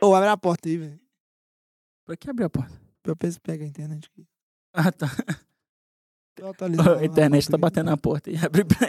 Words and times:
Ô, 0.00 0.14
abre 0.14 0.28
a 0.28 0.36
porta 0.36 0.68
aí, 0.68 0.76
velho. 0.76 1.00
Pra 2.04 2.16
que 2.16 2.28
abrir 2.28 2.44
a 2.44 2.50
porta? 2.50 2.72
Pra 3.02 3.14
ver 3.20 3.32
se 3.32 3.40
pega 3.40 3.64
a 3.64 3.68
internet 3.68 4.08
aqui. 4.12 4.26
Ah, 4.72 4.90
tá. 4.92 5.06
Tô 6.34 6.48
atualizando 6.48 6.98
A 6.98 7.04
internet 7.04 7.48
tá 7.48 7.56
batendo 7.56 7.90
na 7.90 7.96
porta 7.96 8.30
e 8.30 8.36
abre 8.36 8.64
pra 8.64 8.88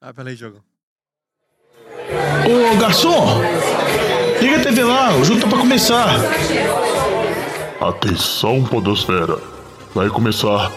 Ah, 0.00 0.12
peraí, 0.12 0.36
jogo. 0.36 0.62
Ô, 2.46 2.78
garçom! 2.80 3.40
Liga 4.40 4.56
a 4.58 4.62
TV 4.62 4.84
lá, 4.84 5.14
o 5.16 5.24
jogo 5.24 5.40
tá 5.40 5.48
pra 5.48 5.58
começar. 5.58 6.08
Atenção, 7.80 8.64
Podosfera. 8.64 9.36
Vai 9.94 10.08
começar 10.08 10.70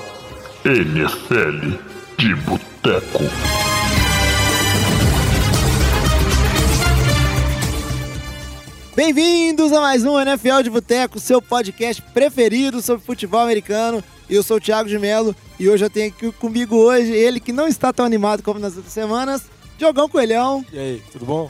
NFL 0.66 1.78
de 2.18 2.36
Boteco. 2.36 3.24
Bem-vindos 8.96 9.72
a 9.74 9.82
mais 9.82 10.06
um 10.06 10.20
NFL 10.20 10.62
de 10.64 10.70
Boteco, 10.70 11.20
seu 11.20 11.42
podcast 11.42 12.00
preferido 12.14 12.80
sobre 12.82 13.04
futebol 13.04 13.40
americano. 13.40 14.04
Eu 14.30 14.44
sou 14.44 14.58
o 14.58 14.62
Thiago 14.62 14.88
de 14.88 15.00
Melo 15.00 15.36
e 15.60 15.68
hoje 15.68 15.84
eu 15.84 15.90
tenho 15.90 16.10
aqui 16.10 16.32
comigo 16.34 16.76
hoje 16.76 17.12
ele 17.12 17.40
que 17.40 17.52
não 17.52 17.68
está 17.68 17.92
tão 17.92 18.06
animado 18.06 18.44
como 18.44 18.60
nas 18.60 18.76
outras 18.76 18.94
semanas, 18.94 19.44
Diogão 19.80 20.08
Coelhão. 20.08 20.64
E 20.72 20.78
aí, 20.78 21.04
tudo 21.12 21.26
bom? 21.26 21.50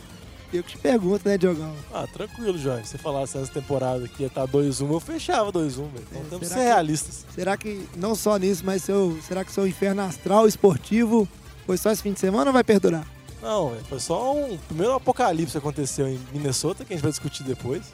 Eu 0.53 0.63
que 0.63 0.71
te 0.71 0.77
pergunto, 0.77 1.27
né, 1.27 1.37
Diogão? 1.37 1.73
Ah, 1.93 2.05
tranquilo, 2.11 2.57
Jorge. 2.57 2.85
Se 2.85 2.91
você 2.91 2.97
falasse 2.99 3.37
essa 3.37 3.51
temporada 3.51 4.07
que 4.07 4.21
ia 4.23 4.27
estar 4.27 4.47
2-1, 4.47 4.91
eu 4.91 4.99
fechava 4.99 5.51
2-1, 5.51 5.59
velho. 5.59 5.89
Então 6.11 6.21
É, 6.21 6.29
temos 6.29 6.47
que 6.47 6.53
ser 6.53 6.61
realistas. 6.61 7.25
Será 7.35 7.57
que 7.57 7.81
não 7.97 8.15
só 8.15 8.37
nisso, 8.37 8.61
mas 8.63 8.83
seu, 8.83 9.17
será 9.27 9.43
que 9.43 9.51
seu 9.51 9.67
inferno 9.67 10.01
astral 10.03 10.47
esportivo 10.47 11.27
foi 11.65 11.75
só 11.77 11.91
esse 11.91 12.03
fim 12.03 12.13
de 12.13 12.19
semana 12.19 12.51
ou 12.51 12.53
vai 12.53 12.63
perdurar? 12.63 13.05
Não, 13.43 13.75
foi 13.89 13.99
só 13.99 14.33
um 14.33 14.57
primeiro 14.57 14.93
apocalipse 14.93 15.51
que 15.51 15.57
aconteceu 15.57 16.07
em 16.07 16.17
Minnesota, 16.31 16.85
que 16.85 16.93
a 16.93 16.95
gente 16.95 17.03
vai 17.03 17.11
discutir 17.11 17.43
depois. 17.43 17.91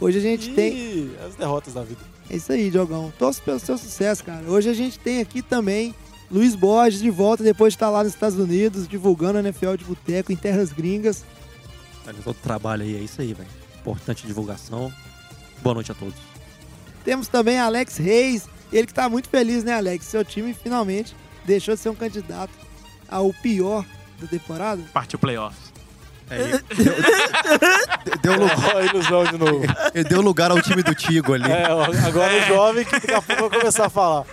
Hoje 0.00 0.16
a 0.16 0.20
gente 0.22 0.50
e 0.50 0.54
tem. 0.54 1.10
as 1.26 1.34
derrotas 1.34 1.74
da 1.74 1.82
vida. 1.82 2.00
É 2.30 2.36
isso 2.36 2.50
aí, 2.50 2.70
Diogão. 2.70 3.12
Torço 3.18 3.42
pelo 3.42 3.60
seu 3.60 3.76
sucesso, 3.76 4.24
cara. 4.24 4.50
Hoje 4.50 4.70
a 4.70 4.72
gente 4.72 4.98
tem 4.98 5.20
aqui 5.20 5.42
também 5.42 5.94
Luiz 6.30 6.54
Borges 6.54 7.02
de 7.02 7.10
volta 7.10 7.44
depois 7.44 7.74
de 7.74 7.76
estar 7.76 7.90
lá 7.90 8.02
nos 8.02 8.14
Estados 8.14 8.38
Unidos, 8.38 8.88
divulgando 8.88 9.36
a 9.36 9.40
NFL 9.42 9.74
de 9.76 9.84
Boteco 9.84 10.32
em 10.32 10.36
terras 10.36 10.72
gringas. 10.72 11.22
Olha, 12.06 12.16
todo 12.24 12.36
trabalho 12.36 12.82
aí, 12.82 12.96
é 12.96 13.00
isso 13.00 13.20
aí, 13.20 13.34
velho. 13.34 13.50
Importante 13.78 14.26
divulgação. 14.26 14.90
Boa 15.62 15.74
noite 15.74 15.92
a 15.92 15.94
todos. 15.94 16.18
Temos 17.04 17.28
também 17.28 17.58
Alex 17.58 17.98
Reis, 17.98 18.48
ele 18.72 18.86
que 18.86 18.94
tá 18.94 19.06
muito 19.06 19.28
feliz, 19.28 19.62
né, 19.62 19.74
Alex? 19.74 20.06
Seu 20.06 20.24
time 20.24 20.54
finalmente 20.54 21.14
deixou 21.44 21.74
de 21.74 21.80
ser 21.80 21.90
um 21.90 21.94
candidato 21.94 22.52
ao 23.06 23.32
pior 23.34 23.84
da 24.20 24.26
temporada. 24.26 24.82
Partiu 24.92 25.18
playoffs. 25.18 25.74
É, 26.28 26.40
ele- 26.40 26.58
deu, 28.20 28.36
deu, 28.36 28.40
lugar, 28.42 28.84
ilusão 28.84 29.24
de 29.24 29.38
novo. 29.38 29.62
ele 29.94 30.04
deu 30.08 30.20
lugar 30.20 30.50
ao 30.50 30.60
time 30.60 30.82
do 30.82 30.92
Tigo 30.94 31.34
ali. 31.34 31.50
é, 31.50 31.64
agora 32.06 32.36
o 32.36 32.46
jovem 32.48 32.84
que 32.84 32.90
daqui 32.92 33.12
a 33.14 33.22
pouco 33.22 33.48
vai 33.50 33.60
começar 33.60 33.86
a 33.86 33.88
falar. 33.90 34.24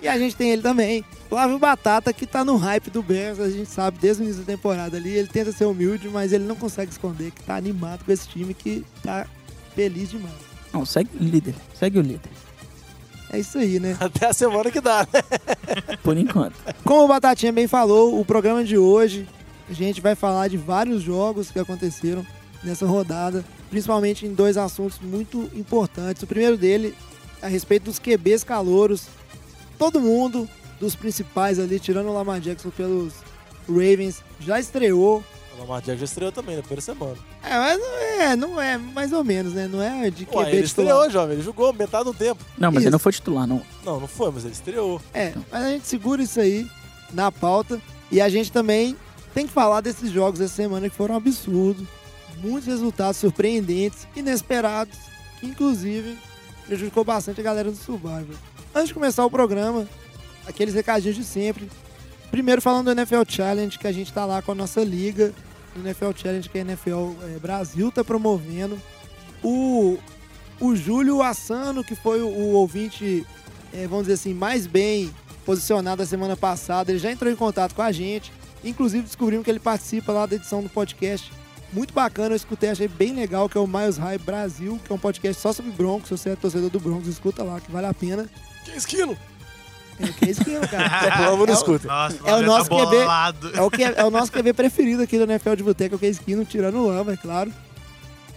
E 0.00 0.06
a 0.06 0.16
gente 0.16 0.36
tem 0.36 0.50
ele 0.52 0.62
também, 0.62 1.04
Flávio 1.28 1.58
Batata, 1.58 2.12
que 2.12 2.24
tá 2.24 2.44
no 2.44 2.56
hype 2.56 2.88
do 2.90 3.02
Bears, 3.02 3.40
a 3.40 3.50
gente 3.50 3.68
sabe 3.68 3.98
desde 4.00 4.22
o 4.22 4.24
início 4.24 4.42
da 4.44 4.52
temporada 4.52 4.96
ali. 4.96 5.10
Ele 5.10 5.26
tenta 5.26 5.50
ser 5.50 5.64
humilde, 5.64 6.08
mas 6.08 6.32
ele 6.32 6.44
não 6.44 6.54
consegue 6.54 6.92
esconder 6.92 7.32
que 7.32 7.42
tá 7.42 7.56
animado 7.56 8.04
com 8.04 8.12
esse 8.12 8.28
time 8.28 8.54
que 8.54 8.84
tá 9.02 9.26
feliz 9.74 10.10
demais. 10.10 10.34
Não, 10.72 10.86
segue 10.86 11.10
o 11.20 11.24
líder. 11.24 11.54
Segue 11.74 11.98
o 11.98 12.02
líder. 12.02 12.30
É 13.30 13.38
isso 13.38 13.58
aí, 13.58 13.78
né? 13.78 13.96
Até 14.00 14.26
a 14.26 14.32
semana 14.32 14.70
que 14.70 14.80
dá, 14.80 15.06
né? 15.12 15.96
Por 16.02 16.16
enquanto. 16.16 16.54
Como 16.84 17.04
o 17.04 17.08
Batatinha 17.08 17.52
bem 17.52 17.66
falou, 17.66 18.18
o 18.18 18.24
programa 18.24 18.64
de 18.64 18.78
hoje 18.78 19.26
a 19.68 19.72
gente 19.72 20.00
vai 20.00 20.14
falar 20.14 20.48
de 20.48 20.56
vários 20.56 21.02
jogos 21.02 21.50
que 21.50 21.58
aconteceram 21.58 22.24
nessa 22.62 22.86
rodada, 22.86 23.44
principalmente 23.70 24.26
em 24.26 24.32
dois 24.32 24.56
assuntos 24.56 24.98
muito 25.00 25.50
importantes. 25.54 26.22
O 26.22 26.26
primeiro 26.26 26.56
dele 26.56 26.94
é 27.42 27.46
a 27.46 27.48
respeito 27.48 27.84
dos 27.84 27.98
QBs 27.98 28.44
calouros. 28.44 29.06
Todo 29.78 30.00
mundo 30.00 30.48
dos 30.80 30.96
principais 30.96 31.58
ali, 31.58 31.78
tirando 31.78 32.08
o 32.08 32.14
Lamar 32.14 32.40
Jackson 32.40 32.70
pelos 32.70 33.14
Ravens, 33.68 34.22
já 34.40 34.58
estreou. 34.58 35.22
O 35.58 35.62
Lamar 35.62 35.80
Jackson 35.82 35.98
já 35.98 36.04
estreou 36.04 36.30
também 36.30 36.54
na 36.54 36.62
primeira 36.62 36.80
semana. 36.80 37.16
É, 37.42 37.58
mas 37.58 37.78
não 37.80 37.98
é, 37.98 38.36
não 38.36 38.60
é, 38.60 38.78
mais 38.78 39.12
ou 39.12 39.24
menos, 39.24 39.52
né? 39.54 39.66
Não 39.66 39.82
é 39.82 40.08
de 40.08 40.24
QB 40.24 40.36
Ué, 40.36 40.52
ele 40.52 40.66
titular. 40.66 40.86
estreou, 40.88 41.10
jovem. 41.10 41.34
Ele 41.34 41.42
jogou 41.42 41.72
metade 41.72 42.04
do 42.04 42.14
tempo. 42.14 42.44
Não, 42.56 42.70
mas 42.70 42.78
Isso. 42.78 42.84
ele 42.88 42.92
não 42.92 42.98
foi 42.98 43.12
titular, 43.12 43.46
não. 43.46 43.62
Não, 43.84 43.98
não 43.98 44.06
foi, 44.06 44.30
mas 44.30 44.44
ele 44.44 44.52
estreou. 44.54 45.00
É, 45.12 45.34
mas 45.50 45.64
a 45.64 45.68
gente 45.70 45.86
segura 45.88 46.22
isso 46.22 46.40
aí 46.40 46.66
na 47.12 47.32
pauta. 47.32 47.80
E 48.10 48.20
a 48.20 48.28
gente 48.28 48.52
também 48.52 48.96
tem 49.34 49.46
que 49.46 49.52
falar 49.52 49.80
desses 49.80 50.10
jogos 50.10 50.40
essa 50.40 50.54
semana 50.54 50.88
que 50.88 50.96
foram 50.96 51.16
absurdos. 51.16 51.86
Muitos 52.38 52.66
resultados 52.68 53.18
surpreendentes, 53.18 54.06
inesperados, 54.14 54.96
que 55.40 55.46
inclusive 55.46 56.16
prejudicou 56.66 57.02
bastante 57.02 57.40
a 57.40 57.44
galera 57.44 57.70
do 57.70 57.76
Survivor. 57.76 58.36
Antes 58.74 58.88
de 58.88 58.94
começar 58.94 59.24
o 59.24 59.30
programa, 59.30 59.88
aqueles 60.46 60.74
recadinhos 60.74 61.16
de 61.16 61.24
sempre. 61.24 61.68
Primeiro 62.30 62.60
falando 62.60 62.84
do 62.84 62.90
NFL 62.92 63.22
Challenge, 63.26 63.78
que 63.78 63.86
a 63.86 63.92
gente 63.92 64.12
tá 64.12 64.24
lá 64.24 64.40
com 64.42 64.52
a 64.52 64.54
nossa 64.54 64.84
liga. 64.84 65.32
NFL 65.76 66.10
Challenge 66.16 66.48
que 66.48 66.58
a 66.58 66.62
NFL 66.62 67.12
eh, 67.22 67.38
Brasil 67.40 67.90
tá 67.92 68.02
promovendo. 68.02 68.80
O, 69.42 69.98
o 70.60 70.74
Júlio 70.74 71.22
Assano, 71.22 71.84
que 71.84 71.94
foi 71.94 72.20
o, 72.20 72.28
o 72.28 72.52
ouvinte 72.54 73.26
é, 73.72 73.86
vamos 73.86 74.04
dizer 74.04 74.14
assim, 74.14 74.34
mais 74.34 74.66
bem 74.66 75.10
posicionado 75.44 76.02
a 76.02 76.06
semana 76.06 76.36
passada. 76.36 76.90
Ele 76.90 76.98
já 76.98 77.10
entrou 77.10 77.32
em 77.32 77.36
contato 77.36 77.74
com 77.74 77.82
a 77.82 77.92
gente. 77.92 78.32
Inclusive 78.64 79.04
descobrimos 79.04 79.44
que 79.44 79.50
ele 79.50 79.60
participa 79.60 80.12
lá 80.12 80.26
da 80.26 80.36
edição 80.36 80.62
do 80.62 80.68
podcast. 80.68 81.32
Muito 81.72 81.92
bacana, 81.92 82.30
eu 82.30 82.36
escutei, 82.36 82.70
achei 82.70 82.88
bem 82.88 83.14
legal, 83.14 83.46
que 83.46 83.58
é 83.58 83.60
o 83.60 83.66
Miles 83.66 83.98
High 83.98 84.18
Brasil, 84.18 84.80
que 84.82 84.90
é 84.90 84.94
um 84.94 84.98
podcast 84.98 85.40
só 85.40 85.52
sobre 85.52 85.70
Broncos. 85.70 86.08
Se 86.08 86.16
você 86.16 86.30
é 86.30 86.36
torcedor 86.36 86.70
do 86.70 86.80
Broncos, 86.80 87.08
escuta 87.08 87.42
lá, 87.42 87.60
que 87.60 87.70
vale 87.70 87.86
a 87.86 87.94
pena. 87.94 88.26
Que 88.64 88.70
esquilo? 88.70 89.16
É, 90.00 90.06
que 90.08 90.24
é 90.26 90.30
esquema, 90.30 90.66
cara. 90.66 91.24
É 91.26 91.30
o- 91.30 91.44
escuta. 91.52 91.88
Nossa, 91.88 92.16
É 92.24 92.34
o 92.34 92.40
já 92.40 92.46
nosso 92.46 92.70
tá 92.70 92.76
QB. 92.76 92.96
bolado. 92.96 93.50
É 93.56 93.62
o, 93.62 93.70
que 93.70 93.82
é, 93.82 94.04
o 94.04 94.10
nosso 94.10 94.30
QB 94.32 94.52
preferido 94.52 95.02
aqui 95.02 95.16
do 95.18 95.24
NFL 95.24 95.54
de 95.56 95.62
Boteca, 95.62 95.96
o 95.96 95.98
Case 95.98 96.20
Keenum, 96.20 96.44
tirando 96.44 96.76
o 96.78 96.86
Lama, 96.86 97.12
é 97.12 97.16
claro. 97.16 97.52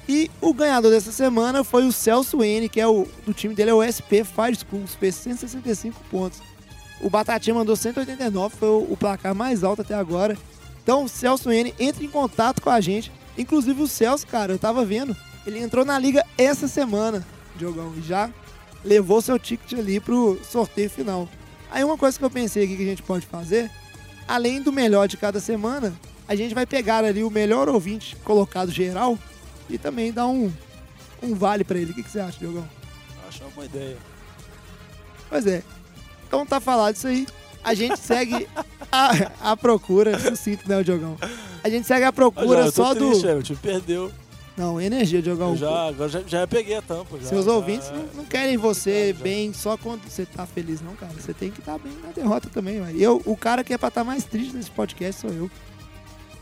E 0.10 0.30
o 0.42 0.54
ganhador 0.54 0.92
dessa 0.92 1.12
semana 1.12 1.64
foi 1.64 1.86
o 1.86 1.92
Celso 1.92 2.44
N, 2.44 2.68
que 2.68 2.82
é 2.82 2.88
o 2.88 3.08
do 3.26 3.34
time 3.34 3.54
dele, 3.54 3.70
é 3.70 3.74
o 3.74 3.84
SP 3.86 4.26
Fire 4.26 4.56
Schools, 4.56 4.96
fez 5.00 5.16
165 5.16 6.00
pontos. 6.10 6.40
O 7.00 7.10
Batatinha 7.10 7.54
mandou 7.56 7.76
189, 7.76 8.56
foi 8.58 8.70
o, 8.70 8.88
o 8.92 8.98
placar 8.98 9.34
mais 9.34 9.64
alto 9.64 9.82
até 9.84 9.94
agora. 9.94 10.38
Então, 10.84 11.04
o 11.04 11.10
Celso 11.10 11.52
N 11.52 11.74
entra 11.80 12.04
em 12.04 12.10
contato 12.10 12.62
com 12.62 12.70
a 12.70 12.82
gente. 12.82 13.12
Inclusive 13.38 13.82
o 13.82 13.88
Celso, 13.88 14.26
cara, 14.28 14.52
eu 14.52 14.60
tava 14.60 14.84
vendo, 14.84 15.16
ele 15.46 15.60
entrou 15.60 15.86
na 15.86 15.98
liga 15.98 16.26
essa 16.38 16.68
semana, 16.68 17.26
Diogão, 17.56 17.94
e 17.98 18.02
já 18.02 18.30
levou 18.84 19.22
seu 19.22 19.38
ticket 19.40 19.80
ali 19.80 20.00
pro 20.00 20.40
sorteio 20.44 20.90
final. 20.90 21.30
Aí 21.72 21.84
uma 21.84 21.98
coisa 21.98 22.20
que 22.20 22.26
eu 22.26 22.30
pensei 22.30 22.66
aqui 22.66 22.76
que 22.76 22.84
a 22.84 22.88
gente 22.88 23.02
pode 23.02 23.26
fazer, 23.26 23.72
além 24.28 24.62
do 24.62 24.72
melhor 24.74 25.08
de 25.08 25.16
cada 25.16 25.40
semana, 25.40 25.94
a 26.28 26.36
gente 26.36 26.54
vai 26.54 26.66
pegar 26.66 27.04
ali 27.04 27.24
o 27.24 27.32
melhor 27.32 27.70
ouvinte 27.70 28.16
colocado 28.18 28.72
geral 28.72 29.18
e 29.70 29.78
também 29.78 30.12
dar 30.12 30.28
um, 30.28 30.52
um 31.24 31.34
vale 31.34 31.64
pra 31.64 31.80
ele. 31.80 31.92
O 31.92 31.96
que, 31.96 32.04
que 32.04 32.12
você 32.12 32.20
acha, 32.20 32.38
Diogão? 32.38 32.68
Acho 33.28 33.44
uma 33.44 33.52
boa 33.52 33.66
ideia. 33.66 33.98
Pois 35.30 35.48
é. 35.48 35.64
Então 36.28 36.46
tá 36.46 36.60
falado 36.60 36.96
isso 36.96 37.08
aí. 37.08 37.26
A 37.64 37.74
gente 37.74 37.98
segue 37.98 38.48
a, 38.92 39.52
a 39.52 39.58
procura. 39.58 40.20
Sucinto, 40.20 40.68
né, 40.68 40.84
Diogão? 40.84 41.18
A 41.64 41.70
gente 41.70 41.88
segue 41.88 42.04
a 42.04 42.12
procura 42.12 42.66
tô 42.66 42.72
só 42.72 42.94
triste, 42.94 43.22
do. 43.22 43.22
velho, 43.22 43.40
O 43.40 43.44
time 43.44 43.60
perdeu. 43.62 44.12
Não, 44.62 44.80
energia, 44.80 45.22
Diogão. 45.24 45.50
Eu 45.52 45.58
já, 45.58 45.88
agora 45.88 46.08
já, 46.08 46.22
já 46.22 46.46
peguei 46.48 46.76
a 46.76 46.82
tampa. 46.84 47.18
Já, 47.20 47.30
Seus 47.30 47.46
já- 47.46 47.52
ouvintes 47.52 47.90
não, 47.90 48.06
não 48.18 48.26
querem 48.26 48.58
você 48.58 49.12
Já, 49.12 49.24
bem 49.24 49.52
só 49.54 49.76
quando 49.76 50.04
você 50.08 50.24
tá 50.24 50.46
feliz, 50.46 50.82
não, 50.82 50.96
cara. 50.96 51.12
Você 51.14 51.34
tem 51.34 51.50
que 51.50 51.60
estar 51.60 51.80
bem 51.80 51.92
na 52.04 52.12
derrota 52.12 52.48
também, 52.48 52.80
velho. 52.80 53.00
Eu, 53.02 53.22
o 53.26 53.36
cara 53.36 53.64
que 53.64 53.74
é 53.74 53.78
pra 53.78 53.88
estar 53.88 54.04
mais 54.04 54.24
triste 54.24 54.56
nesse 54.56 54.70
podcast 54.70 55.22
sou 55.22 55.32
eu. 55.32 55.50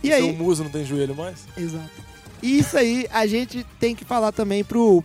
E 0.04 0.08
Seu 0.10 0.18
aí, 0.18 0.34
muso 0.34 0.64
não 0.66 0.70
tem 0.70 0.84
joelho 0.84 1.16
mais? 1.16 1.46
Exato. 1.56 1.90
E 2.44 2.60
isso 2.60 2.78
aí, 2.78 3.08
a 3.12 3.26
gente 3.26 3.66
tem 3.80 3.96
que 3.96 4.04
falar 4.04 4.34
também 4.34 4.64
pro 4.66 5.02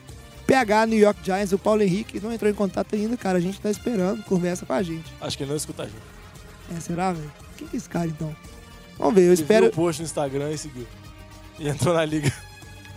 PH 0.46 0.87
New 0.87 0.99
York 0.99 1.20
Giants, 1.25 1.52
o 1.52 1.58
Paulo 1.58 1.82
Henrique, 1.82 2.19
não 2.20 2.32
entrou 2.32 2.50
em 2.50 2.55
contato 2.55 2.96
ainda, 2.96 3.16
cara. 3.16 3.38
A 3.38 3.40
gente 3.40 3.61
tá 3.61 3.70
esperando, 3.70 4.25
conversa 4.25 4.66
com 4.66 4.72
a 4.72 4.82
gente. 4.82 5.12
Acho 5.20 5.37
que 5.37 5.44
ele 5.44 5.50
não 5.50 5.56
escuta 5.56 5.84
a 5.84 5.87
gente. 5.87 6.02
É, 6.76 6.81
será, 6.81 7.12
velho? 7.12 7.32
Quem 7.56 7.69
que 7.69 7.76
é 7.76 7.78
esse 7.78 7.88
cara, 7.88 8.06
então? 8.08 8.34
Vamos 8.99 9.14
ver, 9.14 9.20
eu 9.22 9.26
Ele 9.26 9.34
espero, 9.34 9.66
viu 9.66 9.72
o 9.72 9.75
post 9.75 10.02
no 10.02 10.06
Instagram 10.06 10.50
e 10.50 10.58
seguiu. 10.58 10.87
E 11.61 11.69
entrou 11.69 11.94
na 11.94 12.05
liga. 12.05 12.32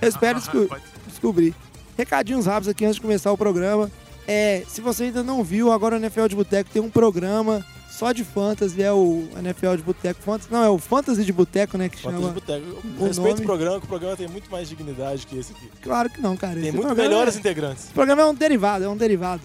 Eu 0.01 0.09
espero 0.09 0.39
desco- 0.39 0.67
descobrir. 1.07 1.53
Recadinhos 1.97 2.45
rápidos 2.45 2.67
aqui 2.69 2.85
antes 2.85 2.95
de 2.95 3.01
começar 3.01 3.31
o 3.31 3.37
programa. 3.37 3.91
É, 4.27 4.63
se 4.67 4.81
você 4.81 5.05
ainda 5.05 5.23
não 5.23 5.43
viu, 5.43 5.71
agora 5.71 5.95
o 5.95 5.99
NFL 5.99 6.27
de 6.27 6.35
Boteco 6.35 6.69
tem 6.69 6.81
um 6.81 6.89
programa 6.89 7.65
só 7.89 8.11
de 8.11 8.23
fantasy, 8.23 8.83
é 8.83 8.91
o 8.91 9.27
NFL 9.39 9.75
de 9.77 9.81
Boteco 9.81 10.21
Fantasy. 10.21 10.49
Não, 10.51 10.63
é 10.63 10.69
o 10.69 10.77
Fantasy 10.77 11.25
de 11.25 11.33
Boteco, 11.33 11.77
né, 11.79 11.89
que 11.89 11.97
Fantasy 11.97 12.21
chama... 12.21 12.33
Boteco. 12.33 12.65
o 12.99 13.05
Respeito 13.05 13.29
nome. 13.37 13.41
o 13.41 13.45
programa, 13.45 13.79
que 13.79 13.85
o 13.85 13.87
programa 13.89 14.15
tem 14.15 14.27
muito 14.27 14.51
mais 14.51 14.69
dignidade 14.69 15.25
que 15.25 15.35
esse 15.37 15.53
aqui. 15.53 15.67
Claro 15.81 16.07
que 16.09 16.21
não, 16.21 16.37
cara. 16.37 16.53
Tem 16.59 16.67
Esse 16.67 16.77
muito 16.77 16.93
melhores 16.95 17.35
é- 17.35 17.39
integrantes. 17.39 17.85
Esse 17.85 17.93
programa 17.93 18.21
é 18.21 18.25
um 18.25 18.35
derivado, 18.35 18.83
é 18.85 18.89
um 18.89 18.97
derivado. 18.97 19.41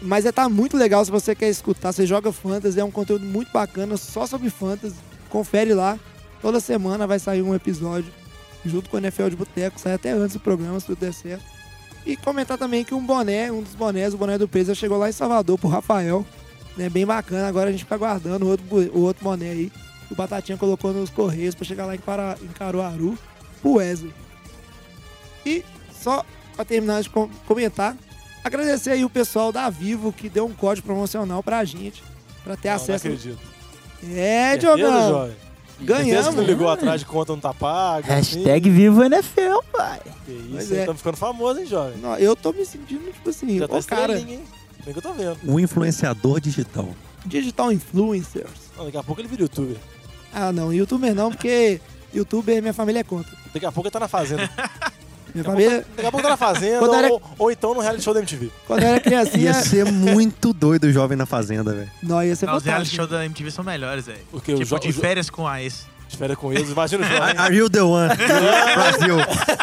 Mas 0.00 0.24
é 0.24 0.32
tá 0.32 0.48
muito 0.48 0.76
legal 0.78 1.04
se 1.04 1.10
você 1.10 1.34
quer 1.34 1.50
escutar. 1.50 1.92
Você 1.92 2.06
joga 2.06 2.32
fantasy, 2.32 2.80
é 2.80 2.84
um 2.84 2.90
conteúdo 2.90 3.26
muito 3.26 3.52
bacana, 3.52 3.98
só 3.98 4.26
sobre 4.26 4.48
fantasy. 4.48 4.94
Confere 5.28 5.74
lá. 5.74 5.98
Toda 6.40 6.58
semana 6.60 7.06
vai 7.06 7.18
sair 7.18 7.42
um 7.42 7.54
episódio. 7.54 8.10
Junto 8.64 8.88
com 8.90 8.96
o 8.96 9.00
NFL 9.00 9.28
de 9.28 9.36
Boteco, 9.36 9.78
sai 9.80 9.94
até 9.94 10.10
antes 10.12 10.34
do 10.34 10.40
programa, 10.40 10.78
se 10.80 10.86
tudo 10.86 10.98
der 10.98 11.12
certo. 11.12 11.44
E 12.06 12.16
comentar 12.16 12.56
também 12.58 12.84
que 12.84 12.94
um 12.94 13.04
boné, 13.04 13.50
um 13.52 13.62
dos 13.62 13.74
bonés, 13.74 14.14
o 14.14 14.16
boné 14.18 14.38
do 14.38 14.48
Peso, 14.48 14.74
chegou 14.74 14.98
lá 14.98 15.08
em 15.08 15.12
Salvador 15.12 15.58
pro 15.58 15.68
Rafael. 15.68 16.24
Né, 16.76 16.88
bem 16.88 17.04
bacana, 17.04 17.48
agora 17.48 17.68
a 17.68 17.72
gente 17.72 17.82
fica 17.84 17.94
aguardando 17.96 18.46
o 18.46 18.48
outro, 18.48 18.64
o 18.94 19.00
outro 19.02 19.22
boné 19.24 19.50
aí. 19.50 19.72
O 20.10 20.14
Batatinha 20.14 20.56
colocou 20.56 20.92
nos 20.92 21.10
Correios 21.10 21.54
pra 21.54 21.64
chegar 21.64 21.84
lá 21.86 21.94
em, 21.94 21.98
Para, 21.98 22.36
em 22.42 22.46
Caruaru 22.48 23.18
pro 23.60 23.74
Wesley. 23.74 24.12
E 25.44 25.64
só 25.92 26.24
pra 26.56 26.64
terminar 26.64 27.02
de 27.02 27.10
com- 27.10 27.28
comentar, 27.46 27.96
agradecer 28.42 28.90
aí 28.90 29.04
o 29.04 29.10
pessoal 29.10 29.52
da 29.52 29.68
Vivo 29.68 30.12
que 30.12 30.28
deu 30.28 30.46
um 30.46 30.52
código 30.54 30.86
promocional 30.86 31.42
pra 31.42 31.64
gente, 31.64 32.02
pra 32.42 32.56
ter 32.56 32.68
Não, 32.68 32.76
não 32.76 32.82
acesso. 32.82 33.06
acredito. 33.06 33.38
É, 34.14 34.56
Diogão, 34.56 35.30
ganhamos. 35.84 36.34
não 36.34 36.42
ligou 36.44 36.68
atrás 36.68 37.00
de 37.00 37.06
conta 37.06 37.32
não 37.32 37.40
tá 37.40 37.52
paga. 37.54 38.06
Hashtag 38.14 38.68
assim? 38.68 38.76
vivo 38.76 39.02
NFL, 39.02 39.58
pai. 39.72 40.00
Que 40.24 40.32
isso, 40.32 40.74
é. 40.74 40.84
Tamo 40.84 40.98
ficando 40.98 41.16
famoso, 41.16 41.60
hein, 41.60 41.66
jovem? 41.66 41.98
Não, 41.98 42.16
eu 42.16 42.34
tô 42.36 42.52
me 42.52 42.64
sentindo, 42.64 43.12
tipo 43.12 43.30
assim, 43.30 43.58
Já 43.58 43.68
tá 43.68 43.76
ô 43.76 43.82
cara, 43.82 44.18
hein? 44.18 44.42
Bem 44.84 44.92
que 44.94 44.98
eu 44.98 45.02
tô 45.02 45.12
vendo. 45.12 45.38
Um 45.44 45.58
influenciador 45.58 46.40
digital. 46.40 46.88
digital 47.26 47.72
influencers. 47.72 48.70
Não, 48.76 48.84
daqui 48.84 48.96
a 48.96 49.02
pouco 49.02 49.20
ele 49.20 49.28
vira 49.28 49.42
youtuber. 49.42 49.76
Ah, 50.32 50.52
não, 50.52 50.72
youtuber 50.72 51.14
não, 51.14 51.30
porque 51.30 51.80
youtuber 52.14 52.60
minha 52.60 52.72
família 52.74 53.00
é 53.00 53.04
contra. 53.04 53.36
Daqui 53.52 53.66
a 53.66 53.72
pouco 53.72 53.88
ele 53.88 53.92
tá 53.92 54.00
na 54.00 54.08
fazenda. 54.08 54.48
Minha 55.34 55.44
família, 55.44 55.84
Daqui 55.96 56.06
a 56.06 56.10
pouco 56.10 56.22
tá 56.22 56.30
na 56.30 56.36
fazenda 56.36 56.78
Quando 56.78 56.94
era- 56.94 57.08
ou, 57.12 57.22
ou 57.38 57.50
então 57.50 57.74
no 57.74 57.80
reality 57.80 58.02
show 58.04 58.12
da 58.14 58.20
MTV. 58.20 58.50
quando 58.66 58.82
eu 58.82 58.88
era 58.88 59.00
criancinha, 59.00 59.44
Ia 59.44 59.54
ser 59.54 59.84
muito 59.90 60.52
doido 60.52 60.84
o 60.84 60.92
jovem 60.92 61.16
na 61.16 61.26
fazenda, 61.26 61.72
velho. 61.74 61.90
não, 62.02 62.22
ia 62.22 62.34
ser 62.36 62.46
Não, 62.46 62.56
os 62.56 62.64
reality 62.64 62.94
shows 62.94 63.08
da 63.10 63.24
MTV 63.24 63.50
são 63.50 63.64
melhores, 63.64 64.06
velho. 64.06 64.18
Tipo, 64.44 64.64
jo- 64.64 64.78
de 64.78 64.92
férias 64.92 65.28
com 65.30 65.46
a 65.46 65.62
ex. 65.62 65.86
De 66.08 66.16
férias 66.16 66.36
com 66.36 66.52
eles, 66.52 66.68
imagina 66.70 67.06
o 67.06 67.08
jovem. 67.08 67.34
Are 67.38 67.54
you 67.56 67.70
the 67.70 67.82
one? 67.82 68.08
Brasil. 68.74 69.16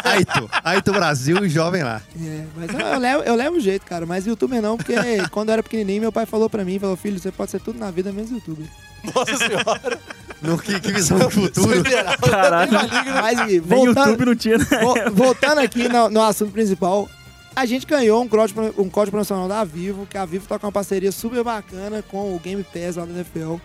Aito. 0.04 0.50
Aito 0.64 0.92
Brasil 0.92 1.44
e 1.44 1.48
jovem 1.50 1.82
lá. 1.82 2.00
É, 2.18 2.44
mas 2.56 2.70
eu, 2.72 2.80
eu 2.80 2.98
levo, 2.98 3.22
eu 3.24 3.34
levo 3.34 3.56
o 3.56 3.60
jeito, 3.60 3.84
cara, 3.84 4.06
mas 4.06 4.26
youtuber 4.26 4.62
não, 4.62 4.76
porque 4.78 4.94
quando 5.30 5.50
eu 5.50 5.52
era 5.54 5.62
pequenininho, 5.62 6.00
meu 6.00 6.12
pai 6.12 6.24
falou 6.24 6.48
pra 6.48 6.64
mim, 6.64 6.78
falou, 6.78 6.96
filho, 6.96 7.18
você 7.18 7.30
pode 7.30 7.50
ser 7.50 7.60
tudo 7.60 7.78
na 7.78 7.90
vida, 7.90 8.10
menos 8.12 8.30
youtuber. 8.30 8.66
Nossa 9.14 9.36
senhora. 9.36 9.98
No, 10.40 10.56
que, 10.58 10.78
que 10.80 10.92
visão 10.92 11.18
do 11.18 11.30
futuro. 11.30 11.82
Caralho. 12.30 12.70
Mas, 12.72 13.38
e, 13.40 13.44
Nem 13.44 13.60
voltando, 13.60 13.98
YouTube 14.10 14.24
não 14.26 14.36
tinha, 14.36 14.58
né? 14.58 14.64
Vo- 14.82 15.10
voltando 15.12 15.58
aqui 15.58 15.88
no, 15.88 16.08
no 16.08 16.22
assunto 16.22 16.52
principal, 16.52 17.08
a 17.56 17.66
gente 17.66 17.86
ganhou 17.86 18.22
um 18.22 18.28
código, 18.28 18.60
um 18.78 18.88
código 18.88 19.12
promocional 19.12 19.48
da 19.48 19.64
Vivo, 19.64 20.06
que 20.06 20.16
a 20.16 20.24
Vivo 20.24 20.46
tá 20.46 20.58
com 20.58 20.66
uma 20.66 20.72
parceria 20.72 21.10
super 21.10 21.42
bacana 21.42 22.02
com 22.02 22.34
o 22.34 22.38
Game 22.38 22.62
Pass 22.62 22.96
lá 22.96 23.04
do 23.04 23.12
NFL. 23.12 23.56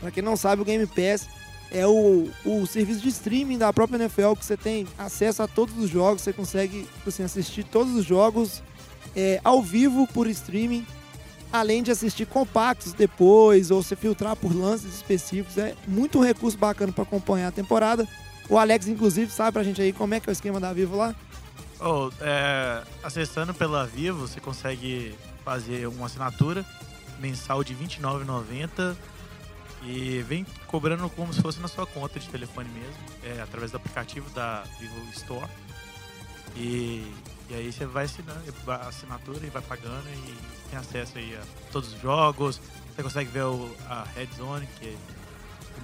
Pra 0.00 0.10
quem 0.10 0.22
não 0.22 0.36
sabe, 0.36 0.62
o 0.62 0.64
Game 0.64 0.86
Pass 0.86 1.28
é 1.70 1.86
o, 1.86 2.28
o 2.44 2.66
serviço 2.66 3.00
de 3.00 3.08
streaming 3.08 3.58
da 3.58 3.72
própria 3.72 3.96
NFL, 3.98 4.32
que 4.38 4.44
você 4.44 4.56
tem 4.56 4.86
acesso 4.96 5.42
a 5.42 5.48
todos 5.48 5.76
os 5.76 5.90
jogos, 5.90 6.22
você 6.22 6.32
consegue 6.32 6.86
tipo 6.94 7.08
assim, 7.08 7.22
assistir 7.22 7.64
todos 7.64 7.94
os 7.94 8.04
jogos 8.04 8.62
é, 9.14 9.40
ao 9.44 9.60
vivo 9.62 10.06
por 10.06 10.26
streaming, 10.28 10.86
além 11.52 11.82
de 11.82 11.90
assistir 11.90 12.26
compactos 12.26 12.92
depois, 12.92 13.70
ou 13.70 13.82
você 13.82 13.96
filtrar 13.96 14.36
por 14.36 14.54
lances 14.54 14.94
específicos. 14.94 15.58
É 15.58 15.74
muito 15.86 16.20
recurso 16.20 16.58
bacana 16.58 16.92
para 16.92 17.02
acompanhar 17.02 17.48
a 17.48 17.52
temporada. 17.52 18.06
O 18.48 18.58
Alex, 18.58 18.88
inclusive, 18.88 19.30
sabe 19.30 19.52
pra 19.52 19.62
gente 19.62 19.80
aí 19.80 19.92
como 19.92 20.14
é 20.14 20.20
que 20.20 20.28
é 20.28 20.32
o 20.32 20.32
esquema 20.32 20.60
da 20.60 20.72
Vivo 20.72 20.96
lá? 20.96 21.14
Oh, 21.80 22.10
é, 22.20 22.82
acessando 23.02 23.52
pela 23.52 23.86
Vivo, 23.86 24.26
você 24.26 24.40
consegue 24.40 25.14
fazer 25.44 25.86
uma 25.86 26.06
assinatura 26.06 26.64
mensal 27.20 27.62
de 27.62 27.74
R$ 27.74 27.86
29,90 27.86 28.96
e 29.82 30.22
vem 30.22 30.46
cobrando 30.66 31.08
como 31.10 31.32
se 31.32 31.42
fosse 31.42 31.60
na 31.60 31.68
sua 31.68 31.86
conta 31.86 32.18
de 32.18 32.28
telefone 32.28 32.68
mesmo, 32.70 32.94
é, 33.22 33.42
através 33.42 33.70
do 33.70 33.76
aplicativo 33.76 34.28
da 34.30 34.64
Vivo 34.80 34.96
Store. 35.14 35.50
E, 36.56 37.04
e 37.48 37.54
aí 37.54 37.72
você 37.72 37.84
vai 37.84 38.04
assinando 38.04 38.40
a 38.66 38.88
assinatura 38.88 39.46
e 39.46 39.50
vai 39.50 39.62
pagando 39.62 40.08
e 40.08 40.34
tem 40.70 40.78
acesso 40.78 41.18
aí 41.18 41.36
a 41.36 41.42
todos 41.70 41.92
os 41.92 42.00
jogos. 42.00 42.60
Você 42.94 43.02
consegue 43.02 43.30
ver 43.30 43.44
o, 43.44 43.70
a 43.88 44.04
Red 44.14 44.28
Zone, 44.36 44.66
que 44.78 44.86
é 44.86 44.96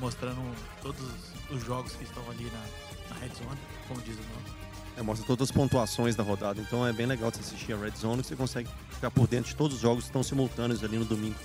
mostrando 0.01 0.41
todos 0.83 1.03
os 1.51 1.65
jogos 1.65 1.93
que 1.93 2.05
estão 2.05 2.23
ali 2.31 2.45
na, 2.45 3.15
na 3.15 3.21
Red 3.21 3.35
Zone, 3.35 3.59
como 3.87 4.01
diz 4.01 4.15
o 4.15 4.23
nome. 4.23 4.61
É, 4.97 5.03
mostra 5.03 5.27
todas 5.27 5.49
as 5.49 5.53
pontuações 5.55 6.17
da 6.17 6.23
rodada. 6.23 6.61
Então 6.61 6.87
é 6.87 6.93
bem 6.93 7.07
legal 7.07 7.31
você 7.31 7.41
assistir 7.41 7.73
a 7.73 7.77
Red 7.77 7.93
Zone, 7.97 8.23
que 8.23 8.29
você 8.29 8.37
consegue 8.37 8.69
ficar 8.91 9.11
por 9.11 9.27
dentro 9.27 9.51
de 9.51 9.57
todos 9.57 9.77
os 9.77 9.83
jogos 9.83 10.05
que 10.05 10.09
estão 10.09 10.23
simultâneos 10.23 10.83
ali 10.83 10.97
no 10.97 11.05
domingo. 11.05 11.37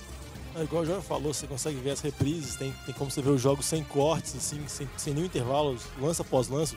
É, 0.54 0.62
igual 0.62 0.82
o 0.82 0.86
João 0.86 1.02
falou, 1.02 1.34
você 1.34 1.46
consegue 1.46 1.78
ver 1.80 1.90
as 1.90 2.00
reprises, 2.00 2.56
tem, 2.56 2.72
tem 2.86 2.94
como 2.94 3.10
você 3.10 3.20
ver 3.20 3.30
os 3.30 3.42
jogos 3.42 3.66
sem 3.66 3.84
cortes, 3.84 4.34
assim, 4.34 4.66
sem, 4.66 4.88
sem 4.96 5.12
nenhum 5.12 5.26
intervalo, 5.26 5.76
lance 6.00 6.22
após 6.22 6.48
lance. 6.48 6.76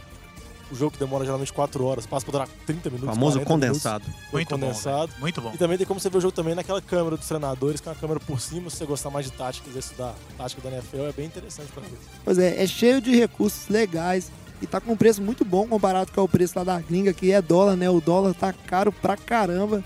O 0.71 0.75
jogo 0.75 0.91
que 0.91 0.99
demora 0.99 1.25
geralmente 1.25 1.51
4 1.51 1.83
horas, 1.83 2.05
passa 2.05 2.23
pra 2.25 2.31
durar 2.31 2.47
30 2.65 2.89
O 2.89 2.91
minutos. 2.91 3.15
famoso 3.15 3.39
40 3.39 3.55
minutos. 3.65 3.81
condensado. 3.83 4.05
Foi 4.29 4.39
Muito 4.41 4.49
bom, 4.49 4.59
condensado. 4.59 5.07
velho. 5.07 5.19
Muito 5.21 5.41
bom. 5.41 5.51
E 5.53 5.57
também 5.57 5.77
tem 5.77 5.87
como 5.87 5.99
você 5.99 6.09
ver 6.09 6.17
o 6.17 6.21
jogo 6.21 6.31
também 6.31 6.53
naquela 6.53 6.81
câmera 6.81 7.17
dos 7.17 7.27
treinadores, 7.27 7.81
que 7.81 7.89
é 7.89 7.91
uma 7.91 7.97
câmera 7.97 8.19
por 8.19 8.39
cima, 8.39 8.69
se 8.69 8.77
você 8.77 8.85
gostar 8.85 9.09
mais 9.09 9.25
de 9.25 9.31
tática, 9.31 9.65
quiser 9.65 9.79
estudar 9.79 10.13
tática 10.37 10.61
da 10.61 10.69
NFL, 10.75 11.01
é 11.07 11.11
bem 11.11 11.25
interessante 11.25 11.71
pra 11.71 11.81
ver. 11.81 11.97
Pois 12.23 12.37
é, 12.37 12.61
é 12.63 12.67
cheio 12.67 13.01
de 13.01 13.15
recursos 13.15 13.67
legais 13.67 14.31
e 14.61 14.67
tá 14.67 14.79
com 14.79 14.91
um 14.91 14.97
preço 14.97 15.21
muito 15.21 15.43
bom 15.43 15.65
comparado 15.67 16.11
com 16.11 16.21
o 16.21 16.27
preço 16.27 16.53
lá 16.57 16.63
da 16.63 16.79
gringa, 16.79 17.13
que 17.13 17.31
é 17.31 17.41
dólar, 17.41 17.75
né? 17.75 17.89
O 17.89 17.99
dólar 17.99 18.33
tá 18.35 18.53
caro 18.53 18.91
pra 18.91 19.17
caramba. 19.17 19.83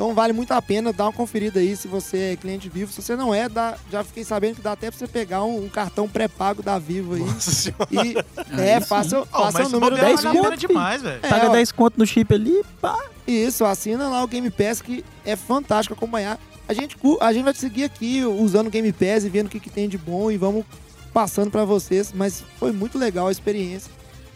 Então 0.00 0.14
vale 0.14 0.32
muito 0.32 0.50
a 0.52 0.62
pena 0.62 0.94
dar 0.94 1.04
uma 1.04 1.12
conferida 1.12 1.60
aí 1.60 1.76
se 1.76 1.86
você 1.86 2.32
é 2.32 2.36
cliente 2.36 2.70
Vivo. 2.70 2.90
Se 2.90 3.02
você 3.02 3.14
não 3.14 3.34
é, 3.34 3.50
dá, 3.50 3.76
já 3.92 4.02
fiquei 4.02 4.24
sabendo 4.24 4.54
que 4.54 4.62
dá 4.62 4.72
até 4.72 4.90
pra 4.90 4.98
você 4.98 5.06
pegar 5.06 5.44
um, 5.44 5.66
um 5.66 5.68
cartão 5.68 6.08
pré-pago 6.08 6.62
da 6.62 6.78
Vivo 6.78 7.16
aí. 7.16 7.20
Nossa 7.20 7.50
senhora. 7.50 7.86
E 7.90 8.16
é, 8.58 8.80
sim. 8.80 8.86
faça, 8.86 9.20
Oh, 9.20 9.26
faça 9.26 9.58
mas 9.58 9.68
o 9.68 9.72
número 9.72 9.96
bobear 9.96 10.06
10 10.06 10.22
vale 10.22 10.38
a 10.38 10.40
pena 10.40 10.50
conto. 10.56 10.66
demais, 10.68 11.02
velho. 11.02 11.20
É, 11.22 11.28
Paga 11.28 11.50
ó. 11.50 11.52
10 11.52 11.72
conto 11.72 11.98
no 11.98 12.06
chip 12.06 12.32
ali, 12.32 12.64
pá. 12.80 12.98
Isso, 13.26 13.62
assina 13.62 14.08
lá 14.08 14.24
o 14.24 14.26
Game 14.26 14.50
Pass 14.50 14.80
que 14.80 15.04
é 15.22 15.36
fantástico 15.36 15.92
acompanhar. 15.92 16.40
A 16.66 16.72
gente, 16.72 16.96
a 17.20 17.32
gente 17.34 17.44
vai 17.44 17.52
seguir 17.52 17.84
aqui 17.84 18.24
usando 18.24 18.68
o 18.68 18.70
Game 18.70 18.90
Pass 18.94 19.24
e 19.24 19.28
vendo 19.28 19.48
o 19.48 19.50
que, 19.50 19.60
que 19.60 19.68
tem 19.68 19.86
de 19.86 19.98
bom 19.98 20.30
e 20.30 20.38
vamos 20.38 20.64
passando 21.12 21.50
pra 21.50 21.66
vocês. 21.66 22.10
Mas 22.14 22.42
foi 22.58 22.72
muito 22.72 22.96
legal 22.98 23.28
a 23.28 23.32
experiência 23.32 23.92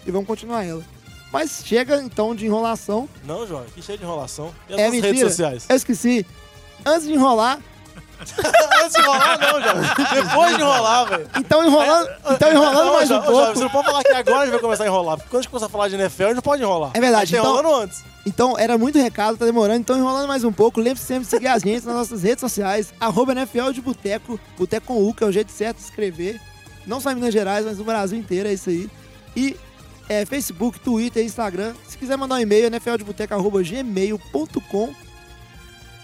e 0.06 0.10
vamos 0.10 0.26
continuar 0.26 0.62
ela. 0.62 0.84
Mas 1.34 1.62
chega 1.64 2.00
então 2.00 2.34
de 2.34 2.46
enrolação. 2.46 3.08
Não, 3.24 3.46
João, 3.46 3.64
que 3.74 3.82
cheio 3.82 3.98
de 3.98 4.04
enrolação. 4.04 4.54
E 4.68 4.74
as 4.74 4.78
É 4.80 4.82
suas 4.84 4.92
redes 4.94 5.10
mentira. 5.10 5.28
sociais? 5.30 5.66
Eu 5.68 5.76
esqueci. 5.76 6.26
Antes 6.86 7.06
de 7.06 7.12
enrolar, 7.12 7.58
Antes 8.80 8.94
de 8.94 9.00
enrolar, 9.00 9.38
não, 9.40 9.60
João. 9.60 10.14
Depois 10.14 10.54
de 10.56 10.62
enrolar, 10.62 11.08
velho. 11.08 11.28
então 11.36 11.64
enrolando, 11.66 12.08
então 12.30 12.50
enrolando 12.52 12.84
Não, 12.86 12.92
mais 12.94 13.10
um 13.10 13.20
pouco. 13.20 13.52
Você 13.54 13.62
não 13.64 13.70
pode 13.70 13.86
falar 13.86 14.02
que 14.04 14.12
agora 14.12 14.38
a 14.38 14.42
gente 14.44 14.52
vai 14.52 14.60
começar 14.60 14.84
a 14.84 14.86
enrolar. 14.86 15.16
Porque 15.16 15.28
quando 15.30 15.40
a 15.40 15.42
gente 15.42 15.50
começar 15.50 15.66
a 15.66 15.68
falar 15.68 15.88
de 15.88 15.94
NFL, 15.96 16.22
a 16.22 16.26
gente 16.28 16.34
não 16.36 16.42
pode 16.42 16.62
enrolar. 16.62 16.90
É 16.94 17.00
verdade, 17.00 17.22
A 17.22 17.26
gente 17.26 17.34
tá 17.36 17.40
então- 17.42 17.60
enrolando 17.60 17.82
antes. 17.82 18.04
Então, 18.26 18.58
era 18.58 18.78
muito 18.78 18.98
recado, 18.98 19.36
tá 19.36 19.44
demorando. 19.44 19.80
Então, 19.80 19.98
enrolando 19.98 20.26
mais 20.28 20.44
um 20.44 20.52
pouco, 20.52 20.80
lembre-se 20.80 21.04
sempre 21.06 21.24
de 21.24 21.30
seguir 21.30 21.48
a 21.48 21.58
gente 21.58 21.84
nas 21.84 21.94
nossas 21.94 22.22
redes 22.22 22.40
sociais, 22.40 22.94
arroba 23.00 23.32
NFL 23.32 23.70
de 23.72 23.80
Boteco, 23.82 24.38
Boteco 24.56 24.86
com 24.86 25.02
U, 25.08 25.12
que 25.12 25.24
é 25.24 25.26
o 25.26 25.32
jeito 25.32 25.50
certo 25.52 25.76
de 25.78 25.82
escrever. 25.82 26.40
Não 26.86 27.00
só 27.00 27.10
em 27.10 27.16
Minas 27.16 27.34
Gerais, 27.34 27.66
mas 27.66 27.76
no 27.78 27.84
Brasil 27.84 28.16
inteiro, 28.18 28.48
é 28.48 28.52
isso 28.52 28.70
aí. 28.70 28.88
E 29.36 29.56
é, 30.08 30.24
Facebook, 30.26 30.80
Twitter, 30.80 31.24
Instagram. 31.24 31.74
Se 31.86 31.96
quiser 31.98 32.16
mandar 32.16 32.36
um 32.36 32.40
e-mail, 32.40 32.70
nfldeboteco.gmail.com 32.70 34.94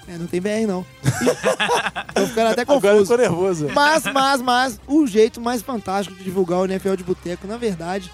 É, 0.09 0.19
não 0.19 0.27
tem 0.27 0.41
BR 0.41 0.67
não. 0.67 0.85
Tô 2.15 2.27
ficando 2.27 2.49
até 2.51 2.63
Agora 2.63 2.89
eu 2.89 2.93
confuso. 2.99 3.13
tô 3.13 3.17
nervoso. 3.17 3.69
Mas, 3.75 4.05
mas, 4.05 4.43
mas, 4.43 4.81
o 4.87 5.07
jeito 5.07 5.41
mais 5.41 5.63
fantástico 5.63 6.17
de 6.17 6.25
divulgar 6.25 6.61
o 6.61 6.65
NFL 6.65 6.95
de 6.97 7.05
Boteco, 7.05 7.47
na 7.47 7.57
verdade, 7.57 8.11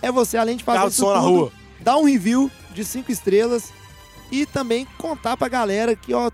é 0.00 0.10
você, 0.10 0.36
além 0.36 0.56
de 0.56 0.64
fazer 0.64 0.78
Carro 0.78 0.88
isso 0.88 1.02
som 1.02 1.12
na 1.14 1.20
tudo, 1.20 1.30
rua. 1.30 1.52
dar 1.80 1.96
um 1.96 2.04
review 2.04 2.50
de 2.72 2.84
cinco 2.84 3.12
estrelas 3.12 3.72
e 4.30 4.46
também 4.46 4.86
contar 4.98 5.36
pra 5.36 5.48
galera 5.48 5.94
que, 5.94 6.14
ó, 6.14 6.28
o 6.28 6.32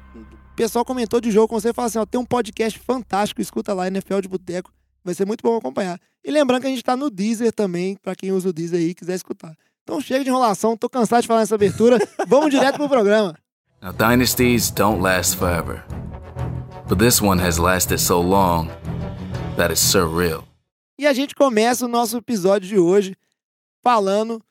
pessoal 0.54 0.84
comentou 0.84 1.20
de 1.20 1.30
jogo 1.30 1.48
com 1.48 1.58
você 1.58 1.70
e 1.70 1.74
fala 1.74 1.88
assim, 1.88 1.98
ó, 1.98 2.06
tem 2.06 2.20
um 2.20 2.24
podcast 2.24 2.78
fantástico, 2.78 3.40
escuta 3.40 3.74
lá, 3.74 3.88
NFL 3.88 4.20
de 4.20 4.28
Boteco, 4.28 4.70
vai 5.04 5.14
ser 5.14 5.26
muito 5.26 5.42
bom 5.42 5.56
acompanhar. 5.56 5.98
E 6.24 6.30
lembrando 6.30 6.62
que 6.62 6.66
a 6.66 6.70
gente 6.70 6.82
tá 6.82 6.96
no 6.96 7.10
Deezer 7.10 7.52
também, 7.52 7.96
pra 7.96 8.14
quem 8.14 8.32
usa 8.32 8.48
o 8.48 8.52
Deezer 8.52 8.78
aí 8.78 8.88
e 8.90 8.94
quiser 8.94 9.14
escutar. 9.14 9.56
Então 9.82 10.00
chega 10.00 10.22
de 10.22 10.30
enrolação, 10.30 10.76
tô 10.76 10.88
cansado 10.88 11.22
de 11.22 11.28
falar 11.28 11.40
nessa 11.40 11.54
abertura, 11.54 11.98
vamos 12.28 12.50
direto 12.50 12.76
pro 12.76 12.88
programa. 12.88 13.36
Now, 13.82 13.92
dynasties 13.92 14.70
don't 14.70 15.02
last 15.02 15.36
forever. 15.36 15.82
But 16.88 16.98
this 16.98 17.22
one 17.22 17.40
has 17.40 17.58
lasted 17.58 17.98
so 17.98 18.20
long 18.20 18.68
that 19.56 19.72
it's 19.72 19.80
surreal. 19.80 20.44
E 20.98 21.06
a 21.06 21.12
gente 21.14 21.34
começa 21.34 21.86
o 21.86 21.88
nosso 21.88 22.18
episódio 22.18 22.68
de 22.68 22.78
hoje 22.78 23.16
falando. 23.82 24.42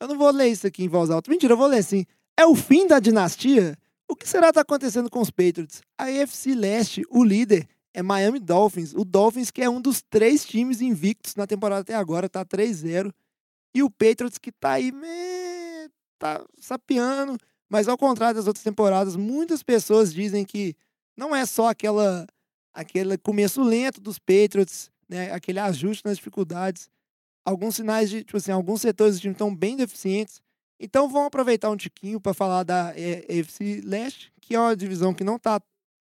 Eu 0.00 0.08
não 0.08 0.16
vou 0.16 0.30
ler 0.30 0.48
isso 0.48 0.66
aqui 0.66 0.84
em 0.84 0.88
voz 0.88 1.10
alta. 1.10 1.30
Mentira, 1.30 1.52
eu 1.52 1.56
vou 1.58 1.66
ler 1.66 1.82
sim. 1.82 2.06
É 2.36 2.46
o 2.46 2.54
fim 2.54 2.86
da 2.86 2.98
dinastia? 2.98 3.76
O 4.08 4.16
que 4.16 4.28
será 4.28 4.46
que 4.46 4.54
tá 4.54 4.60
acontecendo 4.62 5.10
com 5.10 5.20
os 5.20 5.30
Patriots? 5.30 5.82
A 5.98 6.04
AFC 6.04 6.54
Leste, 6.54 7.02
o 7.10 7.22
líder 7.22 7.68
é 7.94 8.02
Miami 8.02 8.40
Dolphins. 8.40 8.92
O 8.92 9.04
Dolphins, 9.04 9.50
que 9.52 9.62
é 9.62 9.70
um 9.70 9.80
dos 9.80 10.02
três 10.02 10.44
times 10.44 10.80
invictos 10.80 11.36
na 11.36 11.46
temporada 11.46 11.82
até 11.82 11.94
agora, 11.94 12.28
tá 12.28 12.44
3-0. 12.44 13.12
E 13.72 13.82
o 13.82 13.90
Patriots, 13.90 14.36
que 14.36 14.52
tá 14.52 14.72
aí, 14.72 14.90
meh, 14.92 15.88
tá 16.18 16.44
sapeando. 16.58 17.38
Mas 17.68 17.88
ao 17.88 17.96
contrário 17.96 18.36
das 18.36 18.46
outras 18.46 18.64
temporadas, 18.64 19.16
muitas 19.16 19.62
pessoas 19.62 20.12
dizem 20.12 20.44
que 20.44 20.76
não 21.16 21.34
é 21.34 21.46
só 21.46 21.68
aquela 21.68 22.26
aquele 22.72 23.16
começo 23.16 23.62
lento 23.62 24.00
dos 24.00 24.18
Patriots, 24.18 24.90
né, 25.08 25.30
aquele 25.32 25.60
ajuste 25.60 26.04
nas 26.04 26.16
dificuldades. 26.16 26.90
alguns 27.44 27.76
sinais 27.76 28.10
de, 28.10 28.24
tipo 28.24 28.36
assim, 28.36 28.50
alguns 28.50 28.80
setores 28.80 29.16
do 29.16 29.20
time 29.20 29.32
estão 29.32 29.54
bem 29.54 29.76
deficientes. 29.76 30.42
Então 30.80 31.08
vamos 31.08 31.28
aproveitar 31.28 31.70
um 31.70 31.76
tiquinho 31.76 32.20
para 32.20 32.34
falar 32.34 32.64
da 32.64 32.92
eh, 32.96 33.24
AFC 33.40 33.80
Leste, 33.84 34.32
que 34.40 34.54
é 34.56 34.60
uma 34.60 34.76
divisão 34.76 35.14
que 35.14 35.22
não 35.22 35.38
tá, 35.38 35.60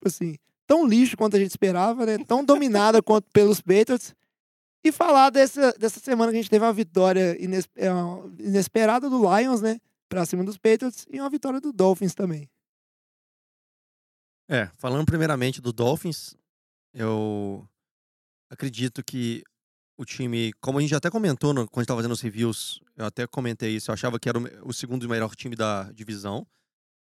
assim, 0.05 0.37
tão 0.67 0.87
lixo 0.87 1.17
quanto 1.17 1.37
a 1.37 1.39
gente 1.39 1.51
esperava, 1.51 2.05
né? 2.07 2.19
Tão 2.27 2.45
dominada 2.45 3.03
quanto 3.03 3.31
pelos 3.31 3.61
Patriots. 3.61 4.15
E 4.85 4.93
falar 4.93 5.31
dessa, 5.31 5.73
dessa 5.73 5.99
semana 5.99 6.31
que 6.31 6.39
a 6.39 6.41
gente 6.43 6.51
teve 6.51 6.65
uma 6.65 6.73
vitória 6.73 7.37
é, 7.37 7.89
inesperada 8.39 9.11
do 9.11 9.19
Lions, 9.21 9.61
né? 9.61 9.81
Pra 10.09 10.25
cima 10.25 10.45
dos 10.45 10.57
Patriots 10.57 11.07
e 11.11 11.21
uma 11.21 11.29
vitória 11.31 11.61
do 11.61 11.73
Dolphins 11.73 12.15
também. 12.15 12.49
É, 14.49 14.67
falando 14.79 15.05
primeiramente 15.07 15.61
do 15.61 15.73
Dolphins, 15.73 16.37
eu 16.95 17.69
acredito 18.49 19.03
que 19.05 19.43
o 19.99 20.05
time, 20.05 20.53
como 20.61 20.79
a 20.79 20.81
gente 20.81 20.95
até 20.95 21.11
comentou 21.11 21.53
no- 21.53 21.67
quando 21.67 21.79
a 21.79 21.81
gente 21.81 21.85
estava 21.87 21.99
fazendo 21.99 22.13
os 22.13 22.21
reviews, 22.21 22.81
eu 22.97 23.07
até 23.07 23.27
comentei 23.27 23.75
isso, 23.75 23.91
eu 23.91 23.95
achava 23.95 24.21
que 24.21 24.29
era 24.29 24.39
o, 24.39 24.69
o 24.69 24.73
segundo 24.73 25.09
melhor 25.09 25.35
time 25.35 25.57
da 25.57 25.91
divisão. 25.93 26.47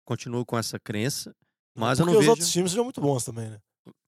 Continuo 0.06 0.46
com 0.46 0.58
essa 0.58 0.80
crença, 0.80 1.36
mas 1.76 2.00
eu 2.00 2.06
Porque 2.06 2.14
não 2.14 2.20
os 2.20 2.26
vejo... 2.26 2.32
outros 2.32 2.52
times 2.52 2.72
são 2.72 2.84
muito 2.84 3.02
bons 3.02 3.26
também, 3.26 3.50
né? 3.50 3.58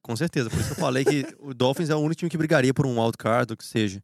Com 0.01 0.15
certeza, 0.15 0.49
por 0.49 0.59
isso 0.59 0.69
que 0.69 0.75
eu 0.75 0.79
falei 0.79 1.03
que 1.03 1.25
o 1.39 1.53
Dolphins 1.53 1.89
é 1.89 1.95
o 1.95 1.99
único 1.99 2.15
time 2.15 2.29
que 2.29 2.37
brigaria 2.37 2.73
por 2.73 2.85
um 2.85 3.01
wildcard, 3.01 3.51
ou 3.51 3.57
que 3.57 3.65
seja. 3.65 4.03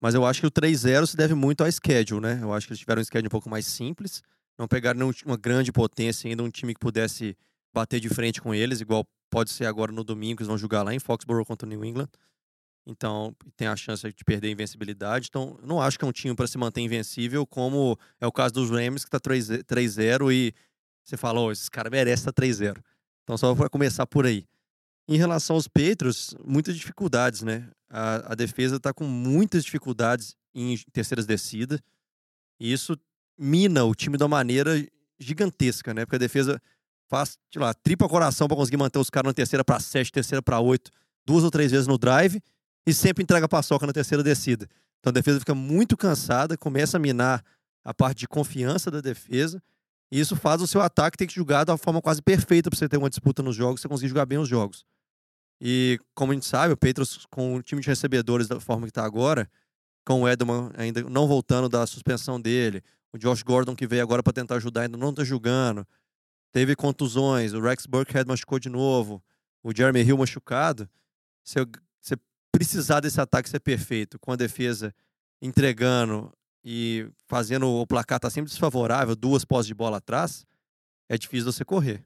Mas 0.00 0.14
eu 0.14 0.24
acho 0.24 0.40
que 0.40 0.46
o 0.46 0.50
3-0 0.50 1.06
se 1.06 1.16
deve 1.16 1.34
muito 1.34 1.64
ao 1.64 1.72
schedule, 1.72 2.20
né? 2.20 2.38
Eu 2.40 2.52
acho 2.52 2.66
que 2.66 2.72
eles 2.72 2.80
tiveram 2.80 3.00
um 3.00 3.04
schedule 3.04 3.26
um 3.26 3.30
pouco 3.30 3.48
mais 3.48 3.66
simples, 3.66 4.22
não 4.58 4.68
pegaram 4.68 5.10
uma 5.24 5.36
grande 5.36 5.72
potência 5.72 6.28
ainda, 6.28 6.42
um 6.42 6.50
time 6.50 6.74
que 6.74 6.80
pudesse 6.80 7.36
bater 7.72 7.98
de 7.98 8.08
frente 8.08 8.40
com 8.40 8.54
eles, 8.54 8.80
igual 8.80 9.06
pode 9.30 9.50
ser 9.50 9.66
agora 9.66 9.90
no 9.90 10.04
domingo, 10.04 10.36
que 10.36 10.42
eles 10.42 10.48
vão 10.48 10.58
jogar 10.58 10.82
lá 10.82 10.94
em 10.94 10.98
Foxborough 10.98 11.44
contra 11.44 11.66
o 11.66 11.68
New 11.68 11.84
England. 11.84 12.08
Então, 12.86 13.34
tem 13.56 13.68
a 13.68 13.76
chance 13.76 14.02
de 14.02 14.24
perder 14.24 14.48
a 14.48 14.50
invencibilidade. 14.50 15.26
Então, 15.28 15.58
eu 15.60 15.66
não 15.66 15.80
acho 15.80 15.98
que 15.98 16.04
é 16.04 16.08
um 16.08 16.12
time 16.12 16.34
para 16.34 16.46
se 16.46 16.56
manter 16.56 16.80
invencível, 16.80 17.46
como 17.46 17.98
é 18.20 18.26
o 18.26 18.32
caso 18.32 18.54
dos 18.54 18.70
Rams, 18.70 19.04
que 19.04 19.10
tá 19.10 19.20
3 19.20 19.48
3-0 19.64 20.32
e 20.32 20.54
você 21.04 21.16
fala, 21.16 21.40
oh, 21.40 21.52
esses 21.52 21.68
caras 21.68 21.90
merecem 21.90 22.28
estar 22.28 22.32
3-0. 22.32 22.78
Então, 23.28 23.36
só 23.36 23.54
para 23.54 23.68
começar 23.68 24.06
por 24.06 24.24
aí. 24.24 24.46
Em 25.06 25.18
relação 25.18 25.56
aos 25.56 25.68
Patriots, 25.68 26.34
muitas 26.42 26.74
dificuldades, 26.74 27.42
né? 27.42 27.68
A, 27.90 28.32
a 28.32 28.34
defesa 28.34 28.76
está 28.76 28.90
com 28.90 29.04
muitas 29.04 29.66
dificuldades 29.66 30.34
em 30.54 30.78
terceiras 30.94 31.26
descidas. 31.26 31.78
E 32.58 32.72
isso 32.72 32.98
mina 33.38 33.84
o 33.84 33.94
time 33.94 34.16
de 34.16 34.22
uma 34.22 34.28
maneira 34.30 34.82
gigantesca, 35.18 35.92
né? 35.92 36.06
Porque 36.06 36.16
a 36.16 36.18
defesa 36.18 36.58
faz, 37.06 37.38
sei 37.52 37.60
lá, 37.60 37.74
tripa 37.74 38.08
coração 38.08 38.48
para 38.48 38.56
conseguir 38.56 38.78
manter 38.78 38.98
os 38.98 39.10
caras 39.10 39.28
na 39.28 39.34
terceira 39.34 39.62
para 39.62 39.78
sete, 39.78 40.10
terceira 40.10 40.40
para 40.40 40.58
oito, 40.58 40.90
duas 41.26 41.44
ou 41.44 41.50
três 41.50 41.70
vezes 41.70 41.86
no 41.86 41.98
drive 41.98 42.40
e 42.86 42.94
sempre 42.94 43.22
entrega 43.22 43.46
paçoca 43.46 43.86
na 43.86 43.92
terceira 43.92 44.24
descida. 44.24 44.66
Então 45.00 45.10
a 45.10 45.12
defesa 45.12 45.38
fica 45.38 45.54
muito 45.54 45.98
cansada, 45.98 46.56
começa 46.56 46.96
a 46.96 47.00
minar 47.00 47.44
a 47.84 47.92
parte 47.92 48.20
de 48.20 48.26
confiança 48.26 48.90
da 48.90 49.02
defesa. 49.02 49.62
E 50.10 50.18
isso 50.18 50.34
faz 50.36 50.62
o 50.62 50.66
seu 50.66 50.80
ataque 50.80 51.16
ter 51.16 51.26
que 51.26 51.34
jogar 51.34 51.68
uma 51.68 51.76
forma 51.76 52.00
quase 52.00 52.22
perfeita 52.22 52.70
para 52.70 52.78
você 52.78 52.88
ter 52.88 52.96
uma 52.96 53.10
disputa 53.10 53.42
nos 53.42 53.54
jogos, 53.54 53.80
você 53.80 53.88
conseguir 53.88 54.08
jogar 54.08 54.26
bem 54.26 54.38
os 54.38 54.48
jogos. 54.48 54.84
E 55.60 55.98
como 56.14 56.32
a 56.32 56.34
gente 56.34 56.46
sabe, 56.46 56.72
o 56.72 56.76
Patriots 56.76 57.26
com 57.30 57.56
o 57.56 57.62
time 57.62 57.80
de 57.80 57.88
recebedores 57.88 58.46
da 58.46 58.60
forma 58.60 58.86
que 58.86 58.90
está 58.90 59.04
agora, 59.04 59.50
com 60.06 60.22
o 60.22 60.28
Edelman 60.28 60.70
ainda 60.76 61.02
não 61.02 61.26
voltando 61.26 61.68
da 61.68 61.86
suspensão 61.86 62.40
dele, 62.40 62.82
o 63.12 63.18
Josh 63.18 63.42
Gordon 63.42 63.74
que 63.74 63.86
veio 63.86 64.02
agora 64.02 64.22
para 64.22 64.32
tentar 64.32 64.56
ajudar 64.56 64.82
ainda 64.82 64.96
não 64.96 65.10
está 65.10 65.24
jogando, 65.24 65.86
teve 66.52 66.74
contusões, 66.74 67.52
o 67.52 67.60
Rex 67.60 67.86
Burkhead 67.86 68.26
machucou 68.26 68.58
de 68.58 68.68
novo, 68.68 69.22
o 69.62 69.74
Jeremy 69.74 70.00
Hill 70.02 70.16
machucado, 70.16 70.88
você, 71.44 71.66
você 72.00 72.16
precisar 72.52 73.00
desse 73.00 73.20
ataque 73.20 73.48
ser 73.48 73.60
perfeito, 73.60 74.18
com 74.18 74.32
a 74.32 74.36
defesa 74.36 74.94
entregando 75.42 76.32
e 76.70 77.10
fazendo 77.26 77.66
o 77.66 77.86
placar 77.86 78.20
tá 78.20 78.28
sempre 78.28 78.50
desfavorável, 78.50 79.16
duas 79.16 79.42
pós 79.42 79.66
de 79.66 79.72
bola 79.74 79.96
atrás, 79.96 80.44
é 81.08 81.18
difícil 81.18 81.52
você 81.52 81.64
correr. 81.64 82.04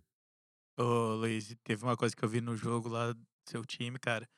Ô, 0.78 1.14
Luiz, 1.16 1.54
teve 1.64 1.84
uma 1.84 1.96
coisa 1.96 2.14
que 2.14 2.24
eu 2.24 2.28
vi 2.28 2.40
no 2.40 2.56
jogo 2.56 2.88
lá 2.88 3.12
do 3.12 3.20
seu 3.48 3.64
time, 3.64 3.98
cara. 3.98 4.28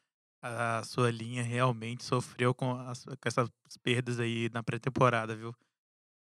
A 0.43 0.83
sua 0.85 1.11
linha 1.11 1.43
realmente 1.43 2.05
sofreu 2.05 2.55
com, 2.55 2.73
as- 2.79 3.05
com 3.05 3.17
essas 3.29 3.51
perdas 3.83 4.21
aí 4.21 4.51
na 4.53 4.63
pré-temporada, 4.63 5.37
viu? 5.37 5.55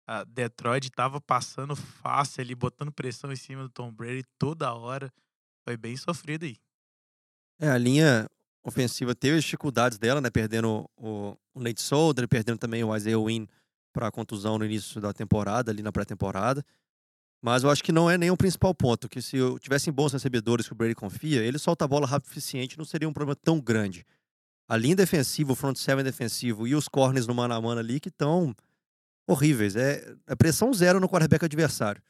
A 0.08 0.24
Detroit 0.24 0.90
tava 0.90 1.20
passando 1.20 1.76
fácil 1.76 2.42
ali, 2.42 2.54
botando 2.54 2.92
pressão 2.92 3.32
em 3.32 3.36
cima 3.36 3.62
do 3.64 3.70
Tom 3.70 3.92
Brady 3.92 4.24
toda 4.38 4.74
hora. 4.74 5.12
Foi 5.66 5.76
bem 5.76 5.96
sofrido 5.96 6.44
aí. 6.44 6.56
É, 7.60 7.68
a 7.68 7.78
linha 7.78 8.26
ofensiva 8.64 9.14
teve 9.14 9.38
as 9.38 9.44
dificuldades 9.44 9.98
dela, 9.98 10.20
né? 10.20 10.30
Perdendo 10.30 10.88
o, 10.96 11.36
o 11.54 11.60
Nate 11.60 11.80
Solder, 11.82 12.28
perdendo 12.28 12.58
também 12.58 12.84
o 12.84 12.94
Isaiah 12.96 13.18
Wynn 13.18 13.46
para 13.92 14.10
contusão 14.10 14.58
no 14.58 14.64
início 14.64 15.00
da 15.00 15.12
temporada, 15.12 15.70
ali 15.70 15.82
na 15.82 15.92
pré-temporada. 15.92 16.64
Mas 17.40 17.62
eu 17.62 17.70
acho 17.70 17.84
que 17.84 17.92
não 17.92 18.10
é 18.10 18.32
o 18.32 18.36
principal 18.36 18.74
ponto, 18.74 19.08
que 19.08 19.22
se 19.22 19.36
eu 19.36 19.58
tivessem 19.58 19.92
bons 19.92 20.12
recebedores 20.12 20.66
que 20.66 20.72
o 20.72 20.76
Brady 20.76 20.94
confia, 20.94 21.42
ele 21.42 21.58
solta 21.58 21.84
a 21.84 21.88
bola 21.88 22.06
rápido 22.06 22.26
o 22.26 22.28
suficiente, 22.28 22.76
não 22.76 22.84
seria 22.84 23.08
um 23.08 23.12
problema 23.12 23.36
tão 23.36 23.60
grande. 23.60 24.04
A 24.68 24.76
linha 24.76 24.96
defensiva, 24.96 25.52
o 25.52 25.54
front 25.54 25.76
seven 25.76 26.04
defensivo 26.04 26.66
e 26.66 26.74
os 26.74 26.88
corners 26.88 27.26
no 27.26 27.34
mano 27.34 27.54
a 27.54 27.60
mano 27.60 27.80
ali 27.80 28.00
que 28.00 28.08
estão 28.08 28.54
horríveis. 29.26 29.76
É, 29.76 30.14
é 30.26 30.34
pressão 30.34 30.72
zero 30.72 30.98
no 30.98 31.08
quarterback 31.08 31.44
adversário. 31.44 32.02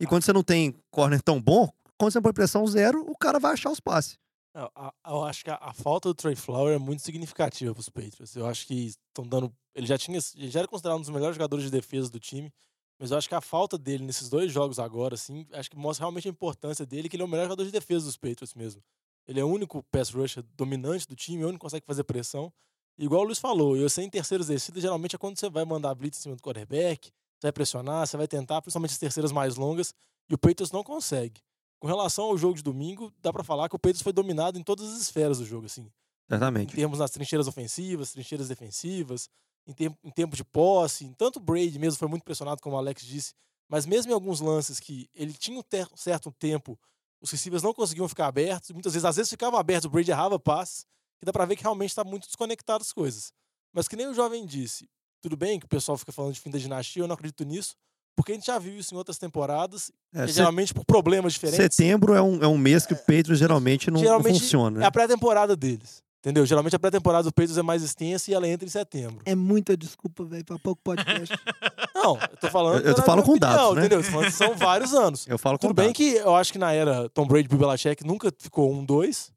E 0.00 0.06
quando 0.06 0.22
você 0.22 0.32
não 0.32 0.42
tem 0.42 0.74
corner 0.90 1.20
tão 1.20 1.40
bom, 1.40 1.70
quando 1.98 2.12
você 2.12 2.20
põe 2.20 2.32
pressão 2.32 2.66
zero, 2.66 3.04
o 3.06 3.16
cara 3.16 3.38
vai 3.38 3.52
achar 3.52 3.70
os 3.70 3.80
passes. 3.80 4.18
Não, 4.54 4.70
a- 4.74 4.92
eu 5.06 5.22
acho 5.24 5.44
que 5.44 5.50
a, 5.50 5.56
a 5.56 5.72
falta 5.72 6.08
do 6.08 6.14
Trey 6.14 6.34
Flower 6.34 6.74
é 6.74 6.78
muito 6.78 7.02
significativa 7.02 7.72
para 7.72 7.80
os 7.80 7.88
Patriots. 7.88 8.34
Eu 8.34 8.46
acho 8.46 8.66
que 8.66 8.86
estão 9.08 9.26
dando. 9.26 9.52
Ele 9.74 9.86
já 9.86 9.96
tinha, 9.96 10.18
ele 10.36 10.50
já 10.50 10.60
era 10.60 10.68
considerado 10.68 10.98
um 10.98 11.00
dos 11.02 11.10
melhores 11.10 11.36
jogadores 11.36 11.64
de 11.64 11.70
defesa 11.70 12.10
do 12.10 12.18
time, 12.18 12.52
mas 12.98 13.10
eu 13.12 13.18
acho 13.18 13.28
que 13.28 13.34
a 13.34 13.40
falta 13.40 13.78
dele 13.78 14.04
nesses 14.04 14.28
dois 14.28 14.50
jogos 14.52 14.78
agora, 14.78 15.14
assim, 15.14 15.46
acho 15.52 15.70
que 15.70 15.76
mostra 15.76 16.04
realmente 16.04 16.26
a 16.28 16.30
importância 16.30 16.84
dele, 16.84 17.08
que 17.08 17.16
ele 17.16 17.22
é 17.22 17.26
o 17.26 17.28
melhor 17.28 17.44
jogador 17.44 17.64
de 17.64 17.70
defesa 17.70 18.04
dos 18.06 18.16
Patriots 18.16 18.54
mesmo. 18.54 18.82
Ele 19.26 19.38
é 19.38 19.44
o 19.44 19.48
único 19.48 19.82
pass 19.84 20.10
rusher 20.10 20.42
dominante 20.56 21.06
do 21.06 21.14
time, 21.14 21.42
é 21.42 21.44
o 21.44 21.48
único 21.48 21.60
que 21.60 21.66
consegue 21.66 21.86
fazer 21.86 22.02
pressão. 22.04 22.52
E 22.98 23.04
igual 23.04 23.22
o 23.22 23.24
Luiz 23.24 23.38
falou, 23.38 23.76
eu 23.76 23.88
sei 23.88 24.04
em 24.04 24.10
terceiras 24.10 24.48
descidas, 24.48 24.82
geralmente 24.82 25.14
é 25.14 25.18
quando 25.18 25.38
você 25.38 25.48
vai 25.48 25.64
mandar 25.64 25.94
blitz 25.94 26.18
em 26.18 26.22
cima 26.22 26.34
do 26.36 26.42
quarterback, 26.42 27.08
você 27.38 27.46
vai 27.46 27.52
pressionar, 27.52 28.06
você 28.06 28.16
vai 28.16 28.26
tentar, 28.26 28.60
principalmente 28.60 28.90
as 28.90 28.98
terceiras 28.98 29.30
mais 29.30 29.54
longas, 29.56 29.94
e 30.28 30.34
o 30.34 30.38
Patriots 30.38 30.72
não 30.72 30.82
consegue. 30.82 31.40
Com 31.80 31.86
relação 31.88 32.26
ao 32.26 32.36
jogo 32.36 32.54
de 32.54 32.62
domingo, 32.62 33.12
dá 33.20 33.32
pra 33.32 33.42
falar 33.42 33.68
que 33.68 33.74
o 33.74 33.78
Patriots 33.78 34.02
foi 34.02 34.12
dominado 34.12 34.58
em 34.58 34.62
todas 34.62 34.86
as 34.92 35.00
esferas 35.00 35.38
do 35.38 35.46
jogo, 35.46 35.64
assim. 35.66 35.82
Em 35.82 35.90
Certamente. 36.28 36.74
termos 36.76 36.98
nas 36.98 37.10
trincheiras 37.10 37.48
ofensivas, 37.48 38.12
trincheiras 38.12 38.48
defensivas, 38.48 39.28
em, 39.66 39.72
tempo, 39.72 39.98
em 40.04 40.10
tempo 40.10 40.36
de 40.36 40.44
posse. 40.44 41.06
em 41.06 41.12
Tanto 41.14 41.38
o 41.38 41.40
Brady 41.40 41.78
mesmo 41.78 41.98
foi 41.98 42.06
muito 42.06 42.22
pressionado, 42.22 42.60
como 42.60 42.76
o 42.76 42.78
Alex 42.78 43.02
disse, 43.02 43.32
mas 43.68 43.86
mesmo 43.86 44.12
em 44.12 44.14
alguns 44.14 44.40
lances 44.40 44.78
que 44.78 45.08
ele 45.14 45.32
tinha 45.32 45.58
um 45.58 45.96
certo 45.96 46.30
tempo, 46.32 46.78
os 47.20 47.30
receivers 47.30 47.62
não 47.62 47.72
conseguiam 47.72 48.08
ficar 48.08 48.26
abertos, 48.26 48.70
muitas 48.72 48.92
vezes, 48.92 49.04
às 49.04 49.16
vezes 49.16 49.30
ficavam 49.30 49.58
abertos, 49.58 49.86
o 49.86 49.90
Brady 49.90 50.10
errava 50.10 50.38
passes, 50.38 50.84
que 51.18 51.24
dá 51.24 51.32
pra 51.32 51.46
ver 51.46 51.56
que 51.56 51.62
realmente 51.62 51.94
tá 51.94 52.04
muito 52.04 52.26
desconectado 52.26 52.82
as 52.82 52.92
coisas. 52.92 53.32
Mas 53.72 53.88
que 53.88 53.96
nem 53.96 54.06
o 54.06 54.14
jovem 54.14 54.44
disse, 54.44 54.88
tudo 55.20 55.36
bem 55.36 55.58
que 55.58 55.66
o 55.66 55.68
pessoal 55.68 55.96
fica 55.96 56.12
falando 56.12 56.34
de 56.34 56.40
fim 56.40 56.50
da 56.50 56.58
dinastia, 56.58 57.02
eu 57.02 57.08
não 57.08 57.14
acredito 57.14 57.44
nisso, 57.44 57.74
porque 58.16 58.32
a 58.32 58.34
gente 58.34 58.46
já 58.46 58.58
viu 58.58 58.74
isso 58.76 58.94
em 58.94 58.98
outras 58.98 59.18
temporadas, 59.18 59.90
É, 60.14 60.24
e 60.24 60.28
geralmente 60.32 60.74
por 60.74 60.84
problemas 60.84 61.32
diferentes. 61.34 61.74
Setembro 61.74 62.14
é 62.14 62.20
um, 62.22 62.42
é 62.42 62.46
um 62.46 62.58
mês 62.58 62.84
que 62.86 62.92
o 62.92 62.96
Patriots 62.96 63.38
geralmente 63.38 63.90
não, 63.90 63.94
não 63.98 64.06
geralmente 64.06 64.40
funciona. 64.40 64.78
É 64.78 64.80
né? 64.80 64.86
a 64.86 64.90
pré-temporada 64.90 65.56
deles. 65.56 66.02
Entendeu? 66.22 66.44
Geralmente 66.44 66.76
a 66.76 66.78
pré-temporada 66.78 67.24
do 67.24 67.32
Patriots 67.32 67.56
é 67.56 67.62
mais 67.62 67.82
extensa 67.82 68.30
e 68.30 68.34
ela 68.34 68.46
entra 68.46 68.66
em 68.66 68.70
setembro. 68.70 69.22
É 69.24 69.34
muita 69.34 69.74
desculpa, 69.74 70.22
velho, 70.22 70.44
pra 70.44 70.58
pouco 70.58 70.78
podcast. 70.84 71.34
Não, 71.94 72.18
eu 72.20 72.36
tô 72.36 72.50
falando. 72.50 72.80
Eu- 72.82 72.88
eu 72.90 72.94
tô 72.94 73.02
falando 73.02 73.24
com 73.24 73.38
dados, 73.38 73.56
opinião, 73.56 73.74
né? 73.74 73.80
Entendeu? 73.86 74.02
Falando 74.04 74.30
são 74.30 74.54
vários 74.54 74.92
anos. 74.92 75.26
Eu 75.26 75.38
falo 75.38 75.58
com 75.58 75.68
Tudo 75.68 75.76
bem 75.76 75.86
dados. 75.86 75.96
que 75.96 76.16
eu 76.16 76.34
acho 76.36 76.52
que 76.52 76.58
na 76.58 76.72
era 76.72 77.08
Tom 77.08 77.26
Brady 77.26 77.46
e 77.46 77.48
Bill 77.48 77.58
Belichick 77.66 78.04
nunca 78.06 78.30
ficou 78.38 78.70
um 78.70 78.84
dois 78.84 79.32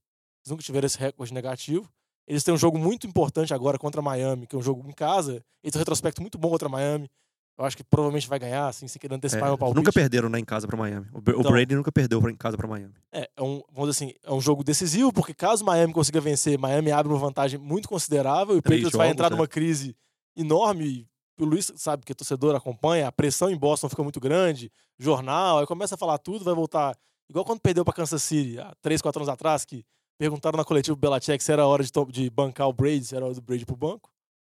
Eles 0.45 0.49
nunca 0.51 0.61
tiveram 0.63 0.85
esse 0.85 0.97
recorde 0.99 1.33
negativo. 1.33 1.89
Eles 2.27 2.43
têm 2.43 2.53
um 2.53 2.57
jogo 2.57 2.77
muito 2.77 3.07
importante 3.07 3.53
agora 3.53 3.77
contra 3.77 4.01
Miami, 4.01 4.45
que 4.45 4.53
é 4.55 4.59
um 4.59 4.61
jogo 4.61 4.85
em 4.87 4.93
casa. 4.93 5.41
Eles 5.63 5.71
têm 5.71 5.77
um 5.79 5.79
retrospecto 5.79 6.21
muito 6.21 6.37
bom 6.37 6.49
contra 6.49 6.67
Miami. 6.67 7.09
Eu 7.57 7.65
acho 7.65 7.77
que 7.77 7.83
provavelmente 7.83 8.27
vai 8.27 8.39
ganhar, 8.39 8.67
assim, 8.67 8.88
se 8.88 8.98
querendo 8.98 9.13
É, 9.13 9.17
antecipar 9.17 9.48
meu 9.48 9.57
palpite. 9.57 9.77
nunca 9.77 9.91
perderam 9.93 10.27
né, 10.27 10.39
em 10.39 10.43
casa 10.45 10.65
pra 10.67 10.75
Miami. 10.75 11.05
O, 11.13 11.17
o 11.17 11.22
Então- 11.39 11.51
Brady 11.51 11.75
nunca 11.75 11.91
perdeu 11.91 12.19
em 12.29 12.36
casa 12.36 12.57
pra 12.57 12.67
Miami. 12.67 12.93
É, 13.12 13.29
é 13.38 13.43
um, 13.43 13.62
vamos 13.72 13.91
dizer 13.95 14.05
assim, 14.05 14.15
é 14.24 14.33
um 14.33 14.41
jogo 14.41 14.63
decisivo, 14.63 15.13
porque 15.13 15.33
caso 15.36 15.63
Miami 15.63 15.93
consiga 15.93 16.19
vencer, 16.19 16.57
Miami 16.57 16.91
abre 16.91 17.12
uma 17.13 17.19
vantagem 17.19 17.60
muito 17.60 17.88
considerável 17.88 18.55
e 18.55 18.60
o 18.60 18.62
Patriots 18.63 18.91
vai 18.93 19.05
jogos, 19.07 19.12
entrar 19.13 19.27
é. 19.27 19.29
numa 19.36 19.48
crise 19.48 19.95
enorme. 20.36 21.07
e 21.38 21.43
O 21.43 21.45
Luiz 21.45 21.72
sabe 21.75 22.03
que 22.03 22.12
é 22.12 22.15
torcedor 22.15 22.55
acompanha, 22.55 23.07
a 23.07 23.12
pressão 23.12 23.50
em 23.51 23.57
Boston 23.57 23.88
fica 23.88 24.01
muito 24.01 24.19
grande, 24.19 24.72
jornal, 24.98 25.60
aí 25.60 25.65
começa 25.67 25.93
a 25.95 25.98
falar 25.98 26.17
tudo, 26.17 26.43
vai 26.43 26.55
voltar. 26.55 26.98
Igual 27.29 27.45
quando 27.45 27.60
perdeu 27.62 27.86
pra 27.86 27.93
Kansas 27.93 28.22
City, 28.24 28.60
há 28.60 28.74
3, 28.81 29.01
4 29.01 29.19
anos 29.22 29.29
atrás, 29.29 29.63
que 29.63 29.86
perguntaram 30.17 30.57
na 30.57 30.65
coletiva 30.65 30.95
Belichick 30.95 31.43
se 31.43 31.51
era 31.51 31.65
hora 31.67 31.83
de, 31.83 31.91
de 32.10 32.29
bancar 32.29 32.67
o 32.67 32.74
Brady, 32.74 33.05
se 33.05 33.15
era 33.15 33.25
hora 33.25 33.33
do 33.36 33.41
Brady 33.41 33.65
pro 33.65 33.75
banco. 33.75 34.10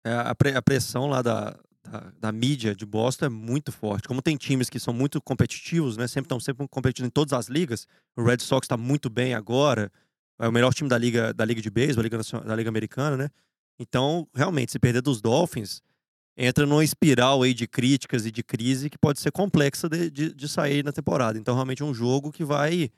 É, 0.04 0.12
a, 0.14 0.34
pre- 0.34 0.54
a 0.56 0.62
pressão 0.62 1.06
lá 1.08 1.22
da, 1.22 1.56
da, 1.88 2.12
da 2.20 2.32
mídia 2.32 2.74
de 2.74 2.86
Boston 2.86 3.26
é 3.26 3.28
muito 3.28 3.72
forte. 3.72 4.06
Como 4.06 4.22
tem 4.22 4.36
times 4.36 4.68
que 4.70 4.78
são 4.78 4.92
muito 4.92 5.20
competitivos, 5.20 5.96
né? 5.96 6.06
Sempre 6.06 6.26
estão 6.26 6.38
sempre 6.38 6.66
competindo 6.68 7.06
em 7.06 7.10
todas 7.10 7.32
as 7.32 7.48
ligas. 7.48 7.86
O 8.16 8.22
Red 8.22 8.38
Sox 8.40 8.64
está 8.64 8.76
muito 8.76 9.08
bem 9.10 9.34
agora. 9.34 9.90
É 10.38 10.46
o 10.46 10.52
melhor 10.52 10.72
time 10.72 10.88
da 10.88 10.96
liga, 10.96 11.32
da 11.34 11.44
liga 11.44 11.60
de 11.60 11.70
beisebol, 11.70 12.08
da 12.08 12.40
da 12.40 12.54
liga 12.54 12.68
americana, 12.68 13.16
né? 13.16 13.28
Então, 13.78 14.28
realmente, 14.34 14.72
se 14.72 14.78
perder 14.78 15.02
dos 15.02 15.20
Dolphins, 15.20 15.80
entra 16.36 16.66
numa 16.66 16.84
espiral 16.84 17.42
aí 17.42 17.54
de 17.54 17.66
críticas 17.66 18.26
e 18.26 18.30
de 18.30 18.42
crise 18.42 18.90
que 18.90 18.98
pode 18.98 19.20
ser 19.20 19.30
complexa 19.32 19.88
de, 19.88 20.10
de, 20.10 20.34
de 20.34 20.48
sair 20.48 20.84
na 20.84 20.92
temporada. 20.92 21.38
Então, 21.38 21.54
realmente 21.54 21.82
é 21.82 21.84
um 21.84 21.94
jogo 21.94 22.30
que 22.30 22.44
vai 22.44 22.90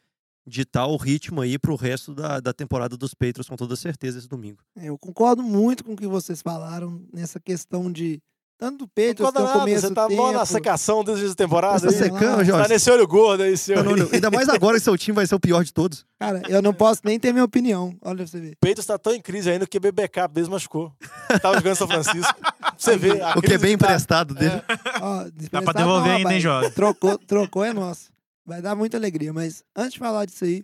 ditar 0.47 0.87
o 0.87 0.97
ritmo 0.97 1.41
aí 1.41 1.59
pro 1.59 1.77
resto 1.77 2.15
da, 2.15 2.41
da 2.41 2.53
temporada 2.53 2.97
dos 2.97 3.15
Patriots 3.15 3.49
com 3.49 3.57
toda 3.57 3.77
certeza 3.77 4.19
esse 4.19 4.29
domingo. 4.29 4.59
Eu 4.77 4.99
concordo 4.99 5.43
muito 5.43 5.85
com 5.85 5.93
o 5.93 5.97
que 5.97 6.07
vocês 6.07 6.43
falaram 6.43 7.07
nessa 7.13 7.39
questão 7.39 7.93
de 7.93 8.21
tanto 8.61 8.79
do 8.85 8.89
Patriots 8.89 9.33
Não 9.35 9.49
é 9.49 9.53
começo 9.55 9.87
você 9.89 9.95
tá 9.95 10.07
tempo. 10.07 10.23
mó 10.23 10.33
na 10.33 10.45
secação 10.45 11.03
desde 11.03 11.27
a 11.31 11.35
temporada. 11.35 11.81
Tá 11.81 11.89
aí. 11.89 11.95
secando, 11.95 12.37
Tá 12.37 12.45
Jorge? 12.45 12.63
Tá 12.63 12.69
nesse 12.69 12.91
olho 12.91 13.09
gordo 13.09 13.43
aí, 13.43 13.57
seu. 13.57 13.83
Não, 13.83 13.97
não. 13.97 14.09
Ainda 14.13 14.31
mais 14.31 14.49
agora 14.51 14.77
que 14.77 14.85
seu 14.85 14.97
time 14.99 15.15
vai 15.17 15.27
ser 15.27 15.35
o 15.35 15.41
pior 15.41 15.65
de 15.65 15.73
todos. 15.73 16.05
Cara, 16.19 16.43
eu 16.49 16.61
não 16.61 16.75
posso 16.75 17.01
nem 17.05 17.19
ter 17.19 17.33
minha 17.33 17.45
opinião. 17.45 17.97
Olha 18.03 18.19
pra 18.19 18.27
você 18.27 18.39
ver. 18.39 18.53
O 18.53 18.57
Peitos 18.61 18.85
tá 18.85 18.99
tão 18.99 19.15
em 19.15 19.21
crise 19.23 19.51
ainda 19.51 19.67
que 19.67 19.79
o 19.79 19.81
QB 19.81 19.93
backup 19.93 20.35
deles 20.35 20.49
machucou. 20.51 20.93
Tava 21.41 21.55
jogando 21.57 21.77
São 21.77 21.89
Francisco. 21.89 22.35
Você 22.77 22.91
a 23.23 23.39
O 23.39 23.43
que 23.43 23.55
é 23.55 23.59
bem 23.59 23.79
tá- 23.79 23.87
emprestado 23.87 24.35
dele. 24.35 24.63
Ó, 25.01 25.25
Dá 25.25 25.31
pra 25.31 25.31
desprezado 25.31 25.79
devolver 25.79 26.09
não, 26.11 26.17
ainda, 26.19 26.35
hein. 26.35 26.41
Jorge? 26.41 26.71
Trocou, 26.73 27.19
trocou 27.19 27.65
é 27.65 27.73
nosso. 27.73 28.11
Vai 28.45 28.61
dar 28.61 28.75
muita 28.77 28.97
alegria. 28.99 29.33
Mas 29.33 29.65
antes 29.75 29.95
de 29.95 29.99
falar 29.99 30.27
disso 30.27 30.45
aí, 30.45 30.63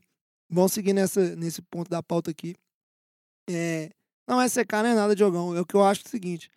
vamos 0.50 0.72
seguir 0.72 0.92
nessa, 0.92 1.34
nesse 1.34 1.62
ponto 1.62 1.88
da 1.90 2.02
pauta 2.02 2.30
aqui. 2.30 2.54
É, 3.48 3.90
não 4.28 4.40
é 4.40 4.48
secar, 4.48 4.82
não 4.82 4.90
é 4.90 4.94
nada, 4.94 5.14
Diogão. 5.16 5.56
É 5.56 5.60
o 5.60 5.64
que 5.66 5.74
eu 5.74 5.84
acho 5.84 6.02
é 6.04 6.08
o 6.08 6.10
seguinte. 6.10 6.50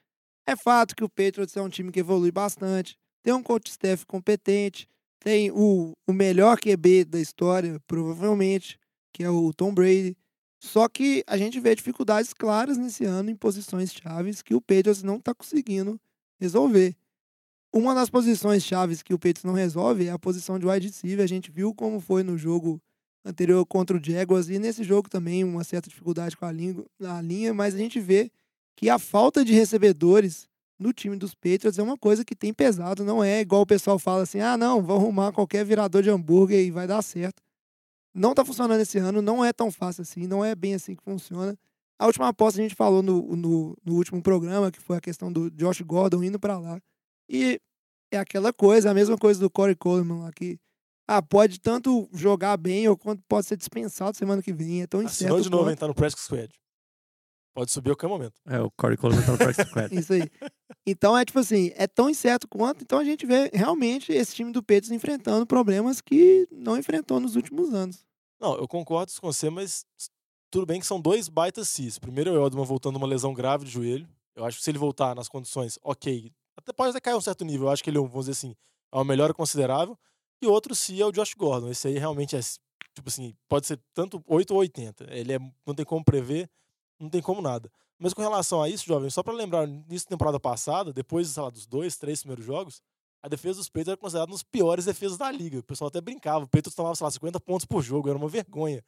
É 0.50 0.56
fato 0.56 0.96
que 0.96 1.04
o 1.04 1.10
Patriots 1.10 1.56
é 1.56 1.62
um 1.62 1.70
time 1.70 1.92
que 1.92 2.00
evolui 2.00 2.32
bastante. 2.32 2.98
Tem 3.22 3.32
um 3.32 3.44
coach 3.44 3.70
staff 3.70 4.04
competente. 4.08 4.90
Tem 5.20 5.52
o, 5.52 5.94
o 6.08 6.12
melhor 6.12 6.58
QB 6.58 7.06
da 7.06 7.20
história, 7.20 7.80
provavelmente, 7.86 8.80
que 9.14 9.24
é 9.24 9.30
o 9.30 9.54
Tom 9.54 9.72
Brady. 9.72 10.18
Só 10.60 10.90
que 10.90 11.24
a 11.28 11.38
gente 11.38 11.60
vê 11.60 11.76
dificuldades 11.76 12.34
claras 12.34 12.80
nesse 12.80 13.06
ano 13.06 13.30
em 13.30 13.36
posições 13.36 13.94
chaves 13.94 14.42
que 14.42 14.56
o 14.56 14.60
Patriots 14.60 15.04
não 15.04 15.18
está 15.18 15.36
conseguindo 15.36 16.02
resolver. 16.40 16.96
Uma 17.72 17.94
das 17.94 18.10
posições 18.10 18.64
chaves 18.64 19.04
que 19.04 19.14
o 19.14 19.20
Patriots 19.20 19.44
não 19.44 19.54
resolve 19.54 20.08
é 20.08 20.10
a 20.10 20.18
posição 20.18 20.58
de 20.58 20.66
wide 20.66 20.88
receiver. 20.88 21.24
A 21.24 21.28
gente 21.28 21.52
viu 21.52 21.76
como 21.76 22.00
foi 22.00 22.24
no 22.24 22.36
jogo 22.36 22.82
anterior 23.24 23.64
contra 23.68 23.96
o 23.96 24.04
Jaguars 24.04 24.50
e 24.50 24.58
nesse 24.58 24.84
jogo 24.84 25.12
também 25.12 25.44
uma 25.44 25.64
certa 25.64 25.88
dificuldade 25.88 26.36
com 26.36 26.46
a, 26.48 26.52
língua, 26.52 26.88
a 27.02 27.22
linha, 27.22 27.54
mas 27.54 27.76
a 27.76 27.78
gente 27.78 28.00
vê 28.00 28.32
que 28.80 28.90
a 28.90 28.98
falta 28.98 29.44
de 29.44 29.52
recebedores 29.52 30.48
no 30.80 30.94
time 30.94 31.18
dos 31.18 31.36
Patriots 31.36 31.78
é 31.78 31.84
uma 31.84 31.98
coisa 31.98 32.24
que 32.24 32.34
tem 32.34 32.54
pesado, 32.54 33.04
não 33.04 33.22
é 33.22 33.42
igual 33.42 33.64
o 33.64 33.66
pessoal 33.66 34.00
fala 34.00 34.24
assim: 34.24 34.40
"Ah, 34.40 34.56
não, 34.56 34.82
vou 34.82 34.96
arrumar 34.96 35.34
qualquer 35.34 35.66
virador 35.66 36.02
de 36.02 36.10
hambúrguer 36.10 36.66
e 36.66 36.72
vai 36.72 36.88
dar 36.88 37.02
certo". 37.02 37.44
Não 38.16 38.34
tá 38.34 38.46
funcionando 38.46 38.80
esse 38.80 38.98
ano, 38.98 39.22
não 39.22 39.44
é 39.44 39.52
tão 39.52 39.70
fácil 39.70 40.04
assim, 40.04 40.26
não 40.26 40.46
é 40.46 40.56
bem 40.56 40.76
assim 40.76 40.96
que 40.96 41.04
funciona. 41.04 41.58
A 42.00 42.06
última 42.06 42.30
aposta 42.30 42.58
a 42.58 42.64
gente 42.64 42.74
falou 42.74 43.04
no, 43.04 43.36
no, 43.36 43.78
no 43.84 43.96
último 43.96 44.22
programa, 44.22 44.72
que 44.72 44.80
foi 44.80 44.96
a 44.96 45.02
questão 45.02 45.30
do 45.30 45.52
Josh 45.52 45.82
Gordon 45.82 46.24
indo 46.24 46.40
para 46.40 46.58
lá. 46.58 46.80
E 47.30 47.60
é 48.14 48.18
aquela 48.18 48.54
coisa, 48.54 48.90
a 48.90 48.94
mesma 48.94 49.18
coisa 49.18 49.42
do 49.42 49.50
Corey 49.50 49.76
Coleman 49.76 50.22
lá, 50.22 50.32
que 50.32 50.58
ah, 51.06 51.22
pode 51.22 51.60
tanto 51.60 52.08
jogar 52.14 52.56
bem 52.56 52.88
ou 52.88 52.96
quanto 52.98 53.22
pode 53.28 53.46
ser 53.46 53.58
dispensado 53.58 54.16
semana 54.16 54.42
que 54.42 54.54
vem. 54.54 54.84
É 54.84 54.88
tão 54.88 55.04
incerto. 55.04 55.34
Assinou 55.34 55.42
de 55.42 55.50
novo, 55.50 55.64
quanto. 55.64 55.72
hein? 55.72 55.78
Tá 55.78 55.88
no 55.90 55.94
practice 55.94 56.24
squad. 56.24 56.50
Pode 57.54 57.72
subir 57.72 57.92
a 57.92 57.96
qualquer 57.96 58.08
momento. 58.08 58.34
É, 58.46 58.62
o 58.62 58.72
Corey 58.72 58.96
Coleman 58.98 59.26
tá 59.26 59.32
no 59.32 59.38
practice 59.38 59.68
squad. 59.68 59.94
Isso 59.98 60.14
aí. 60.14 60.30
Então 60.86 61.18
é 61.18 61.26
tipo 61.26 61.40
assim, 61.40 61.72
é 61.76 61.88
tão 61.88 62.10
incerto 62.10 62.48
quanto. 62.48 62.84
Então 62.84 63.00
a 63.00 63.04
gente 63.04 63.26
vê 63.26 63.50
realmente 63.54 64.12
esse 64.12 64.36
time 64.36 64.52
do 64.52 64.62
Patriots 64.62 64.92
enfrentando 64.92 65.46
problemas 65.46 66.00
que 66.00 66.48
não 66.52 66.78
enfrentou 66.78 67.20
nos 67.20 67.36
últimos 67.36 67.74
anos. 67.74 68.06
Não, 68.40 68.56
eu 68.56 68.68
concordo 68.68 69.12
com 69.20 69.32
você, 69.32 69.50
mas 69.50 69.86
tudo 70.50 70.66
bem 70.66 70.80
que 70.80 70.86
são 70.86 71.02
dois 71.02 71.28
baitas 71.28 71.68
cis. 71.68 72.00
Primeiro 72.00 72.30
é 72.30 72.34
o 72.34 72.44
Eldman 72.44 72.66
voltando 72.66 72.96
uma 72.96 73.08
lesão 73.08 73.34
grave 73.34 73.66
de 73.66 73.72
joelho. 73.72 74.08
Eu 74.36 74.46
acho 74.46 74.58
que 74.58 74.64
se 74.64 74.72
ele 74.72 74.78
voltar 74.78 75.14
nas 75.14 75.28
condições, 75.28 75.78
ok. 75.84 76.32
Até 76.56 76.72
pode 76.72 76.92
até 76.92 77.02
cair 77.02 77.16
um 77.16 77.22
certo 77.22 77.44
nível. 77.44 77.68
Eu 77.68 77.72
acho 77.72 77.84
que 77.84 77.90
ele, 77.90 77.98
é 77.98 78.02
um, 78.02 78.08
vamos 78.08 78.26
dizer 78.26 78.32
assim, 78.32 78.56
é 78.92 78.96
uma 78.96 79.04
melhora 79.04 79.34
considerável. 79.34 79.98
E 80.42 80.48
outro 80.48 80.74
sim 80.74 81.02
é 81.02 81.06
o 81.06 81.12
Josh 81.12 81.34
Gordon. 81.34 81.70
Esse 81.70 81.90
aí 81.90 81.98
realmente 81.98 82.36
é, 82.36 82.40
tipo 82.40 83.08
assim, 83.08 83.36
pode 83.48 83.68
ser 83.68 83.80
tanto 83.94 84.24
8 84.26 84.52
ou 84.52 84.60
80. 84.62 85.08
Ele 85.10 85.34
é, 85.34 85.40
não 85.66 85.76
tem 85.76 85.86
como 85.86 86.04
prever, 86.04 86.50
não 87.00 87.10
tem 87.10 87.22
como 87.22 87.42
nada. 87.42 87.72
Mas 87.98 88.14
com 88.14 88.22
relação 88.22 88.62
a 88.62 88.70
isso, 88.70 88.86
jovem, 88.86 89.10
só 89.10 89.22
para 89.22 89.34
lembrar, 89.34 89.68
nisso 89.68 90.06
da 90.06 90.10
temporada 90.10 90.40
passada, 90.40 90.94
depois, 90.94 91.28
sei 91.30 91.44
lá, 91.44 91.50
dos 91.50 91.66
dois, 91.66 91.98
três 91.98 92.22
primeiros 92.22 92.46
jogos, 92.46 92.82
a 93.22 93.28
defesa 93.28 93.58
dos 93.60 93.68
Patriots 93.68 93.90
era 93.90 93.98
considerada 93.98 94.30
uma 94.32 94.36
das 94.36 94.44
piores 94.44 94.86
defesas 94.86 95.18
da 95.18 95.30
liga. 95.30 95.60
O 95.60 95.64
pessoal 95.64 95.90
até 95.90 96.00
brincava. 96.00 96.46
O 96.46 96.48
Patriots 96.48 96.74
tomava, 96.76 96.96
sei 96.96 97.04
lá, 97.04 97.12
50 97.12 97.40
pontos 97.42 97.66
por 97.66 97.82
jogo. 97.82 98.08
Era 98.08 98.18
uma 98.18 98.30
vergonha. 98.30 98.82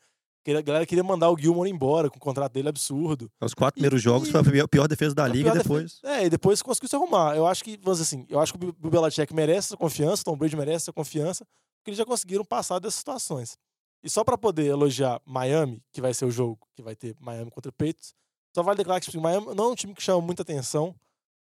A 0.48 0.62
galera 0.62 0.86
queria 0.88 1.04
mandar 1.04 1.30
o 1.30 1.38
Gilmore 1.38 1.70
embora 1.70 2.10
com 2.10 2.16
o 2.18 2.20
contrato 2.20 2.52
dele 2.54 2.70
absurdo. 2.70 3.30
Os 3.42 3.54
quatro 3.54 3.74
primeiros 3.76 4.00
E- 4.02 4.04
jogos 4.04 4.30
foi 4.30 4.40
a 4.60 4.68
pior- 4.68 4.88
defesa 4.88 5.14
da 5.14 5.28
liga 5.28 5.50
e 5.50 5.58
depois. 5.58 6.00
defe- 6.02 6.08
É, 6.16 6.26
e 6.26 6.30
depois 6.30 6.62
conseguiu 6.64 6.90
se 6.90 6.96
arrumar. 6.96 7.36
Eu 7.36 7.46
acho 7.46 7.64
que, 7.64 7.78
vamos 7.84 8.00
dizer 8.00 8.04
assim, 8.16 8.26
eu 8.30 8.40
acho 8.40 8.54
que 8.54 8.66
o 8.66 8.90
Belichick 8.90 9.32
merece 9.36 9.68
essa 9.68 9.78
confiança, 9.78 10.22
o 10.22 10.26
Tom 10.26 10.38
Brady 10.38 10.56
merece 10.56 10.86
essa 10.86 10.94
confiança, 10.94 11.46
porque 11.80 11.92
eles 11.92 11.98
já 11.98 12.06
conseguiram 12.06 12.44
passar 12.46 12.80
dessas 12.80 12.96
situações. 12.96 13.56
E 14.04 14.10
só 14.10 14.24
pra 14.24 14.38
poder 14.38 14.66
elogiar 14.66 15.22
Miami, 15.26 15.82
que 15.92 16.02
vai 16.02 16.14
ser 16.14 16.26
o 16.26 16.32
jogo 16.32 16.58
que 16.76 16.82
vai 16.82 16.96
ter 16.96 17.16
Miami 17.20 17.52
contra 17.52 17.70
o 17.70 17.74
Patriots, 17.74 18.14
só 18.56 18.64
vale 18.64 18.78
declarar 18.78 19.00
que 19.00 19.10
tipo, 19.10 19.22
Miami 19.22 19.54
não 19.56 19.66
é 19.66 19.68
um 19.70 19.76
time 19.76 19.94
que 19.94 20.02
chama 20.02 20.22
muita 20.22 20.42
atenção, 20.42 20.96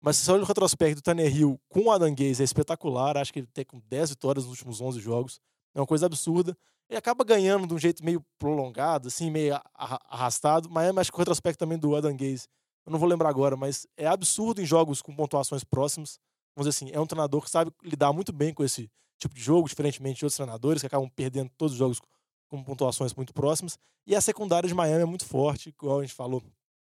mas 0.02 0.28
olha 0.30 0.42
o 0.44 0.46
retrospecto 0.46 0.96
do 0.96 1.04
Tanner 1.04 1.36
Hill 1.36 1.60
com 1.70 1.82
o 1.86 1.92
Adam 1.92 2.14
Gaze, 2.14 2.42
é 2.42 2.46
espetacular. 2.46 3.18
Acho 3.18 3.32
que 3.34 3.40
ele 3.40 3.48
tem 3.48 3.66
com 3.66 3.80
10 3.88 4.12
vitórias 4.12 4.46
nos 4.46 4.52
últimos 4.54 4.80
11 4.82 5.00
jogos. 5.00 5.40
É 5.74 5.80
uma 5.80 5.88
coisa 5.88 6.06
absurda. 6.06 6.56
Ele 6.90 6.98
acaba 6.98 7.24
ganhando 7.24 7.68
de 7.68 7.74
um 7.74 7.80
jeito 7.80 8.04
meio 8.04 8.24
prolongado, 8.40 9.08
assim, 9.08 9.30
meio 9.30 9.56
arra- 9.76 10.00
arrastado. 10.08 10.70
Miami, 10.70 11.00
acho 11.00 11.12
que 11.12 11.18
o 11.18 11.20
retrospecto 11.20 11.60
também 11.60 11.78
do 11.78 11.96
Adam 11.96 12.16
Gaze, 12.16 12.48
eu 12.86 12.92
não 12.92 13.00
vou 13.00 13.08
lembrar 13.10 13.30
agora, 13.30 13.58
mas 13.58 13.86
é 13.98 14.08
absurdo 14.08 14.62
em 14.62 14.66
jogos 14.66 15.02
com 15.02 15.14
pontuações 15.16 15.64
próximas. 15.64 16.20
Vamos 16.56 16.70
dizer 16.70 16.86
assim, 16.86 16.96
é 16.96 17.00
um 17.00 17.06
treinador 17.06 17.42
que 17.42 17.50
sabe 17.50 17.72
lidar 17.84 18.14
muito 18.14 18.32
bem 18.32 18.54
com 18.54 18.64
esse 18.64 18.90
tipo 19.20 19.36
de 19.36 19.42
jogo, 19.42 19.68
diferentemente 19.68 20.20
de 20.20 20.26
outros 20.26 20.38
treinadores 20.38 20.82
que 20.82 20.88
acabam 20.88 21.10
perdendo 21.14 21.50
todos 21.58 21.74
os 21.74 21.78
jogos 21.80 22.00
com 22.48 22.64
pontuações 22.64 23.14
muito 23.14 23.34
próximas. 23.34 23.78
E 24.06 24.16
a 24.16 24.22
secundária 24.22 24.68
de 24.68 24.74
Miami 24.74 25.04
é 25.04 25.06
muito 25.06 25.26
forte, 25.26 25.70
igual 25.70 26.00
a 26.00 26.02
gente 26.02 26.14
falou 26.14 26.44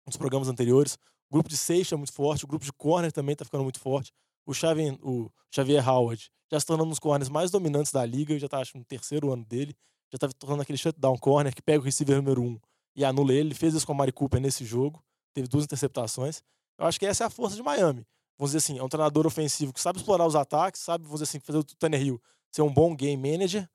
nos 0.07 0.17
programas 0.17 0.49
anteriores. 0.49 0.99
O 1.29 1.35
grupo 1.35 1.49
de 1.49 1.57
safety 1.57 1.95
é 1.95 1.97
muito 1.97 2.13
forte, 2.13 2.45
o 2.45 2.49
grupo 2.49 2.65
de 2.65 2.73
corner 2.73 3.13
também 3.13 3.33
está 3.33 3.45
ficando 3.45 3.63
muito 3.63 3.81
forte. 3.81 4.13
O 4.47 4.55
Xavier, 4.55 4.97
o 5.03 5.31
Xavier 5.55 5.87
Howard 5.89 6.31
já 6.51 6.59
se 6.59 6.67
tornando 6.67 6.87
um 6.87 6.91
dos 6.91 6.99
corners 6.99 7.29
mais 7.29 7.51
dominantes 7.51 7.93
da 7.93 8.05
liga, 8.05 8.37
já 8.39 8.47
está 8.47 8.59
acho 8.59 8.77
no 8.77 8.85
terceiro 8.85 9.33
ano 9.33 9.45
dele, 9.45 9.77
já 10.13 10.17
está 10.17 10.29
tornando 10.29 10.63
aquele 10.63 10.77
shutdown 10.77 11.17
corner 11.17 11.55
que 11.55 11.63
pega 11.63 11.79
o 11.79 11.83
receiver 11.83 12.17
número 12.17 12.43
um 12.43 12.59
e 12.97 13.05
anula 13.05 13.33
ele. 13.33 13.49
Ele 13.49 13.55
fez 13.55 13.75
isso 13.75 13.87
com 13.87 13.93
o 13.93 13.97
Mari 13.97 14.13
Cooper 14.13 14.41
nesse 14.41 14.65
jogo, 14.65 15.03
teve 15.33 15.47
duas 15.47 15.65
interceptações. 15.65 16.43
Eu 16.77 16.87
acho 16.87 16.99
que 16.99 17.07
essa 17.07 17.25
é 17.25 17.27
a 17.27 17.31
força 17.31 17.55
de 17.55 17.63
Miami. 17.63 18.05
Vamos 18.37 18.53
dizer 18.53 18.59
assim, 18.59 18.79
é 18.79 18.83
um 18.83 18.89
treinador 18.89 19.27
ofensivo 19.27 19.73
que 19.73 19.81
sabe 19.81 19.99
explorar 19.99 20.27
os 20.27 20.35
ataques, 20.35 20.81
sabe, 20.81 21.05
vamos 21.05 21.21
dizer 21.21 21.31
assim, 21.31 21.41
fazer 21.41 21.59
o 21.59 21.65
Tanner 21.65 22.03
Hill 22.03 22.21
ser 22.51 22.63
um 22.63 22.73
bom 22.73 22.97
game 22.97 23.31
manager. 23.31 23.69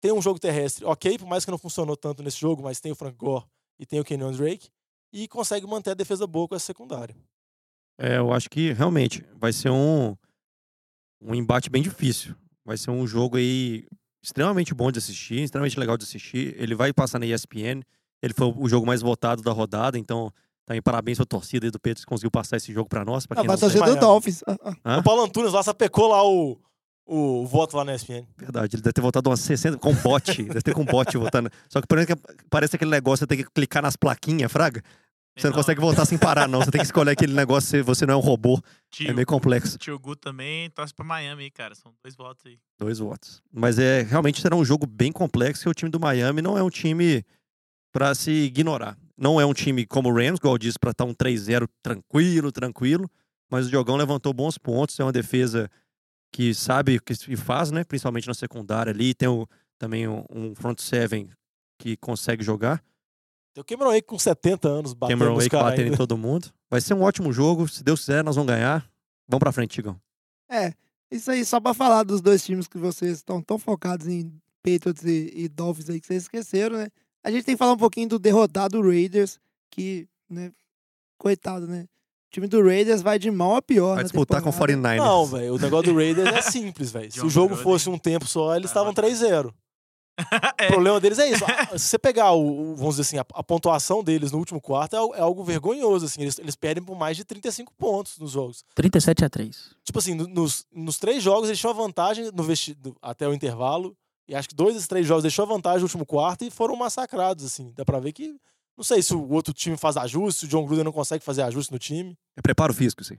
Tem 0.00 0.12
um 0.12 0.22
jogo 0.22 0.38
terrestre, 0.38 0.84
ok, 0.84 1.18
por 1.18 1.26
mais 1.28 1.44
que 1.44 1.50
não 1.50 1.58
funcionou 1.58 1.96
tanto 1.96 2.22
nesse 2.22 2.38
jogo, 2.40 2.62
mas 2.62 2.80
tem 2.80 2.90
o 2.90 2.94
Frank 2.96 3.16
Gore 3.16 3.44
e 3.78 3.84
tem 3.84 4.00
o 4.00 4.04
Kenyon 4.04 4.32
Drake. 4.32 4.68
E 5.12 5.26
consegue 5.28 5.66
manter 5.66 5.90
a 5.90 5.94
defesa 5.94 6.26
boa 6.26 6.48
com 6.48 6.54
essa 6.54 6.66
secundária. 6.66 7.14
É, 7.98 8.16
eu 8.16 8.32
acho 8.32 8.48
que 8.48 8.72
realmente 8.72 9.24
vai 9.36 9.52
ser 9.52 9.70
um, 9.70 10.16
um 11.20 11.34
embate 11.34 11.68
bem 11.68 11.82
difícil. 11.82 12.34
Vai 12.64 12.76
ser 12.78 12.90
um 12.90 13.06
jogo 13.06 13.36
aí 13.36 13.86
extremamente 14.22 14.72
bom 14.74 14.90
de 14.90 14.98
assistir, 14.98 15.42
extremamente 15.42 15.78
legal 15.78 15.96
de 15.98 16.04
assistir. 16.04 16.54
Ele 16.58 16.74
vai 16.74 16.92
passar 16.92 17.18
na 17.18 17.26
ESPN. 17.26 17.82
Ele 18.22 18.34
foi 18.34 18.54
o 18.56 18.68
jogo 18.68 18.86
mais 18.86 19.02
votado 19.02 19.42
da 19.42 19.50
rodada, 19.52 19.98
então 19.98 20.32
também 20.66 20.80
parabéns 20.80 21.18
pra 21.18 21.26
torcida 21.26 21.66
aí 21.66 21.70
do 21.70 21.80
Pedro 21.80 22.00
que 22.02 22.06
conseguiu 22.06 22.30
passar 22.30 22.56
esse 22.56 22.72
jogo 22.72 22.88
pra 22.88 23.04
nós. 23.04 23.26
Pra 23.26 23.38
Ah, 23.38 23.40
quem 23.42 23.48
vai 23.48 23.56
não 23.56 23.60
torcer 23.60 23.82
do. 23.82 24.00
Dolphins. 24.00 24.42
Ah, 24.46 24.76
ah. 24.84 24.98
O 24.98 25.02
Paulo 25.02 25.22
Antunes 25.22 25.52
lá 25.52 25.62
sapecou 25.62 26.08
lá 26.08 26.22
o, 26.24 26.58
o 27.12 27.46
voto 27.46 27.76
lá 27.76 27.84
na 27.84 27.94
ESPN. 27.94 28.24
Verdade, 28.38 28.76
ele 28.76 28.82
deve 28.82 28.92
ter 28.92 29.00
votado 29.00 29.28
umas 29.30 29.40
60 29.40 29.78
com 29.78 29.94
bot. 29.94 30.42
deve 30.44 30.62
ter 30.62 30.74
com 30.74 30.84
bot 30.84 31.16
votando. 31.18 31.50
Só 31.68 31.80
que 31.80 31.86
parece, 31.86 32.06
que 32.14 32.22
parece 32.48 32.76
aquele 32.76 32.90
negócio, 32.90 33.18
você 33.24 33.26
tem 33.26 33.38
que 33.38 33.50
clicar 33.50 33.82
nas 33.82 33.96
plaquinhas, 33.96 34.50
Fraga. 34.50 34.82
Você 35.36 35.46
não 35.46 35.54
consegue 35.54 35.80
votar 35.80 36.04
sem 36.06 36.18
parar, 36.18 36.46
não. 36.48 36.60
Você 36.60 36.70
tem 36.70 36.80
que 36.80 36.86
escolher 36.86 37.12
aquele 37.12 37.32
negócio, 37.32 37.70
você- 37.70 37.82
você 37.82 38.04
não 38.04 38.14
é 38.14 38.16
um 38.16 38.20
robô. 38.20 38.60
Tio, 38.90 39.08
É 39.10 39.12
meio 39.14 39.26
complexo. 39.26 39.78
Tio 39.78 39.98
Gu 39.98 40.14
também 40.16 40.68
torce 40.70 40.92
pra 40.92 41.04
Miami 41.06 41.44
aí, 41.44 41.50
cara. 41.50 41.74
São 41.74 41.92
dois 42.02 42.14
votos 42.14 42.44
aí. 42.44 42.58
Dois 42.78 42.98
votos. 42.98 43.40
Mas 43.50 43.78
é 43.78 44.02
realmente 44.02 44.40
será 44.42 44.54
um 44.56 44.64
jogo 44.64 44.86
bem 44.86 45.10
complexo 45.10 45.66
e 45.66 45.70
o 45.70 45.74
time 45.74 45.90
do 45.90 45.98
Miami 46.00 46.42
não 46.42 46.58
é 46.58 46.62
um 46.62 46.68
time 46.68 47.24
pra 47.92 48.14
se 48.14 48.30
ignorar. 48.30 48.98
Não 49.16 49.40
é 49.40 49.46
um 49.46 49.54
time 49.54 49.86
como 49.86 50.10
o 50.10 50.14
Rams, 50.14 50.38
igual 50.38 50.54
eu 50.54 50.58
disse, 50.58 50.78
pra 50.78 50.90
estar 50.90 51.04
um 51.04 51.14
3-0 51.14 51.66
tranquilo, 51.82 52.52
tranquilo. 52.52 53.08
Mas 53.50 53.66
o 53.66 53.70
Diogão 53.70 53.96
levantou 53.96 54.32
bons 54.34 54.58
pontos. 54.58 54.98
É 55.00 55.04
uma 55.04 55.12
defesa 55.12 55.70
que 56.32 56.54
sabe 56.54 56.96
o 56.96 57.02
que 57.02 57.14
se 57.14 57.36
faz, 57.36 57.70
né? 57.70 57.84
Principalmente 57.84 58.26
na 58.28 58.34
secundária 58.34 58.92
ali. 58.92 59.14
Tem 59.14 59.28
o- 59.28 59.46
também 59.78 60.06
um, 60.06 60.24
um 60.30 60.54
front 60.54 60.78
seven 60.80 61.28
que 61.78 61.96
consegue 61.96 62.44
jogar. 62.44 62.82
Tem 63.54 63.62
o 63.62 63.64
Cameron 63.64 63.90
Wake 63.92 64.06
com 64.06 64.18
70 64.18 64.68
anos 64.68 64.92
batendo 64.94 65.18
Cameron 65.18 65.36
Wake 65.36 65.50
batendo 65.50 65.92
em 65.94 65.96
todo 65.96 66.16
mundo. 66.16 66.52
Vai 66.70 66.80
ser 66.80 66.94
um 66.94 67.02
ótimo 67.02 67.32
jogo. 67.32 67.66
Se 67.66 67.82
Deus 67.82 68.00
quiser, 68.00 68.22
nós 68.22 68.36
vamos 68.36 68.52
ganhar. 68.52 68.88
Vamos 69.26 69.40
pra 69.40 69.52
frente, 69.52 69.72
Tigão. 69.72 70.00
É, 70.50 70.72
isso 71.10 71.30
aí, 71.30 71.44
só 71.44 71.58
pra 71.60 71.72
falar 71.74 72.02
dos 72.04 72.20
dois 72.20 72.44
times 72.44 72.68
que 72.68 72.78
vocês 72.78 73.16
estão 73.18 73.40
tão 73.42 73.58
focados 73.58 74.06
em 74.06 74.32
Patriots 74.62 75.04
e, 75.04 75.32
e 75.34 75.48
Dolphins 75.48 75.88
aí 75.90 76.00
que 76.00 76.06
vocês 76.06 76.24
esqueceram, 76.24 76.76
né? 76.76 76.88
A 77.24 77.30
gente 77.30 77.44
tem 77.44 77.54
que 77.54 77.58
falar 77.58 77.72
um 77.72 77.76
pouquinho 77.78 78.08
do 78.08 78.18
derrotado 78.18 78.80
Raiders, 78.82 79.38
que, 79.70 80.08
né, 80.28 80.52
coitado, 81.18 81.66
né? 81.66 81.86
Time 82.30 82.46
do 82.46 82.62
Raiders 82.62 83.02
vai 83.02 83.18
de 83.18 83.30
mal 83.30 83.56
a 83.56 83.62
pior. 83.62 83.94
Vai 83.96 84.04
disputar 84.04 84.40
com 84.42 84.48
o 84.50 84.52
temporada. 84.52 84.78
49ers. 84.78 84.96
Não, 84.98 85.26
velho. 85.26 85.54
O 85.54 85.58
negócio 85.58 85.92
do 85.92 85.98
Raiders 85.98 86.28
é 86.36 86.42
simples, 86.42 86.90
velho. 86.90 87.10
Se 87.12 87.20
o 87.24 87.28
jogo 87.30 87.48
Gruden. 87.48 87.64
fosse 87.64 87.88
um 87.90 87.98
tempo 87.98 88.26
só, 88.26 88.54
eles 88.56 88.70
Vai 88.70 88.82
estavam 88.82 88.90
matar. 88.90 89.02
3-0. 89.04 89.52
O 90.18 90.66
problema 90.68 91.00
deles 91.00 91.18
é 91.18 91.30
isso. 91.30 91.44
Ah, 91.48 91.78
Se 91.78 91.88
você 91.88 91.98
pegar, 91.98 92.32
o, 92.32 92.72
o- 92.72 92.76
vamos 92.76 92.96
dizer 92.96 93.02
assim, 93.02 93.18
a, 93.18 93.24
a 93.34 93.42
pontuação 93.42 94.04
deles 94.04 94.30
no 94.32 94.38
último 94.38 94.60
quarto 94.60 94.94
é, 94.94 95.18
é 95.18 95.20
algo 95.22 95.42
vergonhoso, 95.42 96.04
assim. 96.06 96.20
Eles, 96.22 96.38
eles 96.38 96.54
perdem 96.56 96.82
por 96.84 96.96
mais 96.96 97.16
de 97.16 97.24
35 97.24 97.72
pontos 97.74 98.18
nos 98.18 98.32
jogos. 98.32 98.62
37 98.74 99.24
a 99.24 99.30
3. 99.30 99.70
Tipo 99.84 99.98
assim, 99.98 100.14
no- 100.14 100.26
nos, 100.28 100.66
nos 100.74 100.98
três 100.98 101.22
jogos 101.22 101.48
eles 101.48 101.58
tinham 101.58 101.70
a 101.72 101.76
vantagem 101.76 102.30
no 102.34 102.42
vesti 102.42 102.74
do- 102.74 102.96
até 103.00 103.26
o 103.26 103.32
intervalo. 103.32 103.96
E 104.28 104.34
acho 104.34 104.48
que 104.48 104.54
dois 104.54 104.74
desses 104.74 104.86
três 104.88 105.06
jogos 105.06 105.22
deixou 105.22 105.44
a 105.44 105.48
vantagem 105.48 105.78
no 105.80 105.84
último 105.86 106.04
quarto 106.06 106.44
e 106.44 106.50
foram 106.50 106.76
massacrados, 106.76 107.44
assim. 107.44 107.72
Dá 107.74 107.84
pra 107.84 107.98
ver 107.98 108.12
que. 108.12 108.36
Não 108.80 108.84
sei 108.84 109.02
se 109.02 109.12
o 109.14 109.28
outro 109.30 109.52
time 109.52 109.76
faz 109.76 109.98
ajuste, 109.98 110.40
se 110.40 110.46
o 110.46 110.48
John 110.48 110.64
Gruden 110.64 110.84
não 110.84 110.90
consegue 110.92 111.22
fazer 111.22 111.42
ajuste 111.42 111.70
no 111.70 111.78
time. 111.78 112.16
É 112.34 112.40
preparo 112.40 112.72
físico, 112.72 113.02
isso 113.02 113.12
aí. 113.12 113.18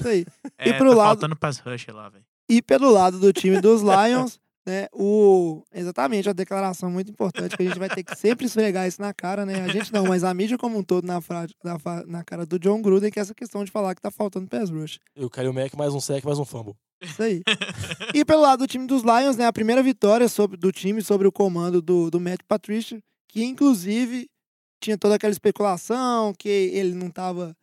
Isso 0.00 0.08
aí. 0.08 0.26
É, 0.58 0.72
pro 0.72 0.90
tá 0.90 0.96
lado- 0.96 1.06
faltando 1.20 1.36
pass 1.36 1.58
rush 1.60 1.86
lá, 1.90 2.08
velho. 2.08 2.24
E 2.50 2.60
pelo 2.60 2.90
lado 2.90 3.20
do 3.20 3.32
time 3.32 3.60
dos 3.60 3.82
Lions, 3.82 4.40
né, 4.66 4.88
o 4.92 5.62
exatamente 5.72 6.28
a 6.28 6.32
declaração 6.32 6.90
muito 6.90 7.08
importante 7.08 7.56
que 7.56 7.62
a 7.62 7.66
gente 7.66 7.78
vai 7.78 7.88
ter 7.88 8.02
que 8.02 8.16
sempre 8.16 8.46
esfregar 8.46 8.88
isso 8.88 9.00
na 9.00 9.14
cara, 9.14 9.46
né? 9.46 9.62
A 9.62 9.68
gente 9.68 9.92
não, 9.92 10.06
mas 10.06 10.24
a 10.24 10.34
mídia 10.34 10.58
como 10.58 10.76
um 10.76 10.82
todo 10.82 11.06
na, 11.06 11.20
fra- 11.20 11.46
na, 11.62 11.78
fa- 11.78 12.02
na 12.04 12.24
cara 12.24 12.44
do 12.44 12.58
John 12.58 12.82
Gruden, 12.82 13.08
que 13.12 13.20
é 13.20 13.22
essa 13.22 13.32
questão 13.32 13.64
de 13.64 13.70
falar 13.70 13.94
que 13.94 14.02
tá 14.02 14.10
faltando 14.10 14.48
pass 14.48 14.70
rush. 14.70 14.98
E 15.14 15.24
o 15.24 15.30
Kyle 15.30 15.52
Mack 15.52 15.76
mais 15.76 15.94
um 15.94 16.00
sec, 16.00 16.24
mais 16.24 16.40
um 16.40 16.44
fumble. 16.44 16.74
Isso 17.00 17.22
aí. 17.22 17.42
e 18.12 18.24
pelo 18.24 18.42
lado 18.42 18.58
do 18.60 18.66
time 18.66 18.88
dos 18.88 19.02
Lions, 19.04 19.36
né, 19.36 19.46
a 19.46 19.52
primeira 19.52 19.84
vitória 19.84 20.28
sobre, 20.28 20.56
do 20.56 20.72
time 20.72 21.00
sobre 21.00 21.28
o 21.28 21.32
comando 21.32 21.80
do, 21.80 22.10
do 22.10 22.18
Matt 22.18 22.40
Patricia, 22.48 22.98
que 23.28 23.44
inclusive 23.44 24.26
tinha 24.86 24.96
toda 24.96 25.16
aquela 25.16 25.32
especulação 25.32 26.32
que 26.38 26.48
ele 26.48 26.94
não 26.94 27.08
estava 27.08 27.56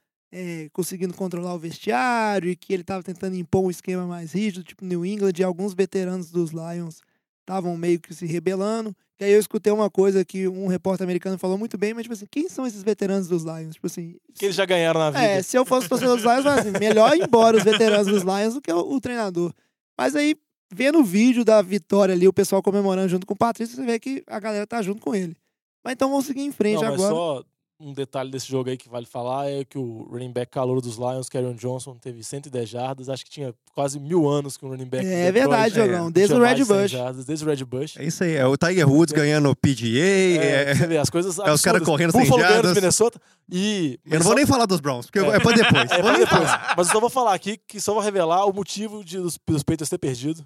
conseguindo 0.73 1.13
controlar 1.13 1.53
o 1.53 1.59
vestiário 1.59 2.49
e 2.49 2.55
que 2.55 2.73
ele 2.73 2.81
estava 2.81 3.01
tentando 3.03 3.35
impor 3.35 3.63
um 3.63 3.69
esquema 3.69 4.05
mais 4.05 4.33
rígido, 4.33 4.63
tipo 4.63 4.83
New 4.83 5.05
England, 5.05 5.33
e 5.37 5.43
alguns 5.43 5.73
veteranos 5.73 6.31
dos 6.31 6.51
Lions 6.51 7.01
estavam 7.41 7.77
meio 7.77 7.99
que 7.99 8.13
se 8.13 8.25
rebelando. 8.25 8.95
E 9.19 9.25
aí 9.25 9.31
eu 9.31 9.39
escutei 9.39 9.71
uma 9.71 9.89
coisa 9.91 10.25
que 10.25 10.47
um 10.47 10.67
repórter 10.67 11.05
americano 11.05 11.37
falou 11.37 11.57
muito 11.57 11.77
bem, 11.77 11.93
mas 11.93 12.03
tipo 12.03 12.13
assim, 12.13 12.25
quem 12.29 12.49
são 12.49 12.65
esses 12.65 12.83
veteranos 12.83 13.27
dos 13.27 13.43
Lions? 13.43 13.75
Tipo 13.75 13.87
assim, 13.87 14.17
Que 14.33 14.45
eles 14.45 14.55
já 14.55 14.65
ganharam 14.65 14.99
na 14.99 15.11
vida. 15.11 15.23
é, 15.23 15.41
se 15.41 15.55
eu 15.55 15.63
fosse 15.63 15.87
torcedor 15.87 16.15
dos 16.15 16.25
Lions, 16.25 16.45
assim, 16.45 16.71
melhor 16.79 17.15
ir 17.15 17.23
embora 17.23 17.55
os 17.55 17.63
veteranos 17.63 18.07
dos 18.07 18.23
Lions 18.23 18.55
do 18.55 18.61
que 18.61 18.73
o, 18.73 18.79
o 18.79 18.99
treinador. 18.99 19.53
Mas 19.97 20.15
aí, 20.15 20.35
vendo 20.73 20.99
o 20.99 21.03
vídeo 21.03 21.45
da 21.45 21.61
vitória 21.61 22.13
ali, 22.15 22.27
o 22.27 22.33
pessoal 22.33 22.63
comemorando 22.63 23.07
junto 23.07 23.27
com 23.27 23.35
o 23.35 23.37
Patrício, 23.37 23.75
você 23.75 23.85
vê 23.85 23.99
que 23.99 24.23
a 24.25 24.39
galera 24.39 24.65
tá 24.65 24.81
junto 24.81 24.99
com 24.99 25.13
ele. 25.13 25.37
Mas 25.83 25.93
então 25.93 26.09
vamos 26.09 26.25
seguir 26.25 26.41
em 26.41 26.51
frente 26.51 26.81
Não, 26.81 26.91
mas 26.91 26.93
agora. 26.93 27.13
só 27.13 27.43
um 27.79 27.91
detalhe 27.91 28.31
desse 28.31 28.47
jogo 28.47 28.69
aí 28.69 28.77
que 28.77 28.87
vale 28.87 29.05
falar 29.05 29.49
é 29.49 29.65
que 29.65 29.77
o 29.77 30.07
running 30.09 30.31
back 30.31 30.51
calor 30.51 30.79
dos 30.79 30.95
Lions, 30.95 31.27
Karen 31.27 31.53
Johnson, 31.55 31.97
teve 31.97 32.23
110 32.23 32.69
jardas. 32.69 33.09
Acho 33.09 33.25
que 33.25 33.31
tinha 33.31 33.53
quase 33.73 33.99
mil 33.99 34.27
anos 34.27 34.55
que 34.55 34.65
o 34.65 34.69
running 34.69 34.87
back. 34.87 35.05
É 35.05 35.31
verdade, 35.31 35.77
é, 35.77 35.85
Jogão. 35.85 36.09
Desde 36.09 36.33
tinha 36.33 36.41
o 36.41 36.47
Red 36.47 36.55
de 36.55 36.65
100 36.65 36.77
Bush. 36.77 36.91
jardas, 36.91 37.25
desde 37.25 37.45
o 37.45 37.47
Red 37.49 37.65
Bush. 37.65 37.97
É 37.97 38.05
isso 38.05 38.23
aí. 38.23 38.35
É 38.35 38.45
o 38.45 38.55
Tiger 38.55 38.89
Woods 38.89 39.13
ganhando 39.13 39.53
PGA. 39.55 39.99
É, 39.99 40.71
É, 40.71 40.75
você 40.75 40.87
vê, 40.87 40.97
as 40.97 41.09
coisas 41.09 41.37
é 41.39 41.51
os 41.51 41.61
caras 41.61 41.83
correndo 41.83 42.11
sem 42.11 42.21
Buffalo 42.21 42.41
jardas. 42.41 42.73
Minnesota. 42.73 43.19
E... 43.51 43.99
Eu 44.05 44.19
não 44.19 44.25
vou 44.25 44.35
nem 44.35 44.45
falar 44.45 44.65
dos 44.65 44.79
Browns, 44.79 45.07
porque 45.07 45.19
é, 45.19 45.39
pra 45.39 45.51
depois. 45.51 45.91
É, 45.91 46.01
pra 46.01 46.17
depois. 46.17 46.49
Mas 46.77 46.87
eu 46.87 46.93
só 46.93 46.99
vou 47.01 47.09
falar 47.09 47.33
aqui 47.33 47.57
que 47.67 47.81
só 47.81 47.93
vou 47.93 48.01
revelar 48.01 48.45
o 48.45 48.53
motivo 48.53 49.03
de, 49.03 49.17
dos, 49.17 49.37
dos 49.45 49.63
Patriots 49.63 49.89
ter 49.89 49.97
perdido. 49.97 50.45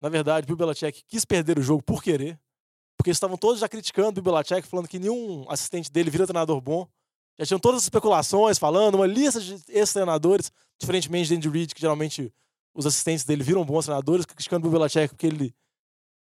Na 0.00 0.08
verdade, 0.08 0.46
Bill 0.46 0.56
Belichick 0.56 1.04
quis 1.06 1.24
perder 1.24 1.58
o 1.60 1.62
jogo 1.62 1.80
por 1.80 2.02
querer. 2.02 2.36
Porque 3.02 3.10
estavam 3.10 3.36
todos 3.36 3.58
já 3.58 3.68
criticando 3.68 4.20
o 4.20 4.22
Belichick, 4.22 4.62
falando 4.62 4.86
que 4.86 4.96
nenhum 4.96 5.44
assistente 5.48 5.90
dele 5.90 6.08
vira 6.08 6.24
treinador 6.24 6.60
bom. 6.60 6.86
Já 7.36 7.44
tinham 7.44 7.58
todas 7.58 7.78
as 7.78 7.82
especulações 7.82 8.60
falando, 8.60 8.94
uma 8.94 9.08
lista 9.08 9.40
de 9.40 9.60
ex-treinadores, 9.70 10.52
diferentemente 10.78 11.26
de 11.26 11.34
Andy 11.34 11.48
Reid, 11.48 11.74
que 11.74 11.80
geralmente 11.80 12.32
os 12.72 12.86
assistentes 12.86 13.24
dele 13.24 13.42
viram 13.42 13.64
bons 13.64 13.86
treinadores, 13.86 14.24
criticando 14.24 14.68
o 14.68 14.70
Belichick 14.70 15.08
porque 15.08 15.26
ele 15.26 15.52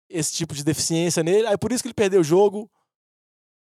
esse 0.09 0.31
tipo 0.31 0.55
de 0.55 0.63
deficiência 0.63 1.21
nele. 1.21 1.45
Aí 1.45 1.57
por 1.57 1.73
isso 1.73 1.83
que 1.83 1.89
ele 1.89 1.93
perdeu 1.93 2.21
o 2.21 2.23
jogo 2.23 2.71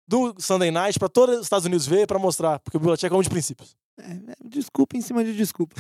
do 0.07 0.37
Sunday 0.39 0.71
Night 0.71 0.97
para 0.97 1.09
todos 1.09 1.39
os 1.39 1.43
Estados 1.43 1.67
Unidos 1.67 1.85
ver, 1.85 2.07
para 2.07 2.21
mostrar, 2.21 2.61
porque 2.61 2.77
o 2.77 2.81
Belichick 2.81 3.13
é 3.13 3.17
um 3.17 3.21
de 3.21 3.31
princípios. 3.31 3.77
É, 3.99 4.13
é, 4.13 4.37
desculpa 4.45 4.97
em 4.97 5.01
cima 5.01 5.25
de 5.25 5.37
desculpa. 5.37 5.75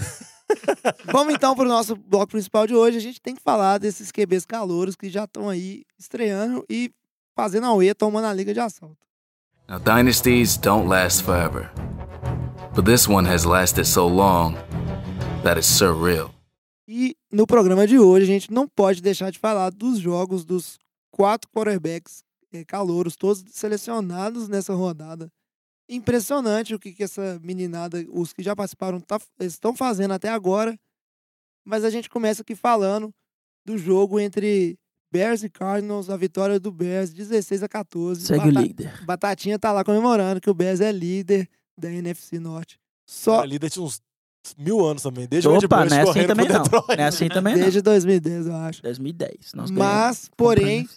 Vamos 1.06 1.34
então 1.34 1.54
pro 1.54 1.68
nosso 1.68 1.94
bloco 1.94 2.32
principal 2.32 2.66
de 2.66 2.74
hoje. 2.74 2.96
A 2.96 3.00
gente 3.00 3.20
tem 3.20 3.36
que 3.36 3.42
falar 3.42 3.78
desses 3.78 4.10
QBs 4.10 4.44
calouros 4.44 4.96
que 4.96 5.08
já 5.08 5.22
estão 5.22 5.48
aí 5.48 5.84
estreando 5.96 6.66
e 6.68 6.92
fazendo 7.34 7.66
a 7.66 7.74
UE, 7.74 7.94
tomando 7.94 8.26
a 8.26 8.32
liga 8.34 8.52
de 8.52 8.60
assalto. 8.60 8.96
Now, 9.68 9.78
dynasties 9.78 10.56
don't 10.56 10.88
last 10.88 11.22
forever. 11.24 11.70
But 12.74 12.84
this 12.84 13.06
one 13.08 13.26
has 13.28 13.44
lasted 13.44 13.86
so 13.86 14.06
long 14.06 14.54
that 15.42 15.58
it's 15.58 15.66
surreal. 15.68 16.30
E 16.88 17.16
no 17.30 17.46
programa 17.46 17.86
de 17.86 17.98
hoje 17.98 18.24
a 18.24 18.26
gente 18.26 18.50
não 18.52 18.66
pode 18.68 19.00
deixar 19.00 19.30
de 19.30 19.38
falar 19.38 19.70
dos 19.70 19.98
jogos 19.98 20.44
dos 20.44 20.78
quatro 21.10 21.48
quarterbacks 21.50 22.24
eh, 22.52 22.64
calouros, 22.64 23.16
todos 23.16 23.44
selecionados 23.50 24.48
nessa 24.48 24.74
rodada. 24.74 25.30
Impressionante 25.88 26.74
o 26.74 26.78
que, 26.78 26.92
que 26.92 27.02
essa 27.02 27.38
meninada, 27.42 28.04
os 28.10 28.32
que 28.32 28.42
já 28.42 28.54
participaram, 28.56 29.00
tá- 29.00 29.20
estão 29.40 29.74
fazendo 29.74 30.12
até 30.12 30.28
agora. 30.28 30.78
Mas 31.64 31.84
a 31.84 31.90
gente 31.90 32.08
começa 32.10 32.42
aqui 32.42 32.54
falando 32.54 33.12
do 33.64 33.78
jogo 33.78 34.18
entre 34.18 34.76
Bears 35.12 35.42
e 35.42 35.50
Cardinals, 35.50 36.08
a 36.08 36.16
vitória 36.16 36.58
do 36.58 36.72
Bears 36.72 37.12
16 37.12 37.62
a 37.62 37.68
14. 37.68 38.22
Segue 38.26 38.48
o 38.48 38.52
Bata- 38.52 38.66
líder. 38.66 39.04
Batatinha 39.04 39.58
tá 39.58 39.70
lá 39.70 39.84
comemorando 39.84 40.40
que 40.40 40.48
o 40.48 40.54
Bears 40.54 40.80
é 40.80 40.90
líder 40.90 41.46
da 41.76 41.90
NFC 41.92 42.38
Norte. 42.38 42.80
Só 43.06 43.40
A 43.40 43.46
líder 43.46 43.68
tinha 43.68 43.84
uns 43.84 44.00
mil 44.56 44.84
anos 44.84 45.02
também, 45.02 45.26
desde 45.28 45.48
o 45.48 45.54
Ed 45.56 45.66
Opa, 45.66 45.82
Bush 45.82 45.90
não 45.90 45.96
é 45.98 46.00
assim 46.00 46.12
correndo 46.12 46.28
também 46.28 46.48
não. 46.48 46.62
Detroit. 46.62 46.86
Não 46.88 47.04
é 47.04 47.06
assim 47.06 47.28
também 47.28 47.54
não. 47.54 47.60
desde 47.62 47.82
2010, 47.82 48.46
eu 48.46 48.56
acho. 48.56 48.82
2010. 48.82 49.52
Nós 49.54 49.70
Mas, 49.70 50.30
porém, 50.36 50.88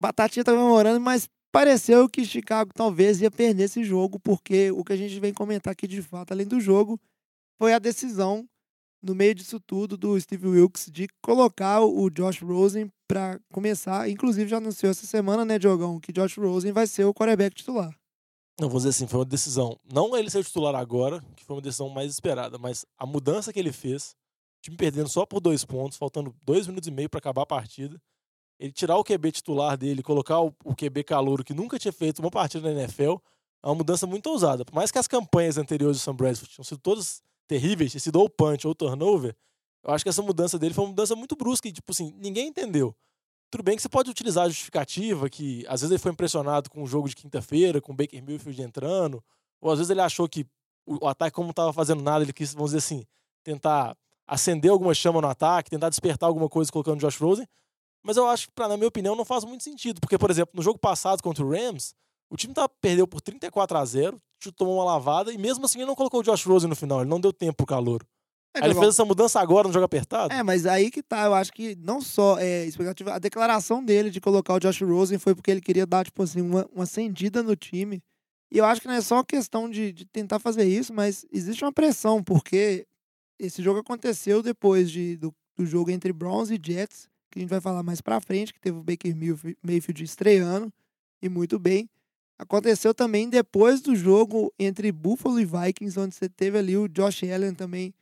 Batatinha 0.00 0.44
tá 0.44 0.52
comemorando, 0.52 1.00
mas 1.00 1.28
pareceu 1.50 2.08
que 2.08 2.24
Chicago 2.26 2.70
talvez 2.74 3.20
ia 3.22 3.30
perder 3.30 3.64
esse 3.64 3.82
jogo, 3.82 4.20
porque 4.20 4.70
o 4.72 4.84
que 4.84 4.92
a 4.92 4.96
gente 4.96 5.18
vem 5.18 5.32
comentar 5.32 5.72
aqui 5.72 5.86
de 5.86 6.02
fato, 6.02 6.32
além 6.32 6.46
do 6.46 6.60
jogo, 6.60 7.00
foi 7.58 7.72
a 7.72 7.78
decisão, 7.78 8.46
no 9.02 9.14
meio 9.14 9.34
disso 9.34 9.58
tudo, 9.58 9.96
do 9.96 10.20
Steve 10.20 10.46
Wilkes 10.46 10.88
de 10.92 11.08
colocar 11.22 11.80
o 11.80 12.10
Josh 12.10 12.40
Rosen 12.42 12.90
para 13.08 13.40
começar. 13.50 14.08
Inclusive, 14.08 14.48
já 14.48 14.58
anunciou 14.58 14.90
essa 14.90 15.06
semana, 15.06 15.44
né, 15.44 15.58
Diogão, 15.58 15.98
que 15.98 16.12
Josh 16.12 16.36
Rosen 16.36 16.72
vai 16.72 16.86
ser 16.86 17.04
o 17.04 17.14
quarterback 17.14 17.56
titular. 17.56 17.90
Não, 18.60 18.68
vou 18.68 18.78
dizer 18.78 18.90
assim, 18.90 19.06
foi 19.06 19.20
uma 19.20 19.24
decisão. 19.24 19.78
Não 19.90 20.16
ele 20.16 20.28
ser 20.28 20.38
o 20.38 20.44
titular 20.44 20.74
agora, 20.74 21.24
que 21.34 21.44
foi 21.44 21.56
uma 21.56 21.62
decisão 21.62 21.88
mais 21.88 22.12
esperada, 22.12 22.58
mas 22.58 22.84
a 22.98 23.06
mudança 23.06 23.52
que 23.52 23.58
ele 23.58 23.72
fez, 23.72 24.16
o 24.58 24.62
time 24.62 24.76
perdendo 24.76 25.08
só 25.08 25.24
por 25.24 25.40
dois 25.40 25.64
pontos, 25.64 25.96
faltando 25.96 26.34
dois 26.42 26.66
minutos 26.66 26.88
e 26.88 26.90
meio 26.90 27.08
para 27.08 27.18
acabar 27.18 27.42
a 27.42 27.46
partida. 27.46 28.00
Ele 28.60 28.72
tirar 28.72 28.96
o 28.96 29.04
QB 29.04 29.30
titular 29.30 29.76
dele, 29.76 30.02
colocar 30.02 30.40
o, 30.40 30.52
o 30.64 30.74
QB 30.74 31.04
calouro, 31.04 31.44
que 31.44 31.54
nunca 31.54 31.78
tinha 31.78 31.92
feito 31.92 32.18
uma 32.18 32.30
partida 32.30 32.68
na 32.68 32.82
NFL, 32.82 33.14
é 33.62 33.68
uma 33.68 33.76
mudança 33.76 34.06
muito 34.06 34.28
ousada. 34.28 34.64
Por 34.64 34.74
mais 34.74 34.90
que 34.90 34.98
as 34.98 35.06
campanhas 35.06 35.56
anteriores 35.56 35.96
do 35.96 36.00
Sam 36.00 36.16
Bradford 36.16 36.52
tinham 36.52 36.64
sido 36.64 36.80
todas 36.80 37.22
terríveis, 37.46 37.92
tinha 37.92 38.00
sido 38.00 38.16
ou 38.20 38.28
punch 38.28 38.66
ou 38.66 38.74
turnover, 38.74 39.36
eu 39.88 39.94
acho 39.94 40.04
que 40.04 40.10
essa 40.10 40.20
mudança 40.20 40.58
dele 40.58 40.74
foi 40.74 40.84
uma 40.84 40.90
mudança 40.90 41.16
muito 41.16 41.34
brusca 41.34 41.66
e, 41.66 41.72
tipo 41.72 41.90
assim, 41.90 42.12
ninguém 42.18 42.48
entendeu. 42.48 42.94
Tudo 43.50 43.64
bem 43.64 43.74
que 43.74 43.80
você 43.80 43.88
pode 43.88 44.10
utilizar 44.10 44.44
a 44.44 44.48
justificativa, 44.48 45.30
que 45.30 45.64
às 45.66 45.80
vezes 45.80 45.90
ele 45.90 45.98
foi 45.98 46.12
impressionado 46.12 46.68
com 46.68 46.82
o 46.82 46.86
jogo 46.86 47.08
de 47.08 47.16
quinta-feira, 47.16 47.80
com 47.80 47.92
o 47.92 47.96
Baker 47.96 48.22
Mayfield 48.22 48.60
entrando, 48.60 49.24
ou 49.58 49.70
às 49.70 49.78
vezes 49.78 49.88
ele 49.88 50.02
achou 50.02 50.28
que 50.28 50.46
o, 50.86 51.08
ataque, 51.08 51.34
como 51.34 51.46
não 51.46 51.52
estava 51.52 51.72
fazendo 51.72 52.02
nada, 52.02 52.22
ele 52.22 52.34
quis, 52.34 52.52
vamos 52.52 52.72
dizer 52.72 52.78
assim, 52.78 53.02
tentar 53.42 53.96
acender 54.26 54.70
alguma 54.70 54.92
chama 54.92 55.22
no 55.22 55.28
ataque, 55.28 55.70
tentar 55.70 55.88
despertar 55.88 56.26
alguma 56.26 56.50
coisa 56.50 56.70
colocando 56.70 56.98
o 56.98 57.00
Josh 57.00 57.16
Rosen. 57.16 57.46
Mas 58.02 58.18
eu 58.18 58.26
acho 58.26 58.48
que, 58.48 58.52
pra, 58.52 58.68
na 58.68 58.76
minha 58.76 58.88
opinião, 58.88 59.16
não 59.16 59.24
faz 59.24 59.42
muito 59.42 59.64
sentido. 59.64 60.02
Porque, 60.02 60.18
por 60.18 60.30
exemplo, 60.30 60.52
no 60.54 60.62
jogo 60.62 60.78
passado 60.78 61.22
contra 61.22 61.42
o 61.42 61.50
Rams, 61.50 61.94
o 62.28 62.36
time 62.36 62.52
tá, 62.52 62.68
perdeu 62.68 63.08
por 63.08 63.22
34 63.22 63.78
a 63.78 63.84
0 63.86 64.16
o 64.16 64.20
time 64.38 64.52
tomou 64.52 64.74
uma 64.74 64.84
lavada, 64.84 65.32
e 65.32 65.38
mesmo 65.38 65.64
assim 65.64 65.78
ele 65.78 65.86
não 65.86 65.94
colocou 65.94 66.20
o 66.20 66.22
Josh 66.22 66.44
Rosen 66.44 66.68
no 66.68 66.76
final, 66.76 67.00
ele 67.00 67.08
não 67.08 67.18
deu 67.18 67.32
tempo 67.32 67.56
pro 67.56 67.66
calor. 67.66 68.06
É, 68.54 68.64
ele 68.64 68.74
fez 68.74 68.88
essa 68.88 69.04
mudança 69.04 69.40
agora 69.40 69.68
no 69.68 69.74
jogo 69.74 69.84
apertado. 69.84 70.32
É, 70.32 70.42
mas 70.42 70.66
aí 70.66 70.90
que 70.90 71.02
tá, 71.02 71.24
eu 71.24 71.34
acho 71.34 71.52
que 71.52 71.76
não 71.76 72.00
só 72.00 72.38
é 72.38 72.64
expectativa, 72.64 73.14
a 73.14 73.18
declaração 73.18 73.84
dele 73.84 74.10
de 74.10 74.20
colocar 74.20 74.54
o 74.54 74.58
Josh 74.58 74.80
Rosen 74.82 75.18
foi 75.18 75.34
porque 75.34 75.50
ele 75.50 75.60
queria 75.60 75.86
dar, 75.86 76.04
tipo 76.04 76.22
assim, 76.22 76.40
uma, 76.40 76.68
uma 76.74 76.84
acendida 76.84 77.42
no 77.42 77.54
time. 77.54 78.02
E 78.50 78.58
eu 78.58 78.64
acho 78.64 78.80
que 78.80 78.88
não 78.88 78.94
é 78.94 79.00
só 79.00 79.22
questão 79.22 79.68
de, 79.68 79.92
de 79.92 80.04
tentar 80.06 80.38
fazer 80.38 80.64
isso, 80.64 80.92
mas 80.92 81.24
existe 81.30 81.64
uma 81.64 81.72
pressão, 81.72 82.22
porque 82.22 82.86
esse 83.38 83.62
jogo 83.62 83.80
aconteceu 83.80 84.42
depois 84.42 84.90
de, 84.90 85.16
do, 85.16 85.34
do 85.56 85.66
jogo 85.66 85.90
entre 85.90 86.12
Browns 86.12 86.50
e 86.50 86.58
Jets, 86.60 87.08
que 87.30 87.38
a 87.38 87.40
gente 87.40 87.50
vai 87.50 87.60
falar 87.60 87.82
mais 87.82 88.00
pra 88.00 88.20
frente, 88.20 88.54
que 88.54 88.60
teve 88.60 88.78
o 88.78 88.82
Baker 88.82 89.14
Mayfield 89.62 90.02
estreando, 90.02 90.72
e 91.22 91.28
muito 91.28 91.58
bem. 91.58 91.88
Aconteceu 92.38 92.94
também 92.94 93.28
depois 93.28 93.80
do 93.80 93.94
jogo 93.94 94.52
entre 94.58 94.90
Buffalo 94.92 95.38
e 95.40 95.44
Vikings, 95.44 95.98
onde 95.98 96.14
você 96.14 96.28
teve 96.28 96.56
ali 96.56 96.76
o 96.76 96.88
Josh 96.88 97.24
Allen 97.24 97.52
também 97.52 97.92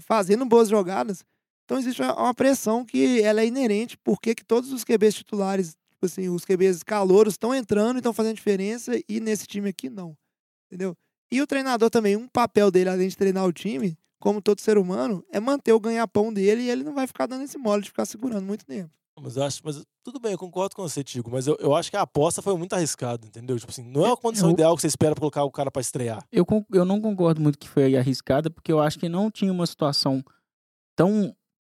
fazendo 0.00 0.44
boas 0.46 0.68
jogadas. 0.68 1.24
Então 1.64 1.78
existe 1.78 2.02
uma- 2.02 2.34
pressão 2.34 2.84
que 2.84 3.22
ela 3.22 3.40
é 3.40 3.46
inerente, 3.46 3.96
porque 3.98 4.34
que 4.34 4.44
todos 4.44 4.72
os 4.72 4.84
QBs 4.84 5.14
titulares, 5.14 5.76
tipo 5.90 6.06
assim, 6.06 6.28
os 6.28 6.44
QBs 6.44 6.82
calouros 6.82 7.34
estão 7.34 7.54
entrando 7.54 7.96
e 7.96 7.98
estão 7.98 8.12
fazendo 8.12 8.36
diferença, 8.36 8.92
e 9.08 9.20
nesse 9.20 9.46
time 9.46 9.68
aqui 9.68 9.88
não. 9.88 10.16
Entendeu? 10.66 10.96
E 11.30 11.40
o 11.40 11.46
treinador 11.46 11.88
também, 11.90 12.16
um 12.16 12.28
papel 12.28 12.70
dele, 12.70 12.90
além 12.90 13.08
de 13.08 13.16
treinar 13.16 13.46
o 13.46 13.52
time, 13.52 13.96
como 14.18 14.40
todo 14.42 14.60
ser 14.60 14.78
humano, 14.78 15.24
é 15.30 15.40
manter 15.40 15.72
o 15.72 15.80
ganha-pão 15.80 16.32
dele 16.32 16.62
e 16.62 16.70
ele 16.70 16.84
não 16.84 16.94
vai 16.94 17.06
ficar 17.06 17.26
dando 17.26 17.44
esse 17.44 17.58
mole 17.58 17.82
de 17.82 17.88
ficar 17.88 18.04
segurando 18.04 18.44
muito 18.46 18.64
tempo. 18.66 18.90
Mas 19.20 19.36
eu 19.36 19.42
acho, 19.44 19.60
mas 19.62 19.82
tudo 20.04 20.18
bem, 20.18 20.32
eu 20.32 20.38
concordo 20.38 20.74
com 20.74 20.82
você, 20.82 21.04
Tigo, 21.04 21.30
mas 21.30 21.46
eu, 21.46 21.56
eu 21.60 21.74
acho 21.74 21.90
que 21.90 21.96
a 21.96 22.02
aposta 22.02 22.40
foi 22.40 22.56
muito 22.56 22.72
arriscada, 22.72 23.26
entendeu? 23.26 23.58
Tipo 23.58 23.70
assim, 23.70 23.82
não 23.84 24.06
é 24.06 24.12
a 24.12 24.16
condição 24.16 24.48
Eu- 24.48 24.52
ideal 24.54 24.74
que 24.74 24.80
você 24.80 24.86
espera 24.88 25.14
pra 25.14 25.20
colocar 25.20 25.44
o 25.44 25.50
cara 25.50 25.70
pra 25.70 25.80
estrear. 25.80 26.24
Eu, 26.32 26.46
eu 26.72 26.84
não 26.84 27.00
concordo 27.00 27.40
muito 27.40 27.58
que 27.58 27.68
foi 27.68 27.94
arriscada, 27.96 28.50
porque 28.50 28.72
eu 28.72 28.80
acho 28.80 28.98
que 28.98 29.08
não 29.08 29.30
tinha 29.30 29.52
uma 29.52 29.66
situação 29.66 30.24
tão 30.96 31.34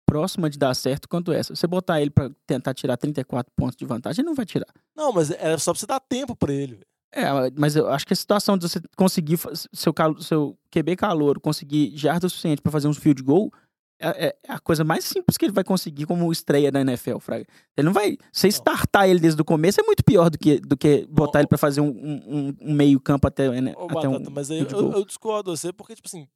próxima 0.09 0.49
de 0.49 0.57
dar 0.57 0.73
certo 0.73 1.07
quanto 1.07 1.31
essa. 1.31 1.55
Você 1.55 1.67
botar 1.67 2.01
ele 2.01 2.09
pra 2.09 2.29
tentar 2.47 2.73
tirar 2.73 2.97
34 2.97 3.51
pontos 3.55 3.75
de 3.75 3.85
vantagem, 3.85 4.21
ele 4.21 4.27
não 4.29 4.35
vai 4.35 4.45
tirar. 4.45 4.67
Não, 4.95 5.11
mas 5.13 5.29
era 5.31 5.57
só 5.59 5.71
pra 5.73 5.79
você 5.79 5.85
dar 5.85 5.99
tempo 5.99 6.35
pra 6.35 6.51
ele. 6.53 6.79
É, 7.13 7.25
mas 7.57 7.75
eu 7.75 7.87
acho 7.89 8.05
que 8.05 8.13
a 8.13 8.15
situação 8.15 8.57
de 8.57 8.67
você 8.67 8.81
conseguir 8.97 9.39
seu, 9.73 9.93
seu 10.19 10.57
QB 10.71 10.95
calor, 10.97 11.39
conseguir 11.39 11.95
jarda 11.95 12.27
o 12.27 12.29
suficiente 12.29 12.61
pra 12.61 12.71
fazer 12.71 12.87
um 12.87 12.93
field 12.93 13.21
goal, 13.23 13.51
é, 13.99 14.35
é 14.47 14.51
a 14.53 14.59
coisa 14.59 14.83
mais 14.83 15.03
simples 15.05 15.37
que 15.37 15.45
ele 15.45 15.51
vai 15.53 15.63
conseguir 15.63 16.05
como 16.05 16.31
estreia 16.31 16.71
da 16.71 16.81
NFL, 16.81 17.17
Fraga. 17.19 17.45
Ele 17.75 17.85
não 17.85 17.93
vai. 17.93 18.17
Você 18.31 18.47
startar 18.47 19.09
ele 19.09 19.19
desde 19.19 19.41
o 19.41 19.45
começo 19.45 19.79
é 19.79 19.83
muito 19.83 20.03
pior 20.03 20.29
do 20.29 20.37
que, 20.37 20.59
do 20.59 20.77
que 20.77 21.05
botar 21.07 21.39
ele 21.39 21.47
pra 21.47 21.57
fazer 21.57 21.81
um, 21.81 21.87
um- 21.89 22.23
um- 22.27 22.55
um 22.69 22.73
meio 22.73 22.99
campo 22.99 23.27
até, 23.27 23.49
né, 23.61 23.71
até 23.71 24.07
um 24.07 24.11
Batata, 24.13 24.29
mas 24.29 24.51
aí 24.51 24.59
eu, 24.59 24.91
eu 24.93 25.05
discordo 25.05 25.55
você, 25.55 25.71
porque, 25.73 25.95
tipo 25.95 26.07
assim, 26.07 26.27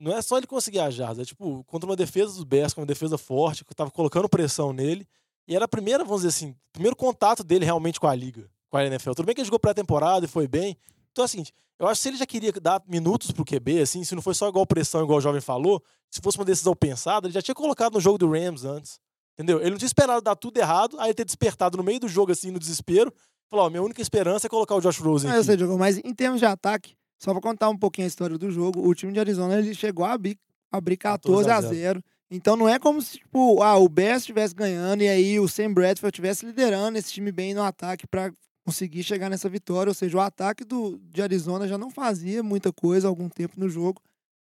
não 0.00 0.14
é 0.16 0.20
só 0.20 0.36
ele 0.36 0.46
conseguir 0.46 0.80
as 0.80 0.94
jardas, 0.94 1.20
é 1.20 1.24
tipo, 1.24 1.64
contra 1.64 1.88
uma 1.88 1.96
defesa 1.96 2.32
dos 2.34 2.44
Bears, 2.44 2.74
uma 2.76 2.84
defesa 2.86 3.16
forte, 3.16 3.64
que 3.64 3.74
tava 3.74 3.90
colocando 3.90 4.28
pressão 4.28 4.72
nele, 4.72 5.06
e 5.48 5.54
era 5.54 5.64
a 5.64 5.68
primeira, 5.68 6.04
vamos 6.04 6.22
dizer 6.22 6.28
assim, 6.30 6.54
primeiro 6.72 6.96
contato 6.96 7.42
dele 7.44 7.64
realmente 7.64 7.98
com 8.00 8.06
a 8.08 8.14
liga, 8.14 8.50
com 8.68 8.76
a 8.76 8.84
NFL. 8.84 9.12
Tudo 9.12 9.26
bem 9.26 9.34
que 9.34 9.40
ele 9.40 9.46
jogou 9.46 9.60
pré-temporada 9.60 10.26
e 10.26 10.28
foi 10.28 10.48
bem. 10.48 10.76
Então, 11.16 11.24
é 11.24 11.24
o 11.24 11.28
seguinte, 11.28 11.54
eu 11.78 11.88
acho 11.88 11.98
que 11.98 12.02
se 12.02 12.08
ele 12.10 12.16
já 12.18 12.26
queria 12.26 12.52
dar 12.52 12.82
minutos 12.86 13.30
pro 13.30 13.42
QB, 13.42 13.80
assim, 13.80 14.04
se 14.04 14.14
não 14.14 14.20
foi 14.20 14.34
só 14.34 14.50
igual 14.50 14.66
pressão, 14.66 15.02
igual 15.02 15.16
o 15.16 15.20
jovem 15.22 15.40
falou, 15.40 15.82
se 16.10 16.20
fosse 16.20 16.36
uma 16.36 16.44
decisão 16.44 16.76
pensada, 16.76 17.26
ele 17.26 17.32
já 17.32 17.40
tinha 17.40 17.54
colocado 17.54 17.94
no 17.94 18.00
jogo 18.02 18.18
do 18.18 18.30
Rams 18.30 18.66
antes. 18.66 19.00
Entendeu? 19.32 19.58
Ele 19.60 19.70
não 19.70 19.78
tinha 19.78 19.86
esperado 19.86 20.20
dar 20.20 20.36
tudo 20.36 20.58
errado, 20.58 21.00
aí 21.00 21.14
ter 21.14 21.24
despertado 21.24 21.78
no 21.78 21.82
meio 21.82 22.00
do 22.00 22.06
jogo, 22.06 22.32
assim, 22.32 22.50
no 22.50 22.58
desespero. 22.58 23.10
Falou, 23.50 23.64
ó, 23.64 23.70
minha 23.70 23.82
única 23.82 24.02
esperança 24.02 24.46
é 24.46 24.50
colocar 24.50 24.74
o 24.74 24.80
Josh 24.80 24.98
Rosen 24.98 25.30
Ah, 25.30 25.36
eu 25.36 25.44
sei, 25.44 25.56
Diogo, 25.56 25.78
mas 25.78 25.96
em 25.96 26.12
termos 26.12 26.38
de 26.38 26.44
ataque, 26.44 26.94
só 27.18 27.32
pra 27.32 27.40
contar 27.40 27.70
um 27.70 27.78
pouquinho 27.78 28.06
a 28.06 28.08
história 28.08 28.36
do 28.36 28.50
jogo, 28.50 28.86
o 28.86 28.94
time 28.94 29.10
de 29.10 29.18
Arizona 29.18 29.58
ele 29.58 29.74
chegou 29.74 30.04
a 30.04 30.12
abrir, 30.12 30.38
abrir 30.70 30.98
14 30.98 31.50
a 31.50 31.62
0. 31.62 32.04
Então 32.30 32.56
não 32.56 32.68
é 32.68 32.78
como 32.78 33.00
se, 33.00 33.18
tipo, 33.18 33.62
ah, 33.62 33.78
o 33.78 33.88
Bears 33.88 34.20
estivesse 34.20 34.54
ganhando 34.54 35.02
e 35.02 35.08
aí 35.08 35.40
o 35.40 35.48
Sam 35.48 35.72
Bradford 35.72 36.12
estivesse 36.12 36.44
liderando 36.44 36.98
esse 36.98 37.10
time 37.10 37.32
bem 37.32 37.54
no 37.54 37.62
ataque 37.62 38.06
pra 38.06 38.30
conseguir 38.66 39.04
chegar 39.04 39.30
nessa 39.30 39.48
vitória. 39.48 39.90
Ou 39.90 39.94
seja, 39.94 40.16
o 40.18 40.20
ataque 40.20 40.64
do, 40.64 40.98
de 40.98 41.22
Arizona 41.22 41.68
já 41.68 41.78
não 41.78 41.90
fazia 41.90 42.42
muita 42.42 42.72
coisa 42.72 43.06
há 43.06 43.10
algum 43.10 43.28
tempo 43.28 43.58
no 43.58 43.68
jogo. 43.68 44.02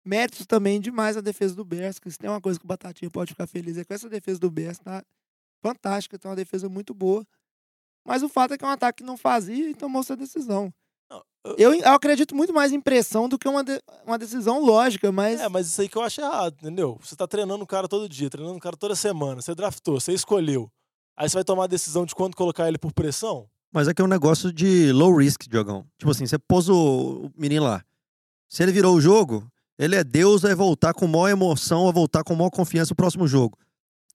Méritos 0.03 0.45
também 0.45 0.81
demais 0.81 1.15
a 1.15 1.21
defesa 1.21 1.53
do 1.53 1.63
Bears, 1.63 1.99
que 1.99 2.09
se 2.09 2.17
tem 2.17 2.29
uma 2.29 2.41
coisa 2.41 2.57
que 2.59 2.65
o 2.65 2.67
Batatinha 2.67 3.11
pode 3.11 3.31
ficar 3.31 3.45
feliz 3.45 3.77
é 3.77 3.83
com 3.83 3.93
essa 3.93 4.09
defesa 4.09 4.39
do 4.39 4.49
Bears, 4.49 4.79
tá 4.79 5.03
fantástica, 5.61 6.17
tem 6.17 6.29
uma 6.29 6.35
defesa 6.35 6.67
muito 6.67 6.93
boa. 6.93 7.25
Mas 8.05 8.23
o 8.23 8.29
fato 8.29 8.53
é 8.53 8.57
que 8.57 8.63
é 8.63 8.67
um 8.67 8.71
ataque 8.71 8.99
que 8.99 9.03
não 9.03 9.17
fazia 9.17 9.69
e 9.69 9.75
tomou 9.75 10.01
essa 10.01 10.15
decisão. 10.15 10.73
Eu, 11.57 11.73
eu 11.73 11.89
acredito 11.93 12.35
muito 12.35 12.53
mais 12.53 12.71
em 12.73 12.81
pressão 12.81 13.29
do 13.29 13.37
que 13.37 13.47
uma, 13.47 13.63
de- 13.63 13.81
uma 14.05 14.17
decisão 14.17 14.63
lógica, 14.63 15.11
mas. 15.11 15.39
É, 15.39 15.47
mas 15.47 15.67
isso 15.67 15.81
aí 15.81 15.87
que 15.87 15.97
eu 15.97 16.01
acho 16.01 16.19
errado, 16.19 16.55
entendeu? 16.59 16.97
Você 17.01 17.15
tá 17.15 17.27
treinando 17.27 17.63
o 17.63 17.67
cara 17.67 17.87
todo 17.87 18.09
dia, 18.09 18.29
treinando 18.29 18.57
o 18.57 18.61
cara 18.61 18.75
toda 18.75 18.95
semana, 18.95 19.41
você 19.41 19.53
draftou, 19.55 19.99
você 19.99 20.13
escolheu. 20.13 20.69
Aí 21.17 21.29
você 21.29 21.35
vai 21.35 21.43
tomar 21.43 21.65
a 21.65 21.67
decisão 21.67 22.05
de 22.05 22.13
quando 22.15 22.35
colocar 22.35 22.67
ele 22.67 22.77
por 22.77 22.91
pressão? 22.93 23.49
Mas 23.77 23.87
é 23.87 23.93
que 23.93 24.01
é 24.01 24.05
um 24.05 24.07
negócio 24.07 24.51
de 24.51 24.91
low 24.91 25.15
risk, 25.15 25.43
Diogão. 25.47 25.85
Tipo 25.99 26.09
assim, 26.09 26.25
você 26.25 26.39
pôs 26.39 26.67
o 26.67 27.25
o 27.27 27.31
menino 27.39 27.63
lá. 27.63 27.83
Se 28.49 28.63
ele 28.63 28.71
virou 28.71 28.95
o 28.95 28.99
jogo, 28.99 29.45
ele 29.77 29.95
é 29.95 30.03
Deus, 30.03 30.41
vai 30.41 30.55
voltar 30.55 30.95
com 30.95 31.05
maior 31.05 31.29
emoção, 31.29 31.83
vai 31.83 31.93
voltar 31.93 32.23
com 32.23 32.33
maior 32.35 32.49
confiança 32.49 32.91
no 32.93 32.95
próximo 32.95 33.27
jogo. 33.27 33.55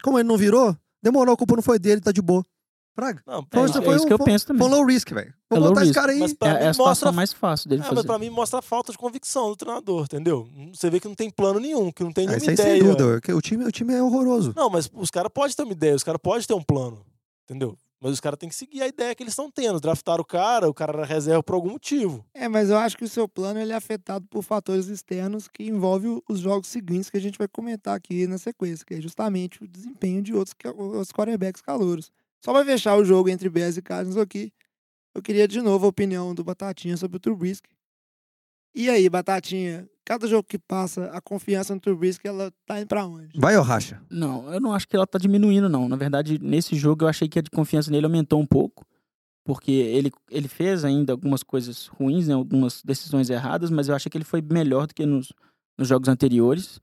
Como 0.03 0.19
ele 0.19 0.29
não 0.29 0.37
virou, 0.37 0.77
demorou, 1.01 1.33
a 1.35 1.37
culpa 1.37 1.55
não 1.55 1.63
foi 1.63 1.79
dele, 1.79 2.01
tá 2.01 2.11
de 2.11 2.21
boa. 2.21 2.45
Praga. 2.93 3.23
Não, 3.25 3.39
É 3.39 3.65
isso, 3.65 3.81
mim- 3.81 3.87
é 3.89 3.97
isso 3.97 4.07
que 4.07 4.13
eu 4.13 4.19
foi- 4.19 4.27
penso 4.27 4.47
também. 4.49 4.69
Foi 4.69 4.77
low 4.77 4.85
risk, 4.85 5.11
velho. 5.13 5.33
Vou 5.49 5.57
É 5.57 5.61
low 5.61 5.69
botar 5.69 5.83
esse 5.83 5.91
risk. 5.91 6.01
cara 6.01 6.13
aí. 6.13 6.19
Mas 6.19 6.35
pra 6.35 6.49
É, 6.49 6.53
mim 6.55 6.59
é 6.59 6.69
a 6.69 6.73
situação 6.75 6.89
mostra- 6.91 7.13
mais 7.13 7.33
fácil 7.33 7.69
dele 7.71 7.83
É, 7.83 7.85
fazer. 7.85 7.95
mas 7.95 8.05
pra 8.05 8.19
mim 8.19 8.31
mostra 8.31 8.59
a 8.59 8.63
falta 8.63 8.91
de 8.91 8.99
convicção 8.99 9.49
do 9.51 9.57
treinador, 9.57 10.03
entendeu? 10.07 10.49
Você 10.75 10.91
vê 10.91 10.99
que 10.99 11.07
não 11.07 11.15
tem 11.15 11.31
plano 11.31 11.61
nenhum, 11.61 11.93
que 11.93 12.03
não 12.03 12.13
tem 12.13 12.25
Ah, 12.27 12.33
nenhuma 12.33 12.43
isso 12.43 12.51
aí 12.51 12.57
sem 12.57 12.67
ideia. 12.79 12.83
dúvida. 12.97 13.21
que 13.21 13.33
O 13.33 13.41
time, 13.41 13.65
o 13.65 13.71
time 13.71 13.95
é 13.95 14.03
horroroso. 14.03 14.53
Não, 14.57 14.69
mas 14.69 14.91
os 14.93 15.09
caras 15.11 15.31
podem 15.33 15.55
ter 15.55 15.63
uma 15.63 15.73
ideia, 15.73 15.95
os 15.95 16.03
caras 16.03 16.21
podem 16.21 16.45
ter 16.45 16.55
um 16.55 16.63
plano, 16.63 17.07
entendeu? 17.45 17.79
Mas 18.03 18.15
os 18.15 18.21
caras 18.21 18.37
têm 18.37 18.49
que 18.49 18.55
seguir 18.57 18.83
a 18.83 18.89
ideia 18.89 19.15
que 19.15 19.23
eles 19.23 19.33
estão 19.33 19.49
tendo. 19.49 19.79
Draftaram 19.79 20.23
o 20.23 20.25
cara, 20.25 20.69
o 20.69 20.75
cara 20.75 20.93
era 20.93 21.07
reserva 21.07 21.41
por 21.41 21.55
algum 21.55 21.71
motivo. 21.71 22.27
É, 22.35 22.49
mas 22.49 22.69
eu 22.69 22.77
acho 22.77 22.97
que 22.99 23.05
o 23.05 23.09
seu 23.09 23.29
plano 23.29 23.61
ele 23.61 23.73
é 23.73 23.77
afetado 23.77 24.27
por 24.29 24.43
fatores 24.43 24.89
externos 24.89 25.47
que 25.47 25.63
envolvem 25.63 26.21
os 26.29 26.41
jogos 26.41 26.67
seguintes 26.67 27.09
que 27.09 27.17
a 27.17 27.21
gente 27.21 27.39
vai 27.39 27.47
comentar 27.47 27.95
aqui 27.95 28.27
na 28.27 28.39
sequência, 28.39 28.85
que 28.85 28.95
é 28.95 29.01
justamente 29.01 29.63
o 29.63 29.69
desempenho 29.69 30.21
de 30.21 30.35
outros, 30.35 30.53
outros 30.77 31.13
quarterbacks 31.13 31.63
calouros. 31.63 32.11
Só 32.45 32.53
pra 32.53 32.65
fechar 32.65 32.97
o 32.97 33.05
jogo 33.05 33.29
entre 33.29 33.49
Bears 33.49 33.77
e 33.77 33.83
Cardinals 33.83 34.21
aqui, 34.21 34.53
eu 35.15 35.23
queria 35.23 35.47
de 35.47 35.63
novo 35.63 35.87
a 35.87 35.89
opinião 35.89 36.35
do 36.35 36.43
Batatinha 36.43 36.97
sobre 36.97 37.19
o 37.19 37.21
Trubisky. 37.21 37.71
E 38.75 38.89
aí, 38.89 39.09
Batatinha, 39.09 39.89
cada 40.05 40.27
jogo 40.27 40.45
que 40.45 40.59
passa, 40.59 41.07
a 41.07 41.21
confiança 41.21 41.75
no 41.75 41.81
Trubisky, 41.81 42.27
ela 42.27 42.53
tá 42.67 42.81
indo 42.81 42.87
pra 42.87 43.05
onde? 43.05 43.39
Vai 43.39 43.57
ou 43.57 43.63
racha? 43.63 44.01
Não, 44.11 44.53
eu 44.53 44.61
não 44.61 44.73
acho 44.73 44.89
que 44.89 44.97
ela 44.97 45.07
tá 45.07 45.19
diminuindo, 45.19 45.69
não. 45.69 45.89
Na 45.89 45.97
verdade, 45.97 46.39
nesse 46.39 46.75
jogo 46.75 47.05
eu 47.05 47.09
achei 47.09 47.29
que 47.29 47.39
a 47.39 47.43
de 47.43 47.51
confiança 47.51 47.91
nele 47.91 48.07
aumentou 48.07 48.41
um 48.41 48.47
pouco. 48.47 48.87
Porque 49.45 49.73
ele, 49.73 50.13
ele 50.31 50.49
fez 50.49 50.85
ainda 50.85 51.13
algumas 51.13 51.43
coisas 51.43 51.89
ruins, 51.89 52.29
né, 52.29 52.35
algumas 52.35 52.81
decisões 52.83 53.29
erradas, 53.29 53.71
mas 53.71 53.89
eu 53.89 53.95
achei 53.95 54.09
que 54.09 54.17
ele 54.17 54.25
foi 54.25 54.41
melhor 54.41 54.87
do 54.87 54.95
que 54.95 55.05
nos, 55.05 55.33
nos 55.77 55.89
jogos 55.89 56.09
anteriores. 56.09 56.81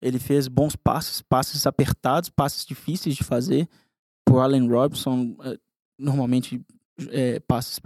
Ele 0.00 0.18
fez 0.18 0.48
bons 0.48 0.74
passes, 0.74 1.20
passes 1.20 1.66
apertados, 1.66 2.30
passes 2.30 2.64
difíceis 2.64 3.14
de 3.14 3.22
fazer. 3.22 3.68
Pro 4.24 4.40
Allen 4.40 4.68
Robinson, 4.68 5.36
eh, 5.44 5.58
normalmente 5.98 6.60
eh, 7.10 7.40
passes 7.40 7.78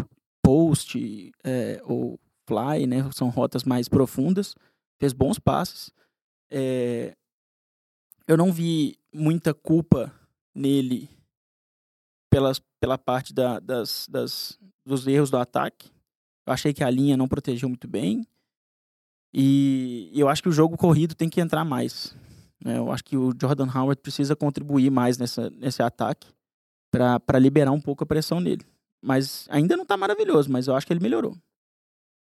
post 0.42 1.32
eh, 1.44 1.80
ou 1.84 2.18
fly, 2.48 2.86
né? 2.86 3.08
São 3.12 3.28
rotas 3.28 3.64
mais 3.64 3.88
profundas. 3.88 4.54
Fez 5.00 5.12
bons 5.12 5.38
passes. 5.38 5.90
Eh, 6.50 7.14
eu 8.28 8.36
não 8.36 8.52
vi 8.52 8.96
muita 9.12 9.52
culpa 9.52 10.12
nele 10.54 11.08
pelas, 12.30 12.60
pela 12.80 12.96
parte 12.96 13.32
da- 13.34 13.58
das, 13.60 14.06
das, 14.08 14.58
dos 14.86 15.06
erros 15.06 15.30
do 15.30 15.36
ataque. 15.36 15.90
Eu 16.46 16.52
achei 16.52 16.72
que 16.72 16.82
a 16.84 16.90
linha 16.90 17.16
não 17.16 17.28
protegeu 17.28 17.68
muito 17.68 17.86
bem. 17.88 18.26
E 19.34 20.10
eu 20.14 20.28
acho 20.28 20.42
que 20.42 20.48
o 20.48 20.52
jogo 20.52 20.76
corrido 20.76 21.14
tem 21.14 21.28
que 21.28 21.40
entrar 21.40 21.64
mais. 21.64 22.14
né? 22.64 22.78
Eu 22.78 22.92
acho 22.92 23.02
que 23.04 23.16
o 23.16 23.32
Jordan 23.40 23.66
Howard 23.74 24.00
precisa 24.00 24.36
contribuir 24.36 24.90
mais 24.90 25.16
nessa, 25.18 25.50
nesse 25.50 25.82
ataque 25.82 26.28
para 26.90 27.38
liberar 27.38 27.72
um 27.72 27.80
pouco 27.80 28.04
a 28.04 28.06
pressão 28.06 28.40
nele. 28.40 28.64
Mas 29.02 29.46
ainda 29.50 29.76
não 29.76 29.84
tá 29.86 29.96
maravilhoso, 29.96 30.50
mas 30.50 30.68
eu 30.68 30.76
acho 30.76 30.86
que 30.86 30.92
ele 30.92 31.00
melhorou. 31.00 31.36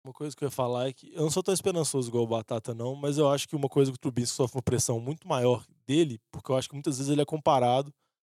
Uma 0.05 0.12
coisa 0.12 0.37
que 0.37 0.45
eu 0.45 0.49
ia 0.49 0.51
falar 0.51 0.88
é 0.88 0.93
que 0.93 1.11
eu 1.14 1.23
não 1.23 1.31
sou 1.31 1.43
tão 1.43 1.55
esperançoso 1.55 2.11
igual 2.11 2.25
o 2.25 2.27
Batata, 2.27 2.75
não, 2.75 2.95
mas 2.95 3.17
eu 3.17 3.27
acho 3.31 3.49
que 3.49 3.57
uma 3.57 3.71
coisa 3.71 3.90
que 3.90 3.97
o 3.97 3.99
Trubisky 3.99 4.37
sofre 4.37 4.59
uma 4.59 4.62
pressão 4.62 5.01
muito 5.01 5.27
maior 5.27 5.64
dele, 5.87 6.21
porque 6.31 6.53
eu 6.53 6.57
acho 6.57 6.69
que 6.69 6.75
muitas 6.75 6.99
vezes 6.99 7.11
ele 7.11 7.23
é 7.23 7.25
comparado 7.25 7.90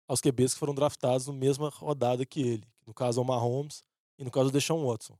aos 0.08 0.20
QBs 0.20 0.54
que 0.54 0.58
foram 0.58 0.74
draftados 0.74 1.28
na 1.28 1.32
mesma 1.32 1.68
rodada 1.68 2.26
que 2.26 2.40
ele. 2.40 2.68
No 2.84 2.92
caso, 2.92 3.20
é 3.20 3.22
o 3.22 3.24
Mahomes 3.24 3.84
e 4.18 4.24
no 4.24 4.32
caso 4.32 4.48
o 4.48 4.52
Deshaun 4.52 4.84
Watson. 4.84 5.16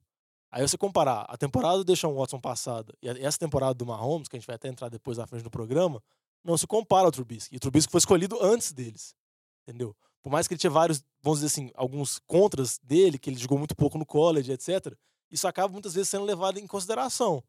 Aí 0.50 0.66
você 0.66 0.76
comparar 0.76 1.24
a 1.28 1.36
temporada 1.36 1.78
do 1.78 1.84
Deshaun 1.84 2.16
Watson 2.16 2.40
passada 2.40 2.92
e 3.00 3.08
essa 3.08 3.38
temporada 3.38 3.74
do 3.74 3.86
Mahomes, 3.86 4.26
que 4.26 4.34
a 4.34 4.40
gente 4.40 4.48
vai 4.48 4.56
até 4.56 4.66
entrar 4.66 4.88
depois 4.88 5.18
na 5.18 5.28
frente 5.28 5.44
do 5.44 5.50
programa, 5.50 6.02
não 6.42 6.58
se 6.58 6.66
compara 6.66 7.04
ao 7.04 7.12
Trubisky. 7.12 7.54
E 7.54 7.58
o 7.58 7.60
Trubisky 7.60 7.92
foi 7.92 7.98
escolhido 8.00 8.36
antes 8.42 8.72
deles, 8.72 9.14
entendeu? 9.62 9.94
Por 10.20 10.30
mais 10.30 10.48
que 10.48 10.54
ele 10.54 10.58
tinha 10.58 10.70
vários, 10.70 11.04
vamos 11.22 11.38
dizer 11.38 11.46
assim, 11.46 11.70
alguns 11.76 12.18
contras 12.26 12.80
dele, 12.82 13.20
que 13.20 13.30
ele 13.30 13.38
jogou 13.38 13.56
muito 13.56 13.76
pouco 13.76 13.96
no 13.96 14.04
college, 14.04 14.50
etc., 14.50 14.96
isso 15.30 15.46
acaba 15.46 15.72
muitas 15.72 15.94
vezes 15.94 16.08
sendo 16.08 16.24
levado 16.24 16.58
em 16.58 16.66
consideração. 16.66 17.42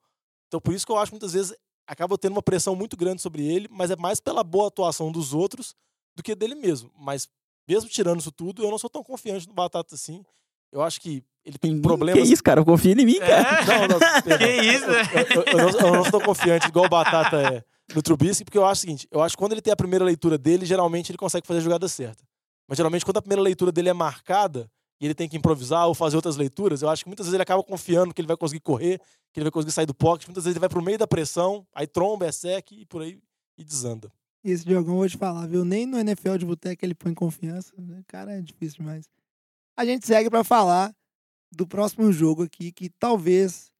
Então, 0.48 0.60
por 0.60 0.74
isso 0.74 0.86
que 0.86 0.92
eu 0.92 0.98
acho 0.98 1.12
que 1.12 1.16
muitas 1.16 1.34
vezes 1.34 1.56
acaba 1.88 2.18
tendo 2.18 2.34
uma 2.34 2.42
pressão 2.42 2.76
muito 2.76 2.96
grande 2.96 3.22
sobre 3.22 3.46
ele, 3.46 3.68
mas 3.72 3.92
é 3.92 3.96
mais 3.96 4.20
pela 4.20 4.44
boa 4.44 4.68
atuação 4.68 5.12
dos 5.12 5.34
outros 5.34 5.76
do 6.16 6.22
que 6.22 6.36
dele 6.36 6.56
mesmo. 6.56 6.92
Mas, 6.98 7.28
mesmo 7.68 7.90
tirando 7.90 8.20
isso 8.20 8.32
tudo, 8.32 8.64
eu 8.64 8.70
não 8.70 8.78
sou 8.78 8.90
tão 8.90 9.04
confiante 9.04 9.48
no 9.48 9.54
Batata 9.54 9.96
assim. 9.96 10.24
Eu 10.72 10.82
acho 10.82 11.02
que 11.02 11.24
ele 11.44 11.58
tem 11.58 11.82
problemas. 11.82 12.22
Que 12.22 12.34
isso, 12.34 12.44
cara? 12.44 12.64
Confia 12.64 12.94
em 12.94 13.06
mim, 13.06 13.20
cara. 13.20 13.66
Não, 13.66 13.88
não, 13.88 14.00
perdão. 14.22 14.48
Que 14.48 14.62
isso, 14.62 14.88
né? 14.88 15.02
Eu, 15.36 15.42
eu, 15.42 15.46
eu 15.46 15.58
não, 15.58 15.80
eu 15.80 15.96
não 15.96 16.06
sou 16.06 16.22
confiante 16.22 16.68
igual 16.68 16.86
o 16.86 16.90
Batata 16.90 17.42
é 17.42 17.64
no 17.96 18.02
Trubisky, 18.02 18.46
porque 18.46 18.58
eu 18.58 18.66
acho 18.66 18.80
o 18.80 18.82
seguinte, 18.82 19.08
eu 19.12 19.22
acho 19.22 19.36
que 19.36 19.40
quando 19.40 19.52
ele 19.52 19.62
tem 19.62 19.74
a 19.74 19.76
primeira 19.76 20.06
leitura 20.06 20.38
dele, 20.38 20.66
geralmente 20.66 21.12
ele 21.12 21.18
consegue 21.18 21.46
fazer 21.46 21.60
a 21.60 21.64
jogada 21.64 21.88
certa. 21.88 22.24
Mas 22.68 22.78
geralmente 22.78 23.04
quando 23.04 23.18
a 23.18 23.22
primeira 23.22 23.42
leitura 23.42 23.72
dele 23.72 23.90
é 23.90 23.94
marcada 23.94 24.70
e 25.02 25.06
ele 25.06 25.16
tem 25.16 25.28
que 25.28 25.36
improvisar 25.36 25.88
ou 25.88 25.96
fazer 25.96 26.16
outras 26.16 26.38
leituras, 26.38 26.84
eu 26.84 26.90
acho 26.90 27.04
que 27.04 27.10
muitas 27.10 27.26
vezes 27.26 27.34
ele 27.34 27.42
acaba 27.42 27.64
confiando 27.64 28.14
que 28.14 28.22
ele 28.22 28.28
vai 28.28 28.38
conseguir 28.38 28.60
correr, 28.60 29.00
que 29.34 29.40
ele 29.40 29.46
vai 29.46 29.52
conseguir 29.52 29.72
sair 29.72 29.88
do 29.88 29.96
pocket, 29.96 30.28
muitas 30.28 30.44
vezes 30.44 30.56
ele 30.56 30.60
vai 30.60 30.70
pro 30.70 30.82
meio 30.82 31.00
da 31.00 31.08
pressão, 31.08 31.66
aí 31.74 31.88
tromba, 31.88 32.28
é 32.28 32.32
sec 32.32 32.72
e 32.72 32.86
por 32.86 33.02
aí 33.02 33.20
e 33.58 33.64
desanda. 33.64 34.12
Esse 34.44 34.64
Diogão, 34.64 34.98
vou 34.98 35.10
te 35.10 35.18
falar, 35.18 35.48
viu? 35.48 35.66
Nem 35.66 35.88
no 35.88 35.98
NFL 35.98 36.38
de 36.38 36.46
boteco 36.46 36.86
ele 36.86 36.94
põe 36.94 37.16
confiança. 37.16 37.74
né? 37.80 38.04
Cara, 38.08 38.34
é 38.38 38.42
difícil 38.42 38.78
demais. 38.78 39.10
A 39.76 39.84
gente 39.84 40.06
segue 40.06 40.30
pra 40.30 40.44
falar 40.44 40.94
do 41.52 41.66
próximo 41.66 42.12
jogo 42.12 42.44
aqui, 42.44 42.72
que 42.72 42.88
talvez 42.88 43.72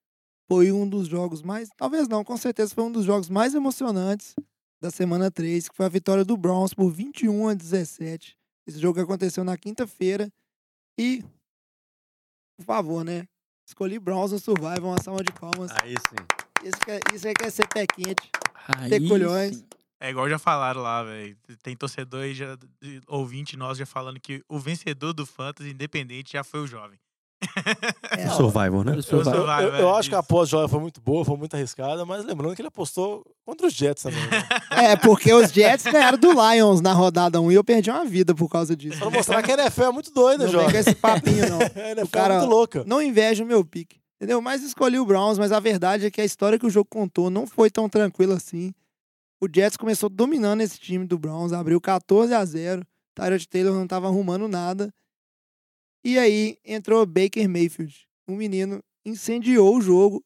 foi 0.48 0.72
um 0.72 0.90
dos 0.90 1.08
jogos 1.08 1.44
mais, 1.44 1.70
talvez 1.78 2.08
não, 2.08 2.24
com 2.24 2.36
certeza 2.36 2.74
foi 2.74 2.84
um 2.84 2.92
dos 2.92 3.06
jogos 3.06 3.30
mais 3.30 3.54
emocionantes 3.54 4.34
da 4.82 4.90
semana 4.90 5.30
3, 5.30 5.70
que 5.70 5.76
foi 5.76 5.86
a 5.86 5.90
vitória 5.90 6.26
do 6.26 6.36
Browns 6.36 6.74
por 6.74 6.90
21 6.92 7.50
a 7.50 7.54
17. 7.54 8.36
Esse 8.66 8.80
jogo 8.80 9.00
aconteceu 9.00 9.44
na 9.44 9.56
quinta-feira 9.56 10.32
e, 11.02 11.24
por 12.58 12.66
favor, 12.66 13.04
né? 13.04 13.26
Escolhi 13.68 13.98
Browns 14.00 14.32
no 14.32 14.40
Survival, 14.40 14.92
uma 14.92 15.02
salva 15.02 15.24
de 15.24 15.32
palmas. 15.32 15.72
Aí 15.82 15.96
sim. 15.98 16.68
Isso, 16.68 16.78
que 16.80 16.92
é- 16.92 17.00
isso 17.14 17.28
aí 17.28 17.34
quer 17.34 17.50
ser 17.52 17.68
pé 17.68 17.86
quente. 17.88 18.30
Aí 18.78 18.90
Ter 18.90 19.08
colhões. 19.08 19.58
sim. 19.58 19.66
É 20.00 20.10
igual 20.10 20.28
já 20.30 20.40
falaram 20.40 20.82
lá, 20.82 21.04
velho. 21.04 21.38
Tem 21.62 21.76
torcedor 21.76 22.24
aí, 22.24 22.34
já, 22.34 22.56
de- 22.56 23.02
ouvinte 23.08 23.56
nosso 23.56 23.80
já 23.80 23.86
falando 23.86 24.20
que 24.20 24.44
o 24.50 24.58
vencedor 24.60 25.14
do 25.14 25.26
Fantasy 25.28 25.70
Independente 25.72 26.34
já 26.34 26.44
foi 26.44 26.60
o 26.62 26.68
jovem. 26.68 27.00
É, 28.18 28.28
O 28.28 28.32
Survivor, 28.32 28.84
né? 28.86 28.94
Eu 28.94 29.22
Eu 29.22 29.76
Eu, 29.76 29.96
acho 29.96 30.10
que 30.10 30.16
a 30.16 30.22
pós-joia 30.24 30.68
foi 30.68 30.80
muito 30.80 31.02
boa, 31.02 31.26
foi 31.26 31.36
muito 31.38 31.54
arriscada, 31.56 32.06
mas 32.06 32.24
lembrando 32.24 32.56
que 32.56 32.62
ele 32.62 32.68
apostou 32.68 33.24
contra 33.46 33.68
os 33.68 33.74
Jets 33.74 34.04
também. 34.04 34.22
Né? 34.28 34.44
É, 34.72 34.96
porque 34.96 35.32
os 35.34 35.52
Jets 35.52 35.86
ganharam 35.86 36.18
do 36.18 36.32
Lions 36.32 36.82
na 36.82 36.94
rodada 36.94 37.40
1 37.40 37.52
e 37.52 37.56
eu 37.56 37.64
perdi 37.64 37.90
uma 37.92 38.06
vida 38.06 38.34
por 38.34 38.50
causa 38.50 38.76
disso. 38.76 38.98
Pra 39.00 39.10
mostrar 39.10 39.44
que 39.44 39.52
a 39.52 39.56
NFL 39.56 39.84
é 39.84 39.92
muito 39.92 40.12
doida, 40.12 40.46
Não 40.46 40.60
vem 40.60 40.72
com 40.72 40.78
esse 40.78 40.96
papinho, 40.96 41.50
não. 41.50 41.60
A 41.84 41.92
NFL 41.92 42.08
cara- 42.12 42.36
é 42.36 42.38
muito 42.40 42.50
louca. 42.50 42.84
Não 42.86 43.02
inveja 43.02 43.44
o 43.44 43.48
meu 43.48 43.64
pique. 43.64 44.00
Entendeu? 44.16 44.42
Mas 44.42 44.64
escolhi 44.64 45.00
o 45.00 45.06
Browns, 45.06 45.38
mas 45.40 45.52
a 45.52 45.60
verdade 45.60 46.06
é 46.06 46.12
que 46.12 46.22
a 46.22 46.26
história 46.26 46.58
que 46.60 46.66
o 46.66 46.70
jogo 46.70 46.88
contou 46.90 47.30
não 47.30 47.46
foi 47.48 47.70
tão 47.72 47.90
tranquila 47.90 48.36
assim. 48.36 48.72
O 49.42 49.48
Jets 49.54 49.76
começou 49.78 50.10
dominando 50.10 50.62
esse 50.62 50.80
time 50.80 51.06
do 51.06 51.18
Browns, 51.18 51.52
abriu 51.54 51.82
14 51.82 52.34
a 52.34 52.46
0. 52.46 52.86
Tyrod 53.16 53.48
Taylor 53.48 53.74
não 53.74 53.84
estava 53.84 54.08
arrumando 54.08 54.48
nada. 54.48 54.94
E 56.04 56.18
aí 56.18 56.58
entrou 56.66 57.06
Baker 57.06 57.48
Mayfield. 57.48 58.08
O 58.28 58.34
menino 58.34 58.82
incendiou 59.06 59.76
o 59.78 59.82
jogo. 59.82 60.24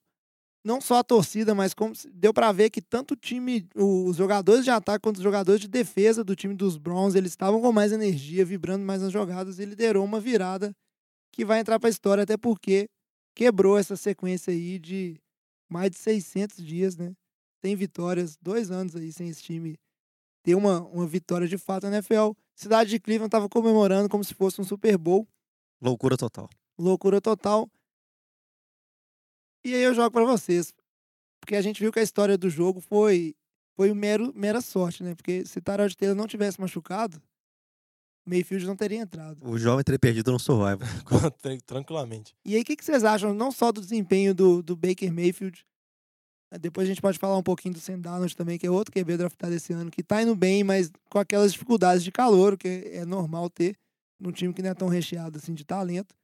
Não 0.64 0.82
só 0.82 0.98
a 0.98 1.04
torcida, 1.04 1.54
mas 1.54 1.76
como 1.76 1.94
deu 2.12 2.34
pra 2.34 2.52
ver 2.52 2.72
que 2.72 2.82
tanto 2.82 3.14
o 3.14 3.18
time, 3.18 3.68
os 3.76 4.16
jogadores 4.16 4.64
de 4.64 4.72
ataque 4.72 5.04
quanto 5.04 5.18
os 5.18 5.24
jogadores 5.24 5.62
de 5.62 5.68
defesa 5.68 6.24
do 6.24 6.36
time 6.36 6.56
dos 6.56 6.76
Browns, 6.76 7.14
eles 7.14 7.32
estavam 7.34 7.62
com 7.62 7.72
mais 7.72 7.92
energia, 7.92 8.44
vibrando 8.44 8.84
mais 8.84 9.02
nas 9.02 9.12
jogadas 9.12 9.60
e 9.60 9.66
liderou 9.66 10.04
uma 10.04 10.20
virada 10.20 10.76
que 11.32 11.46
vai 11.46 11.60
entrar 11.60 11.80
pra 11.80 11.90
história 11.90 12.24
até 12.24 12.36
porque 12.36 12.90
quebrou 13.36 13.78
essa 13.78 13.96
sequência 13.96 14.52
aí 14.52 14.80
de 14.80 15.20
mais 15.70 15.92
de 15.92 15.98
600 15.98 16.66
dias, 16.66 16.98
né? 16.98 17.14
Sem 17.64 17.76
vitórias, 17.76 18.38
dois 18.42 18.72
anos 18.72 18.96
aí 18.96 19.12
sem 19.12 19.30
esse 19.30 19.44
time 19.44 19.76
ter 20.44 20.56
uma, 20.56 20.82
uma 20.82 21.06
vitória 21.06 21.48
de 21.48 21.58
fato 21.58 21.84
na 21.90 21.98
NFL. 21.98 22.32
Cidade 22.56 22.92
de 22.92 23.00
Cleveland 23.00 23.30
tava 23.30 23.50
comemorando 23.50 24.08
como 24.08 24.24
se 24.24 24.34
fosse 24.34 24.62
um 24.62 24.64
Super 24.64 24.98
Bowl, 24.98 25.28
Loucura 25.86 26.18
total. 26.18 26.50
loucura 26.78 27.22
total. 27.22 27.70
E 29.64 29.74
aí 29.74 29.82
eu 29.82 29.94
jogo 29.94 30.12
pra 30.12 30.24
vocês, 30.26 30.74
porque 31.42 31.56
a 31.56 31.62
gente 31.62 31.80
viu 31.80 31.92
que 31.92 32.00
a 32.00 32.04
história 32.04 32.38
do 32.38 32.50
jogo 32.50 32.80
foi 32.82 33.36
foi 33.76 33.94
mero, 33.94 34.32
mera 34.36 34.62
sorte, 34.62 35.04
né? 35.04 35.16
Porque 35.16 35.46
se 35.46 35.60
Tyrod 35.60 35.96
Taylor 35.98 36.16
não 36.16 36.28
tivesse 36.28 36.62
machucado, 36.62 37.22
Mayfield 38.26 38.66
não 38.66 38.76
teria 38.76 39.00
entrado. 39.00 39.38
O 39.48 39.58
jovem 39.58 39.84
teria 39.84 40.00
perdido 40.00 40.32
no 40.32 40.40
Survivor. 40.40 40.88
Tran- 41.42 41.58
Tranquilamente. 41.66 42.34
E 42.46 42.56
aí, 42.56 42.62
o 42.62 42.66
que, 42.66 42.76
que 42.76 42.86
vocês 42.86 43.04
acham, 43.04 43.34
não 43.34 43.52
só 43.52 43.72
do 43.74 43.82
desempenho 43.82 44.34
do, 44.34 44.64
do 44.64 44.76
Baker 44.78 45.12
Mayfield, 45.14 45.66
eh, 46.54 46.58
depois 46.58 46.88
a 46.88 46.90
gente 46.90 47.02
pode 47.02 47.20
falar 47.20 47.38
um 47.38 47.44
pouquinho 47.44 47.74
do 47.74 47.80
Sam 47.82 48.00
Darnold 48.00 48.34
também, 48.36 48.58
que 48.58 48.66
é 48.66 48.72
outro 48.72 48.94
QB 48.94 49.18
draftado 49.18 49.54
esse 49.54 49.74
ano, 49.74 49.92
que 49.92 50.02
tá 50.02 50.22
indo 50.22 50.36
bem, 50.36 50.64
mas 50.64 50.90
com 51.10 51.20
aquelas 51.20 51.52
dificuldades 51.52 52.02
de 52.04 52.12
calor, 52.14 52.58
que 52.58 52.68
é 52.94 53.04
normal 53.04 53.50
ter 53.50 53.78
num 54.20 54.32
time 54.32 54.54
que 54.54 54.62
não 54.62 54.70
é 54.70 54.74
tão 54.74 54.88
recheado 54.88 55.38
assim 55.38 55.54
de 55.54 55.64
talento. 55.64 56.16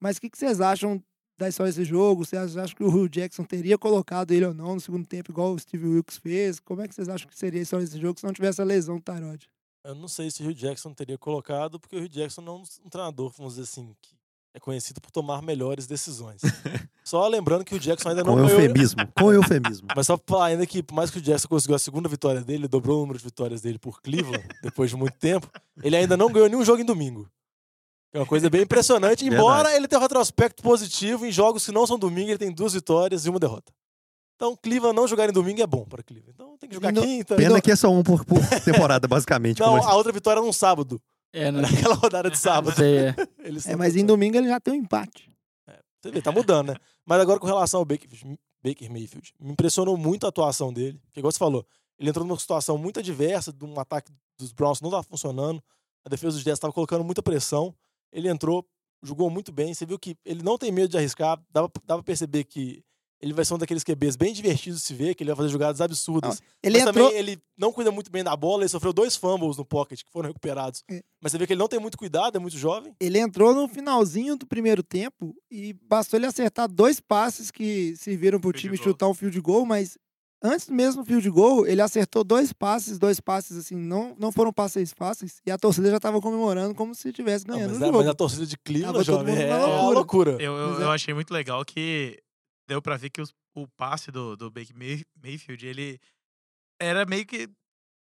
Mas 0.00 0.16
o 0.16 0.20
que, 0.20 0.30
que 0.30 0.38
vocês 0.38 0.60
acham 0.60 1.02
da 1.38 1.48
história 1.48 1.72
desse 1.72 1.84
jogo? 1.84 2.24
Vocês 2.24 2.56
acham 2.56 2.76
que 2.76 2.84
o 2.84 2.88
Hugh 2.88 3.08
Jackson 3.08 3.44
teria 3.44 3.78
colocado 3.78 4.30
ele 4.32 4.44
ou 4.44 4.54
não 4.54 4.74
no 4.74 4.80
segundo 4.80 5.06
tempo, 5.06 5.30
igual 5.30 5.54
o 5.54 5.58
Steve 5.58 5.86
Wilkes 5.86 6.18
fez? 6.18 6.60
Como 6.60 6.82
é 6.82 6.88
que 6.88 6.94
vocês 6.94 7.08
acham 7.08 7.28
que 7.28 7.38
seria 7.38 7.60
a 7.60 7.62
história 7.62 7.84
desse 7.84 8.00
jogo 8.00 8.18
se 8.18 8.26
não 8.26 8.32
tivesse 8.32 8.60
a 8.60 8.64
lesão 8.64 8.96
do 8.96 9.02
Tyrod? 9.02 9.48
Eu 9.84 9.94
não 9.94 10.08
sei 10.08 10.30
se 10.30 10.42
o 10.42 10.46
Hugh 10.46 10.54
Jackson 10.54 10.92
teria 10.92 11.16
colocado, 11.16 11.80
porque 11.80 11.96
o 11.96 12.00
Hugh 12.00 12.08
Jackson 12.08 12.42
não 12.42 12.56
é 12.56 12.84
um 12.84 12.90
treinador, 12.90 13.32
vamos 13.36 13.54
dizer 13.54 13.64
assim, 13.64 13.94
que 14.02 14.19
é 14.54 14.58
conhecido 14.60 15.00
por 15.00 15.10
tomar 15.10 15.42
melhores 15.42 15.86
decisões. 15.86 16.40
só 17.04 17.26
lembrando 17.28 17.64
que 17.64 17.74
o 17.74 17.78
Jackson 17.78 18.08
ainda 18.10 18.24
não 18.24 18.34
Com 18.34 18.42
ganhou. 18.46 18.60
eufemismo. 18.60 19.00
Com 19.16 19.32
eufemismo. 19.32 19.88
Mas 19.94 20.06
só 20.06 20.18
falar 20.26 20.46
ainda 20.46 20.66
que, 20.66 20.82
por 20.82 20.94
mais 20.94 21.10
que 21.10 21.18
o 21.18 21.20
Jackson 21.20 21.48
conseguiu 21.48 21.76
a 21.76 21.78
segunda 21.78 22.08
vitória 22.08 22.40
dele, 22.40 22.66
dobrou 22.68 22.98
o 22.98 23.00
número 23.02 23.18
de 23.18 23.24
vitórias 23.24 23.60
dele 23.60 23.78
por 23.78 24.00
Cleveland, 24.02 24.44
depois 24.62 24.90
de 24.90 24.96
muito 24.96 25.14
tempo, 25.18 25.48
ele 25.82 25.96
ainda 25.96 26.16
não 26.16 26.30
ganhou 26.32 26.48
nenhum 26.48 26.64
jogo 26.64 26.82
em 26.82 26.84
domingo. 26.84 27.28
É 28.12 28.18
uma 28.18 28.26
coisa 28.26 28.50
bem 28.50 28.62
impressionante. 28.62 29.24
Embora 29.24 29.56
Verdade. 29.58 29.76
ele 29.76 29.86
tenha 29.88 30.00
um 30.00 30.02
retrospecto 30.02 30.62
positivo 30.64 31.24
em 31.24 31.30
jogos 31.30 31.64
que 31.64 31.70
não 31.70 31.86
são 31.86 31.96
domingo, 31.96 32.30
ele 32.30 32.38
tem 32.38 32.52
duas 32.52 32.72
vitórias 32.74 33.24
e 33.24 33.30
uma 33.30 33.38
derrota. 33.38 33.72
Então, 34.34 34.56
Cleveland 34.56 34.96
não 34.96 35.06
jogar 35.06 35.28
em 35.28 35.32
domingo 35.32 35.60
é 35.62 35.66
bom 35.66 35.84
para 35.84 36.02
Cleveland. 36.02 36.32
Então, 36.34 36.56
tem 36.58 36.68
que 36.68 36.74
jogar 36.74 36.92
no- 36.92 37.02
quinta. 37.02 37.36
Pena 37.36 37.60
que 37.60 37.70
é 37.70 37.76
só 37.76 37.88
um 37.90 38.02
por, 38.02 38.24
por 38.24 38.38
temporada, 38.64 39.06
basicamente. 39.06 39.60
Não, 39.60 39.76
a 39.76 39.94
outra 39.94 40.10
vitória 40.10 40.40
é 40.40 40.42
num 40.42 40.52
sábado. 40.52 41.00
É, 41.32 41.50
né? 41.52 41.62
Naquela 41.62 41.94
rodada 41.94 42.30
de 42.30 42.36
sábado. 42.38 42.80
Aí 42.80 42.96
é. 42.96 43.14
Eles 43.38 43.66
É, 43.66 43.76
mas 43.76 43.96
em 43.96 44.04
domingo 44.04 44.36
ele 44.36 44.48
já 44.48 44.60
tem 44.60 44.74
um 44.74 44.76
empate. 44.76 45.30
Você 46.02 46.10
vê, 46.10 46.22
tá 46.22 46.32
mudando, 46.32 46.68
né? 46.68 46.76
Mas 47.04 47.20
agora 47.20 47.38
com 47.38 47.46
relação 47.46 47.80
ao 47.80 47.84
Baker, 47.84 48.08
Baker 48.64 48.90
Mayfield, 48.90 49.34
me 49.38 49.52
impressionou 49.52 49.98
muito 49.98 50.24
a 50.24 50.30
atuação 50.30 50.72
dele. 50.72 50.98
Porque, 51.04 51.20
igual 51.20 51.30
você 51.30 51.38
falou, 51.38 51.66
ele 51.98 52.08
entrou 52.08 52.24
numa 52.26 52.38
situação 52.38 52.78
muito 52.78 53.00
adversa, 53.00 53.52
de 53.52 53.64
um 53.64 53.78
ataque 53.78 54.10
dos 54.38 54.50
Browns 54.50 54.78
que 54.78 54.84
não 54.84 54.88
estava 54.90 55.02
funcionando, 55.02 55.62
a 56.04 56.08
defesa 56.08 56.32
dos 56.32 56.42
Jets 56.42 56.56
estava 56.56 56.72
colocando 56.72 57.04
muita 57.04 57.22
pressão. 57.22 57.74
Ele 58.10 58.28
entrou, 58.28 58.66
jogou 59.02 59.28
muito 59.28 59.52
bem. 59.52 59.74
Você 59.74 59.84
viu 59.84 59.98
que 59.98 60.16
ele 60.24 60.42
não 60.42 60.56
tem 60.56 60.72
medo 60.72 60.88
de 60.88 60.96
arriscar. 60.96 61.38
Dava, 61.50 61.70
dava 61.84 62.02
pra 62.02 62.06
perceber 62.06 62.44
que 62.44 62.82
ele 63.20 63.34
vai 63.34 63.44
ser 63.44 63.54
um 63.54 63.58
daqueles 63.58 63.84
QBs 63.84 64.16
bem 64.16 64.32
divertidos 64.32 64.80
de 64.80 64.86
se 64.86 64.94
ver, 64.94 65.14
que 65.14 65.22
ele 65.22 65.30
vai 65.30 65.36
fazer 65.36 65.48
jogadas 65.50 65.80
absurdas. 65.80 66.40
Ele 66.62 66.78
Mas 66.78 66.88
entrou. 66.88 67.08
também 67.08 67.18
ele 67.20 67.38
não 67.56 67.72
cuida 67.72 67.90
muito 67.90 68.10
bem 68.10 68.24
da 68.24 68.34
bola, 68.34 68.62
ele 68.62 68.68
sofreu 68.68 68.92
dois 68.92 69.14
fumbles 69.16 69.56
no 69.58 69.64
pocket 69.64 70.02
que 70.02 70.10
foram 70.10 70.28
recuperados. 70.28 70.82
É. 70.90 71.02
Mas 71.20 71.32
você 71.32 71.38
vê 71.38 71.46
que 71.46 71.52
ele 71.52 71.60
não 71.60 71.68
tem 71.68 71.78
muito 71.78 71.98
cuidado, 71.98 72.36
é 72.36 72.38
muito 72.38 72.56
jovem. 72.56 72.94
Ele 72.98 73.18
entrou 73.18 73.54
no 73.54 73.68
finalzinho 73.68 74.36
do 74.36 74.46
primeiro 74.46 74.82
tempo 74.82 75.34
e 75.50 75.74
bastou 75.74 76.18
ele 76.18 76.26
acertar 76.26 76.66
dois 76.68 76.98
passes 76.98 77.50
que 77.50 77.94
serviram 77.96 78.40
pro 78.40 78.50
Field 78.50 78.60
time 78.60 78.76
chutar 78.76 79.08
um 79.08 79.14
field 79.14 79.38
goal, 79.40 79.66
mas 79.66 79.98
antes 80.42 80.68
mesmo 80.68 81.02
do 81.02 81.06
field 81.06 81.28
goal, 81.30 81.66
ele 81.66 81.82
acertou 81.82 82.24
dois 82.24 82.52
passes, 82.52 82.98
dois 82.98 83.20
passes 83.20 83.56
assim, 83.58 83.76
não, 83.76 84.16
não 84.18 84.32
foram 84.32 84.52
passes 84.52 84.92
fáceis, 84.96 85.40
e 85.44 85.50
a 85.50 85.58
torcida 85.58 85.90
já 85.90 86.00
tava 86.00 86.20
comemorando 86.20 86.74
como 86.74 86.94
se 86.94 87.08
estivesse 87.08 87.46
Não, 87.46 87.56
ganhando 87.56 87.72
mas, 87.72 87.80
o 87.80 87.82
a, 87.82 87.86
jogo. 87.86 87.98
mas 87.98 88.08
a 88.08 88.14
torcida 88.14 88.46
de 88.46 88.56
Cleveland, 88.56 88.94
todo 88.94 89.04
jovem, 89.04 89.36
é 89.36 89.54
loucura. 89.54 89.92
loucura. 89.94 90.30
Eu, 90.40 90.56
eu, 90.56 90.80
é. 90.80 90.82
eu 90.84 90.90
achei 90.90 91.12
muito 91.12 91.32
legal 91.32 91.62
que 91.64 92.18
deu 92.70 92.80
pra 92.80 92.96
ver 92.96 93.10
que 93.10 93.20
os- 93.20 93.34
o 93.54 93.66
passe 93.66 94.12
do, 94.12 94.36
do 94.36 94.48
Baker 94.50 94.76
May- 94.76 95.04
Mayfield, 95.20 95.66
ele 95.66 95.98
era 96.80 97.04
meio 97.04 97.26
que. 97.26 97.48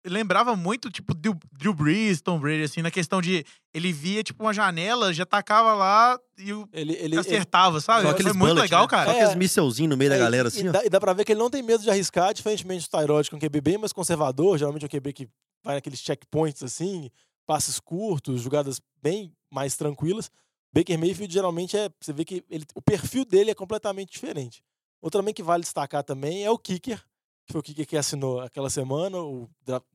Lembrava 0.06 0.54
muito, 0.54 0.90
tipo, 0.90 1.14
Drew, 1.14 1.34
Drew 1.50 1.72
Brees, 1.72 2.20
Tom 2.20 2.38
Brady, 2.38 2.62
assim, 2.64 2.82
na 2.82 2.90
questão 2.90 3.22
de 3.22 3.42
ele 3.72 3.90
via, 3.90 4.22
tipo, 4.22 4.44
uma 4.44 4.52
janela, 4.52 5.14
já 5.14 5.24
tacava 5.24 5.72
lá 5.74 6.18
e 6.38 6.52
o, 6.52 6.68
Ele, 6.74 6.92
ele, 6.92 7.02
ele- 7.04 7.18
acertava, 7.18 7.80
sabe? 7.80 8.02
Só 8.06 8.14
Foi 8.14 8.22
muito 8.34 8.38
bullet, 8.38 8.60
legal, 8.60 8.82
né? 8.82 8.88
cara. 8.88 9.06
Só 9.10 9.16
É. 9.16 9.20
aqueles 9.22 9.34
misselzinhos 9.34 9.88
no 9.90 9.96
meio 9.96 10.10
da 10.10 10.16
é, 10.16 10.18
galera, 10.18 10.46
e, 10.46 10.48
assim, 10.48 10.66
e 10.66 10.68
ó. 10.68 10.72
dá, 10.72 10.84
e 10.84 10.90
dá 10.90 11.00
pra 11.00 11.14
ver 11.14 11.24
que 11.24 11.32
ele 11.32 11.40
não 11.40 11.48
tem 11.48 11.62
medo 11.62 11.82
de 11.82 11.88
arriscar, 11.90 12.34
diferentemente 12.34 12.86
do 12.86 12.90
Tyrod, 12.98 13.28
que 13.30 13.34
é 13.34 13.38
um 13.38 13.40
QB 13.40 13.60
bem 13.62 13.78
mais 13.78 13.94
conservador, 13.94 14.58
geralmente 14.58 14.82
é 14.82 14.86
um 14.86 14.90
QB 14.90 15.12
que 15.14 15.28
vai 15.64 15.76
naqueles 15.76 16.00
checkpoints 16.00 16.62
assim, 16.62 17.10
passes 17.46 17.80
curtos, 17.80 18.42
jogadas 18.42 18.78
bem 19.02 19.32
mais 19.50 19.74
tranquilas. 19.74 20.30
Baker 20.74 20.98
Mayfield 20.98 21.32
geralmente 21.32 21.76
é, 21.76 21.88
você 22.00 22.12
vê 22.12 22.24
que 22.24 22.44
ele, 22.50 22.64
o 22.74 22.82
perfil 22.82 23.24
dele 23.24 23.52
é 23.52 23.54
completamente 23.54 24.10
diferente. 24.10 24.60
Outro 25.00 25.20
também 25.20 25.32
que 25.32 25.42
vale 25.42 25.62
destacar 25.62 26.02
também 26.02 26.44
é 26.44 26.50
o 26.50 26.58
kicker, 26.58 26.98
que 27.46 27.52
foi 27.52 27.60
o 27.60 27.62
kicker 27.62 27.87
que 27.87 27.96
assinou 27.96 28.40
aquela 28.40 28.68
semana, 28.68 29.18
o 29.18 29.48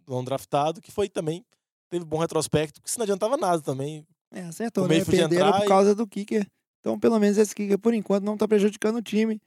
não 0.08 0.24
draftado, 0.24 0.80
que 0.80 0.92
foi 0.92 1.10
também 1.10 1.46
teve 1.90 2.06
bom 2.06 2.18
retrospecto, 2.20 2.82
que 2.82 2.88
isso 2.88 2.98
não 2.98 3.04
adiantava 3.04 3.36
nada 3.36 3.62
também. 3.62 4.08
É, 4.32 4.42
acertou, 4.42 4.86
o 4.86 4.88
né? 4.88 5.04
Perderam 5.04 5.52
por 5.52 5.66
e- 5.66 5.68
causa 5.68 5.94
do 5.96 6.08
kicker. 6.08 6.48
Então, 6.80 6.98
pelo 6.98 7.20
menos 7.20 7.38
esse 7.38 7.54
kicker, 7.54 7.78
por 7.78 7.94
enquanto, 7.94 8.24
não 8.24 8.38
tá 8.38 8.48
prejudicando 8.48 8.98
o 8.98 9.02
time. 9.02 9.42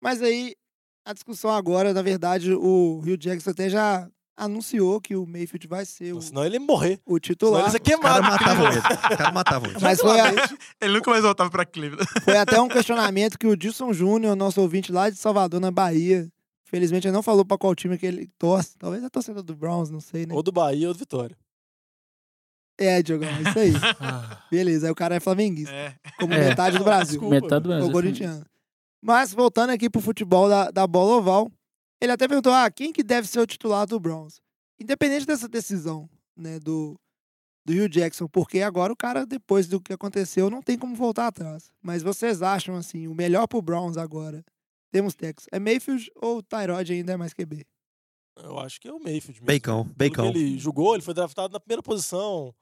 Mas 0.00 0.22
aí, 0.22 0.54
a 1.04 1.12
discussão 1.12 1.50
agora, 1.50 1.92
na 1.92 2.00
verdade, 2.00 2.54
o 2.54 3.00
Rio 3.00 3.16
Jackson 3.18 3.50
até 3.50 3.68
já 3.68 4.08
anunciou 4.38 5.00
que 5.00 5.16
o 5.16 5.26
Mayfield 5.26 5.66
vai 5.66 5.84
ser 5.84 6.14
o, 6.14 6.22
Senão 6.22 6.44
ele 6.44 6.54
ia 6.56 6.60
morrer. 6.60 7.00
o 7.04 7.10
Senão 7.10 7.18
titular. 7.20 7.60
ele 7.60 7.66
ia 7.66 7.70
ser 7.72 7.78
O 7.78 8.00
cara 8.00 8.22
queimado. 8.22 8.22
matava 8.22 8.68
ele. 8.68 8.78
O 8.78 9.16
cara 9.18 9.32
matava 9.32 9.66
ele. 9.66 9.76
Mas 9.82 10.00
foi, 10.00 10.20
a- 10.20 10.32
Ele 10.80 10.92
nunca 10.94 11.10
mais 11.10 11.22
voltava 11.22 11.50
pra 11.50 11.64
Cleveland. 11.66 12.08
foi 12.24 12.36
até 12.36 12.60
um 12.60 12.68
questionamento 12.68 13.38
que 13.38 13.46
o 13.46 13.56
Dilson 13.56 13.92
Júnior, 13.92 14.34
nosso 14.36 14.60
ouvinte 14.60 14.92
lá 14.92 15.10
de 15.10 15.16
Salvador, 15.16 15.60
na 15.60 15.70
Bahia, 15.70 16.28
felizmente 16.64 17.06
ele 17.06 17.14
não 17.14 17.22
falou 17.22 17.44
pra 17.44 17.58
qual 17.58 17.74
time 17.74 17.98
que 17.98 18.06
ele 18.06 18.30
torce. 18.38 18.78
Talvez 18.78 19.02
a 19.04 19.10
torcida 19.10 19.42
do 19.42 19.54
Browns, 19.56 19.90
não 19.90 20.00
sei, 20.00 20.24
né? 20.26 20.34
Ou 20.34 20.42
do 20.42 20.52
Bahia 20.52 20.88
ou 20.88 20.94
do 20.94 20.98
Vitória. 20.98 21.36
É, 22.80 23.02
Diogão, 23.02 23.28
é 23.28 23.42
isso 23.42 23.58
aí. 23.58 23.72
Beleza, 24.50 24.86
aí 24.86 24.92
o 24.92 24.94
cara 24.94 25.16
é 25.16 25.20
flamenguista, 25.20 25.74
É. 25.74 25.94
como 26.20 26.32
É. 26.32 26.48
metade 26.50 26.78
do 26.78 26.84
Brasil. 26.84 27.20
Desculpa, 27.20 27.34
Metade 27.34 27.62
do 27.64 27.70
Ou 27.70 27.76
Brasil. 27.76 27.92
corintiano. 27.92 28.46
Mas 29.02 29.32
voltando 29.32 29.70
aqui 29.70 29.90
pro 29.90 30.00
futebol 30.00 30.48
da, 30.48 30.70
da 30.70 30.86
bola 30.86 31.16
oval, 31.16 31.50
ele 32.00 32.12
até 32.12 32.26
perguntou: 32.28 32.52
ah, 32.52 32.70
quem 32.70 32.92
que 32.92 33.02
deve 33.02 33.28
ser 33.28 33.40
o 33.40 33.46
titular 33.46 33.86
do 33.86 33.98
Browns? 33.98 34.40
Independente 34.80 35.26
dessa 35.26 35.48
decisão, 35.48 36.08
né, 36.36 36.58
do, 36.60 36.98
do 37.64 37.72
Hugh 37.72 37.88
Jackson, 37.88 38.28
porque 38.28 38.60
agora 38.60 38.92
o 38.92 38.96
cara, 38.96 39.26
depois 39.26 39.66
do 39.66 39.80
que 39.80 39.92
aconteceu, 39.92 40.48
não 40.48 40.62
tem 40.62 40.78
como 40.78 40.94
voltar 40.94 41.26
atrás. 41.26 41.72
Mas 41.82 42.02
vocês 42.02 42.42
acham, 42.42 42.76
assim, 42.76 43.08
o 43.08 43.14
melhor 43.14 43.46
pro 43.48 43.60
Browns 43.60 43.96
agora 43.96 44.44
temos 44.90 45.14
Texas. 45.14 45.48
É 45.52 45.58
Mayfield 45.58 46.10
ou 46.16 46.42
Tyrod 46.42 46.92
ainda 46.92 47.12
é 47.12 47.16
mais 47.16 47.34
QB? 47.34 47.66
Eu 48.36 48.58
acho 48.58 48.80
que 48.80 48.88
é 48.88 48.92
o 48.92 49.00
Mayfield 49.00 49.40
mesmo. 49.40 49.46
Bacon, 49.46 49.84
Pelo 49.84 49.94
bacon. 49.96 50.28
Ele 50.30 50.58
jogou, 50.58 50.94
ele 50.94 51.02
foi 51.02 51.12
draftado 51.12 51.52
na 51.52 51.60
primeira 51.60 51.82
posição, 51.82 52.54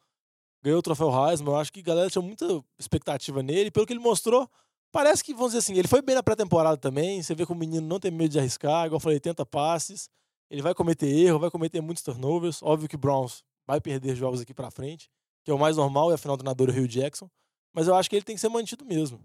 ganhou 0.62 0.78
o 0.78 0.82
troféu 0.82 1.10
Heisman. 1.10 1.52
Eu 1.52 1.56
acho 1.56 1.72
que 1.72 1.80
a 1.80 1.82
galera 1.82 2.10
tinha 2.10 2.22
muita 2.22 2.46
expectativa 2.78 3.42
nele. 3.42 3.70
Pelo 3.70 3.86
que 3.86 3.92
ele 3.92 4.00
mostrou, 4.00 4.50
parece 4.92 5.22
que, 5.22 5.32
vamos 5.32 5.48
dizer 5.48 5.58
assim, 5.58 5.74
ele 5.78 5.88
foi 5.88 6.02
bem 6.02 6.14
na 6.14 6.22
pré-temporada 6.22 6.76
também. 6.76 7.22
Você 7.22 7.34
vê 7.34 7.44
que 7.46 7.52
o 7.52 7.56
menino 7.56 7.86
não 7.86 7.98
tem 8.00 8.10
medo 8.10 8.30
de 8.30 8.38
arriscar, 8.38 8.86
igual 8.86 8.96
eu 8.96 9.00
falei, 9.00 9.20
tenta 9.20 9.44
passes. 9.44 10.08
Ele 10.50 10.62
vai 10.62 10.74
cometer 10.74 11.06
erro, 11.06 11.38
vai 11.38 11.50
cometer 11.50 11.80
muitos 11.80 12.02
turnovers. 12.02 12.62
Óbvio 12.62 12.88
que 12.88 12.94
o 12.94 12.98
Browns 12.98 13.42
vai 13.66 13.80
perder 13.80 14.14
jogos 14.14 14.40
aqui 14.40 14.54
pra 14.54 14.70
frente, 14.70 15.10
que 15.44 15.50
é 15.50 15.54
o 15.54 15.58
mais 15.58 15.76
normal, 15.76 16.10
e 16.10 16.14
afinal 16.14 16.34
o 16.34 16.38
treinador 16.38 16.68
é 16.68 16.72
o 16.72 16.74
Rio 16.74 16.88
Jackson. 16.88 17.28
Mas 17.74 17.88
eu 17.88 17.94
acho 17.94 18.08
que 18.08 18.16
ele 18.16 18.24
tem 18.24 18.34
que 18.36 18.40
ser 18.40 18.48
mantido 18.48 18.84
mesmo. 18.84 19.20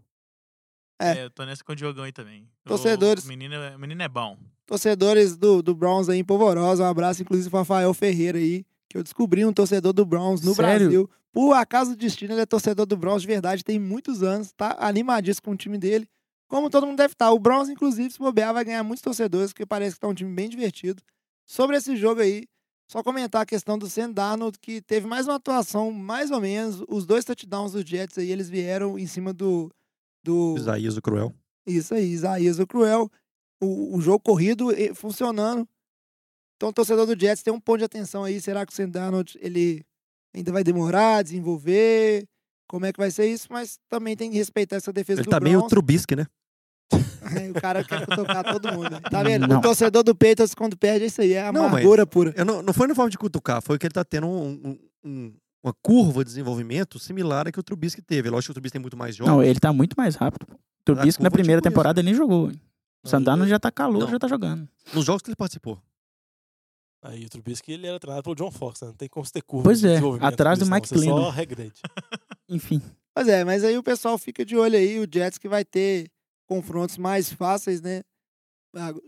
É. 0.99 1.20
É, 1.20 1.24
eu 1.26 1.30
tô 1.30 1.43
nessa 1.45 1.64
com 1.64 1.72
o 1.72 1.76
Diogão 1.76 2.03
aí 2.03 2.12
também. 2.12 2.47
Torcedores. 2.66 3.24
O 3.26 3.28
menino, 3.28 3.55
é- 3.55 3.76
o 3.76 3.80
menino 3.80 4.01
é 4.03 4.07
bom. 4.09 4.38
Torcedores 4.66 5.36
do, 5.36 5.62
do 5.62 5.74
Browns 5.76 6.09
aí 6.09 6.20
em 6.20 6.24
Polvorosa, 6.24 6.84
um 6.84 6.88
abraço 6.88 7.22
inclusive 7.22 7.49
para 7.49 7.59
Rafael 7.59 7.93
Ferreira 7.93 8.38
aí, 8.38 8.64
que 8.89 8.97
eu 8.97 9.03
descobri 9.03 9.43
um 9.45 9.53
torcedor 9.53 9.93
do 9.93 10.05
Browns 10.05 10.41
no 10.41 10.53
Sério? 10.53 10.80
Brasil. 10.89 11.09
Por 11.32 11.53
acaso 11.53 11.91
do 11.91 11.95
destino, 11.95 12.34
ele 12.34 12.41
é 12.41 12.45
torcedor 12.45 12.86
do 12.86 12.97
Browns 12.97 13.21
de 13.21 13.27
verdade, 13.27 13.63
tem 13.63 13.79
muitos 13.79 14.21
anos, 14.21 14.51
tá 14.51 14.75
animadíssimo 14.79 15.45
com 15.45 15.51
o 15.51 15.57
time 15.57 15.77
dele. 15.77 16.07
Como 16.47 16.69
todo 16.69 16.86
mundo 16.86 16.97
deve 16.97 17.13
estar. 17.13 17.32
O 17.32 17.39
Browns, 17.39 17.69
inclusive, 17.69 18.11
se 18.11 18.19
bobear, 18.19 18.53
vai 18.53 18.65
ganhar 18.65 18.84
muitos 18.84 19.01
torcedores, 19.01 19.53
porque 19.53 19.65
parece 19.65 19.95
que 19.95 20.01
tá 20.01 20.07
um 20.09 20.13
time 20.13 20.34
bem 20.34 20.49
divertido. 20.49 21.01
Sobre 21.45 21.77
esse 21.77 21.95
jogo 21.95 22.19
aí, 22.19 22.45
só 22.91 23.01
comentar 23.01 23.41
a 23.41 23.45
questão 23.45 23.79
do 23.79 23.89
Sam 23.89 24.11
Darnold, 24.11 24.59
que 24.59 24.82
teve 24.82 25.07
mais 25.07 25.25
uma 25.25 25.36
atuação, 25.36 25.93
mais 25.93 26.29
ou 26.29 26.41
menos. 26.41 26.84
Os 26.89 27.05
dois 27.05 27.23
touchdowns 27.23 27.71
dos 27.71 27.86
Jets 27.86 28.17
aí, 28.17 28.29
eles 28.29 28.49
vieram 28.49 28.99
em 28.99 29.07
cima 29.07 29.32
do. 29.32 29.71
do 30.21 30.55
Isaías 30.57 30.97
o 30.97 31.01
Cruel. 31.01 31.34
isso 31.65 31.93
aí, 31.93 32.11
Isaías 32.11 32.59
o 32.59 32.67
Cruel. 32.67 33.09
O, 33.61 33.95
o 33.95 34.01
jogo 34.01 34.19
corrido 34.19 34.73
eh, 34.73 34.93
funcionando. 34.93 35.65
Então, 36.57 36.67
o 36.67 36.73
torcedor 36.73 37.05
do 37.05 37.17
Jets 37.17 37.41
tem 37.41 37.53
um 37.53 37.61
ponto 37.61 37.77
de 37.77 37.86
atenção 37.86 38.25
aí. 38.25 38.41
Será 38.41 38.65
que 38.65 38.73
o 38.73 38.75
Sam 38.75 38.89
Darnold, 38.89 39.39
ele 39.41 39.86
ainda 40.36 40.51
vai 40.51 40.63
demorar 40.63 41.17
a 41.17 41.21
desenvolver? 41.21 42.25
Como 42.67 42.86
é 42.86 42.93
que 42.93 42.99
vai 42.99 43.11
ser 43.11 43.25
isso? 43.27 43.47
Mas 43.51 43.77
também 43.89 44.15
tem 44.15 44.32
que 44.32 44.38
respeitar 44.38 44.77
essa 44.77 44.93
defesa 44.93 45.21
Ele 45.21 45.25
do 45.27 45.29
tá 45.32 45.39
meio 45.39 45.57
Browns. 45.59 45.69
Trubisky, 45.69 46.15
né? 46.15 46.25
É, 46.93 47.49
o 47.51 47.53
cara 47.53 47.84
quer 47.84 48.05
tocar 48.05 48.43
todo 48.43 48.71
mundo. 48.73 48.99
Tá 49.09 49.23
vendo? 49.23 49.47
Não. 49.47 49.59
O 49.59 49.61
torcedor 49.61 50.03
do 50.03 50.15
Patriots, 50.15 50.53
quando 50.55 50.77
perde, 50.77 51.03
é 51.03 51.07
isso 51.07 51.21
aí. 51.21 51.34
É 51.34 51.51
Não, 51.51 51.65
amargura 51.65 52.05
pura. 52.05 52.34
Eu 52.36 52.45
não, 52.45 52.61
não 52.61 52.73
foi 52.73 52.88
na 52.88 52.95
forma 52.95 53.09
de 53.09 53.17
cutucar, 53.17 53.61
foi 53.61 53.77
que 53.77 53.86
ele 53.86 53.93
tá 53.93 54.03
tendo 54.03 54.27
um- 54.27 54.49
um- 54.63 54.79
um- 55.03 55.34
uma 55.63 55.73
curva 55.84 56.23
de 56.23 56.29
desenvolvimento 56.29 56.97
similar 56.97 57.47
à 57.47 57.51
que 57.51 57.59
o 57.59 57.63
Trubisky 57.63 58.01
teve. 58.01 58.29
Lógico 58.29 58.47
que 58.47 58.51
o 58.51 58.53
Trubisky 58.55 58.73
tem 58.73 58.82
muito 58.82 58.97
mais 58.97 59.15
jogos. 59.15 59.32
Não, 59.34 59.43
ele 59.43 59.59
tá 59.59 59.71
muito 59.73 59.93
mais 59.97 60.15
rápido. 60.15 60.45
pô. 60.47 60.53
O 60.53 60.57
Trubisky 60.86 61.21
na 61.21 61.29
primeira 61.29 61.61
tipo 61.61 61.67
isso. 61.67 61.73
temporada 61.73 61.99
ele 61.99 62.07
nem 62.07 62.15
jogou. 62.15 62.47
O 62.47 62.51
Não, 62.51 62.57
Sandano 63.05 63.43
ele- 63.43 63.49
já 63.51 63.59
tá 63.59 63.69
calor, 63.71 63.99
Não. 64.01 64.07
já 64.09 64.17
tá 64.17 64.27
jogando. 64.27 64.67
Nos 64.93 65.05
jogos 65.05 65.21
que 65.21 65.29
ele 65.29 65.36
participou. 65.36 65.77
Aí 67.04 67.26
o 67.26 67.30
Trubisky 67.30 67.72
ele 67.72 67.88
era 67.88 67.99
treinado 67.99 68.24
pelo 68.24 68.36
John 68.36 68.52
Fox, 68.52 68.82
né? 68.82 68.88
Não 68.89 68.95
tem 68.95 69.10
como 69.10 69.26
você 69.26 69.32
ter 69.34 69.41
curva 69.41 69.64
Pois 69.64 69.84
é, 69.84 69.97
atrás 70.22 70.60
do 70.60 70.66
Mike 70.70 70.89
Glennon. 70.93 71.24
só 71.24 71.30
regrede. 71.32 71.82
Enfim. 72.47 72.82
Pois 73.14 73.28
é, 73.28 73.43
mas 73.43 73.64
aí 73.64 73.78
o 73.78 73.84
pessoal 73.84 74.18
fica 74.18 74.45
de 74.45 74.56
olho 74.56 74.78
aí. 74.78 74.99
O 74.99 75.08
Jets 75.12 75.38
que 75.38 75.49
vai 75.49 75.66
ter 75.66 76.10
confrontos 76.47 76.97
mais 76.97 77.32
fáceis, 77.34 77.82
né? 77.82 78.02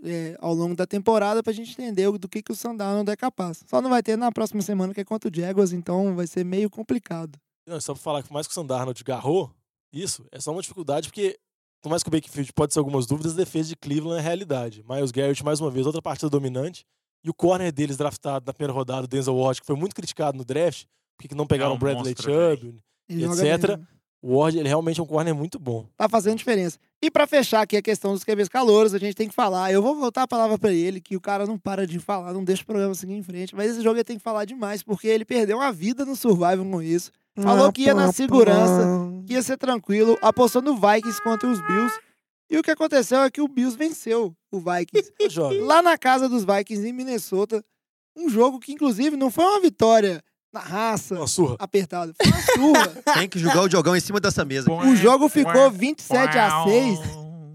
é, 0.03 0.35
ao 0.39 0.53
longo 0.53 0.75
da 0.75 0.85
temporada 0.85 1.41
pra 1.41 1.53
gente 1.53 1.71
entender 1.71 2.07
o- 2.07 2.17
do 2.17 2.27
que, 2.27 2.41
que 2.43 2.51
o 2.51 2.55
Darnold 2.75 3.09
é 3.09 3.15
capaz. 3.15 3.63
Só 3.65 3.81
não 3.81 3.89
vai 3.89 4.03
ter 4.03 4.17
na 4.17 4.31
próxima 4.31 4.61
semana, 4.61 4.93
que 4.93 4.99
é 5.01 5.05
contra 5.05 5.29
o 5.29 5.33
Jaguars, 5.33 5.71
então 5.71 6.15
vai 6.15 6.27
ser 6.27 6.43
meio 6.43 6.69
complicado. 6.69 7.39
Não, 7.65 7.79
só 7.79 7.93
pra 7.93 8.03
falar 8.03 8.21
que 8.21 8.27
por 8.27 8.33
mais 8.33 8.45
que 8.45 8.51
o 8.51 8.53
Sandarnold 8.55 9.01
garrou, 9.05 9.49
isso 9.93 10.25
é 10.31 10.39
só 10.41 10.51
uma 10.51 10.61
dificuldade, 10.61 11.07
porque 11.07 11.39
por 11.81 11.89
mais 11.89 12.03
que 12.03 12.09
o 12.09 12.11
Bakefield 12.11 12.51
pode 12.53 12.73
ser 12.73 12.79
algumas 12.79 13.05
dúvidas, 13.05 13.33
a 13.33 13.37
defesa 13.37 13.69
de 13.69 13.75
Cleveland 13.77 14.19
é 14.19 14.21
realidade. 14.21 14.83
Miles 14.87 15.11
Garrett, 15.11 15.43
mais 15.45 15.61
uma 15.61 15.71
vez, 15.71 15.85
outra 15.85 16.01
partida 16.01 16.29
dominante. 16.29 16.85
E 17.23 17.29
o 17.29 17.33
corner 17.33 17.71
deles 17.71 17.97
draftado 17.97 18.45
na 18.45 18.53
primeira 18.53 18.73
rodada, 18.73 19.05
o 19.05 19.07
Denzel 19.07 19.35
Ward, 19.35 19.61
que 19.61 19.67
foi 19.67 19.75
muito 19.75 19.95
criticado 19.95 20.37
no 20.37 20.43
draft, 20.43 20.85
porque 21.17 21.33
não 21.33 21.47
pegaram 21.47 21.71
É 21.71 21.73
o 21.73 21.75
um 21.77 21.79
Bradley 21.79 22.13
monstro, 22.15 22.23
Chubb, 22.31 22.75
E 23.09 23.23
etc. 23.23 23.77
né? 23.77 23.87
o 24.21 24.37
Ward, 24.37 24.57
ele 24.57 24.67
realmente 24.67 24.99
é 24.99 25.03
um 25.03 25.05
corner 25.05 25.33
muito 25.33 25.57
bom. 25.59 25.85
Tá 25.97 26.09
fazendo 26.09 26.37
diferença. 26.37 26.77
E 27.01 27.11
pra 27.11 27.27
fechar 27.27 27.61
aqui 27.61 27.75
a 27.75 27.81
questão 27.81 28.13
dos 28.13 28.23
QBs 28.23 28.47
calouros, 28.47 28.93
a 28.93 28.97
gente 28.97 29.15
tem 29.15 29.27
que 29.27 29.35
falar. 29.35 29.71
Eu 29.71 29.81
vou 29.81 29.95
voltar 29.95 30.23
a 30.23 30.27
palavra 30.27 30.57
pra 30.57 30.71
ele, 30.71 31.01
que 31.01 31.15
o 31.17 31.21
cara 31.21 31.45
não 31.45 31.57
para 31.57 31.85
de 31.85 31.99
falar, 31.99 32.33
não 32.33 32.43
deixa 32.43 32.63
o 32.63 32.65
programa 32.65 32.93
seguir 32.95 33.13
em 33.13 33.23
frente. 33.23 33.53
Mas 33.55 33.71
esse 33.71 33.81
jogo 33.81 33.97
ele 33.97 34.03
tem 34.05 34.17
que 34.17 34.23
falar 34.23 34.45
demais, 34.45 34.81
porque 34.81 35.07
ele 35.07 35.25
perdeu 35.25 35.57
uma 35.57 35.71
vida 35.71 36.05
no 36.05 36.15
Survival 36.15 36.65
com 36.65 36.81
isso. 36.81 37.11
Falou 37.37 37.71
que 37.73 37.83
ia 37.83 37.93
na 37.93 38.11
segurança, 38.11 38.85
que 39.25 39.33
ia 39.33 39.41
ser 39.41 39.57
tranquilo, 39.57 40.17
apostou 40.21 40.61
no 40.61 40.75
Vikings 40.75 41.21
contra 41.21 41.49
os 41.49 41.59
Bills. 41.67 41.93
E 42.53 42.57
o 42.57 42.61
que 42.61 42.69
aconteceu 42.69 43.23
é 43.23 43.31
que 43.31 43.41
o 43.41 43.47
Bills 43.47 43.75
venceu 43.75 44.31
o 44.51 44.59
Vikings. 44.59 45.11
Lá 45.65 45.81
na 45.81 45.97
casa 45.97 46.29
dos 46.29 46.45
Vikings 46.45 46.87
em 46.87 46.93
Minnesota. 46.93 47.65
Um 48.15 48.29
jogo 48.29 48.59
que, 48.59 48.71
inclusive, 48.71 49.17
não 49.17 49.31
foi 49.31 49.43
uma 49.43 49.59
vitória 49.59 50.23
na 50.53 50.59
raça, 50.59 51.15
uma 51.15 51.25
surra. 51.25 51.55
apertada. 51.57 52.13
Foi 52.15 52.31
uma 52.31 52.41
surra. 52.43 53.01
Tem 53.17 53.27
que 53.27 53.39
jogar 53.39 53.63
o 53.63 53.67
Diogão 53.67 53.95
em 53.95 53.99
cima 53.99 54.19
dessa 54.19 54.45
mesa. 54.45 54.71
o 54.71 54.95
jogo 54.95 55.27
ficou 55.29 55.71
27 55.71 56.37
a 56.37 56.63
6. 56.63 56.99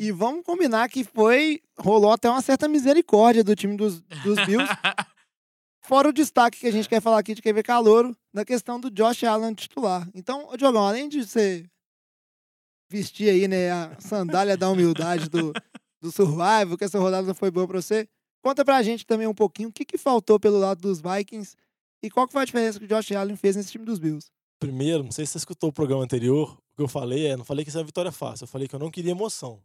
E 0.01 0.11
vamos 0.11 0.42
combinar 0.42 0.88
que 0.88 1.05
foi. 1.05 1.61
Rolou 1.78 2.11
até 2.11 2.28
uma 2.28 2.42
certa 2.42 2.66
misericórdia 2.66 3.44
do 3.44 3.55
time 3.55 3.76
dos, 3.76 4.01
dos 4.01 4.44
Bills. 4.46 4.66
Fora 5.86 6.09
o 6.09 6.12
destaque 6.12 6.59
que 6.59 6.66
a 6.66 6.72
gente 6.72 6.88
quer 6.88 7.01
falar 7.01 7.20
aqui 7.20 7.36
de 7.36 7.40
QB 7.40 7.62
Calouro, 7.62 8.16
na 8.34 8.44
questão 8.44 8.80
do 8.80 8.90
Josh 8.90 9.22
Allen 9.22 9.55
titular. 9.55 10.09
Então, 10.12 10.49
Diogão, 10.59 10.84
além 10.84 11.09
de 11.09 11.24
você 11.24 11.64
vestir 12.89 13.28
aí, 13.28 13.47
né, 13.47 13.70
a 13.70 13.97
sandália 14.01 14.57
da 14.57 14.68
humildade 14.70 15.28
do, 15.28 15.53
do 16.01 16.11
Survival, 16.11 16.76
que 16.76 16.84
essa 16.84 16.99
rodada 16.99 17.26
não 17.26 17.34
foi 17.34 17.51
boa 17.51 17.66
pra 17.66 17.80
você, 17.80 18.09
conta 18.43 18.64
pra 18.64 18.82
gente 18.82 19.07
também 19.07 19.26
um 19.26 19.34
pouquinho 19.34 19.68
o 19.68 19.72
que, 19.72 19.84
que 19.84 19.99
faltou 19.99 20.39
pelo 20.41 20.59
lado 20.59 20.80
dos 20.80 21.01
Vikings 21.01 21.55
e 22.03 22.11
qual 22.11 22.26
que 22.26 22.32
foi 22.32 22.43
a 22.43 22.45
diferença 22.45 22.78
que 22.78 22.84
o 22.84 22.89
Josh 22.89 23.12
Allen 23.12 23.36
fez 23.36 23.57
nesse 23.57 23.72
time 23.72 23.84
dos 23.84 23.99
Bills. 23.99 24.28
Primeiro, 24.59 25.05
não 25.05 25.12
sei 25.12 25.26
se 25.26 25.32
você 25.32 25.39
escutou 25.39 25.70
o 25.70 25.72
programa 25.72 26.03
anterior, 26.03 26.59
o 26.72 26.76
que 26.76 26.82
eu 26.82 26.89
falei 26.89 27.26
é, 27.26 27.36
não 27.36 27.45
falei 27.45 27.64
que 27.64 27.68
isso 27.68 27.78
é 27.78 27.80
uma 27.80 27.86
vitória 27.86 28.11
fácil, 28.11 28.45
eu 28.45 28.49
falei 28.49 28.66
que 28.66 28.74
eu 28.74 28.80
não 28.80 28.91
queria 28.91 29.12
emoção. 29.12 29.61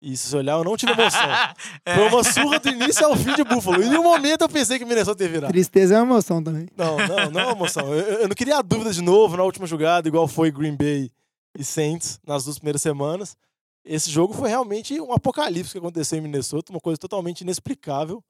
E 0.00 0.16
se 0.18 0.28
você 0.28 0.36
olhar, 0.36 0.58
eu 0.58 0.64
não 0.64 0.76
tive 0.76 0.92
emoção. 0.92 1.20
É. 1.86 1.94
Foi 1.96 2.08
uma 2.08 2.24
surra 2.24 2.58
do 2.58 2.68
início 2.70 3.04
ao 3.06 3.14
fim 3.14 3.34
de 3.34 3.44
Buffalo. 3.44 3.82
E 3.82 3.86
em 3.86 3.90
nenhum 3.90 4.02
momento 4.02 4.42
eu 4.42 4.48
pensei 4.48 4.78
que 4.78 4.84
o 4.84 4.88
Minnesota 4.88 5.22
ia 5.22 5.28
virar. 5.28 5.48
Tristeza 5.48 5.94
é 5.94 5.98
uma 5.98 6.14
emoção 6.14 6.42
também. 6.42 6.66
Não, 6.76 6.96
não, 6.96 7.30
não 7.30 7.40
é 7.40 7.50
emoção. 7.50 7.92
Eu, 7.92 8.20
eu 8.20 8.28
não 8.28 8.34
queria 8.34 8.58
a 8.58 8.62
dúvida 8.62 8.90
de 8.90 9.02
novo 9.02 9.36
na 9.36 9.42
última 9.42 9.66
jogada, 9.66 10.08
igual 10.08 10.26
foi 10.26 10.50
Green 10.50 10.76
Bay 10.76 11.10
e 11.56 11.64
Saints 11.64 12.20
nas 12.26 12.44
duas 12.44 12.58
primeiras 12.58 12.82
semanas. 12.82 13.36
Esse 13.84 14.10
jogo 14.10 14.32
foi 14.32 14.48
realmente 14.48 14.98
um 15.00 15.12
apocalipse 15.12 15.72
que 15.72 15.78
aconteceu 15.78 16.18
em 16.18 16.22
Minnesota, 16.22 16.72
uma 16.72 16.80
coisa 16.80 16.98
totalmente 16.98 17.42
inexplicável. 17.42 18.22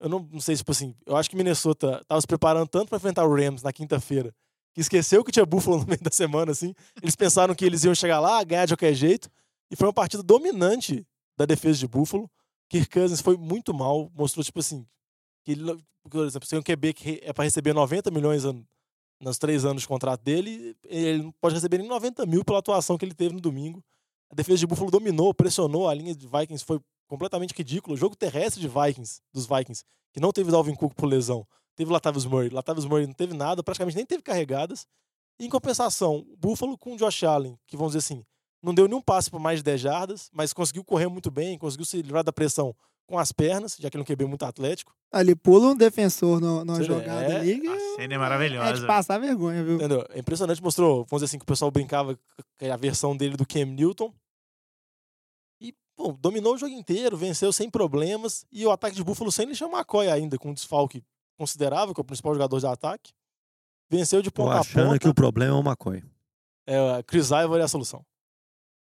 Eu 0.00 0.08
não, 0.08 0.28
não 0.32 0.40
sei, 0.40 0.56
tipo 0.56 0.72
assim, 0.72 0.94
eu 1.06 1.16
acho 1.16 1.28
que 1.30 1.36
Minnesota 1.36 2.02
tava 2.06 2.20
se 2.20 2.26
preparando 2.26 2.68
tanto 2.68 2.88
para 2.88 2.96
enfrentar 2.96 3.24
o 3.24 3.34
Rams 3.34 3.62
na 3.62 3.72
quinta-feira, 3.72 4.34
que 4.74 4.80
esqueceu 4.80 5.22
que 5.24 5.32
tinha 5.32 5.44
Buffalo 5.46 5.78
no 5.80 5.86
meio 5.86 6.00
da 6.02 6.10
semana, 6.10 6.52
assim. 6.52 6.74
Eles 7.02 7.14
pensaram 7.16 7.54
que 7.54 7.64
eles 7.64 7.84
iam 7.84 7.94
chegar 7.94 8.20
lá, 8.20 8.42
ganhar 8.44 8.66
de 8.66 8.72
qualquer 8.72 8.94
jeito. 8.94 9.30
E 9.70 9.76
foi 9.76 9.86
uma 9.86 9.92
partida 9.92 10.22
dominante 10.22 11.06
da 11.36 11.44
defesa 11.44 11.78
de 11.78 11.88
Buffalo. 11.88 12.30
Kirk 12.70 12.88
Cousins 12.90 13.20
foi 13.20 13.36
muito 13.36 13.72
mal, 13.74 14.10
mostrou, 14.14 14.42
tipo 14.44 14.58
assim, 14.60 14.86
que 15.44 15.52
ele, 15.52 15.78
por 16.10 16.24
exemplo, 16.26 16.48
tem 16.48 16.58
um 16.58 16.62
QB 16.62 16.92
que 16.94 17.20
é 17.22 17.32
para 17.32 17.44
receber 17.44 17.72
90 17.72 18.10
milhões 18.10 18.44
an- 18.44 18.64
nos 19.20 19.38
três 19.38 19.64
anos 19.64 19.82
de 19.82 19.88
contrato 19.88 20.22
dele, 20.22 20.76
ele 20.84 21.32
pode 21.40 21.54
receber 21.54 21.78
nem 21.78 21.88
90 21.88 22.26
mil 22.26 22.44
pela 22.44 22.58
atuação 22.58 22.98
que 22.98 23.04
ele 23.04 23.14
teve 23.14 23.34
no 23.34 23.40
domingo. 23.40 23.82
A 24.30 24.34
defesa 24.34 24.58
de 24.58 24.66
Buffalo 24.66 24.90
dominou, 24.90 25.32
pressionou, 25.32 25.88
a 25.88 25.94
linha 25.94 26.14
de 26.14 26.26
Vikings 26.26 26.64
foi 26.64 26.80
completamente 27.06 27.54
ridícula. 27.54 27.94
O 27.94 27.96
jogo 27.96 28.16
terrestre 28.16 28.60
de 28.60 28.68
Vikings, 28.68 29.20
dos 29.32 29.46
Vikings, 29.46 29.84
que 30.12 30.20
não 30.20 30.32
teve 30.32 30.50
Dalvin 30.50 30.74
Cook 30.74 30.94
por 30.94 31.06
lesão, 31.06 31.46
teve 31.74 31.90
Latavius 31.90 32.26
Murray. 32.26 32.50
Latavius 32.50 32.84
Murray 32.84 33.06
não 33.06 33.14
teve 33.14 33.34
nada, 33.34 33.62
praticamente 33.62 33.96
nem 33.96 34.04
teve 34.06 34.22
carregadas. 34.22 34.86
E, 35.38 35.46
em 35.46 35.48
compensação, 35.48 36.26
Buffalo 36.38 36.76
com 36.76 36.94
o 36.94 36.96
Josh 36.96 37.22
Allen, 37.24 37.58
que 37.66 37.76
vamos 37.76 37.92
dizer 37.92 38.04
assim, 38.04 38.24
não 38.62 38.74
deu 38.74 38.88
nenhum 38.88 39.02
passe 39.02 39.30
por 39.30 39.38
mais 39.38 39.60
de 39.60 39.64
10 39.64 39.80
jardas, 39.80 40.30
mas 40.32 40.52
conseguiu 40.52 40.84
correr 40.84 41.08
muito 41.08 41.30
bem, 41.30 41.58
conseguiu 41.58 41.86
se 41.86 42.00
livrar 42.02 42.24
da 42.24 42.32
pressão 42.32 42.74
com 43.06 43.18
as 43.18 43.30
pernas, 43.32 43.76
já 43.78 43.88
que 43.88 43.96
ele 43.96 44.02
é 44.02 44.04
um 44.04 44.06
QB 44.06 44.24
muito 44.26 44.44
atlético. 44.44 44.92
Ali 45.12 45.34
pula 45.36 45.68
um 45.68 45.76
defensor 45.76 46.40
no- 46.40 46.64
numa 46.64 46.76
Você 46.78 46.84
jogada 46.84 47.32
é- 47.32 47.36
ali 47.36 47.60
que 47.60 47.68
A 47.68 47.78
cena 47.78 48.00
é 48.00 48.04
é 48.04 48.08
de 48.08 48.18
maravilhosa. 48.18 48.86
passar 48.86 49.18
vergonha, 49.18 49.62
viu? 49.64 49.76
Entendeu? 49.76 50.04
É 50.10 50.18
impressionante, 50.18 50.62
mostrou, 50.62 51.04
vamos 51.08 51.10
dizer 51.22 51.24
assim, 51.26 51.38
que 51.38 51.44
o 51.44 51.46
pessoal 51.46 51.70
brincava 51.70 52.18
com 52.58 52.72
a 52.72 52.76
versão 52.76 53.16
dele 53.16 53.36
do 53.36 53.46
Cam 53.46 53.64
Newton. 53.66 54.12
E, 55.60 55.72
bom, 55.96 56.12
dominou 56.14 56.54
o 56.54 56.58
jogo 56.58 56.72
inteiro, 56.74 57.16
venceu 57.16 57.52
sem 57.52 57.70
problemas. 57.70 58.44
E 58.50 58.66
o 58.66 58.70
ataque 58.70 58.96
de 58.96 59.04
Buffalo 59.04 59.30
sem 59.30 59.46
deixar 59.46 59.66
o 59.66 59.70
McCoy 59.72 60.08
ainda, 60.10 60.36
com 60.38 60.50
um 60.50 60.54
desfalque 60.54 61.04
considerável, 61.38 61.94
que 61.94 62.00
é 62.00 62.02
o 62.02 62.04
principal 62.04 62.34
jogador 62.34 62.58
de 62.58 62.66
ataque. 62.66 63.12
Venceu 63.90 64.20
de 64.20 64.30
Tô 64.30 64.42
ponta 64.42 64.56
a 64.56 64.60
achando 64.60 64.86
ponta. 64.88 64.98
que 64.98 65.08
o 65.08 65.14
problema 65.14 65.56
é 65.56 65.60
o 65.60 65.62
McCoy. 65.62 66.02
É, 66.66 67.02
Chris 67.04 67.30
Ivory 67.30 67.60
é 67.60 67.64
a 67.64 67.68
solução. 67.68 68.04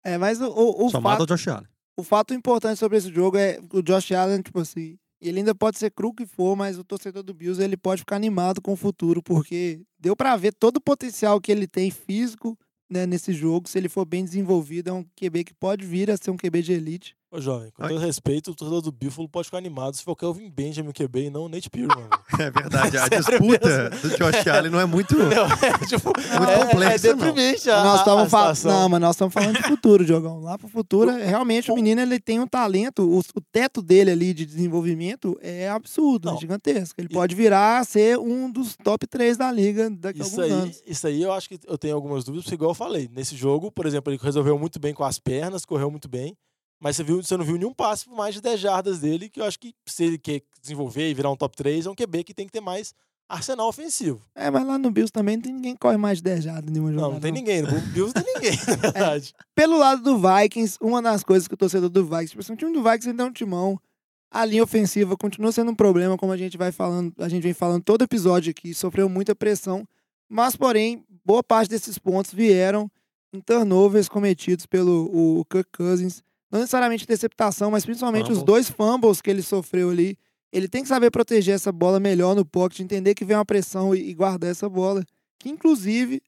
É, 0.04 0.18
mas 0.18 0.40
o, 0.40 0.48
o, 0.50 0.86
o 0.86 0.90
Só 0.90 1.00
mata 1.00 1.22
o 1.22 1.26
fato, 1.26 1.28
Josh 1.34 1.48
Allen. 1.48 1.66
O 2.03 2.05
fato 2.05 2.34
importante 2.34 2.80
sobre 2.80 2.98
esse 2.98 3.14
jogo 3.14 3.38
é 3.38 3.61
o 3.72 3.80
Josh 3.80 4.11
Allen, 4.11 4.42
tipo 4.42 4.59
assim, 4.59 4.98
ele 5.20 5.38
ainda 5.38 5.55
pode 5.55 5.78
ser 5.78 5.88
cru 5.92 6.12
que 6.12 6.26
for, 6.26 6.57
mas 6.57 6.76
o 6.76 6.82
torcedor 6.82 7.22
do 7.22 7.32
Bills 7.32 7.62
ele 7.62 7.76
pode 7.76 8.00
ficar 8.00 8.16
animado 8.16 8.61
com 8.61 8.72
o 8.72 8.76
futuro, 8.76 9.22
porque 9.22 9.80
deu 10.00 10.16
pra 10.16 10.36
ver 10.36 10.53
todo 10.53 10.78
o 10.78 10.80
potencial 10.80 11.40
que 11.40 11.53
ele 11.53 11.68
tem 11.68 11.92
físico 11.92 12.59
né, 12.90 13.07
nesse 13.07 13.32
jogo. 13.32 13.68
Se 13.68 13.78
ele 13.78 13.88
for 13.88 14.05
bem 14.05 14.24
desenvolvido, 14.24 14.90
é 14.90 14.92
um 14.92 15.05
QB 15.14 15.44
que 15.44 15.55
pode 15.55 15.86
vir 15.86 16.11
a 16.11 16.16
ser 16.16 16.32
um 16.32 16.36
QB 16.36 16.61
de 16.61 16.72
elite. 16.72 17.16
Ô, 17.35 17.41
jovem, 17.41 17.70
com 17.70 17.89
todo 17.89 17.99
respeito, 17.99 18.51
o 18.51 18.55
torcedor 18.55 18.83
do 18.83 18.93
Buffalo 18.93 19.26
pode 19.26 19.47
ficar 19.47 19.57
animado 19.57 19.97
se 19.97 20.05
for 20.05 20.14
Kelvin 20.14 20.51
Benjamin 20.51 20.91
o 20.91 20.93
QB 20.93 21.24
e 21.26 21.30
não 21.30 21.45
o 21.45 21.49
Nate 21.49 21.70
Pearson. 21.70 22.07
É 22.39 22.51
verdade, 22.51 22.97
a 22.99 23.07
Sério 23.09 23.20
disputa 23.41 23.91
do 23.91 24.09
Josh 24.16 24.47
Allen 24.49 24.70
não 24.70 24.80
é 24.80 24.85
muito. 24.85 25.14
Entendeu? 25.16 25.45
É, 25.45 25.87
tipo, 25.87 26.12
muito 26.12 26.51
é, 26.51 26.66
complexa, 26.66 27.09
é 27.09 27.11
não. 27.11 27.18
deprimente 27.18 27.70
a, 27.70 27.85
nós 27.85 27.99
estamos 28.01 28.30
falando. 28.30 28.64
Não, 28.64 28.89
mas 28.89 29.01
nós 29.01 29.14
estamos 29.16 29.35
falando 29.35 29.57
de 29.57 29.62
futuro, 29.62 30.05
Diogão. 30.05 30.41
Lá 30.41 30.59
pro 30.59 30.68
futuro, 30.68 31.11
realmente 31.11 31.70
o 31.70 31.74
menino 31.74 32.01
ele 32.03 32.18
tem 32.20 32.39
um 32.41 32.47
talento, 32.47 33.03
o, 33.03 33.18
o 33.20 33.41
teto 33.53 33.80
dele 33.80 34.11
ali 34.11 34.35
de 34.35 34.45
desenvolvimento 34.45 35.39
é 35.41 35.68
absurdo, 35.70 36.26
Não. 36.28 36.37
é 36.37 36.41
gigantesco. 36.41 37.01
Ele 37.01 37.09
E- 37.11 37.14
pode 37.14 37.35
virar 37.35 37.78
a 37.78 37.85
ser 37.85 38.18
um 38.18 38.51
dos 38.51 38.76
top 38.76 39.07
3 39.07 39.37
da 39.39 39.51
liga 39.53 39.89
daqui 39.91 40.20
a 40.20 40.24
Isso 40.24 40.41
alguns 40.41 40.55
aí, 40.57 40.61
anos. 40.62 40.83
isso 40.87 41.07
aí 41.07 41.22
eu 41.22 41.33
acho 41.33 41.49
que 41.49 41.59
eu 41.66 41.78
tenho 41.78 41.95
algumas 41.95 42.24
dúvidas, 42.24 42.45
porque 42.45 42.55
igual 42.57 42.72
eu 42.72 42.74
falei, 42.74 43.09
nesse 43.14 43.37
jogo, 43.37 43.70
por 43.70 43.87
exemplo, 43.87 44.12
ele 44.12 44.20
resolveu 44.22 44.59
muito 44.59 44.78
bem 44.80 44.93
com 44.93 45.05
as 45.05 45.18
pernas, 45.18 45.64
correu 45.64 45.91
muito 45.91 46.09
bem, 46.09 46.37
mas 46.83 46.97
você, 46.97 47.05
viu, 47.05 47.22
você 47.22 47.37
não 47.37 47.45
viu 47.45 47.57
nenhum 47.57 47.72
passe 47.72 48.05
por 48.05 48.16
mais 48.16 48.35
de 48.35 48.41
10 48.41 48.59
jardas 48.59 48.99
dele, 48.99 49.28
que 49.28 49.41
eu 49.41 49.45
acho 49.45 49.57
que 49.57 49.72
se 49.87 50.05
ele 50.05 50.18
quer 50.18 50.43
desenvolver 50.61 51.09
e 51.09 51.14
virar 51.14 51.30
um 51.30 51.37
top 51.37 51.57
3, 51.57 51.87
é 51.87 51.91
um 51.91 51.95
QB 51.95 52.24
que 52.24 52.35
tem 52.35 52.45
que 52.45 52.53
ter 52.53 52.61
mais 52.61 52.93
arsenal 53.28 53.68
ofensivo. 53.68 54.20
É, 54.35 54.51
mas 54.51 54.66
lá 54.66 54.76
no 54.76 54.91
Bills 54.91 55.12
também 55.12 55.37
não 55.37 55.43
tem 55.45 55.53
ninguém 55.53 55.74
que 55.74 55.78
corre 55.78 55.97
mais 55.97 56.18
de 56.18 56.24
10 56.24 56.43
jardas 56.43 56.72
nenhuma 56.72 56.91
jogada. 56.91 57.07
Não, 57.07 57.14
não 57.14 57.20
tem 57.20 57.30
ninguém, 57.30 57.62
no 57.62 57.80
Bills 57.93 58.12
não 58.14 58.22
tem 58.24 58.35
ninguém, 58.35 58.59
na 58.66 58.74
verdade. 58.91 59.33
Pelo 59.55 59.78
lado 59.78 60.03
do 60.03 60.18
Vikings, 60.18 60.76
uma 60.80 61.01
das 61.01 61.22
coisas 61.22 61.47
que 61.47 61.55
o 61.55 61.57
torcedor 61.57 61.89
do 61.89 62.05
Vikings, 62.05 62.30
tipo 62.30 62.41
assim, 62.41 62.53
o 62.53 62.57
time 62.57 62.72
do 62.72 62.83
Vikings 62.83 63.11
ainda 63.11 63.22
é 63.22 63.26
um 63.26 63.33
timão. 63.33 63.80
A 64.28 64.45
linha 64.45 64.64
ofensiva 64.64 65.16
continua 65.16 65.53
sendo 65.53 65.70
um 65.70 65.76
problema, 65.76 66.18
como 66.18 66.33
a 66.33 66.37
gente 66.37 66.59
vai 66.59 66.72
falando, 66.72 67.12
a 67.18 67.28
gente 67.28 67.45
vem 67.45 67.55
falando 67.55 67.85
todo 67.85 68.03
episódio 68.03 68.51
aqui, 68.51 68.74
sofreu 68.74 69.09
muita 69.09 69.37
pressão, 69.37 69.87
mas 70.28 70.57
porém, 70.57 71.05
boa 71.24 71.45
parte 71.45 71.68
desses 71.68 71.97
pontos 71.97 72.33
vieram 72.33 72.91
em 73.33 73.41
turnovers 73.41 74.09
cometidos 74.09 74.66
pelo 74.66 75.09
o 75.12 75.45
Kirk 75.45 75.70
Cousins, 75.70 76.24
não 76.53 76.61
necessariamente 76.61 77.05
interceptação, 77.05 77.70
mas 77.70 77.84
principalmente 77.86 78.30
os 78.30 78.42
dois 78.42 78.68
fumbles 78.68 79.22
que 79.22 79.30
ele 79.30 79.42
sofreu 79.42 79.88
ali. 79.88 80.18
Ele 80.53 80.68
tem 80.68 80.82
que 80.82 80.88
saber 80.88 81.11
proteger 81.11 81.55
essa 81.55 81.72
bola 81.72 81.98
melhor 81.98 82.36
no 82.36 82.44
pocket, 82.44 82.80
entender 82.80 83.14
que 83.14 83.24
vem 83.24 83.34
uma 83.34 83.44
pressão 83.44 83.94
e, 83.94 84.11
e 84.11 84.14
guardar 84.14 84.50
essa 84.50 84.68
bola, 84.68 85.03
que 85.38 85.48
inclusive 85.48 86.20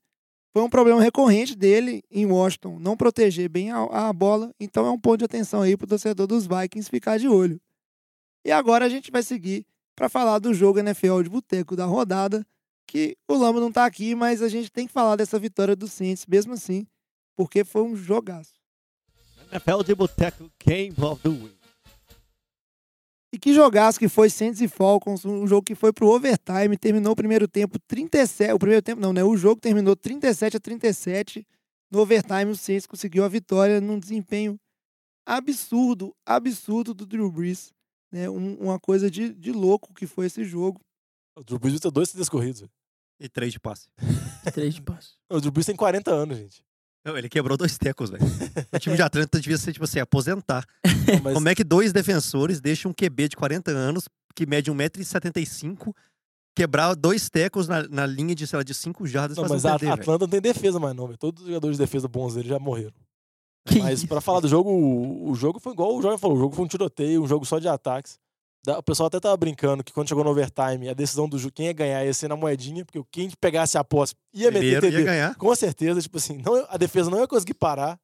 foi 0.51 0.63
um 0.63 0.71
problema 0.71 1.03
recorrente 1.03 1.55
dele 1.55 2.03
em 2.11 2.25
Washington, 2.25 2.79
não 2.79 2.97
proteger 2.97 3.51
bem 3.51 3.71
a, 3.71 4.09
a 4.09 4.13
bola. 4.15 4.51
Então 4.59 4.87
é 4.87 4.91
um 4.91 4.99
ponto 4.99 5.19
de 5.19 5.25
atenção 5.27 5.61
aí 5.61 5.77
pro 5.77 5.87
torcedor 5.87 6.27
dos 6.27 6.47
Vikings 6.47 6.89
ficar 6.89 7.19
de 7.19 7.29
olho. 7.29 7.61
E 8.47 8.51
agora 8.51 8.87
a 8.87 8.89
gente 8.89 9.11
vai 9.11 9.23
seguir 9.23 9.67
para 9.95 10.09
falar 10.09 10.39
do 10.39 10.55
jogo 10.55 10.79
NFL 10.79 11.23
de 11.23 11.29
boteco 11.29 11.77
da 11.77 11.85
rodada, 11.85 12.47
que 12.87 13.15
o 13.29 13.35
Lama 13.35 13.61
não 13.61 13.71
tá 13.71 13.85
aqui, 13.85 14.15
mas 14.15 14.41
a 14.41 14.49
gente 14.49 14.73
tem 14.73 14.87
que 14.87 14.93
falar 14.93 15.17
dessa 15.17 15.39
vitória 15.39 15.77
do 15.77 15.87
Saints 15.87 16.25
mesmo 16.27 16.55
assim, 16.55 16.87
porque 17.37 17.63
foi 17.63 17.83
um 17.83 17.95
jogaço. 17.95 18.64
NFL 19.55 19.83
de 19.85 19.95
Boteco 19.95 20.51
Game 20.65 20.95
of 21.01 21.23
the 21.23 21.29
Week. 21.29 21.55
E 23.33 23.39
que 23.39 23.53
jogaço 23.53 23.99
que 23.99 24.09
foi 24.09 24.31
Saints 24.31 24.61
e 24.61 24.69
Falcons, 24.69 25.25
um 25.25 25.47
jogo 25.47 25.65
que 25.65 25.75
foi 25.75 25.93
pro 25.93 26.09
overtime, 26.09 26.77
terminou 26.79 27.13
o 27.13 27.17
primeiro 27.17 27.49
tempo 27.49 27.79
37, 27.81 28.53
o 28.53 28.59
primeiro 28.59 28.83
tempo 28.83 29.01
não, 29.01 29.13
né? 29.13 29.25
O 29.25 29.37
jogo 29.37 29.61
terminou 29.61 29.97
37 29.97 30.57
a 30.57 30.61
37. 30.61 31.47
No 31.91 32.01
overtime 32.01 32.47
o 32.51 32.57
Saints 32.57 32.87
conseguiu 32.87 33.25
a 33.25 33.29
vitória 33.29 33.81
num 33.81 33.99
desempenho 33.99 34.59
absurdo, 35.27 36.15
absurdo 36.27 36.95
do 36.95 37.07
Drew 37.07 37.31
Brees, 37.31 37.73
né? 38.13 38.29
Um- 38.31 38.57
uma 38.57 38.79
coisa 38.79 39.11
de, 39.11 39.33
de 39.33 39.53
louco 39.53 39.93
que 39.95 40.07
foi 40.07 40.27
esse 40.27 40.45
jogo. 40.45 40.81
O 41.37 41.43
Drew 41.43 41.59
Brees 41.59 41.81
tem 41.81 41.91
dois 41.91 42.11
TDs 42.13 42.29
corridos. 42.29 42.61
velho. 42.61 42.73
E 43.21 43.29
três 43.29 43.53
de 43.53 43.61
passe. 43.61 43.89
Três 44.53 44.75
de 44.75 44.83
passe. 44.83 45.15
O 45.31 45.41
Drew 45.41 45.51
Brees 45.53 45.67
tem 45.67 45.75
40 45.77 46.11
anos, 46.13 46.37
gente. 46.37 46.65
Não, 47.05 47.19
ele 47.19 47.29
quebrou 47.29 47.57
dois 47.57 47.77
tecos, 47.77 48.09
velho. 48.11 48.25
O 48.73 48.79
time 48.79 48.97
de 48.97 49.03
Atlanta 49.03 49.39
devia 49.41 49.59
ser, 49.59 49.73
tipo 49.73 49.85
assim, 49.85 49.99
aposentar. 50.01 50.65
Não, 50.85 51.21
mas- 51.23 51.35
Como 51.35 51.49
é 51.49 51.55
que 51.55 51.63
dois 51.63 51.93
defensores 51.93 52.61
deixam 52.61 52.91
um 52.91 52.95
QB 52.95 53.29
de 53.29 53.37
40 53.37 53.71
anos, 53.71 54.09
que 54.35 54.47
mede 54.47 54.71
1,75m, 54.71 55.93
quebrar 56.57 56.95
dois 56.95 57.29
tecos 57.29 57.69
na, 57.69 57.83
na 57.89 58.07
linha 58.07 58.35
de, 58.35 58.47
sei 58.47 58.57
lá, 58.57 58.63
de 58.63 58.73
5 58.73 59.07
jardas 59.07 59.37
Não, 59.37 59.47
mas 59.49 59.65
um 59.65 59.69
a. 59.69 59.75
Atlanta 59.75 60.19
não 60.25 60.29
tem 60.29 60.41
defesa 60.41 60.79
mais 60.81 60.95
não, 60.95 61.07
velho. 61.07 61.19
Todos 61.19 61.43
os 61.43 61.49
jogadores 61.49 61.77
de 61.77 61.83
defesa 61.83 62.09
bons 62.09 62.35
dele 62.35 62.49
já 62.49 62.59
morreram. 62.59 62.93
Que 63.67 63.81
Mas 63.81 64.05
pra 64.05 64.21
falar 64.21 64.41
do 64.41 64.49
jogo, 64.49 64.71
o, 64.71 65.31
o 65.31 65.35
jogo 65.35 65.59
foi 65.59 65.73
igual 65.73 65.97
o 65.97 66.03
Jorge 66.03 66.21
falou, 66.21 66.37
o 66.37 66.41
jogo 66.41 66.55
foi 66.55 66.65
um 66.67 66.69
tiroteio, 66.69 67.23
um 67.23 67.27
jogo 67.27 67.47
só 67.47 67.59
de 67.59 67.67
ataques. 67.67 68.19
O 68.67 68.83
pessoal 68.83 69.09
até 69.09 69.21
tava 69.21 69.37
brincando 69.37 69.85
que 69.85 69.93
quando 69.93 70.09
chegou 70.09 70.25
no 70.25 70.31
overtime, 70.31 70.89
a 70.89 70.95
decisão 70.95 71.29
do 71.29 71.39
jogo, 71.39 71.53
quem 71.55 71.67
ia 71.67 71.73
ganhar 71.73 72.05
ia 72.05 72.15
ser 72.15 72.29
na 72.29 72.37
moedinha, 72.37 72.85
porque 72.85 73.03
quem 73.11 73.31
pegasse 73.41 73.77
a 73.77 73.85
posse 73.85 74.15
ia 74.33 74.51
meter 74.51 74.81
Primeiro 74.81 74.99
ia 75.01 75.05
ganhar. 75.05 75.35
Com 75.35 75.55
certeza, 75.55 76.01
tipo 76.01 76.17
assim, 76.17 76.39
não, 76.45 76.65
a 76.69 76.77
defesa 76.79 77.11
não 77.11 77.19
ia 77.21 77.29
conseguir 77.29 77.55
parar. 77.55 77.99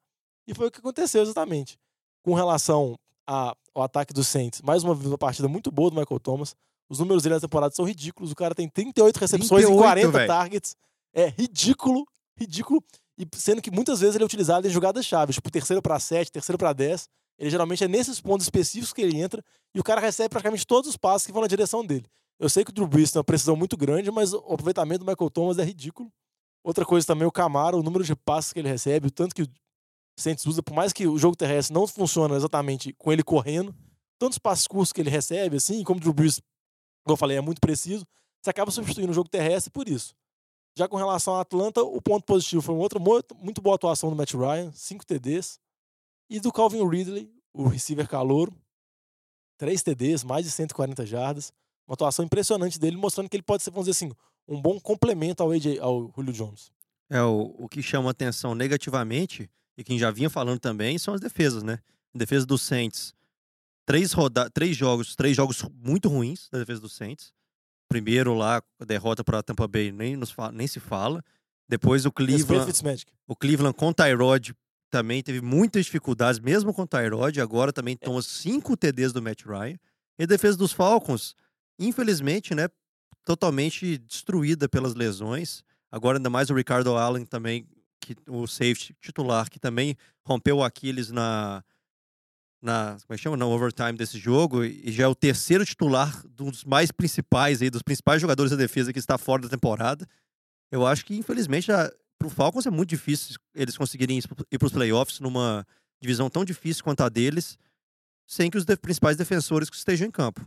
E 0.47 0.53
foi 0.55 0.67
o 0.67 0.71
que 0.71 0.79
aconteceu 0.79 1.23
exatamente. 1.23 1.79
Com 2.23 2.35
relação 2.35 2.99
a- 3.27 3.55
ao 3.75 3.83
ataque 3.83 4.13
do 4.13 4.23
Saints, 4.23 4.61
mais 4.63 4.83
uma 4.85 4.95
vez 4.95 5.07
uma 5.07 5.17
partida 5.17 5.49
muito 5.49 5.71
boa 5.71 5.91
do 5.91 5.97
Michael 5.99 6.21
Thomas. 6.21 6.55
Os 6.91 6.99
números 6.99 7.23
dele 7.23 7.37
na 7.37 7.41
temporada 7.41 7.73
são 7.75 7.85
ridículos. 7.85 8.33
O 8.33 8.35
cara 8.35 8.55
tem 8.55 8.69
38 8.69 9.17
recepções 9.17 9.49
38, 9.65 9.73
em 9.73 9.79
40 9.79 10.11
velho. 10.11 10.27
targets. 10.27 10.77
É 11.15 11.29
ridículo, 11.29 12.05
ridículo. 12.37 12.83
E 13.17 13.27
sendo 13.37 13.63
que 13.63 13.71
muitas 13.71 14.01
vezes 14.01 14.17
ele 14.17 14.25
é 14.25 14.27
utilizado 14.27 14.67
em 14.67 14.71
jogadas 14.71 15.07
chaves, 15.07 15.37
tipo 15.37 15.51
terceiro 15.51 15.81
para 15.81 15.99
7, 16.01 16.31
terceiro 16.33 16.59
para 16.59 16.73
10. 16.73 17.09
Ele 17.41 17.49
geralmente 17.49 17.83
é 17.83 17.89
nesses 17.89 18.21
pontos 18.21 18.45
específicos 18.45 18.93
que 18.93 19.01
ele 19.01 19.19
entra 19.19 19.43
e 19.75 19.81
o 19.81 19.83
cara 19.83 19.99
recebe 19.99 20.29
praticamente 20.29 20.67
todos 20.67 20.91
os 20.91 20.97
passos 20.99 21.27
que 21.27 21.33
vão 21.33 21.41
na 21.41 21.49
direção 21.49 21.85
dele. 21.85 22.05
Eu 22.39 22.51
sei 22.51 22.65
que 22.65 22.71
o 22.71 22.75
Drew 22.75 22.87
Brees 22.87 23.11
tem 23.11 23.19
uma 23.19 23.25
precisão 23.25 23.57
muito 23.57 23.79
grande, 23.79 24.11
mas 24.11 24.35
o 24.35 24.39
aproveitamento 24.53 25.03
do 25.03 25.11
Michael 25.11 25.31
Thomas 25.31 25.59
é 25.59 25.65
ridículo. 25.65 26.13
Outra 26.63 26.85
coisa 26.85 27.07
também, 27.07 27.27
o 27.27 27.33
Camaro, 27.33 27.79
o 27.79 27.83
número 27.83 28.05
de 28.05 28.15
passes 28.15 28.53
que 28.53 28.59
ele 28.59 28.69
recebe, 28.69 29.07
o 29.07 29.11
tanto 29.11 29.35
que 29.35 29.43
o 29.43 29.49
Saints 30.19 30.45
usa, 30.45 30.63
por 30.63 30.75
mais 30.75 30.93
que 30.93 31.07
o 31.07 31.17
jogo 31.17 31.35
terrestre 31.35 31.73
não 31.73 31.87
funciona 31.87 32.37
exatamente 32.37 32.93
com 32.93 33.11
ele 33.11 33.23
correndo, 33.23 33.75
tantos 34.19 34.39
passos 34.39 34.67
curtos 34.67 34.93
que 34.93 35.01
ele 35.01 35.09
recebe, 35.09 35.57
assim, 35.57 35.83
como 35.83 35.97
o 35.97 36.01
Drew 36.01 36.13
Brees, 36.13 36.43
como 37.03 37.15
eu 37.15 37.17
falei, 37.17 37.39
é 37.39 37.41
muito 37.41 37.59
preciso, 37.59 38.07
você 38.43 38.51
acaba 38.51 38.71
substituindo 38.71 39.13
o 39.13 39.15
jogo 39.15 39.31
terrestre 39.31 39.71
por 39.71 39.89
isso. 39.89 40.15
Já 40.77 40.87
com 40.87 40.99
relação 40.99 41.37
a 41.37 41.41
Atlanta, 41.41 41.83
o 41.83 42.03
ponto 42.03 42.25
positivo 42.25 42.61
foi 42.61 42.75
uma 42.75 42.83
outra 42.83 43.01
muito 43.39 43.63
boa 43.63 43.77
atuação 43.77 44.11
do 44.11 44.17
Matt 44.17 44.35
Ryan, 44.35 44.71
5 44.73 45.07
TDs, 45.07 45.59
e 46.31 46.39
do 46.39 46.53
Calvin 46.53 46.89
Ridley, 46.89 47.29
o 47.53 47.67
receiver 47.67 48.09
calouro, 48.09 48.55
3 49.59 49.83
TDs, 49.83 50.23
mais 50.25 50.45
de 50.47 50.51
140 50.53 51.05
jardas, 51.05 51.53
uma 51.87 51.95
atuação 51.95 52.25
impressionante 52.25 52.79
dele, 52.79 52.97
mostrando 52.97 53.29
que 53.29 53.37
ele 53.37 53.43
pode 53.43 53.65
ser, 53.65 53.71
vamos 53.71 53.87
dizer 53.87 54.07
assim, 54.07 54.15
um 54.47 54.63
bom 54.63 54.79
complemento 54.81 55.43
ao, 55.43 55.51
AJ, 55.51 55.79
ao 55.81 56.11
Julio 56.15 56.33
Jones. 56.33 56.71
É, 57.11 57.21
o, 57.21 57.55
o 57.59 57.69
que 57.69 57.83
chama 57.83 58.11
atenção 58.11 58.55
negativamente, 58.55 59.51
e 59.77 59.83
quem 59.83 59.99
já 59.99 60.11
vinha 60.13 60.31
falando 60.31 60.61
também, 60.61 60.97
são 60.97 61.13
as 61.13 61.21
defesas, 61.21 61.65
né? 61.65 61.81
A 62.15 62.19
defesa 62.19 62.47
do 62.47 62.57
Saints. 62.57 63.13
Três, 63.85 64.13
roda 64.13 64.49
três 64.49 64.77
jogos, 64.77 65.17
três 65.17 65.37
jogos 65.37 65.65
muito 65.75 66.09
ruins 66.09 66.49
da 66.51 66.61
defesa 66.61 66.81
do 66.81 66.89
Saints. 66.89 67.33
Primeiro 67.89 68.35
lá, 68.35 68.63
a 68.79 68.85
derrota 68.85 69.25
para 69.25 69.43
Tampa 69.43 69.67
Bay, 69.67 69.91
nem, 69.91 70.17
nos 70.17 70.33
nem 70.53 70.69
se 70.69 70.79
fala. 70.79 71.25
Depois 71.69 72.07
o 72.07 72.13
Cleveland, 72.13 72.73
o 73.27 73.35
Cleveland 73.35 73.77
com 73.77 73.93
Tyrod 73.93 74.55
também 74.91 75.23
teve 75.23 75.41
muitas 75.41 75.87
dificuldades, 75.87 76.41
mesmo 76.41 76.75
com 76.75 76.87
Tyrod. 76.87 77.41
Agora 77.41 77.73
também 77.73 77.97
toma 77.97 78.21
cinco 78.23 78.77
TDs 78.77 79.13
do 79.13 79.23
Matt 79.23 79.45
Ryan. 79.45 79.79
E 80.19 80.25
a 80.25 80.27
defesa 80.27 80.59
dos 80.59 80.73
Falcons, 80.73 81.35
infelizmente, 81.79 82.55
né, 82.55 82.69
totalmente 83.25 83.99
destruída 83.99 84.69
pelas 84.69 84.95
lesões. 84.95 85.63
Agora 85.91 86.19
ainda 86.19 86.29
mais 86.29 86.51
o 86.51 86.55
Ricardo 86.55 86.95
Allen 86.97 87.25
também, 87.25 87.67
que, 88.01 88.17
o 88.29 88.47
safety 88.47 88.95
titular, 89.01 89.49
que 89.49 89.59
também 89.59 89.97
rompeu 90.27 90.59
o 90.59 90.65
Aquiles 90.65 91.11
na, 91.11 91.65
na, 92.61 92.97
como 93.07 93.15
é 93.15 93.17
que 93.17 93.23
chama? 93.23 93.37
na 93.37 93.47
overtime 93.47 93.95
desse 93.95 94.19
jogo 94.19 94.65
e 94.65 94.93
já 94.93 95.05
é 95.05 95.09
o 95.09 95.15
terceiro 95.15 95.65
titular 95.65 96.23
dos 96.29 96.65
mais 96.65 96.91
principais 96.91 97.63
aí, 97.63 97.71
dos 97.71 97.83
principais 97.83 98.21
jogadores 98.21 98.51
da 98.51 98.57
defesa 98.57 98.93
que 98.93 98.99
está 98.99 99.17
fora 99.17 99.43
da 99.43 99.49
temporada. 99.49 100.07
Eu 100.71 100.87
acho 100.87 101.05
que, 101.05 101.17
infelizmente, 101.17 101.67
para 101.67 101.93
o 102.27 102.31
Falcons 102.31 102.67
é 102.67 102.71
muito 102.71 102.91
difícil 102.91 103.37
eles 103.55 103.77
conseguirem 103.77 104.19
ir 104.19 104.59
para 104.59 104.67
os 104.67 104.73
playoffs 104.73 105.21
numa 105.21 105.67
divisão 106.01 106.29
tão 106.31 106.45
difícil 106.45 106.83
quanto 106.85 107.03
a 107.03 107.09
deles, 107.09 107.59
sem 108.27 108.51
que 108.51 108.57
os 108.59 108.65
de- 108.65 108.77
principais 108.77 109.17
defensores 109.17 109.69
estejam 109.73 110.07
em 110.07 110.11
campo. 110.11 110.47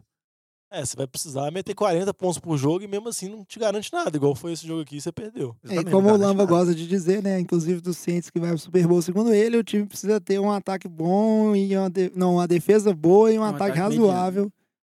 É, 0.72 0.84
você 0.84 0.96
vai 0.96 1.06
precisar 1.06 1.52
meter 1.52 1.76
40 1.76 2.12
pontos 2.16 2.40
por 2.40 2.58
jogo 2.58 2.84
e 2.84 2.88
mesmo 2.88 3.08
assim 3.08 3.30
não 3.30 3.46
te 3.46 3.60
garante 3.60 3.94
nada, 3.94 4.18
igual 4.18 4.34
foi 4.34 4.54
esse 4.54 4.66
jogo 4.66 4.82
aqui, 4.82 5.00
você 5.00 5.12
perdeu. 5.12 5.56
É, 5.70 5.76
e 5.76 5.84
como 5.86 6.08
o 6.10 6.14
Lamba 6.18 6.34
nada. 6.34 6.46
gosta 6.48 6.74
de 6.74 6.88
dizer, 6.88 7.22
né? 7.22 7.40
Inclusive 7.40 7.80
do 7.80 7.94
Saints 7.94 8.32
que 8.32 8.40
vai 8.40 8.50
ao 8.50 8.58
Super 8.58 8.88
Bowl, 8.88 9.00
segundo 9.00 9.32
ele, 9.32 9.56
o 9.58 9.64
time 9.64 9.86
precisa 9.86 10.20
ter 10.20 10.40
um 10.40 10.50
ataque 10.52 10.88
bom 10.88 11.56
e 11.56 11.78
uma, 11.78 11.92
de- 11.92 12.12
não, 12.16 12.36
uma 12.36 12.48
defesa 12.48 12.92
boa 12.92 13.32
e 13.32 13.38
um, 13.38 13.42
Um 13.42 13.46
ataque, 13.46 13.78
ataque 13.78 13.80
razoável 13.80 14.52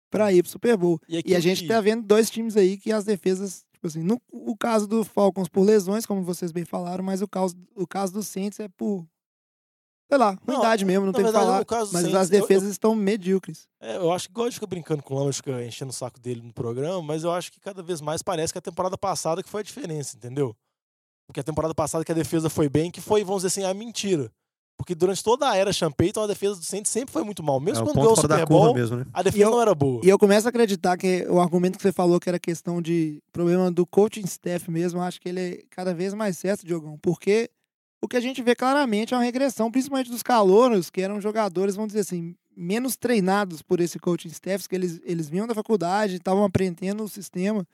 para 0.08 0.32
ir 0.32 0.44
pro 0.44 0.52
Super 0.52 0.76
Bowl. 0.76 1.00
E 1.08 1.16
a 1.16 1.18
aquilo 1.18 1.40
gente 1.40 1.62
que- 1.62 1.68
tá 1.68 1.80
vendo 1.80 2.04
dois 2.06 2.30
times 2.30 2.56
aí 2.56 2.76
que 2.76 2.92
as 2.92 3.04
defesas, 3.04 3.64
tipo 3.84 3.86
assim, 3.86 4.02
no, 4.02 4.20
o 4.32 4.56
caso 4.56 4.86
do 4.86 5.04
Falcons 5.04 5.48
por 5.48 5.62
lesões, 5.62 6.06
como 6.06 6.22
vocês 6.22 6.50
bem 6.50 6.64
falaram, 6.64 7.04
mas 7.04 7.20
o 7.20 7.28
caso, 7.28 7.54
o 7.76 7.86
caso 7.86 8.12
do 8.14 8.22
Saints 8.22 8.58
é 8.58 8.68
por, 8.68 9.06
sei 10.10 10.18
lá, 10.18 10.38
ruindade 10.46 10.84
mesmo, 10.86 11.04
não 11.04 11.12
tem 11.12 11.22
o 11.22 11.26
que 11.26 11.32
verdade, 11.32 11.66
falar. 11.66 11.80
Mas 11.92 12.02
Saints, 12.02 12.14
as 12.14 12.30
eu- 12.30 12.36
eu- 12.38 12.42
defesas 12.42 12.70
estão 12.70 12.94
medíocres. 12.94 13.68
É, 13.80 13.96
eu 13.96 14.10
acho 14.10 14.28
que 14.28 14.32
igual 14.32 14.46
a 14.46 14.48
gente 14.50 14.54
fica 14.54 14.66
brincando 14.66 15.02
com 15.02 15.14
o 15.14 15.18
Lama, 15.18 15.32
fica 15.32 15.62
enchendo 15.64 15.90
o 15.90 15.94
saco 15.94 16.18
dele 16.18 16.40
no 16.40 16.52
programa, 16.52 17.02
mas 17.02 17.24
eu 17.24 17.30
acho 17.30 17.52
que 17.52 17.60
cada 17.60 17.82
vez 17.82 18.00
mais 18.00 18.22
parece 18.22 18.52
que 18.52 18.58
a 18.58 18.62
temporada 18.62 18.96
passada 18.96 19.42
que 19.42 19.48
foi 19.50 19.60
a 19.60 19.64
diferença, 19.64 20.16
entendeu? 20.16 20.56
Porque 21.26 21.40
a 21.40 21.44
temporada 21.44 21.74
passada 21.74 22.04
que 22.04 22.12
a 22.12 22.14
defesa 22.14 22.48
foi 22.48 22.68
bem, 22.68 22.90
que 22.90 23.00
foi, 23.00 23.22
vamos 23.24 23.42
dizer 23.42 23.48
assim, 23.60 23.70
a 23.70 23.74
mentira. 23.74 24.30
Porque 24.76 24.94
durante 24.94 25.22
toda 25.22 25.48
a 25.48 25.56
era 25.56 25.72
Sean 25.72 25.90
Payton, 25.92 26.22
a 26.24 26.26
defesa 26.26 26.56
do 26.56 26.64
Saints 26.64 26.90
sempre 26.90 27.12
foi 27.12 27.22
muito 27.22 27.42
mal. 27.42 27.58
É 27.58 27.60
Mesmo 27.60 27.84
o 27.84 27.86
quando 27.86 27.96
ganhou 27.96 28.12
o 28.12 28.16
Super 28.16 28.44
Bowl, 28.46 28.74
mesmo, 28.74 28.96
né? 28.96 29.06
a 29.12 29.22
defesa 29.22 29.44
eu- 29.44 29.50
não 29.52 29.60
era 29.62 29.74
boa. 29.74 30.00
E 30.04 30.08
eu 30.08 30.18
começo 30.18 30.48
a 30.48 30.50
acreditar 30.50 30.96
que 30.96 31.24
o 31.28 31.40
argumento 31.40 31.76
que 31.76 31.82
você 31.82 31.92
falou 31.92 32.18
que 32.18 32.28
era 32.28 32.38
questão 32.40 32.82
de 32.82 33.22
problema 33.32 33.70
do 33.70 33.86
coaching 33.86 34.24
staff 34.24 34.68
mesmo, 34.70 35.00
acho 35.00 35.20
que 35.20 35.28
ele 35.28 35.40
é 35.40 35.62
cada 35.70 35.94
vez 35.94 36.12
mais 36.12 36.36
certo, 36.36 36.66
Diogão, 36.66 36.98
porque 37.00 37.48
o 38.02 38.08
que 38.08 38.16
a 38.16 38.20
gente 38.20 38.42
vê 38.42 38.54
claramente 38.54 39.14
é 39.14 39.16
uma 39.16 39.22
regressão, 39.22 39.70
principalmente 39.70 40.10
dos 40.10 40.22
calouros, 40.22 40.90
que 40.90 41.00
eram 41.00 41.20
jogadores, 41.20 41.76
vamos 41.76 41.88
dizer 41.92 42.00
assim, 42.00 42.34
menos 42.56 42.96
treinados 42.96 43.62
por 43.62 43.80
esse 43.80 43.98
coaching 43.98 44.28
staff, 44.28 44.68
que 44.68 44.74
eles, 44.74 45.00
eles 45.04 45.28
vinham 45.28 45.46
da 45.46 45.54
faculdade, 45.54 46.16
estavam 46.16 46.44
aprendendo 46.44 47.02
o 47.04 47.08
sistema. 47.08 47.66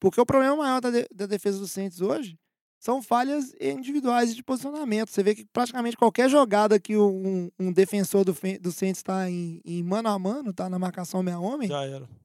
Porque 0.00 0.20
o 0.20 0.26
problema 0.26 0.56
maior 0.56 0.80
da, 0.80 0.90
de- 0.90 1.06
da 1.14 1.26
defesa 1.26 1.58
dos 1.58 1.70
Saints 1.70 2.00
hoje 2.00 2.36
são 2.80 3.02
falhas 3.02 3.54
individuais 3.60 4.34
de 4.34 4.42
posicionamento. 4.42 5.10
Você 5.10 5.22
vê 5.22 5.34
que 5.34 5.44
praticamente 5.52 5.98
qualquer 5.98 6.30
jogada 6.30 6.80
que 6.80 6.96
um, 6.96 7.50
um 7.58 7.70
defensor 7.70 8.24
do, 8.24 8.34
do 8.58 8.72
Saints 8.72 9.00
está 9.00 9.30
em, 9.30 9.60
em 9.64 9.82
mano 9.82 10.08
a 10.08 10.18
mano, 10.18 10.52
tá 10.52 10.68
na 10.70 10.78
marcação 10.78 11.22
meia 11.22 11.38
homem, 11.38 11.68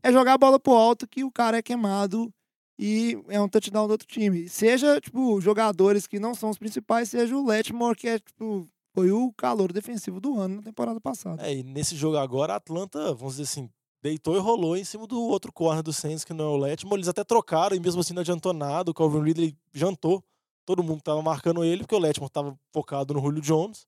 é 0.01 0.12
jogar 0.14 0.34
a 0.34 0.38
bola 0.38 0.58
pro 0.58 0.74
alto 0.74 1.06
que 1.06 1.26
o 1.26 1.32
cara 1.32 1.58
é 1.58 1.62
queimado 1.62 2.34
e 2.80 3.22
é 3.28 3.39
um 3.39 3.49
touchdown 3.49 3.86
do 3.86 3.91
outro 3.91 4.08
time. 4.08 4.47
Seja, 4.47 4.99
tipo, 5.01 5.39
jogadores 5.41 6.08
que 6.08 6.20
não 6.20 6.34
são 6.34 6.49
os 6.49 6.58
principais, 6.58 7.10
seja 7.10 7.36
o 7.36 7.45
Letmore, 7.45 7.97
que 7.97 8.08
é, 8.08 8.20
tipo, 8.20 8.66
foi 8.93 9.12
o 9.12 9.34
calor 9.34 9.74
defensivo 9.74 10.22
do 10.22 10.39
ano 10.39 10.56
na 10.56 10.62
temporada 10.62 11.01
passada. 11.01 11.45
É, 11.45 11.53
e 11.53 11.64
nesse 11.64 11.97
jogo 11.97 12.16
agora, 12.16 12.53
a 12.53 12.58
Atlanta, 12.58 13.14
vamos 13.14 13.34
dizer 13.34 13.43
assim, 13.43 13.70
deitou 14.01 14.38
e 14.38 14.39
rolou 14.39 14.78
em 14.78 14.86
cima 14.86 15.06
do 15.06 15.22
outro 15.22 15.51
corner 15.51 15.84
do 15.84 15.91
Saints, 15.91 16.24
que 16.24 16.34
não 16.34 16.45
é 16.45 16.47
o 16.47 16.58
Letmore. 16.58 16.99
Eles 16.99 17.10
até 17.10 17.26
trocaram 17.26 17.76
e 17.76 17.80
mesmo 17.80 17.99
assim 17.99 18.14
não 18.14 18.22
adiantou 18.22 18.53
nada. 18.53 18.91
O 18.91 18.93
Calvin 18.93 19.22
Ridley 19.22 19.58
jantou. 19.74 20.24
Todo 20.66 20.84
mundo 20.84 21.01
tava 21.01 21.22
marcando 21.22 21.63
ele, 21.63 21.84
porque 21.84 21.95
o 21.95 21.99
Letmore 21.99 22.32
tava 22.32 22.57
focado 22.74 23.13
no 23.13 23.22
Julio 23.22 23.41
Jones. 23.41 23.86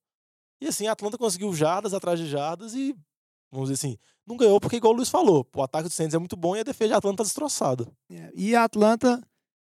E 0.61 0.67
assim, 0.67 0.87
a 0.87 0.91
Atlanta 0.91 1.17
conseguiu 1.17 1.53
jardas 1.53 1.93
atrás 1.93 2.19
de 2.19 2.27
jardas 2.27 2.73
e, 2.73 2.95
vamos 3.51 3.69
dizer 3.69 3.87
assim, 3.87 3.97
não 4.25 4.37
ganhou 4.37 4.59
porque, 4.59 4.77
igual 4.77 4.93
o 4.93 4.95
Luiz 4.95 5.09
falou, 5.09 5.47
o 5.55 5.61
ataque 5.63 5.87
do 5.87 5.93
Saints 5.93 6.13
é 6.13 6.19
muito 6.19 6.35
bom 6.35 6.55
e 6.55 6.59
a 6.59 6.63
defesa 6.63 6.91
da 6.91 6.97
Atlanta 6.97 7.17
tá 7.17 7.23
destroçada. 7.23 7.87
É, 8.09 8.31
E 8.35 8.55
a 8.55 8.63
Atlanta, 8.63 9.21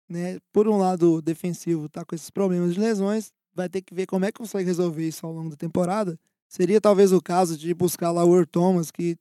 né, 0.09 0.39
por 0.53 0.69
um 0.69 0.79
lado 0.79 1.21
defensivo, 1.23 1.89
tá 1.89 2.05
com 2.05 2.15
esses 2.15 2.31
problemas 2.31 2.75
de 2.75 2.81
lesões, 2.81 3.33
vai 3.55 3.69
ter 3.69 3.83
que 3.83 3.95
ver 3.95 4.07
como 4.07 4.25
é 4.25 4.33
que 4.33 4.39
consegue 4.39 4.67
resolver 4.67 5.07
isso 5.07 5.27
ao 5.27 5.33
longo 5.33 5.51
da 5.51 5.57
temporada. 5.57 6.19
Seria 6.49 6.81
talvez 6.81 7.13
o 7.13 7.21
caso 7.21 7.57
de 7.57 7.73
buscar 7.75 8.11
lá 8.11 8.25
o 8.25 8.35
Earl 8.35 8.47
Thomas, 8.47 8.91
que 8.91 9.17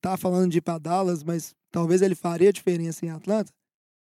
tá 0.00 0.16
falando 0.16 0.50
de 0.50 0.58
ir 0.58 0.62
pra 0.62 0.78
Dallas, 0.78 1.22
mas 1.22 1.54
talvez 1.70 2.02
ele 2.02 2.14
faria 2.14 2.52
diferença 2.52 3.06
em 3.06 3.10
Atlanta. 3.10 3.52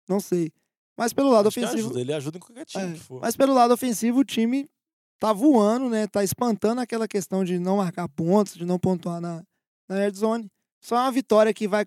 Não 0.08 0.20
sei. 0.20 0.52
Mas 0.98 1.14
pelo 1.14 1.30
lado 1.30 1.48
Acho 1.48 1.60
ofensivo. 1.60 1.88
ajuda, 1.88 2.02
ele 2.02 2.14
ajuda 2.14 2.38
em 2.38 2.42
qualquer 2.42 2.66
time 2.66 2.84
É, 2.84 2.94
que 2.94 3.00
for. 3.00 3.22
Mas 3.22 3.36
pelo 3.36 3.54
lado 3.54 3.74
ofensivo, 3.74 4.20
o 4.20 4.26
time 4.26 4.70
tá 5.20 5.34
voando, 5.34 5.90
né? 5.90 6.08
Tá 6.08 6.24
espantando 6.24 6.82
aquela 6.82 7.08
questão 7.08 7.44
de 7.44 7.60
não 7.60 7.78
marcar 7.78 8.08
pontos, 8.08 8.56
de 8.56 8.66
não 8.66 8.80
pontuar 8.80 9.20
na, 9.20 9.44
na 9.90 9.98
red 9.98 10.14
zone. 10.14 10.50
Só 10.82 10.96
uma 10.96 11.12
vitória 11.12 11.54
que 11.54 11.68
vai 11.68 11.86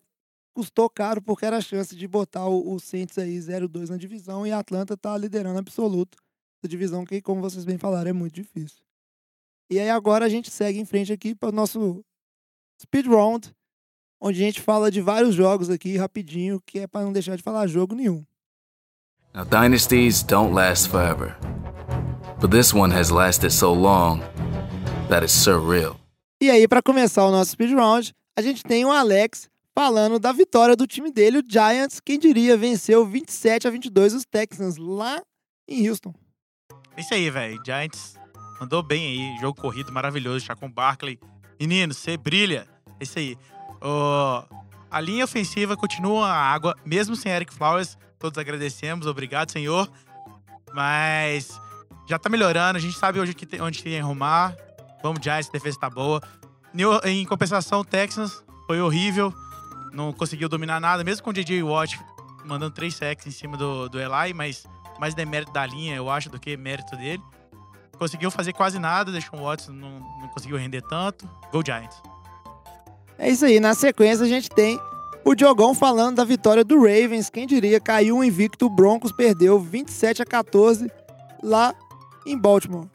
custou 0.54 0.90
caro 0.90 1.22
porque 1.22 1.46
era 1.46 1.58
a 1.58 1.60
chance 1.60 1.94
de 1.94 2.08
botar 2.08 2.48
o, 2.48 2.74
o 2.74 2.80
Saints 2.80 3.16
aí 3.16 3.38
0-2 3.38 3.90
na 3.90 3.96
divisão 3.96 4.44
e 4.44 4.50
a 4.50 4.58
Atlanta 4.58 4.96
tá 4.96 5.16
liderando 5.16 5.58
absoluto 5.58 6.18
da 6.60 6.68
divisão 6.68 7.04
que, 7.04 7.22
como 7.22 7.40
vocês 7.40 7.64
bem 7.64 7.78
falaram, 7.78 8.10
é 8.10 8.12
muito 8.12 8.34
difícil. 8.34 8.82
E 9.70 9.78
aí 9.78 9.88
agora 9.88 10.24
a 10.24 10.28
gente 10.28 10.50
segue 10.50 10.80
em 10.80 10.84
frente 10.84 11.12
aqui 11.12 11.32
para 11.34 11.50
o 11.50 11.52
nosso 11.52 12.04
speed 12.82 13.06
round, 13.06 13.54
onde 14.20 14.42
a 14.42 14.46
gente 14.46 14.60
fala 14.60 14.90
de 14.90 15.00
vários 15.00 15.34
jogos 15.34 15.70
aqui 15.70 15.96
rapidinho, 15.96 16.60
que 16.66 16.80
é 16.80 16.86
para 16.88 17.04
não 17.04 17.12
deixar 17.12 17.36
de 17.36 17.42
falar 17.42 17.66
jogo 17.68 17.94
nenhum. 17.94 18.24
Now, 19.38 19.44
dynasties 19.44 20.24
don't 20.24 20.52
last 20.52 20.90
forever. 20.90 21.36
But 22.40 22.50
this 22.50 22.74
one 22.74 22.90
has 22.90 23.12
lasted 23.12 23.52
so 23.52 23.72
long 23.72 24.20
that 25.08 25.22
it's 25.22 25.32
surreal. 25.32 25.94
E 26.42 26.50
aí, 26.50 26.66
para 26.66 26.82
começar 26.82 27.24
o 27.24 27.30
nosso 27.30 27.52
speed 27.52 27.72
round, 27.72 28.12
a 28.36 28.42
gente 28.42 28.64
tem 28.64 28.84
o 28.84 28.90
Alex 28.90 29.48
falando 29.72 30.18
da 30.18 30.32
vitória 30.32 30.74
do 30.74 30.88
time 30.88 31.12
dele, 31.12 31.38
o 31.38 31.44
Giants, 31.48 32.00
quem 32.00 32.18
diria, 32.18 32.56
venceu 32.56 33.06
27 33.06 33.68
a 33.68 33.70
22 33.70 34.14
os 34.14 34.24
Texans 34.24 34.76
lá 34.76 35.22
em 35.68 35.88
Houston. 35.88 36.12
É 36.96 37.00
isso 37.00 37.14
aí, 37.14 37.30
velho. 37.30 37.62
Giants 37.64 38.16
mandou 38.60 38.82
bem 38.82 39.06
aí. 39.06 39.40
Jogo 39.40 39.60
corrido 39.60 39.92
maravilhoso. 39.92 40.44
Chacon 40.44 40.68
Barkley. 40.68 41.16
Menino, 41.60 41.94
você 41.94 42.16
brilha. 42.16 42.66
É 42.98 43.04
isso 43.04 43.16
aí. 43.16 43.36
A 44.90 45.00
linha 45.00 45.24
ofensiva 45.24 45.76
continua 45.76 46.26
a 46.26 46.34
água, 46.34 46.74
mesmo 46.84 47.14
sem 47.14 47.30
Eric 47.30 47.54
Flowers. 47.54 47.96
Todos 48.18 48.38
agradecemos. 48.38 49.06
Obrigado, 49.06 49.50
senhor. 49.50 49.90
Mas 50.74 51.60
já 52.08 52.18
tá 52.18 52.28
melhorando. 52.28 52.78
A 52.78 52.80
gente 52.80 52.98
sabe 52.98 53.20
hoje 53.20 53.34
que 53.34 53.46
tem, 53.46 53.60
onde 53.60 53.82
tem 53.82 53.98
arrumar. 54.00 54.56
Vamos, 55.02 55.20
Giants. 55.22 55.48
A 55.48 55.52
defesa 55.52 55.78
tá 55.78 55.90
boa. 55.90 56.20
Em 57.04 57.24
compensação, 57.24 57.84
Texans 57.84 58.42
foi 58.66 58.80
horrível. 58.80 59.32
Não 59.92 60.12
conseguiu 60.12 60.48
dominar 60.48 60.80
nada. 60.80 61.04
Mesmo 61.04 61.22
com 61.22 61.30
o 61.30 61.32
J.J. 61.32 61.62
Watt 61.62 61.98
mandando 62.44 62.74
três 62.74 62.94
sacks 62.94 63.26
em 63.26 63.30
cima 63.30 63.56
do, 63.56 63.88
do 63.88 64.00
Eli. 64.00 64.34
Mas 64.34 64.66
mais 64.98 65.14
demérito 65.14 65.52
da 65.52 65.64
linha, 65.64 65.94
eu 65.94 66.10
acho, 66.10 66.28
do 66.28 66.38
que 66.38 66.56
mérito 66.56 66.96
dele. 66.96 67.22
Conseguiu 67.96 68.30
fazer 68.30 68.52
quase 68.52 68.78
nada, 68.78 69.10
deixou 69.10 69.38
o 69.38 69.44
Watson 69.44 69.72
não, 69.72 69.98
não 70.20 70.28
conseguiu 70.28 70.56
render 70.56 70.82
tanto. 70.82 71.28
Go 71.52 71.62
Giants. 71.64 72.00
É 73.18 73.28
isso 73.28 73.44
aí, 73.44 73.58
na 73.58 73.74
sequência 73.74 74.24
a 74.24 74.28
gente 74.28 74.48
tem 74.50 74.78
o 75.30 75.34
Diogão 75.34 75.74
falando 75.74 76.16
da 76.16 76.24
vitória 76.24 76.64
do 76.64 76.76
Ravens, 76.76 77.28
quem 77.30 77.46
diria, 77.46 77.80
caiu 77.80 78.22
invicto, 78.24 78.66
o 78.66 78.70
Broncos 78.70 79.12
perdeu 79.12 79.58
27 79.60 80.22
a 80.22 80.24
14 80.24 80.90
lá 81.42 81.74
em 82.26 82.36
Baltimore. 82.36 82.86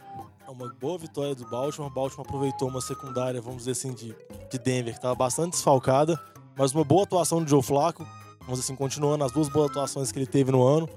É 0.48 0.50
uma 0.52 0.74
boa 0.80 0.98
vitória 0.98 1.34
do 1.36 1.46
Baltimore. 1.48 1.90
Baltimore 1.92 2.26
aproveitou 2.28 2.70
uma 2.70 2.82
secundária, 2.82 3.42
vamos 3.42 3.60
dizer 3.60 3.72
assim, 3.72 3.94
de, 3.94 4.16
de 4.52 4.58
Denver, 4.60 4.94
que 4.94 5.00
estava 5.00 5.16
bastante 5.16 5.52
desfalcada, 5.52 6.20
mas 6.58 6.74
uma 6.74 6.84
boa 6.84 7.04
atuação 7.04 7.42
do 7.44 7.50
Joe 7.50 7.62
Flacco. 7.62 8.04
Vamos 8.42 8.60
dizer 8.60 8.74
assim, 8.74 8.76
continuando 8.76 9.24
as 9.24 9.32
duas 9.32 9.48
boas 9.50 9.70
atuações 9.70 10.12
que 10.12 10.20
ele 10.20 10.28
teve 10.28 10.52
no 10.52 10.62
ano, 10.66 10.88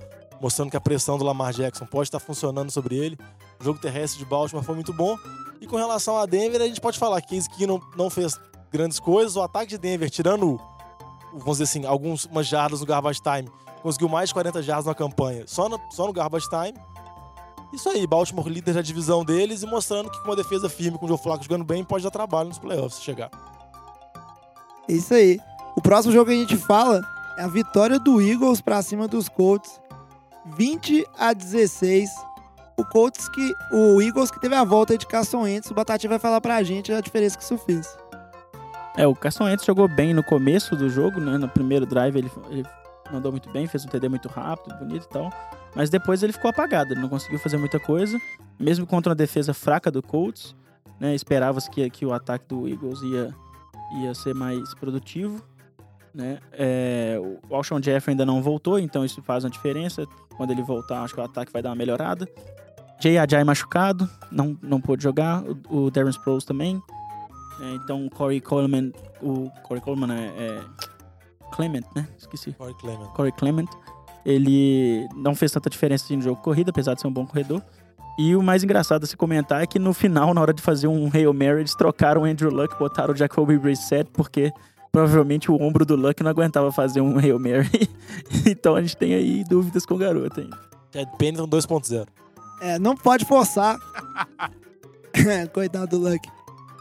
mostrando 0.41 0.70
que 0.70 0.76
a 0.76 0.80
pressão 0.80 1.16
do 1.16 1.24
Lamar 1.24 1.53
Jackson 1.53 1.87
pode 1.87 2.09
estar 2.09 2.18
funcionando 2.18 2.70
sobre 2.70 2.97
ele. 2.97 3.16
O 3.61 3.64
jogo 3.64 3.78
terrestre 3.78 4.18
de 4.18 4.24
Baltimore 4.28 4.64
foi 4.64 4.74
muito 4.74 4.93
bom. 4.93 5.16
E 5.61 5.66
com 5.66 5.76
relação 5.76 6.18
a 6.18 6.26
Denver, 6.26 6.61
a 6.61 6.66
gente 6.66 6.80
pode 6.80 6.99
falar 6.99 7.20
que 7.22 7.34
Case 7.34 7.49
Keenum 7.49 7.80
não 7.97 8.11
fez 8.11 8.39
grandes 8.70 8.99
coisas. 8.99 9.37
O 9.37 9.43
ataque 9.43 9.68
de 9.68 9.78
Denver, 9.78 10.11
tirando, 10.11 10.55
o- 10.55 10.61
vamos 11.33 11.59
dizer 11.59 11.64
assim, 11.64 11.85
algumas 11.85 12.29
jardas 12.47 12.81
no 12.81 12.87
garbage 12.87 13.20
time, 13.20 13.51
conseguiu 13.83 14.09
mais 14.09 14.29
de 14.29 14.35
40 14.35 14.62
jardas 14.62 14.87
na 14.87 14.95
campanha, 14.95 15.45
só 15.47 15.68
no, 15.68 15.81
só 15.91 16.07
no 16.07 16.12
garbage 16.12 16.49
time. 16.49 16.74
Isso 17.72 17.89
aí, 17.89 18.07
Baltimore 18.07 18.49
líder 18.49 18.74
da 18.74 18.83
divisão 18.83 19.24
deles 19.24 19.62
e 19.62 19.66
mostrando 19.66 20.11
que 20.11 20.18
com 20.20 20.29
uma 20.29 20.37
defesa 20.37 20.68
firme, 20.68 20.99
com 20.99 21.05
o 21.05 21.09
Joe 21.09 21.18
Flacco 21.18 21.43
jogando 21.43 21.64
bem, 21.64 21.85
pode 21.85 22.05
dar 22.05 22.11
trabalho 22.11 22.49
nos 22.49 22.59
playoffs 22.59 22.95
se 22.95 23.03
chegar. 23.03 23.31
Isso 24.89 25.14
aí. 25.14 25.41
O 25.77 25.83
próximo 25.83 26.12
jogo 26.12 26.31
que 26.31 26.37
a 26.37 26.41
gente 26.41 26.57
fala 26.57 27.03
é 27.37 27.43
a 27.43 27.49
vitória 27.49 27.99
do 27.99 28.20
Eagles 28.20 28.61
pra 28.61 28.81
cima 28.83 29.07
dos 29.07 29.29
Colts, 29.29 29.81
20 30.57 31.07
a 31.18 31.33
16. 31.33 32.11
O 32.79 32.85
Colts 32.85 33.29
que 33.29 33.55
o 33.72 34.01
Eagles 34.01 34.31
que 34.31 34.41
teve 34.41 34.55
a 34.55 34.64
volta 34.64 34.97
de 34.97 35.07
Carson 35.07 35.43
Wentz, 35.43 35.70
o 35.70 35.74
Batati 35.74 36.07
vai 36.07 36.18
falar 36.18 36.41
pra 36.41 36.62
gente 36.62 36.93
a 36.93 37.01
diferença 37.01 37.37
que 37.37 37.45
isso 37.45 37.59
fez. 37.59 37.87
É, 38.97 39.07
o 39.07 39.15
Carson 39.15 39.45
Wentz 39.45 39.65
jogou 39.65 39.87
bem 39.87 40.15
no 40.15 40.23
começo 40.23 40.75
do 40.75 40.89
jogo, 40.89 41.21
né? 41.21 41.37
No 41.37 41.49
primeiro 41.49 41.85
drive 41.85 42.17
ele, 42.17 42.31
ele 42.49 42.65
mandou 43.13 43.31
muito 43.31 43.51
bem, 43.51 43.67
fez 43.67 43.85
um 43.85 43.89
TD 43.89 44.09
muito 44.09 44.29
rápido, 44.29 44.75
bonito 44.79 45.05
e 45.05 45.09
tal. 45.09 45.31
Mas 45.75 45.91
depois 45.91 46.23
ele 46.23 46.33
ficou 46.33 46.49
apagado, 46.49 46.95
ele 46.95 47.01
não 47.01 47.09
conseguiu 47.09 47.39
fazer 47.39 47.59
muita 47.59 47.79
coisa. 47.79 48.19
Mesmo 48.59 48.87
contra 48.87 49.11
uma 49.11 49.17
defesa 49.17 49.53
fraca 49.53 49.91
do 49.91 50.03
Colts, 50.03 50.57
né? 50.99 51.15
Esperava-se 51.15 51.71
que, 51.71 51.89
que 51.91 52.07
o 52.07 52.13
ataque 52.13 52.47
do 52.49 52.67
Eagles 52.67 53.03
ia, 53.03 53.35
ia 54.01 54.15
ser 54.15 54.35
mais 54.35 54.75
produtivo. 54.75 55.43
Né? 56.15 56.39
É, 56.53 57.21
o 57.21 57.55
Alshon 57.55 57.83
Jeffrey 57.83 58.15
ainda 58.15 58.25
não 58.25 58.41
voltou, 58.41 58.79
então 58.79 59.05
isso 59.05 59.23
faz 59.23 59.45
uma 59.45 59.51
diferença. 59.51 60.07
Quando 60.35 60.51
ele 60.51 60.63
voltar, 60.63 61.03
acho 61.03 61.13
que 61.13 61.21
o 61.21 61.25
ataque 61.25 61.53
vai 61.53 61.61
dar 61.61 61.69
uma 61.69 61.77
melhorada. 61.77 62.27
Jay 62.99 63.19
Ajay 63.19 63.45
machucado, 63.45 64.09
não, 64.33 64.57
não 64.63 64.81
pôde 64.81 65.03
jogar. 65.03 65.43
O, 65.69 65.85
o 65.85 65.91
Darren 65.91 66.09
Sproles 66.09 66.47
também. 66.47 66.83
É, 67.61 67.75
então 67.75 68.07
o 68.07 68.11
Corey 68.11 68.41
Coleman, 68.41 68.93
o 69.23 69.51
Corey 69.63 69.83
Coleman 69.83 70.13
é, 70.13 70.27
é 70.39 70.61
Clement, 71.53 71.85
né? 71.95 72.07
Esqueci. 72.19 72.53
Corey 72.53 72.75
Clement. 72.75 73.07
Corey 73.15 73.33
Clement. 73.33 73.69
Ele 74.25 75.09
não 75.15 75.35
fez 75.35 75.53
tanta 75.53 75.71
diferença 75.71 76.05
assim 76.05 76.17
no 76.17 76.23
jogo 76.23 76.43
corrida, 76.43 76.71
apesar 76.71 76.95
de 76.95 77.01
ser 77.01 77.07
um 77.07 77.13
bom 77.13 77.27
corredor. 77.27 77.63
E 78.19 78.35
o 78.35 78.43
mais 78.43 78.65
engraçado 78.65 79.05
a 79.05 79.07
se 79.07 79.17
comentar 79.17 79.63
é 79.63 79.67
que 79.67 79.79
no 79.79 79.93
final, 79.93 80.33
na 80.33 80.41
hora 80.41 80.53
de 80.53 80.63
fazer 80.63 80.89
um 80.89 81.11
Hail 81.13 81.33
Mary, 81.35 81.61
eles 81.61 81.75
trocaram 81.75 82.23
o 82.23 82.25
Andrew 82.25 82.51
Luck, 82.51 82.77
botaram 82.79 83.13
o 83.13 83.17
Jacoby 83.17 83.59
Brissett, 83.59 84.11
porque 84.11 84.53
provavelmente 84.91 85.51
o 85.51 85.61
ombro 85.61 85.85
do 85.85 85.95
Luck 85.95 86.23
não 86.23 86.31
aguentava 86.31 86.73
fazer 86.73 87.01
um 87.01 87.19
Hail 87.19 87.39
Mary. 87.39 87.89
então 88.47 88.75
a 88.75 88.81
gente 88.81 88.97
tem 88.97 89.15
aí 89.15 89.45
dúvidas 89.45 89.85
com 89.85 89.95
o 89.95 89.99
garoto 89.99 90.41
ainda. 90.41 90.59
Ted 90.91 91.11
Pennington 91.19 91.47
2.0. 91.47 92.07
É, 92.63 92.79
não 92.79 92.97
pode 92.97 93.27
forçar. 93.27 93.77
Coitado 95.53 95.99
do 95.99 96.09
Luck. 96.09 96.27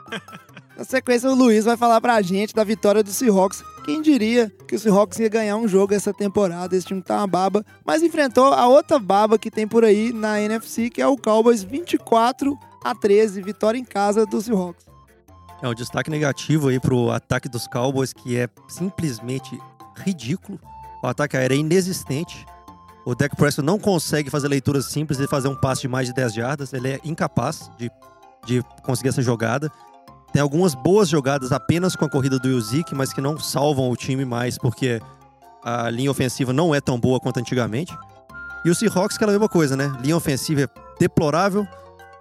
Na 0.77 0.83
sequência, 0.83 1.29
o 1.29 1.35
Luiz 1.35 1.63
vai 1.63 1.77
falar 1.77 2.01
pra 2.01 2.21
gente 2.21 2.53
da 2.53 2.63
vitória 2.63 3.01
do 3.01 3.09
Seahawks. 3.09 3.63
Quem 3.85 4.01
diria 4.01 4.51
que 4.67 4.75
o 4.75 4.79
Seahawks 4.79 5.19
ia 5.19 5.29
ganhar 5.29 5.55
um 5.55 5.67
jogo 5.67 5.93
essa 5.93 6.13
temporada? 6.13 6.75
Esse 6.75 6.87
time 6.87 7.01
tá 7.01 7.19
uma 7.19 7.27
baba. 7.27 7.65
Mas 7.85 8.03
enfrentou 8.03 8.53
a 8.53 8.67
outra 8.67 8.99
baba 8.99 9.39
que 9.39 9.49
tem 9.49 9.65
por 9.65 9.85
aí 9.85 10.11
na 10.11 10.41
NFC, 10.41 10.89
que 10.89 11.01
é 11.01 11.07
o 11.07 11.15
Cowboys 11.15 11.63
24 11.63 12.59
a 12.83 12.93
13, 12.93 13.41
vitória 13.41 13.79
em 13.79 13.85
casa 13.85 14.25
do 14.25 14.41
Seahawks. 14.41 14.85
É 15.61 15.67
um 15.67 15.73
destaque 15.73 16.09
negativo 16.09 16.67
aí 16.67 16.79
pro 16.79 17.09
ataque 17.09 17.47
dos 17.47 17.67
Cowboys, 17.67 18.11
que 18.11 18.37
é 18.37 18.49
simplesmente 18.67 19.57
ridículo. 19.95 20.59
O 21.01 21.07
ataque 21.07 21.37
aéreo 21.37 21.55
é 21.55 21.59
inexistente. 21.59 22.45
O 23.05 23.15
Dak 23.15 23.33
Prescott 23.35 23.65
não 23.65 23.79
consegue 23.79 24.29
fazer 24.29 24.49
leituras 24.49 24.87
simples 24.87 25.19
e 25.19 25.27
fazer 25.27 25.47
um 25.47 25.55
passe 25.55 25.81
de 25.81 25.87
mais 25.87 26.07
de 26.07 26.13
10 26.13 26.33
jardas. 26.33 26.73
Ele 26.73 26.89
é 26.89 26.99
incapaz 27.05 27.71
de, 27.77 27.89
de 28.45 28.61
conseguir 28.83 29.09
essa 29.09 29.21
jogada. 29.21 29.71
Tem 30.31 30.41
algumas 30.41 30.75
boas 30.75 31.07
jogadas 31.07 31.51
apenas 31.51 31.95
com 31.95 32.05
a 32.05 32.09
corrida 32.09 32.37
do 32.37 32.49
Yuzik, 32.49 32.93
mas 32.93 33.13
que 33.13 33.21
não 33.21 33.39
salvam 33.39 33.89
o 33.89 33.95
time 33.95 34.25
mais, 34.25 34.57
porque 34.57 35.01
a 35.63 35.89
linha 35.89 36.11
ofensiva 36.11 36.51
não 36.51 36.75
é 36.75 36.81
tão 36.81 36.99
boa 36.99 37.19
quanto 37.19 37.39
antigamente. 37.39 37.95
E 38.65 38.69
o 38.69 38.75
Seahawks, 38.75 39.17
que 39.17 39.23
é 39.23 39.27
a 39.27 39.31
mesma 39.31 39.47
coisa, 39.47 39.77
né? 39.77 39.95
Linha 40.01 40.17
ofensiva 40.17 40.63
é 40.63 40.69
deplorável, 40.99 41.67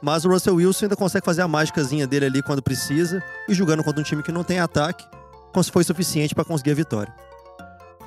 mas 0.00 0.24
o 0.24 0.28
Russell 0.28 0.56
Wilson 0.56 0.84
ainda 0.84 0.96
consegue 0.96 1.24
fazer 1.24 1.42
a 1.42 1.48
mágicazinha 1.48 2.06
dele 2.06 2.26
ali 2.26 2.42
quando 2.42 2.62
precisa 2.62 3.22
e 3.48 3.54
jogando 3.54 3.82
contra 3.82 4.00
um 4.00 4.04
time 4.04 4.22
que 4.22 4.30
não 4.30 4.44
tem 4.44 4.58
ataque, 4.58 5.04
foi 5.72 5.84
suficiente 5.84 6.34
para 6.34 6.44
conseguir 6.44 6.72
a 6.72 6.74
vitória. 6.74 7.12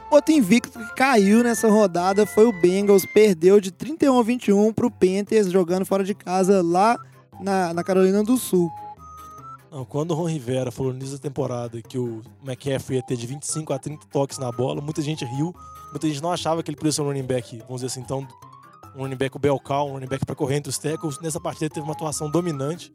Outro 0.09 0.33
invicto 0.33 0.79
que 0.79 0.95
caiu 0.95 1.43
nessa 1.43 1.67
rodada 1.67 2.25
foi 2.25 2.45
o 2.45 2.51
Bengals, 2.51 3.05
perdeu 3.13 3.59
de 3.59 3.71
31 3.71 4.19
a 4.19 4.23
21 4.23 4.73
para 4.73 4.85
o 4.85 4.91
Panthers, 4.91 5.51
jogando 5.51 5.85
fora 5.85 6.03
de 6.03 6.13
casa 6.13 6.61
lá 6.61 6.97
na, 7.41 7.73
na 7.73 7.83
Carolina 7.83 8.23
do 8.23 8.37
Sul. 8.37 8.71
Não, 9.71 9.83
quando 9.83 10.11
o 10.11 10.13
Ron 10.13 10.29
Rivera 10.29 10.71
falou 10.71 10.93
no 10.93 10.99
início 10.99 11.17
da 11.17 11.21
temporada 11.21 11.81
que 11.81 11.97
o 11.97 12.21
McCaffrey 12.43 12.97
ia 12.97 13.03
ter 13.03 13.17
de 13.17 13.27
25 13.27 13.73
a 13.73 13.79
30 13.79 14.07
toques 14.07 14.37
na 14.37 14.51
bola, 14.51 14.81
muita 14.81 15.01
gente 15.01 15.25
riu, 15.25 15.53
muita 15.91 16.07
gente 16.07 16.21
não 16.21 16.31
achava 16.31 16.63
que 16.63 16.69
ele 16.69 16.77
podia 16.77 16.91
ser 16.91 17.01
um 17.01 17.05
running 17.05 17.23
back, 17.23 17.57
vamos 17.59 17.81
dizer 17.81 17.87
assim, 17.87 17.99
então 17.99 18.25
um 18.95 19.01
running 19.01 19.17
back 19.17 19.35
o 19.35 19.39
Belcal, 19.39 19.89
um 19.89 19.93
running 19.93 20.07
back 20.07 20.25
para 20.25 20.35
correr 20.35 20.55
entre 20.55 20.69
os 20.69 20.77
tackles. 20.77 21.19
Nessa 21.19 21.39
partida 21.39 21.69
teve 21.69 21.85
uma 21.85 21.93
atuação 21.93 22.31
dominante, 22.31 22.91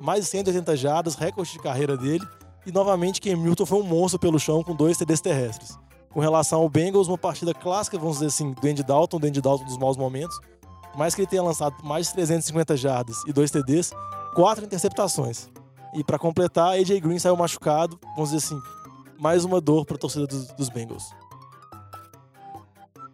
mais 0.00 0.24
de 0.24 0.30
180 0.30 0.76
jardas, 0.76 1.14
recorde 1.14 1.52
de 1.52 1.58
carreira 1.60 1.96
dele, 1.96 2.26
e 2.66 2.72
novamente 2.72 3.20
Ken 3.20 3.36
Milton 3.36 3.64
foi 3.64 3.78
um 3.78 3.84
monstro 3.84 4.18
pelo 4.18 4.38
chão 4.38 4.62
com 4.62 4.74
dois 4.74 4.98
TDs 4.98 5.20
terrestres. 5.20 5.78
Com 6.10 6.20
relação 6.20 6.60
ao 6.60 6.68
Bengals, 6.68 7.08
uma 7.08 7.18
partida 7.18 7.54
clássica, 7.54 7.98
vamos 7.98 8.16
dizer 8.16 8.26
assim, 8.26 8.52
do 8.52 8.66
Andy 8.66 8.82
Dalton, 8.82 9.18
do 9.18 9.26
Andy 9.26 9.40
Dalton 9.40 9.64
dos 9.64 9.78
maus 9.78 9.96
momentos, 9.96 10.36
mais 10.96 11.14
que 11.14 11.20
ele 11.20 11.28
tenha 11.28 11.42
lançado 11.42 11.76
mais 11.84 12.08
de 12.08 12.14
350 12.14 12.76
jardas 12.76 13.22
e 13.26 13.32
dois 13.32 13.50
TDs, 13.50 13.92
quatro 14.34 14.64
interceptações. 14.64 15.48
E 15.94 16.04
para 16.04 16.18
completar, 16.18 16.72
AJ 16.72 17.00
Green 17.00 17.18
saiu 17.18 17.36
machucado, 17.36 17.98
vamos 18.14 18.30
dizer 18.30 18.44
assim, 18.44 18.60
mais 19.18 19.44
uma 19.44 19.60
dor 19.60 19.84
para 19.84 19.96
a 19.96 19.98
torcida 19.98 20.26
dos, 20.26 20.48
dos 20.48 20.68
Bengals. 20.68 21.04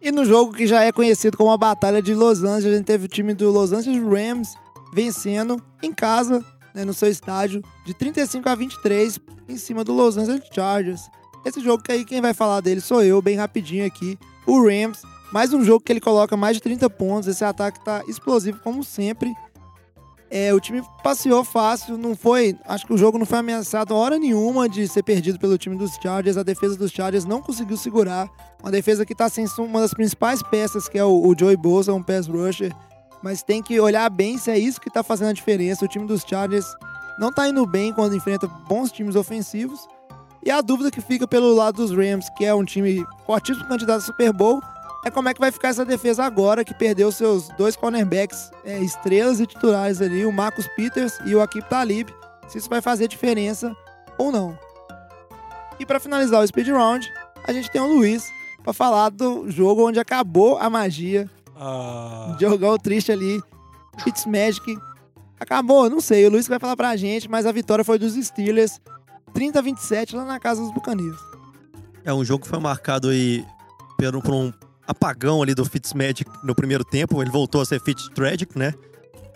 E 0.01 0.11
no 0.11 0.25
jogo 0.25 0.53
que 0.53 0.67
já 0.67 0.83
é 0.83 0.91
conhecido 0.91 1.37
como 1.37 1.51
a 1.51 1.57
Batalha 1.57 2.01
de 2.01 2.13
Los 2.13 2.43
Angeles, 2.43 2.73
a 2.73 2.77
gente 2.77 2.85
teve 2.85 3.05
o 3.05 3.07
time 3.07 3.33
do 3.33 3.49
Los 3.51 3.71
Angeles 3.71 4.03
Rams 4.03 4.53
vencendo 4.93 5.61
em 5.81 5.93
casa, 5.93 6.43
né, 6.73 6.83
no 6.83 6.93
seu 6.93 7.09
estádio, 7.09 7.63
de 7.85 7.93
35 7.93 8.49
a 8.49 8.53
23 8.55 9.19
em 9.47 9.57
cima 9.57 9.83
do 9.83 9.93
Los 9.93 10.17
Angeles 10.17 10.43
Chargers. 10.51 11.09
Esse 11.45 11.61
jogo 11.61 11.81
que 11.81 11.91
aí 11.91 12.03
quem 12.03 12.21
vai 12.21 12.33
falar 12.33 12.59
dele 12.59 12.81
sou 12.81 13.01
eu, 13.01 13.21
bem 13.21 13.37
rapidinho 13.37 13.85
aqui. 13.85 14.17
O 14.45 14.61
Rams, 14.61 15.01
mais 15.31 15.53
um 15.53 15.63
jogo 15.63 15.83
que 15.83 15.91
ele 15.91 16.01
coloca 16.01 16.35
mais 16.35 16.57
de 16.57 16.63
30 16.63 16.89
pontos. 16.89 17.27
Esse 17.29 17.45
ataque 17.45 17.83
tá 17.83 18.03
explosivo 18.07 18.59
como 18.59 18.83
sempre. 18.83 19.33
É, 20.35 20.51
o 20.51 20.59
time 20.59 20.81
passeou 21.03 21.43
fácil, 21.43 21.95
não 21.95 22.15
foi. 22.15 22.57
Acho 22.65 22.87
que 22.87 22.93
o 22.93 22.97
jogo 22.97 23.19
não 23.19 23.25
foi 23.25 23.37
ameaçado 23.37 23.93
hora 23.93 24.17
nenhuma 24.17 24.67
de 24.67 24.87
ser 24.87 25.03
perdido 25.03 25.37
pelo 25.37 25.59
time 25.59 25.75
dos 25.75 25.93
Chargers. 26.01 26.37
A 26.37 26.41
defesa 26.41 26.75
dos 26.75 26.89
Chargers 26.89 27.23
não 27.23 27.39
conseguiu 27.39 27.77
segurar. 27.77 28.27
Uma 28.59 28.71
defesa 28.71 29.05
que 29.05 29.13
está 29.13 29.29
sem 29.29 29.45
uma 29.59 29.79
das 29.79 29.93
principais 29.93 30.41
peças, 30.41 30.89
que 30.89 30.97
é 30.97 31.05
o, 31.05 31.27
o 31.27 31.35
Joey 31.37 31.55
Bosa, 31.55 31.93
um 31.93 32.01
pass 32.01 32.25
rusher. 32.25 32.73
Mas 33.21 33.43
tem 33.43 33.61
que 33.61 33.79
olhar 33.79 34.09
bem 34.09 34.39
se 34.39 34.49
é 34.49 34.57
isso 34.57 34.81
que 34.81 34.87
está 34.87 35.03
fazendo 35.03 35.29
a 35.29 35.33
diferença. 35.33 35.85
O 35.85 35.87
time 35.87 36.07
dos 36.07 36.23
Chargers 36.27 36.65
não 37.19 37.29
está 37.29 37.47
indo 37.47 37.63
bem 37.67 37.93
quando 37.93 38.15
enfrenta 38.15 38.47
bons 38.47 38.91
times 38.91 39.15
ofensivos. 39.15 39.87
E 40.43 40.49
a 40.49 40.61
dúvida 40.61 40.89
que 40.89 40.99
fica 40.99 41.27
pelo 41.27 41.53
lado 41.53 41.75
dos 41.75 41.91
Rams, 41.91 42.27
que 42.35 42.43
é 42.43 42.55
um 42.55 42.65
time 42.65 43.05
fortíssimo 43.27 43.67
candidato 43.67 43.99
ao 43.99 44.07
Super 44.07 44.33
Bowl, 44.33 44.59
é 45.03 45.11
como 45.11 45.27
é 45.27 45.33
que 45.33 45.39
vai 45.39 45.51
ficar 45.51 45.69
essa 45.69 45.83
defesa 45.83 46.23
agora 46.23 46.63
que 46.63 46.73
perdeu 46.73 47.11
seus 47.11 47.49
dois 47.57 47.75
cornerbacks 47.75 48.49
é, 48.63 48.79
estrelas 48.79 49.39
e 49.39 49.45
titulares 49.45 50.01
ali, 50.01 50.25
o 50.25 50.31
Marcus 50.31 50.67
Peters 50.75 51.19
e 51.25 51.35
o 51.35 51.41
Akip 51.41 51.67
Talib, 51.69 52.09
se 52.47 52.57
isso 52.57 52.69
vai 52.69 52.81
fazer 52.81 53.07
diferença 53.07 53.75
ou 54.17 54.31
não. 54.31 54.57
E 55.79 55.85
para 55.85 55.99
finalizar 55.99 56.41
o 56.41 56.47
speed 56.47 56.69
round, 56.69 57.11
a 57.45 57.51
gente 57.51 57.69
tem 57.69 57.81
o 57.81 57.87
Luiz 57.87 58.31
para 58.63 58.71
falar 58.71 59.09
do 59.09 59.49
jogo 59.49 59.87
onde 59.87 59.99
acabou 59.99 60.57
a 60.57 60.69
magia. 60.69 61.29
Ah. 61.55 62.35
Jogão 62.39 62.77
triste 62.77 63.11
ali, 63.11 63.41
Fitzmagic. 64.03 64.77
Acabou, 65.39 65.89
não 65.89 65.99
sei, 65.99 66.25
o 66.25 66.29
Luiz 66.29 66.47
vai 66.47 66.59
falar 66.59 66.77
pra 66.77 66.95
gente, 66.95 67.29
mas 67.29 67.45
a 67.45 67.51
vitória 67.51 67.83
foi 67.83 67.99
dos 67.99 68.13
Steelers, 68.13 68.79
30 69.33 69.59
a 69.59 69.61
27 69.61 70.15
lá 70.15 70.23
na 70.23 70.39
casa 70.39 70.61
dos 70.61 70.71
Buccaneers. 70.71 71.19
É 72.05 72.13
um 72.13 72.23
jogo 72.23 72.43
que 72.43 72.49
foi 72.49 72.59
marcado 72.59 73.09
aí 73.09 73.45
por 73.97 74.15
um, 74.15 74.21
por 74.21 74.33
um 74.33 74.53
apagão 74.87 75.41
ali 75.41 75.53
do 75.53 75.65
Fitzmagic 75.65 76.29
no 76.43 76.55
primeiro 76.55 76.83
tempo. 76.83 77.21
Ele 77.21 77.31
voltou 77.31 77.61
a 77.61 77.65
ser 77.65 77.81
Fitztragic, 77.81 78.57
né? 78.57 78.73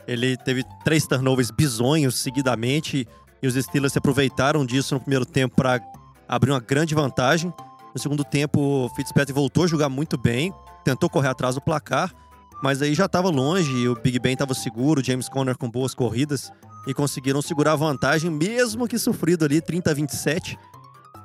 Ele 0.07 0.37
teve 0.37 0.63
três 0.83 1.05
turnovers 1.05 1.51
bizonhos 1.51 2.15
seguidamente 2.15 3.07
e 3.41 3.47
os 3.47 3.55
Steelers 3.55 3.93
se 3.93 3.99
aproveitaram 3.99 4.65
disso 4.65 4.95
no 4.95 5.01
primeiro 5.01 5.25
tempo 5.25 5.55
para 5.55 5.81
abrir 6.27 6.51
uma 6.51 6.59
grande 6.59 6.95
vantagem. 6.95 7.53
No 7.93 7.99
segundo 7.99 8.23
tempo, 8.23 8.59
o 8.59 8.89
Fitzpatrick 8.95 9.33
voltou 9.33 9.63
a 9.63 9.67
jogar 9.67 9.89
muito 9.89 10.17
bem, 10.17 10.53
tentou 10.83 11.09
correr 11.09 11.29
atrás 11.29 11.55
do 11.55 11.61
placar, 11.61 12.13
mas 12.61 12.81
aí 12.81 12.93
já 12.93 13.05
estava 13.05 13.29
longe, 13.29 13.87
o 13.87 13.95
Big 13.95 14.19
Ben 14.19 14.33
estava 14.33 14.53
seguro, 14.53 15.01
o 15.01 15.03
James 15.03 15.29
Conner 15.29 15.57
com 15.57 15.69
boas 15.69 15.93
corridas 15.93 16.51
e 16.87 16.93
conseguiram 16.93 17.41
segurar 17.41 17.73
a 17.73 17.75
vantagem, 17.75 18.31
mesmo 18.31 18.87
que 18.87 18.97
sofrido 18.97 19.45
ali 19.45 19.61
30 19.61 19.91
a 19.91 19.93
27. 19.93 20.57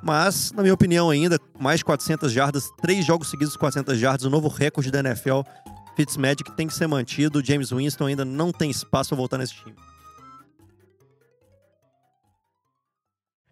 Mas, 0.03 0.51
na 0.51 0.61
minha 0.61 0.73
opinião 0.73 1.09
ainda, 1.09 1.39
mais 1.57 1.79
de 1.79 1.85
400 1.85 2.29
jardas, 2.29 2.69
três 2.81 3.05
jogos 3.05 3.29
seguidos 3.29 3.53
de 3.53 3.59
400 3.59 3.97
jardas, 3.97 4.25
o 4.25 4.29
novo 4.29 4.49
recorde 4.49 4.91
da 4.91 4.99
NFL. 4.99 5.41
Fitzmagic 5.95 6.51
tem 6.57 6.67
que 6.67 6.73
ser 6.73 6.87
mantido, 6.87 7.39
o 7.39 7.45
James 7.45 7.71
Winston 7.71 8.07
ainda 8.07 8.25
não 8.25 8.51
tem 8.51 8.69
espaço 8.69 9.09
para 9.09 9.17
voltar 9.17 9.37
nesse 9.37 9.53
time. 9.53 9.75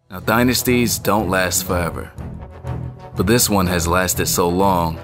Now, 0.10 0.20
dynasties 0.20 1.00
don't 1.00 1.30
last 1.30 1.64
forever. 1.64 2.12
But 3.16 3.28
this 3.28 3.50
one 3.50 3.70
has 3.70 3.86
lasted 3.86 4.28
so 4.28 4.50
long 4.50 4.98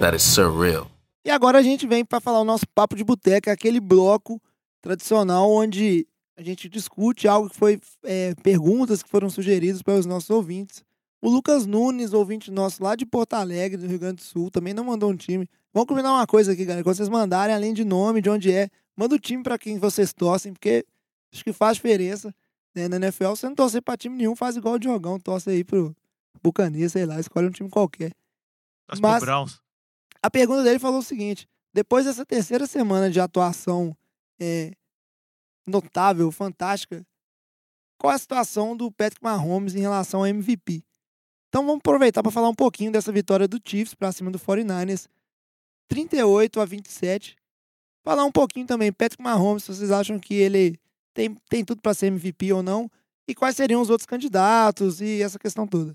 that 0.00 0.14
it's 0.14 0.24
surreal. 0.24 0.88
E 1.24 1.30
agora 1.30 1.58
a 1.58 1.62
gente 1.62 1.86
vem 1.86 2.04
para 2.04 2.20
falar 2.20 2.40
o 2.40 2.44
nosso 2.44 2.66
papo 2.74 2.96
de 2.96 3.04
boteca, 3.04 3.52
aquele 3.52 3.78
bloco 3.78 4.42
tradicional 4.82 5.48
onde 5.48 6.08
a 6.36 6.42
gente 6.42 6.68
discute 6.68 7.26
algo 7.26 7.48
que 7.48 7.56
foi 7.56 7.80
é, 8.04 8.34
perguntas 8.42 9.02
que 9.02 9.08
foram 9.08 9.30
sugeridas 9.30 9.82
pelos 9.82 10.04
nossos 10.04 10.28
ouvintes. 10.28 10.84
O 11.22 11.30
Lucas 11.30 11.64
Nunes, 11.64 12.12
ouvinte 12.12 12.50
nosso 12.50 12.82
lá 12.82 12.94
de 12.94 13.06
Porto 13.06 13.34
Alegre, 13.34 13.78
do 13.78 13.86
Rio 13.86 13.98
Grande 13.98 14.16
do 14.16 14.22
Sul, 14.22 14.50
também 14.50 14.74
não 14.74 14.84
mandou 14.84 15.10
um 15.10 15.16
time. 15.16 15.48
Vamos 15.72 15.88
combinar 15.88 16.12
uma 16.12 16.26
coisa 16.26 16.52
aqui, 16.52 16.64
galera. 16.64 16.84
Quando 16.84 16.96
vocês 16.96 17.08
mandarem, 17.08 17.54
além 17.54 17.72
de 17.72 17.84
nome, 17.84 18.20
de 18.20 18.28
onde 18.28 18.52
é, 18.52 18.68
manda 18.94 19.14
o 19.14 19.18
time 19.18 19.42
para 19.42 19.58
quem 19.58 19.78
vocês 19.78 20.12
torcem, 20.12 20.52
porque 20.52 20.84
acho 21.32 21.42
que 21.42 21.52
faz 21.52 21.76
diferença. 21.76 22.34
Né? 22.74 22.86
Na 22.86 22.96
NFL, 22.96 23.30
você 23.30 23.46
não 23.46 23.54
torcer 23.54 23.82
para 23.82 23.96
time 23.96 24.16
nenhum, 24.16 24.36
faz 24.36 24.56
igual 24.56 24.74
o 24.74 24.78
Diogão, 24.78 25.18
torce 25.18 25.48
aí 25.48 25.64
pro 25.64 25.96
Buccaneers, 26.42 26.92
sei 26.92 27.06
lá, 27.06 27.18
escolhe 27.18 27.46
um 27.46 27.50
time 27.50 27.70
qualquer. 27.70 28.12
Mas- 29.00 29.00
pro 29.00 29.26
Browns. 29.26 29.60
A 30.22 30.30
pergunta 30.30 30.62
dele 30.62 30.78
falou 30.78 30.98
o 30.98 31.02
seguinte: 31.02 31.48
depois 31.72 32.04
dessa 32.04 32.26
terceira 32.26 32.66
semana 32.66 33.10
de 33.10 33.20
atuação 33.20 33.96
é, 34.40 34.72
notável, 35.66 36.30
fantástica, 36.30 37.04
qual 37.98 38.12
é 38.12 38.16
a 38.16 38.18
situação 38.18 38.76
do 38.76 38.90
Patrick 38.90 39.22
Mahomes 39.22 39.74
em 39.74 39.80
relação 39.80 40.20
ao 40.20 40.26
MVP? 40.26 40.84
Então 41.48 41.64
vamos 41.64 41.78
aproveitar 41.78 42.22
para 42.22 42.32
falar 42.32 42.48
um 42.48 42.54
pouquinho 42.54 42.92
dessa 42.92 43.10
vitória 43.10 43.48
do 43.48 43.60
Chiefs 43.64 43.94
para 43.94 44.12
cima 44.12 44.30
do 44.30 44.38
49ers, 44.38 45.08
38 45.88 46.60
a 46.60 46.64
27. 46.64 47.36
Falar 48.04 48.24
um 48.24 48.32
pouquinho 48.32 48.66
também, 48.66 48.92
Patrick 48.92 49.22
Mahomes, 49.22 49.64
se 49.64 49.74
vocês 49.74 49.90
acham 49.90 50.18
que 50.18 50.34
ele 50.34 50.78
tem, 51.14 51.34
tem 51.48 51.64
tudo 51.64 51.80
para 51.80 51.94
ser 51.94 52.06
MVP 52.06 52.52
ou 52.52 52.62
não, 52.62 52.90
e 53.26 53.34
quais 53.34 53.56
seriam 53.56 53.80
os 53.80 53.90
outros 53.90 54.06
candidatos 54.06 55.00
e 55.00 55.22
essa 55.22 55.38
questão 55.38 55.66
toda. 55.66 55.94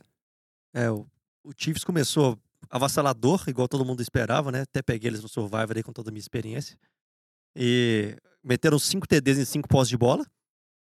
É, 0.74 0.90
o, 0.90 1.06
o 1.44 1.52
Chiefs 1.56 1.84
começou 1.84 2.38
avassalador, 2.70 3.44
igual 3.48 3.68
todo 3.68 3.86
mundo 3.86 4.02
esperava, 4.02 4.52
né? 4.52 4.62
Até 4.62 4.82
peguei 4.82 5.10
eles 5.10 5.22
no 5.22 5.30
Survivor 5.30 5.76
aí 5.76 5.84
com 5.84 5.94
toda 5.94 6.10
a 6.10 6.12
minha 6.12 6.22
experiência. 6.22 6.78
E 7.56 8.18
meteram 8.44 8.80
5 8.80 9.08
TDs 9.08 9.38
em 9.38 9.46
5 9.46 9.68
pós 9.68 9.88
de 9.88 9.98
bola. 9.98 10.26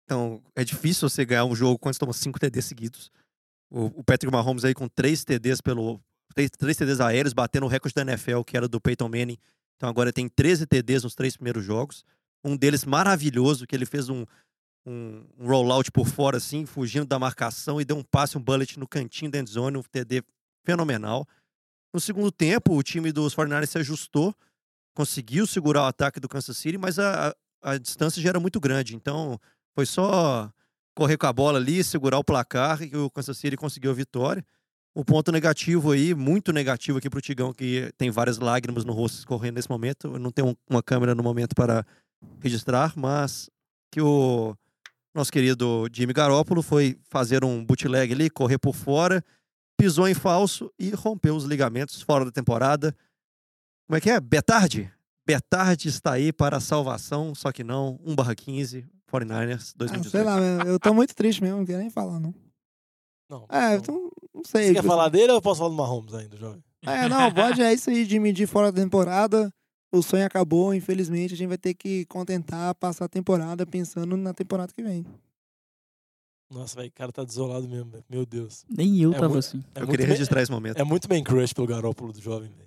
Então, 0.05 0.41
é 0.55 0.63
difícil 0.63 1.09
você 1.09 1.25
ganhar 1.25 1.45
um 1.45 1.55
jogo 1.55 1.77
quando 1.77 1.95
você 1.95 1.99
toma 1.99 2.13
5 2.13 2.39
TDs 2.39 2.65
seguidos. 2.65 3.11
O, 3.69 3.99
o 3.99 4.03
Patrick 4.03 4.31
Mahomes 4.31 4.63
aí 4.63 4.73
com 4.73 4.87
3 4.87 5.23
TDs 5.25 5.61
pelo... 5.61 5.99
3, 6.33 6.77
TDs 6.77 6.99
aéreos, 7.01 7.33
batendo 7.33 7.65
o 7.65 7.69
recorde 7.69 7.95
da 7.95 8.03
NFL, 8.03 8.41
que 8.43 8.55
era 8.55 8.67
do 8.67 8.79
Peyton 8.79 9.09
Manning. 9.09 9.37
Então 9.75 9.89
agora 9.89 10.13
tem 10.13 10.29
13 10.29 10.67
TDs 10.67 11.03
nos 11.03 11.15
três 11.15 11.35
primeiros 11.35 11.65
jogos. 11.65 12.05
Um 12.43 12.55
deles 12.55 12.85
maravilhoso, 12.85 13.65
que 13.65 13.75
ele 13.75 13.85
fez 13.85 14.07
um, 14.07 14.23
um, 14.85 15.25
um 15.39 15.47
rollout 15.47 15.91
por 15.91 16.07
fora, 16.07 16.37
assim, 16.37 16.65
fugindo 16.65 17.05
da 17.05 17.17
marcação 17.17 17.81
e 17.81 17.85
deu 17.85 17.97
um 17.97 18.03
passe, 18.03 18.37
um 18.37 18.41
bullet 18.41 18.77
no 18.77 18.87
cantinho 18.87 19.31
da 19.31 19.39
endzone, 19.39 19.77
um 19.77 19.83
TD 19.83 20.23
fenomenal. 20.63 21.27
No 21.93 21.99
segundo 21.99 22.31
tempo, 22.31 22.75
o 22.75 22.83
time 22.83 23.11
dos 23.11 23.35
49ers 23.35 23.67
se 23.67 23.77
ajustou, 23.79 24.35
conseguiu 24.95 25.47
segurar 25.47 25.81
o 25.83 25.85
ataque 25.85 26.19
do 26.19 26.29
Kansas 26.29 26.57
City, 26.57 26.77
mas 26.77 26.99
a- 26.99 27.35
a 27.61 27.77
distância 27.77 28.21
já 28.21 28.29
era 28.29 28.39
muito 28.39 28.59
grande. 28.59 28.95
Então, 28.95 29.39
foi 29.75 29.85
só 29.85 30.51
correr 30.95 31.17
com 31.17 31.27
a 31.27 31.33
bola 31.33 31.59
ali, 31.59 31.83
segurar 31.83 32.17
o 32.17 32.23
placar 32.23 32.81
e 32.81 32.95
o 32.95 33.09
Kansas 33.09 33.37
City 33.37 33.55
conseguiu 33.55 33.91
a 33.91 33.93
vitória. 33.93 34.43
O 34.95 35.05
ponto 35.05 35.31
negativo 35.31 35.91
aí, 35.91 36.15
muito 36.15 36.51
negativo 36.51 36.97
aqui 36.97 37.07
pro 37.07 37.21
Tigão, 37.21 37.53
que 37.53 37.91
tem 37.97 38.09
várias 38.09 38.39
lágrimas 38.39 38.83
no 38.83 38.93
rosto 38.93 39.19
escorrendo 39.19 39.55
nesse 39.55 39.69
momento. 39.69 40.07
Eu 40.07 40.19
não 40.19 40.31
tenho 40.31 40.57
uma 40.67 40.81
câmera 40.81 41.13
no 41.13 41.21
momento 41.21 41.53
para 41.53 41.85
registrar, 42.41 42.93
mas 42.95 43.47
que 43.91 44.01
o 44.01 44.55
nosso 45.13 45.31
querido 45.31 45.87
Jimmy 45.93 46.13
Garoppolo 46.13 46.63
foi 46.63 46.97
fazer 47.09 47.43
um 47.43 47.63
bootleg 47.63 48.11
ali, 48.11 48.29
correr 48.29 48.57
por 48.57 48.73
fora, 48.73 49.23
pisou 49.77 50.07
em 50.07 50.15
falso 50.15 50.73
e 50.79 50.89
rompeu 50.89 51.35
os 51.35 51.43
ligamentos 51.43 52.01
fora 52.01 52.25
da 52.25 52.31
temporada. 52.31 52.95
Como 53.87 53.97
é 53.97 54.01
que 54.01 54.09
é? 54.09 54.19
Betard? 54.19 54.91
Betard 55.27 55.87
está 55.87 56.13
aí 56.13 56.31
para 56.31 56.55
a 56.57 56.61
salvação, 56.61 57.35
só 57.35 57.51
que 57.51 57.63
não. 57.63 57.99
1 58.05 58.15
barra 58.15 58.33
15, 58.33 58.85
49ers, 59.11 59.71
Ah, 59.71 59.77
2018. 59.77 60.09
sei 60.09 60.23
lá, 60.23 60.39
eu 60.65 60.79
tô 60.79 60.93
muito 60.93 61.13
triste 61.13 61.43
mesmo, 61.43 61.57
não 61.59 61.65
quero 61.65 61.79
nem 61.79 61.89
falar, 61.89 62.17
não. 62.19 62.33
Não. 63.29 63.45
É, 63.49 63.71
não. 63.71 63.75
então, 63.75 64.11
não 64.33 64.43
sei. 64.45 64.67
Você 64.67 64.73
quer 64.73 64.79
tipo 64.79 64.87
falar 64.87 65.09
dele 65.09 65.31
ou 65.33 65.37
eu 65.37 65.41
posso 65.41 65.57
falar 65.59 65.69
do 65.69 65.75
Mahomes 65.75 66.13
ainda, 66.13 66.37
jovem? 66.37 66.63
É, 66.85 67.09
não, 67.09 67.29
pode, 67.33 67.61
é 67.61 67.73
isso 67.73 67.89
aí 67.89 68.05
de 68.05 68.17
medir 68.19 68.47
fora 68.47 68.71
da 68.71 68.81
temporada. 68.81 69.51
O 69.91 70.01
sonho 70.01 70.25
acabou, 70.25 70.73
infelizmente, 70.73 71.33
a 71.33 71.37
gente 71.37 71.47
vai 71.49 71.57
ter 71.57 71.73
que 71.73 72.05
contentar, 72.05 72.73
passar 72.75 73.05
a 73.05 73.09
temporada 73.09 73.65
pensando 73.65 74.15
na 74.15 74.33
temporada 74.33 74.71
que 74.73 74.81
vem. 74.83 75.05
Nossa, 76.49 76.75
velho, 76.77 76.87
o 76.87 76.91
cara 76.93 77.11
tá 77.11 77.23
desolado 77.25 77.67
mesmo, 77.67 77.91
velho. 77.91 78.05
Meu 78.09 78.25
Deus. 78.25 78.63
Nem 78.69 79.01
eu 79.01 79.11
É 79.11 79.15
tava 79.15 79.27
muito- 79.29 79.39
assim. 79.39 79.61
É 79.75 79.81
Eu 79.81 79.87
queria 79.87 80.05
bem- 80.05 80.15
registrar 80.15 80.41
esse 80.41 80.51
momento. 80.51 80.77
É 80.79 80.83
muito 80.85 81.07
bem 81.07 81.21
crush 81.23 81.53
pelo 81.53 81.67
Garópolo 81.67 82.13
do 82.13 82.21
jovem, 82.21 82.49
velho. 82.49 82.66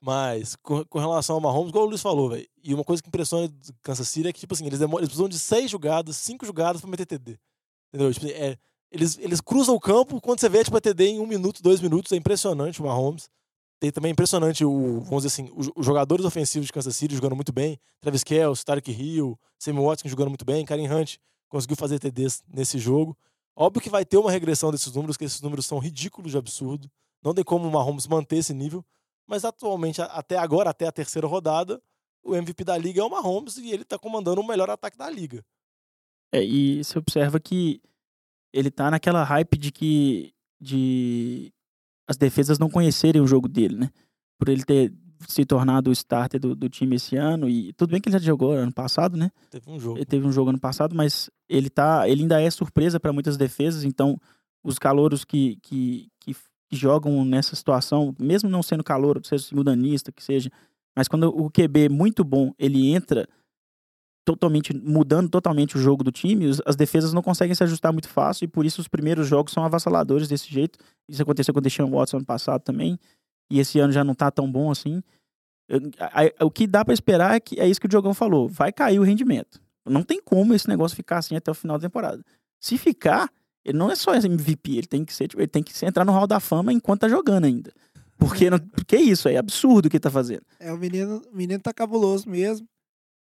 Mas, 0.00 0.56
com, 0.56 0.84
com 0.84 0.98
relação 0.98 1.36
ao 1.36 1.40
Mahomes, 1.40 1.68
igual 1.68 1.84
o 1.84 1.88
Luiz 1.88 2.00
falou, 2.00 2.30
velho. 2.30 2.48
E 2.62 2.72
uma 2.74 2.84
coisa 2.84 3.02
que 3.02 3.08
impressiona 3.08 3.48
do 3.48 3.74
Kansas 3.82 4.08
City 4.08 4.28
é 4.28 4.32
que, 4.32 4.40
tipo 4.40 4.54
assim, 4.54 4.66
eles, 4.66 4.78
demoram, 4.78 5.00
eles 5.00 5.08
precisam 5.08 5.28
de 5.28 5.38
seis 5.38 5.70
jogadas, 5.70 6.16
cinco 6.16 6.46
jogadas 6.46 6.80
pra 6.80 6.90
meter 6.90 7.06
TD. 7.06 7.38
Entendeu? 7.92 8.12
Tipo, 8.12 8.26
é, 8.28 8.56
eles, 8.90 9.18
eles 9.18 9.40
cruzam 9.40 9.74
o 9.74 9.80
campo, 9.80 10.20
quando 10.20 10.40
você 10.40 10.48
vê, 10.48 10.64
tipo, 10.64 10.76
é 10.76 10.80
TD 10.80 11.04
em 11.04 11.20
um 11.20 11.26
minuto, 11.26 11.62
dois 11.62 11.80
minutos. 11.80 12.12
É 12.12 12.16
impressionante 12.16 12.80
o 12.80 12.84
Mahomes. 12.86 13.28
Tem 13.78 13.90
também 13.90 14.12
impressionante 14.12 14.64
o, 14.64 15.00
vamos 15.00 15.22
dizer 15.22 15.28
assim, 15.28 15.50
os, 15.56 15.70
os 15.74 15.86
jogadores 15.86 16.24
ofensivos 16.24 16.66
de 16.66 16.72
Kansas 16.72 16.94
City 16.94 17.14
jogando 17.14 17.34
muito 17.34 17.52
bem. 17.52 17.78
Travis 18.00 18.22
Kelce, 18.22 18.64
Tarek 18.64 18.90
Hill, 18.90 19.38
Sammy 19.58 19.80
Watkins 19.80 20.10
jogando 20.10 20.28
muito 20.28 20.44
bem. 20.44 20.64
Karen 20.66 20.86
Hunt 20.92 21.16
conseguiu 21.48 21.76
fazer 21.76 21.98
TDs 21.98 22.42
nesse 22.46 22.78
jogo. 22.78 23.16
Óbvio 23.56 23.82
que 23.82 23.90
vai 23.90 24.04
ter 24.04 24.18
uma 24.18 24.30
regressão 24.30 24.70
desses 24.70 24.92
números, 24.92 25.16
que 25.16 25.24
esses 25.24 25.40
números 25.40 25.66
são 25.66 25.78
ridículos 25.78 26.30
de 26.32 26.38
absurdo. 26.38 26.90
Não 27.22 27.32
tem 27.34 27.44
como 27.44 27.66
o 27.66 27.70
Mahomes 27.70 28.06
manter 28.06 28.36
esse 28.36 28.52
nível. 28.52 28.84
Mas 29.30 29.44
atualmente, 29.44 30.02
até 30.02 30.36
agora, 30.36 30.70
até 30.70 30.88
a 30.88 30.92
terceira 30.92 31.28
rodada, 31.28 31.80
o 32.20 32.34
MVP 32.34 32.64
da 32.64 32.76
liga 32.76 33.00
é 33.00 33.04
o 33.04 33.08
Mahomes 33.08 33.58
e 33.58 33.70
ele 33.70 33.84
tá 33.84 33.96
comandando 33.96 34.40
o 34.40 34.46
melhor 34.46 34.68
ataque 34.68 34.98
da 34.98 35.08
liga. 35.08 35.44
É, 36.32 36.44
e 36.44 36.82
você 36.82 36.98
observa 36.98 37.38
que 37.38 37.80
ele 38.52 38.72
tá 38.72 38.90
naquela 38.90 39.22
hype 39.22 39.56
de 39.56 39.70
que 39.70 40.34
de 40.60 41.52
as 42.08 42.16
defesas 42.16 42.58
não 42.58 42.68
conhecerem 42.68 43.22
o 43.22 43.26
jogo 43.26 43.48
dele, 43.48 43.76
né? 43.76 43.90
Por 44.36 44.48
ele 44.48 44.64
ter 44.64 44.92
se 45.28 45.44
tornado 45.44 45.90
o 45.90 45.92
starter 45.92 46.40
do, 46.40 46.56
do 46.56 46.68
time 46.68 46.96
esse 46.96 47.14
ano 47.14 47.48
e 47.48 47.72
tudo 47.74 47.90
bem 47.90 48.00
que 48.00 48.08
ele 48.08 48.18
já 48.18 48.24
jogou 48.24 48.50
ano 48.50 48.72
passado, 48.72 49.16
né? 49.16 49.30
Teve 49.48 49.70
um 49.70 49.78
jogo. 49.78 49.96
Ele 49.96 50.06
teve 50.06 50.26
um 50.26 50.32
jogo 50.32 50.50
ano 50.50 50.58
passado, 50.58 50.92
mas 50.92 51.30
ele 51.48 51.70
tá, 51.70 52.08
ele 52.08 52.22
ainda 52.22 52.42
é 52.42 52.50
surpresa 52.50 52.98
para 52.98 53.12
muitas 53.12 53.36
defesas, 53.36 53.84
então 53.84 54.18
os 54.64 54.76
calouros 54.76 55.24
que, 55.24 55.56
que, 55.62 56.08
que, 56.18 56.34
que 56.70 56.76
jogam 56.76 57.24
nessa 57.24 57.56
situação, 57.56 58.14
mesmo 58.18 58.48
não 58.48 58.62
sendo 58.62 58.84
calouro, 58.84 59.20
seja 59.24 59.44
simultanista, 59.44 60.12
que 60.12 60.22
seja, 60.22 60.50
mas 60.96 61.08
quando 61.08 61.24
o 61.28 61.50
QB 61.50 61.88
muito 61.88 62.22
bom, 62.22 62.52
ele 62.58 62.92
entra 62.92 63.28
totalmente 64.24 64.72
mudando 64.72 65.28
totalmente 65.28 65.76
o 65.76 65.80
jogo 65.80 66.04
do 66.04 66.12
time, 66.12 66.46
as 66.64 66.76
defesas 66.76 67.12
não 67.12 67.22
conseguem 67.22 67.54
se 67.54 67.64
ajustar 67.64 67.92
muito 67.92 68.08
fácil 68.08 68.44
e 68.44 68.48
por 68.48 68.64
isso 68.64 68.80
os 68.80 68.86
primeiros 68.86 69.26
jogos 69.26 69.52
são 69.52 69.64
avassaladores 69.64 70.28
desse 70.28 70.48
jeito. 70.48 70.78
Isso 71.08 71.22
aconteceu 71.22 71.52
com 71.52 71.58
o 71.58 71.62
Deshaun 71.62 71.90
Watson 71.90 72.18
ano 72.18 72.26
passado 72.26 72.62
também, 72.62 72.98
e 73.50 73.58
esse 73.58 73.80
ano 73.80 73.92
já 73.92 74.04
não 74.04 74.14
tá 74.14 74.30
tão 74.30 74.50
bom 74.50 74.70
assim. 74.70 75.02
O 76.40 76.50
que 76.50 76.66
dá 76.66 76.84
pra 76.84 76.94
esperar 76.94 77.34
é 77.34 77.40
que 77.40 77.58
é 77.58 77.66
isso 77.66 77.80
que 77.80 77.86
o 77.86 77.88
Diogão 77.88 78.14
falou, 78.14 78.48
vai 78.48 78.70
cair 78.72 79.00
o 79.00 79.02
rendimento. 79.02 79.60
Não 79.86 80.02
tem 80.02 80.20
como 80.22 80.54
esse 80.54 80.68
negócio 80.68 80.94
ficar 80.94 81.18
assim 81.18 81.34
até 81.34 81.50
o 81.50 81.54
final 81.54 81.78
da 81.78 81.88
temporada. 81.88 82.24
Se 82.60 82.76
ficar, 82.76 83.32
ele 83.64 83.78
não 83.78 83.90
é 83.90 83.94
só 83.96 84.14
MVP, 84.14 84.72
ele 84.78 84.86
tem 84.86 85.04
que 85.04 85.12
ser, 85.14 85.28
tipo, 85.28 85.40
ele 85.40 85.48
tem 85.48 85.62
que 85.62 85.72
entrar 85.84 86.04
no 86.04 86.12
Hall 86.12 86.26
da 86.26 86.40
Fama 86.40 86.72
enquanto 86.72 87.00
tá 87.00 87.08
jogando 87.08 87.44
ainda. 87.44 87.72
Porque, 88.18 88.50
não, 88.50 88.58
porque 88.58 88.96
é 88.96 89.00
isso, 89.00 89.28
é 89.28 89.36
absurdo 89.36 89.86
o 89.86 89.90
que 89.90 89.96
ele 89.96 90.00
tá 90.02 90.10
fazendo. 90.10 90.42
É, 90.58 90.72
o 90.72 90.76
menino, 90.78 91.22
o 91.32 91.36
menino 91.36 91.60
tá 91.62 91.72
cabuloso 91.72 92.28
mesmo. 92.28 92.66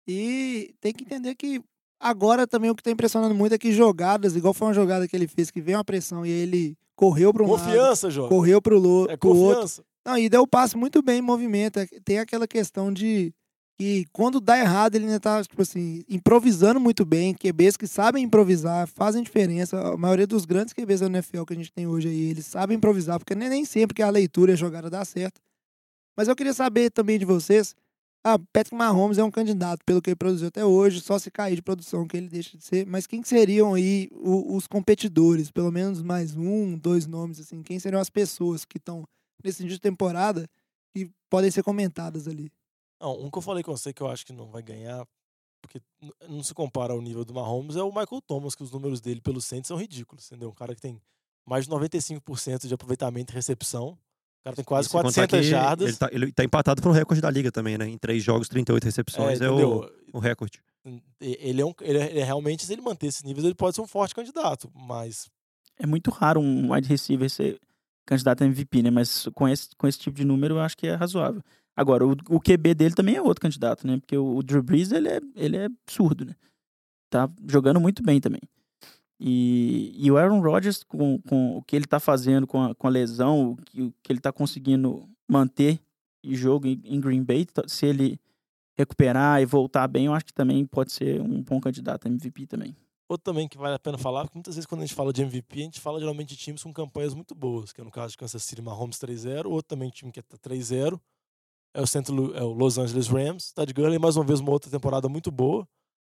E 0.07 0.73
tem 0.81 0.91
que 0.93 1.03
entender 1.03 1.35
que 1.35 1.61
agora 1.99 2.47
também 2.47 2.69
o 2.69 2.75
que 2.75 2.83
tá 2.83 2.91
impressionando 2.91 3.33
muito 3.35 3.53
é 3.53 3.57
que 3.57 3.71
jogadas, 3.71 4.35
igual 4.35 4.53
foi 4.53 4.67
uma 4.67 4.73
jogada 4.73 5.07
que 5.07 5.15
ele 5.15 5.27
fez, 5.27 5.51
que 5.51 5.61
veio 5.61 5.77
uma 5.77 5.83
pressão 5.85 6.25
e 6.25 6.29
aí 6.29 6.39
ele 6.39 6.75
correu 6.95 7.31
para 7.33 7.43
um 7.43 7.51
lado, 7.51 7.63
Confiança, 7.63 8.09
jovem. 8.09 8.29
correu 8.29 8.61
pro, 8.61 8.77
lo, 8.79 9.07
É 9.09 9.15
pro 9.15 9.29
outro. 9.29 9.53
confiança. 9.61 9.83
Não, 10.05 10.17
e 10.17 10.27
deu 10.29 10.41
o 10.41 10.47
passe 10.47 10.75
muito 10.75 11.01
bem 11.01 11.19
em 11.19 11.21
movimento. 11.21 11.77
É- 11.79 11.87
Tem 12.03 12.19
aquela 12.19 12.47
questão 12.47 12.91
de 12.91 13.31
que 13.79 14.05
quando 14.11 14.41
dá 14.41 14.59
errado, 14.59 14.95
ele 14.95 15.05
ainda 15.05 15.21
tá, 15.21 15.41
tipo 15.41 15.61
assim, 15.61 16.03
improvisando 16.09 16.81
muito 16.81 17.05
bem. 17.05 17.33
QBs 17.33 17.77
que 17.77 17.87
sabem 17.87 18.25
improvisar, 18.25 18.85
fazem 18.85 19.23
diferença. 19.23 19.79
A 19.93 19.95
maioria 19.95 20.27
dos 20.27 20.43
grandes 20.43 20.73
QBs 20.73 20.99
da 20.99 21.05
NFL 21.05 21.45
que 21.45 21.53
a 21.53 21.55
gente 21.55 21.71
tem 21.71 21.87
hoje 21.87 22.09
aí, 22.09 22.29
eles 22.29 22.45
sabem 22.45 22.75
improvisar, 22.75 23.17
porque 23.17 23.33
nem, 23.33 23.63
sempre 23.63 23.95
que 23.95 24.01
a 24.01 24.09
leitura 24.09 24.51
e 24.51 24.53
a 24.53 24.57
jogada 24.57 24.89
dá 24.89 25.05
certo. 25.05 25.39
Mas 26.17 26.27
eu 26.27 26.35
queria 26.35 26.53
saber 26.53 26.91
também 26.91 27.17
de 27.17 27.23
vocês. 27.23 27.73
Ah, 28.21 28.37
Patrick 28.51 28.75
Mahomes 28.75 29.17
é 29.17 29.23
um 29.23 29.31
candidato, 29.31 29.79
pelo 29.85 30.01
que 30.01 30.09
ele 30.09 30.17
produziu 30.17 30.49
até 30.49 30.65
hoje, 30.65 30.99
só 30.99 31.17
se 31.17 31.31
cair 31.31 31.55
de 31.55 31.61
produção 31.61 32.05
que 32.05 32.17
ele 32.17 32.27
deixa 32.27 32.57
de 32.57 32.63
ser. 32.65 32.85
Mas 32.85 33.07
quem 33.07 33.21
que 33.21 33.29
seriam 33.29 33.73
aí 33.73 34.09
os 34.11 34.67
competidores? 34.67 35.51
Pelo 35.51 35.71
menos 35.71 36.01
mais 36.01 36.35
um, 36.35 36.77
dois 36.77 37.07
nomes, 37.07 37.39
assim. 37.39 37.63
Quem 37.63 37.79
seriam 37.79 38.01
as 38.01 38.09
pessoas 38.09 38.65
que 38.65 38.77
estão 38.77 39.05
nesse 39.41 39.61
início 39.61 39.77
de 39.77 39.81
temporada 39.81 40.49
que 40.93 41.09
podem 41.29 41.49
ser 41.49 41.63
comentadas 41.63 42.27
ali. 42.27 42.51
Não, 42.99 43.19
um 43.19 43.29
que 43.31 43.37
eu 43.37 43.41
falei 43.41 43.63
com 43.63 43.75
você 43.75 43.93
que 43.93 44.01
eu 44.01 44.07
acho 44.07 44.25
que 44.25 44.33
não 44.33 44.49
vai 44.49 44.61
ganhar, 44.61 45.07
porque 45.61 45.81
não 46.27 46.43
se 46.43 46.53
compara 46.53 46.93
ao 46.93 47.01
nível 47.01 47.23
do 47.23 47.33
Mahomes, 47.33 47.75
é 47.75 47.83
o 47.83 47.89
Michael 47.89 48.21
Thomas, 48.25 48.55
que 48.55 48.63
os 48.63 48.71
números 48.71 49.01
dele 49.01 49.21
pelo 49.21 49.41
Saints 49.41 49.67
são 49.67 49.77
ridículos, 49.77 50.27
entendeu? 50.27 50.49
Um 50.49 50.53
cara 50.53 50.75
que 50.75 50.81
tem 50.81 51.01
mais 51.45 51.65
de 51.65 51.71
95% 51.71 52.67
de 52.67 52.73
aproveitamento 52.73 53.33
e 53.33 53.35
recepção. 53.35 53.97
O 54.39 54.43
cara 54.43 54.55
tem 54.55 54.63
quase 54.63 54.87
E 54.87 54.91
contar 54.91 55.27
400 55.27 55.39
que 55.39 55.43
jardas. 55.43 55.87
Ele 55.89 55.97
tá, 55.97 56.09
ele 56.11 56.31
tá 56.31 56.43
empatado 56.43 56.81
pro 56.81 56.91
recorde 56.91 57.21
da 57.21 57.29
liga 57.29 57.51
também, 57.51 57.77
né? 57.77 57.87
Em 57.87 57.97
três 57.97 58.23
jogos, 58.23 58.47
38 58.47 58.83
recepções. 58.83 59.41
É, 59.41 59.49
o, 59.49 59.53
entendeu? 59.53 59.91
o 60.13 60.19
recorde. 60.19 60.61
Ele 61.19 61.61
é, 61.61 61.65
um, 61.65 61.73
ele, 61.81 61.97
é, 61.97 62.09
ele 62.09 62.19
é 62.19 62.23
realmente, 62.23 62.65
se 62.65 62.71
ele 62.71 62.81
manter 62.81 63.07
esses 63.07 63.23
níveis, 63.23 63.43
ele 63.43 63.55
pode 63.55 63.75
ser 63.75 63.81
um 63.81 63.87
forte 63.87 64.15
candidato, 64.15 64.71
mas 64.73 65.29
É 65.77 65.85
muito 65.85 66.09
raro 66.09 66.39
um 66.39 66.71
wide 66.73 66.87
receiver 66.87 67.29
ser 67.29 67.59
candidato 68.05 68.43
a 68.43 68.45
MVP, 68.45 68.81
né? 68.81 68.89
Mas 68.89 69.27
com 69.35 69.47
esse, 69.47 69.69
com 69.77 69.87
esse 69.87 69.99
tipo 69.99 70.17
de 70.17 70.25
número 70.25 70.55
eu 70.55 70.59
acho 70.61 70.77
que 70.77 70.87
é 70.87 70.95
razoável. 70.95 71.43
Agora, 71.79 72.05
o, 72.05 72.11
o 72.29 72.41
QB 72.41 72.73
dele 72.75 72.93
também 72.93 73.15
é 73.15 73.21
outro 73.21 73.41
candidato, 73.41 73.87
né? 73.87 73.97
Porque 73.99 74.17
o, 74.17 74.35
o 74.35 74.43
Drew 74.43 74.61
Brees, 74.61 74.91
ele 74.91 75.07
é, 75.07 75.21
ele 75.33 75.55
é 75.55 75.65
absurdo, 75.65 76.25
né? 76.25 76.35
Tá 77.09 77.29
jogando 77.47 77.79
muito 77.79 78.03
bem 78.03 78.19
também. 78.19 78.41
E, 79.17 79.93
e 79.95 80.11
o 80.11 80.17
Aaron 80.17 80.41
Rodgers, 80.41 80.83
com, 80.83 81.17
com 81.21 81.55
o 81.55 81.63
que 81.63 81.77
ele 81.77 81.85
tá 81.85 81.97
fazendo 81.97 82.45
com 82.45 82.61
a, 82.63 82.75
com 82.75 82.85
a 82.85 82.89
lesão, 82.89 83.51
o 83.51 83.55
que, 83.55 83.81
o 83.81 83.93
que 84.03 84.11
ele 84.11 84.19
tá 84.19 84.31
conseguindo 84.33 85.07
manter 85.25 85.79
em 86.21 86.35
jogo 86.35 86.67
em, 86.67 86.81
em 86.83 86.99
Green 86.99 87.23
Bay, 87.23 87.45
tá- 87.45 87.63
se 87.65 87.85
ele 87.85 88.19
recuperar 88.77 89.41
e 89.41 89.45
voltar 89.45 89.87
bem, 89.87 90.07
eu 90.07 90.13
acho 90.13 90.25
que 90.25 90.33
também 90.33 90.65
pode 90.65 90.91
ser 90.91 91.21
um 91.21 91.41
bom 91.41 91.61
candidato 91.61 92.07
a 92.07 92.09
MVP 92.09 92.45
também. 92.45 92.75
outro 93.07 93.23
também 93.23 93.47
que 93.47 93.57
vale 93.57 93.75
a 93.75 93.79
pena 93.79 93.97
falar, 93.97 94.23
porque 94.23 94.37
muitas 94.37 94.55
vezes 94.55 94.65
quando 94.65 94.81
a 94.81 94.85
gente 94.85 94.95
fala 94.95 95.13
de 95.13 95.21
MVP, 95.21 95.59
a 95.61 95.63
gente 95.63 95.79
fala 95.79 95.97
geralmente 95.99 96.29
de 96.29 96.35
times 96.37 96.61
com 96.61 96.73
campanhas 96.73 97.13
muito 97.13 97.33
boas, 97.33 97.71
que 97.71 97.79
é 97.79 97.83
no 97.85 97.91
caso 97.91 98.11
de 98.11 98.17
Kansas 98.17 98.43
City 98.43 98.61
Mahomes 98.61 98.97
3-0, 98.97 99.45
outro 99.47 99.69
também 99.69 99.89
time 99.89 100.11
que 100.11 100.19
é 100.19 100.23
3-0, 100.23 100.99
é 101.73 101.81
o, 101.81 101.87
Centro, 101.87 102.35
é 102.35 102.43
o 102.43 102.51
Los 102.53 102.77
Angeles 102.77 103.07
Rams, 103.07 103.51
Todd 103.53 103.71
Gurley 103.73 103.99
mais 103.99 104.15
uma 104.15 104.25
vez 104.25 104.39
uma 104.39 104.51
outra 104.51 104.69
temporada 104.71 105.07
muito 105.09 105.31
boa, 105.31 105.67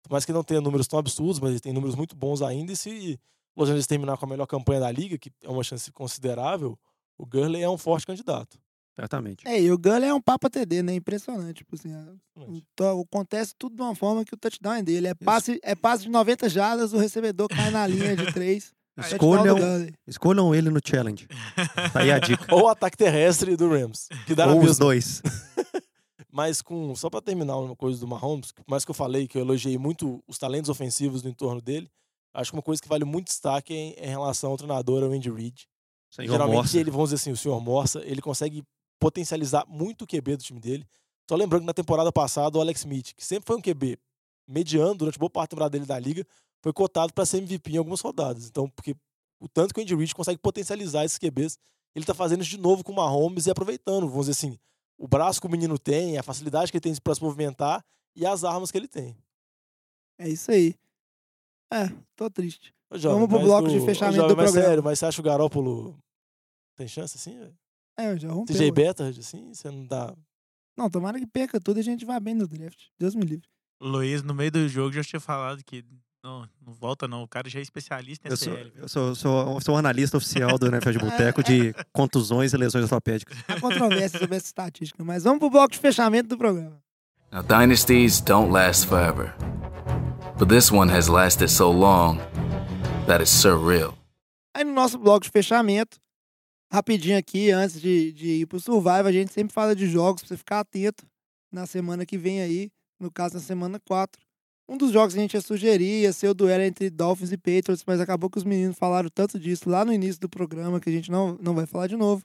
por 0.03 0.11
mais 0.11 0.25
que 0.25 0.31
não 0.33 0.43
tenha 0.43 0.61
números 0.61 0.87
tão 0.87 0.97
absurdos, 0.99 1.39
mas 1.39 1.51
ele 1.51 1.59
tem 1.59 1.73
números 1.73 1.95
muito 1.95 2.15
bons 2.15 2.41
ainda, 2.41 2.71
e 2.71 2.75
se 2.75 3.19
Los 3.55 3.67
Angeles 3.69 3.87
terminar 3.87 4.17
com 4.17 4.25
a 4.25 4.29
melhor 4.29 4.47
campanha 4.47 4.79
da 4.79 4.91
liga, 4.91 5.17
que 5.17 5.31
é 5.43 5.49
uma 5.49 5.63
chance 5.63 5.91
considerável, 5.91 6.77
o 7.17 7.25
Gurley 7.25 7.61
é 7.61 7.69
um 7.69 7.77
forte 7.77 8.05
candidato. 8.07 8.57
Certamente. 8.93 9.47
É, 9.47 9.59
e 9.59 9.71
o 9.71 9.77
Gully 9.77 10.05
é 10.05 10.13
um 10.13 10.21
papo 10.21 10.49
TD, 10.49 10.83
né? 10.83 10.93
Impressionante. 10.93 11.59
Tipo 11.59 11.75
assim, 11.75 11.93
a- 11.93 12.13
o- 12.35 12.61
to- 12.75 13.05
acontece 13.09 13.53
tudo 13.57 13.73
de 13.77 13.81
uma 13.81 13.95
forma 13.95 14.25
que 14.25 14.33
o 14.33 14.37
touchdown 14.37 14.73
é 14.73 14.83
dele. 14.83 15.07
É 15.07 15.13
passe, 15.15 15.57
é 15.63 15.73
passe 15.73 16.03
de 16.03 16.09
90 16.09 16.49
jardas, 16.49 16.91
o 16.91 16.97
recebedor 16.97 17.47
cai 17.47 17.71
na 17.71 17.87
linha 17.87 18.17
de 18.17 18.25
3. 18.43 18.73
Escolham, 18.97 19.57
escolham 20.07 20.53
ele 20.53 20.69
no 20.69 20.79
challenge. 20.83 21.27
Tá 21.93 22.01
aí 22.01 22.11
a 22.11 22.19
dica. 22.19 22.53
Ou 22.53 22.63
o 22.63 22.67
ataque 22.67 22.97
terrestre 22.97 23.55
do 23.55 23.69
Rams, 23.69 24.07
que 24.25 24.35
dá 24.35 24.47
Ou 24.47 24.59
os 24.59 24.65
mesma. 24.65 24.85
dois. 24.85 25.21
Mas 26.31 26.61
com 26.61 26.95
só 26.95 27.09
pra 27.09 27.21
terminar 27.21 27.57
uma 27.57 27.75
coisa 27.75 27.99
do 27.99 28.07
Mahomes, 28.07 28.51
que 28.51 28.63
por 28.63 28.69
mais 28.69 28.85
que 28.85 28.91
eu 28.91 28.95
falei 28.95 29.27
que 29.27 29.37
eu 29.37 29.41
elogiei 29.41 29.77
muito 29.77 30.23
os 30.27 30.37
talentos 30.37 30.69
ofensivos 30.69 31.23
no 31.23 31.29
entorno 31.29 31.61
dele, 31.61 31.89
acho 32.33 32.51
que 32.51 32.57
uma 32.57 32.63
coisa 32.63 32.81
que 32.81 32.87
vale 32.87 33.03
muito 33.03 33.27
destaque 33.27 33.73
é 33.73 33.77
em, 33.77 33.91
em 33.93 34.09
relação 34.09 34.51
ao 34.51 34.57
treinador, 34.57 35.03
ao 35.03 35.11
Andy 35.11 35.29
Reid. 35.29 35.67
Senhor 36.09 36.31
Geralmente 36.31 36.55
Morsa. 36.57 36.79
ele, 36.79 36.91
vamos 36.91 37.09
dizer 37.09 37.21
assim, 37.21 37.31
o 37.31 37.37
senhor 37.37 37.59
Morsa, 37.61 38.01
ele 38.05 38.21
consegue 38.21 38.63
potencializar 38.99 39.65
muito 39.67 40.03
o 40.03 40.07
QB 40.07 40.37
do 40.37 40.43
time 40.43 40.59
dele. 40.59 40.85
Só 41.29 41.35
lembrando 41.35 41.61
que 41.61 41.67
na 41.67 41.73
temporada 41.73 42.11
passada 42.11 42.57
o 42.57 42.61
Alex 42.61 42.81
Smith, 42.81 43.13
que 43.15 43.25
sempre 43.25 43.47
foi 43.47 43.57
um 43.57 43.61
QB 43.61 43.97
mediano 44.47 44.95
durante 44.95 45.17
boa 45.19 45.29
parte 45.29 45.49
da 45.49 45.55
temporada 45.55 45.71
dele 45.71 45.85
da 45.85 45.97
liga, 45.99 46.25
foi 46.63 46.71
cotado 46.73 47.13
para 47.13 47.25
ser 47.25 47.37
MVP 47.39 47.71
em 47.73 47.77
algumas 47.77 48.01
rodadas. 48.01 48.47
Então, 48.47 48.69
porque 48.69 48.95
o 49.39 49.47
tanto 49.47 49.73
que 49.73 49.79
o 49.79 49.83
Andy 49.83 49.95
Reid 49.95 50.13
consegue 50.15 50.39
potencializar 50.39 51.03
esses 51.05 51.17
QBs, 51.17 51.57
ele 51.95 52.05
tá 52.05 52.13
fazendo 52.13 52.41
isso 52.41 52.51
de 52.51 52.57
novo 52.59 52.83
com 52.83 52.91
o 52.91 52.95
Mahomes 52.95 53.45
e 53.47 53.51
aproveitando, 53.51 54.07
vamos 54.07 54.27
dizer 54.27 54.31
assim, 54.47 54.57
o 54.97 55.07
braço 55.07 55.41
que 55.41 55.47
o 55.47 55.49
menino 55.49 55.77
tem, 55.79 56.17
a 56.17 56.23
facilidade 56.23 56.71
que 56.71 56.77
ele 56.77 56.81
tem 56.83 56.95
para 56.95 57.15
se 57.15 57.23
movimentar 57.23 57.83
e 58.15 58.25
as 58.25 58.43
armas 58.43 58.69
que 58.71 58.77
ele 58.77 58.87
tem. 58.87 59.17
É 60.19 60.29
isso 60.29 60.51
aí. 60.51 60.75
É, 61.73 61.87
tô 62.15 62.29
triste. 62.29 62.73
Ô, 62.89 62.97
jovem, 62.97 63.17
Vamos 63.19 63.29
pro 63.29 63.39
bloco 63.45 63.69
de 63.69 63.77
o- 63.79 63.83
ô, 63.83 63.85
fechamento 63.85 64.17
jovem, 64.17 64.35
do 64.35 64.37
mas 64.37 64.45
programa. 64.51 64.67
sério, 64.69 64.83
mas 64.83 64.99
você 64.99 65.05
acha 65.05 65.21
o 65.21 65.23
Garópolo 65.23 65.97
tem 66.77 66.87
chance 66.87 67.17
assim? 67.17 67.39
velho? 67.39 67.57
É, 67.97 68.11
eu 68.11 68.17
já 68.17 68.31
rompeu. 68.31 68.55
CJ 68.55 68.65
ué. 68.67 68.71
Beathard, 68.71 69.19
assim? 69.19 69.53
Você 69.53 69.69
não 69.71 69.85
dá. 69.85 70.15
Não, 70.77 70.89
tomara 70.89 71.19
que 71.19 71.25
perca 71.27 71.59
tudo 71.59 71.77
e 71.77 71.81
a 71.81 71.83
gente 71.83 72.05
vá 72.05 72.19
bem 72.19 72.33
no 72.35 72.47
draft. 72.47 72.87
Deus 72.99 73.15
me 73.15 73.23
livre. 73.25 73.47
Luiz, 73.81 74.21
no 74.23 74.33
meio 74.33 74.51
do 74.51 74.67
jogo, 74.67 74.93
já 74.93 75.03
tinha 75.03 75.19
falado 75.19 75.63
que 75.63 75.83
não, 76.23 76.47
não 76.65 76.73
volta 76.73 77.07
não. 77.07 77.23
O 77.23 77.27
cara 77.27 77.49
já 77.49 77.59
é 77.59 77.61
especialista 77.61 78.27
em 78.27 78.31
Eu 78.31 78.37
sou, 78.37 78.53
SPL. 78.53 78.79
eu 78.79 78.87
sou, 78.87 79.15
sou, 79.15 79.61
sou 79.61 79.75
um 79.75 79.77
analista 79.77 80.17
oficial 80.17 80.57
do 80.57 80.67
NFL 80.67 80.91
de 80.91 80.99
Boteco 81.03 81.43
de 81.43 81.73
contusões 81.91 82.53
e 82.53 82.57
lesões 82.57 82.83
ortopédicas. 82.83 83.37
Há 83.47 83.59
controvérsia 83.59 84.19
sobre 84.19 84.35
essa 84.35 84.45
estatística, 84.45 85.03
mas 85.03 85.23
vamos 85.23 85.39
pro 85.39 85.49
bloco 85.49 85.71
de 85.71 85.79
fechamento 85.79 86.29
do 86.29 86.37
programa. 86.37 86.81
Now, 87.31 87.41
dynasties 87.41 88.21
don't 88.21 88.51
last 88.51 88.87
forever. 88.87 89.33
But 90.37 90.49
this 90.49 90.71
one 90.71 90.91
has 90.91 91.07
lasted 91.07 91.49
so 91.49 91.71
long 91.71 92.17
that 93.07 93.21
it's 93.21 93.31
surreal. 93.31 93.97
Aí 94.55 94.63
no 94.63 94.73
nosso 94.73 94.97
bloco 94.97 95.23
de 95.25 95.29
fechamento, 95.29 95.97
rapidinho 96.71 97.17
aqui, 97.17 97.51
antes 97.51 97.79
de, 97.81 98.11
de 98.11 98.27
ir 98.41 98.45
pro 98.47 98.59
Survival, 98.59 99.07
a 99.07 99.11
gente 99.11 99.31
sempre 99.31 99.53
fala 99.53 99.75
de 99.75 99.87
jogos 99.87 100.21
pra 100.21 100.27
você 100.27 100.37
ficar 100.37 100.59
atento 100.59 101.05
na 101.51 101.65
semana 101.65 102.05
que 102.05 102.17
vem 102.17 102.41
aí, 102.41 102.69
no 102.99 103.09
caso 103.09 103.35
na 103.35 103.39
semana 103.39 103.79
4. 103.79 104.21
Um 104.71 104.77
dos 104.77 104.93
jogos 104.93 105.13
que 105.13 105.19
a 105.19 105.21
gente 105.21 105.33
ia 105.33 105.41
sugerir 105.41 106.03
ia 106.03 106.13
ser 106.13 106.29
o 106.29 106.33
duelo 106.33 106.63
entre 106.63 106.89
Dolphins 106.89 107.33
e 107.33 107.37
Patriots, 107.37 107.83
mas 107.85 107.99
acabou 107.99 108.29
que 108.29 108.37
os 108.37 108.45
meninos 108.45 108.77
falaram 108.77 109.09
tanto 109.09 109.37
disso 109.37 109.69
lá 109.69 109.83
no 109.83 109.91
início 109.91 110.21
do 110.21 110.29
programa 110.29 110.79
que 110.79 110.89
a 110.89 110.93
gente 110.93 111.11
não, 111.11 111.37
não 111.41 111.53
vai 111.53 111.65
falar 111.65 111.87
de 111.87 111.97
novo. 111.97 112.23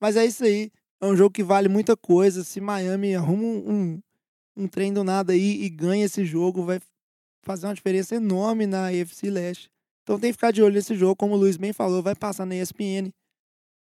Mas 0.00 0.16
é 0.16 0.26
isso 0.26 0.42
aí, 0.42 0.72
é 1.00 1.06
um 1.06 1.14
jogo 1.14 1.30
que 1.30 1.44
vale 1.44 1.68
muita 1.68 1.96
coisa. 1.96 2.42
Se 2.42 2.60
Miami 2.60 3.14
arruma 3.14 3.44
um, 3.44 3.70
um, 3.70 4.02
um 4.56 4.66
trem 4.66 4.92
do 4.92 5.04
nada 5.04 5.34
aí 5.34 5.62
e 5.62 5.70
ganha 5.70 6.04
esse 6.04 6.24
jogo, 6.24 6.64
vai 6.64 6.80
fazer 7.44 7.68
uma 7.68 7.74
diferença 7.74 8.16
enorme 8.16 8.66
na 8.66 8.88
AFC 8.88 9.30
Leste. 9.30 9.70
Então 10.02 10.18
tem 10.18 10.30
que 10.30 10.36
ficar 10.36 10.50
de 10.50 10.64
olho 10.64 10.74
nesse 10.74 10.96
jogo, 10.96 11.14
como 11.14 11.34
o 11.34 11.36
Luiz 11.36 11.56
bem 11.56 11.72
falou, 11.72 12.02
vai 12.02 12.16
passar 12.16 12.44
na 12.44 12.56
ESPN. 12.56 13.12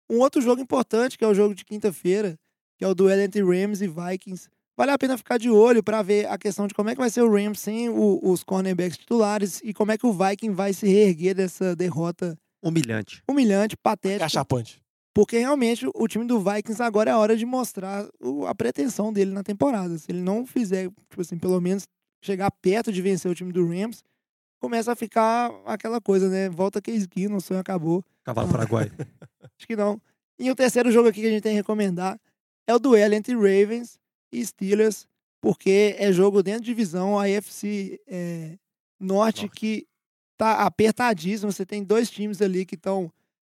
Um 0.09 0.20
outro 0.20 0.41
jogo 0.41 0.62
importante, 0.62 1.18
que 1.18 1.24
é 1.24 1.28
o 1.30 1.34
jogo 1.34 1.55
de 1.55 1.64
quinta-feira, 1.64 2.38
que 2.78 2.84
é 2.84 2.88
o 2.89 2.93
duelo 2.93 3.22
entre 3.22 3.41
Rams 3.41 3.82
e 3.82 3.88
Vikings. 3.88 4.49
Vale 4.82 4.91
a 4.93 4.97
pena 4.97 5.15
ficar 5.15 5.38
de 5.38 5.47
olho 5.47 5.84
para 5.84 6.01
ver 6.01 6.27
a 6.27 6.39
questão 6.39 6.65
de 6.65 6.73
como 6.73 6.89
é 6.89 6.95
que 6.95 6.99
vai 6.99 7.09
ser 7.11 7.21
o 7.21 7.32
Rams 7.32 7.59
sem 7.59 7.88
o- 7.88 8.19
os 8.23 8.43
cornerbacks 8.43 8.97
titulares 8.97 9.61
e 9.63 9.75
como 9.75 9.91
é 9.91 9.97
que 9.97 10.07
o 10.07 10.11
Viking 10.11 10.53
vai 10.53 10.73
se 10.73 10.88
reerguer 10.88 11.36
dessa 11.36 11.75
derrota 11.75 12.36
Humilhante. 12.63 13.21
humilhante, 13.29 13.77
patética. 13.77 14.25
Cachapante. 14.25 14.82
Porque 15.13 15.38
realmente 15.38 15.88
o 15.93 16.07
time 16.07 16.25
do 16.25 16.39
Vikings 16.39 16.82
agora 16.82 17.11
é 17.11 17.13
a 17.13 17.17
hora 17.19 17.38
de 17.38 17.45
mostrar 17.45 18.07
o- 18.19 18.47
a 18.47 18.55
pretensão 18.55 19.13
dele 19.13 19.29
na 19.32 19.43
temporada. 19.43 19.95
Se 19.99 20.11
ele 20.11 20.21
não 20.21 20.47
fizer, 20.47 20.89
tipo 21.11 21.21
assim, 21.21 21.38
pelo 21.38 21.61
menos 21.61 21.84
chegar 22.23 22.49
perto 22.49 22.91
de 22.91 23.03
vencer 23.03 23.29
o 23.29 23.36
time 23.36 23.53
do 23.53 23.67
Rams, 23.67 24.01
começa 24.59 24.93
a 24.93 24.95
ficar 24.95 25.51
aquela 25.67 26.01
coisa, 26.01 26.27
né? 26.27 26.49
Volta 26.49 26.82
que 26.82 26.89
esquina, 26.89 27.36
o 27.36 27.41
sonho 27.41 27.59
acabou. 27.59 28.03
Cavalo 28.23 28.49
Paraguai. 28.51 28.89
Acho 29.59 29.67
que 29.67 29.75
não. 29.75 30.01
E 30.39 30.49
o 30.49 30.55
terceiro 30.55 30.91
jogo 30.91 31.07
aqui 31.09 31.21
que 31.21 31.27
a 31.27 31.29
gente 31.29 31.43
tem 31.43 31.51
que 31.51 31.57
recomendar 31.57 32.19
é 32.67 32.73
o 32.73 32.79
duelo 32.79 33.13
entre 33.13 33.36
Ravens 33.36 33.99
e 34.32 34.45
Steelers, 34.45 35.07
porque 35.41 35.95
é 35.97 36.11
jogo 36.11 36.43
dentro 36.43 36.61
de 36.61 36.67
divisão, 36.67 37.17
a 37.17 37.25
AFC 37.25 37.99
é, 38.07 38.57
Norte, 38.99 39.49
que 39.49 39.88
tá 40.38 40.63
apertadíssimo. 40.65 41.51
Você 41.51 41.65
tem 41.65 41.84
dois 41.84 42.09
times 42.09 42.41
ali 42.41 42.65
que 42.65 42.75
estão 42.75 43.11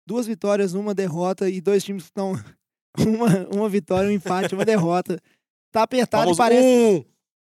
duas 0.05 0.28
vitórias, 0.28 0.74
uma 0.74 0.93
derrota, 0.93 1.49
e 1.49 1.61
dois 1.61 1.84
times 1.84 2.03
que 2.03 2.09
estão 2.09 2.34
uma, 2.97 3.47
uma 3.53 3.69
vitória, 3.69 4.09
um 4.09 4.13
empate, 4.13 4.55
uma 4.55 4.65
derrota. 4.65 5.19
Tá 5.71 5.84
apertado 5.84 6.24
Vamos, 6.24 6.38
e 6.38 6.39
parece. 6.39 6.67
um! 6.67 7.05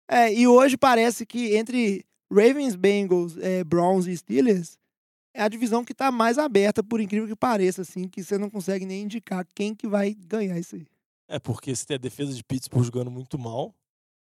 É, 0.08 0.34
e 0.34 0.46
hoje 0.46 0.76
parece 0.76 1.24
que 1.24 1.56
entre 1.56 2.04
Ravens, 2.30 2.74
Bengals, 2.74 3.36
é, 3.38 3.62
Browns 3.62 4.06
e 4.06 4.16
Steelers 4.16 4.78
é 5.32 5.42
a 5.42 5.48
divisão 5.48 5.84
que 5.84 5.94
tá 5.94 6.10
mais 6.10 6.38
aberta, 6.38 6.82
por 6.82 7.00
incrível 7.00 7.28
que 7.28 7.36
pareça, 7.36 7.82
assim, 7.82 8.08
que 8.08 8.22
você 8.22 8.36
não 8.36 8.50
consegue 8.50 8.84
nem 8.84 9.04
indicar 9.04 9.46
quem 9.54 9.74
que 9.74 9.86
vai 9.86 10.14
ganhar 10.14 10.58
isso 10.58 10.74
aí. 10.74 10.86
É 11.31 11.39
porque 11.39 11.74
você 11.74 11.87
tem 11.87 11.95
a 11.95 11.99
defesa 11.99 12.33
de 12.35 12.43
Pittsburgh 12.43 12.85
jogando 12.85 13.11
muito 13.11 13.39
mal 13.39 13.72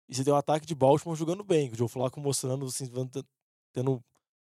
e 0.09 0.15
você 0.15 0.23
tem 0.23 0.33
o 0.33 0.35
ataque 0.35 0.65
de 0.65 0.73
Baltimore 0.73 1.15
jogando 1.15 1.43
bem. 1.43 1.67
que 1.67 1.75
O 1.75 1.77
Joe 1.77 1.87
Flacco 1.87 2.19
mostrando, 2.19 2.65
assim, 2.65 2.89
tendo- 3.71 4.03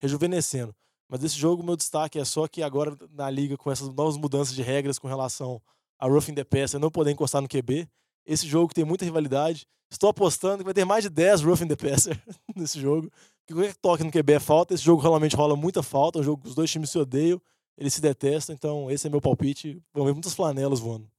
rejuvenescendo. 0.00 0.74
Mas 1.08 1.22
esse 1.24 1.36
jogo, 1.38 1.62
meu 1.62 1.76
destaque 1.76 2.18
é 2.18 2.24
só 2.24 2.46
que 2.48 2.62
agora 2.62 2.96
na 3.10 3.28
liga, 3.30 3.56
com 3.56 3.70
essas 3.70 3.88
novas 3.88 4.16
mudanças 4.16 4.54
de 4.54 4.62
regras 4.62 4.98
com 4.98 5.06
relação 5.08 5.60
a 5.98 6.06
roughing 6.06 6.34
the 6.34 6.44
passer, 6.44 6.80
não 6.80 6.90
poder 6.90 7.12
encostar 7.12 7.40
no 7.40 7.48
QB, 7.48 7.88
esse 8.26 8.46
jogo 8.46 8.72
tem 8.74 8.84
muita 8.84 9.04
rivalidade. 9.04 9.66
Estou 9.90 10.08
apostando 10.08 10.58
que 10.58 10.64
vai 10.64 10.74
ter 10.74 10.84
mais 10.84 11.04
de 11.04 11.10
10 11.10 11.42
roughing 11.42 11.68
the 11.68 11.76
passer 11.76 12.20
nesse 12.56 12.80
jogo. 12.80 13.10
Que 13.46 13.52
qualquer 13.52 13.74
toque 13.76 14.04
no 14.04 14.10
QB 14.10 14.32
é 14.34 14.40
falta. 14.40 14.72
Esse 14.74 14.82
jogo 14.84 15.02
realmente 15.02 15.36
rola 15.36 15.54
muita 15.54 15.82
falta. 15.82 16.18
É 16.18 16.20
um 16.20 16.24
jogo 16.24 16.42
que 16.42 16.48
os 16.48 16.54
dois 16.54 16.70
times 16.70 16.88
se 16.90 16.98
odeiam, 16.98 17.40
eles 17.76 17.92
se 17.92 18.00
detestam. 18.00 18.54
Então, 18.54 18.90
esse 18.90 19.06
é 19.06 19.10
meu 19.10 19.20
palpite. 19.20 19.82
Vão 19.92 20.06
ver 20.06 20.12
muitas 20.12 20.32
flanelas 20.34 20.80
voando. 20.80 21.10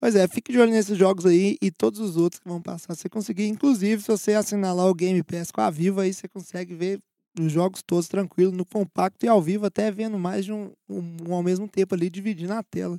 Pois 0.00 0.16
é, 0.16 0.26
fique 0.26 0.50
de 0.50 0.58
olho 0.58 0.70
nesses 0.70 0.96
jogos 0.96 1.26
aí 1.26 1.58
e 1.60 1.70
todos 1.70 2.00
os 2.00 2.16
outros 2.16 2.40
que 2.40 2.48
vão 2.48 2.60
passar. 2.60 2.94
Você 2.94 3.08
conseguir, 3.08 3.46
inclusive, 3.48 4.00
se 4.00 4.08
você 4.08 4.32
assinar 4.32 4.74
lá 4.74 4.88
o 4.88 4.94
Game 4.94 5.22
Pass 5.22 5.50
com 5.50 5.60
a 5.60 5.68
Viva, 5.68 6.02
aí 6.02 6.12
você 6.14 6.26
consegue 6.26 6.74
ver 6.74 7.00
os 7.38 7.52
jogos 7.52 7.82
todos 7.82 8.08
tranquilo, 8.08 8.50
no 8.50 8.64
compacto 8.64 9.24
e 9.24 9.28
ao 9.28 9.40
vivo, 9.40 9.66
até 9.66 9.90
vendo 9.90 10.18
mais 10.18 10.44
de 10.44 10.52
um, 10.52 10.72
um, 10.88 11.16
um 11.28 11.34
ao 11.34 11.42
mesmo 11.42 11.68
tempo 11.68 11.94
ali, 11.94 12.08
dividindo 12.08 12.52
a 12.52 12.62
tela. 12.62 12.98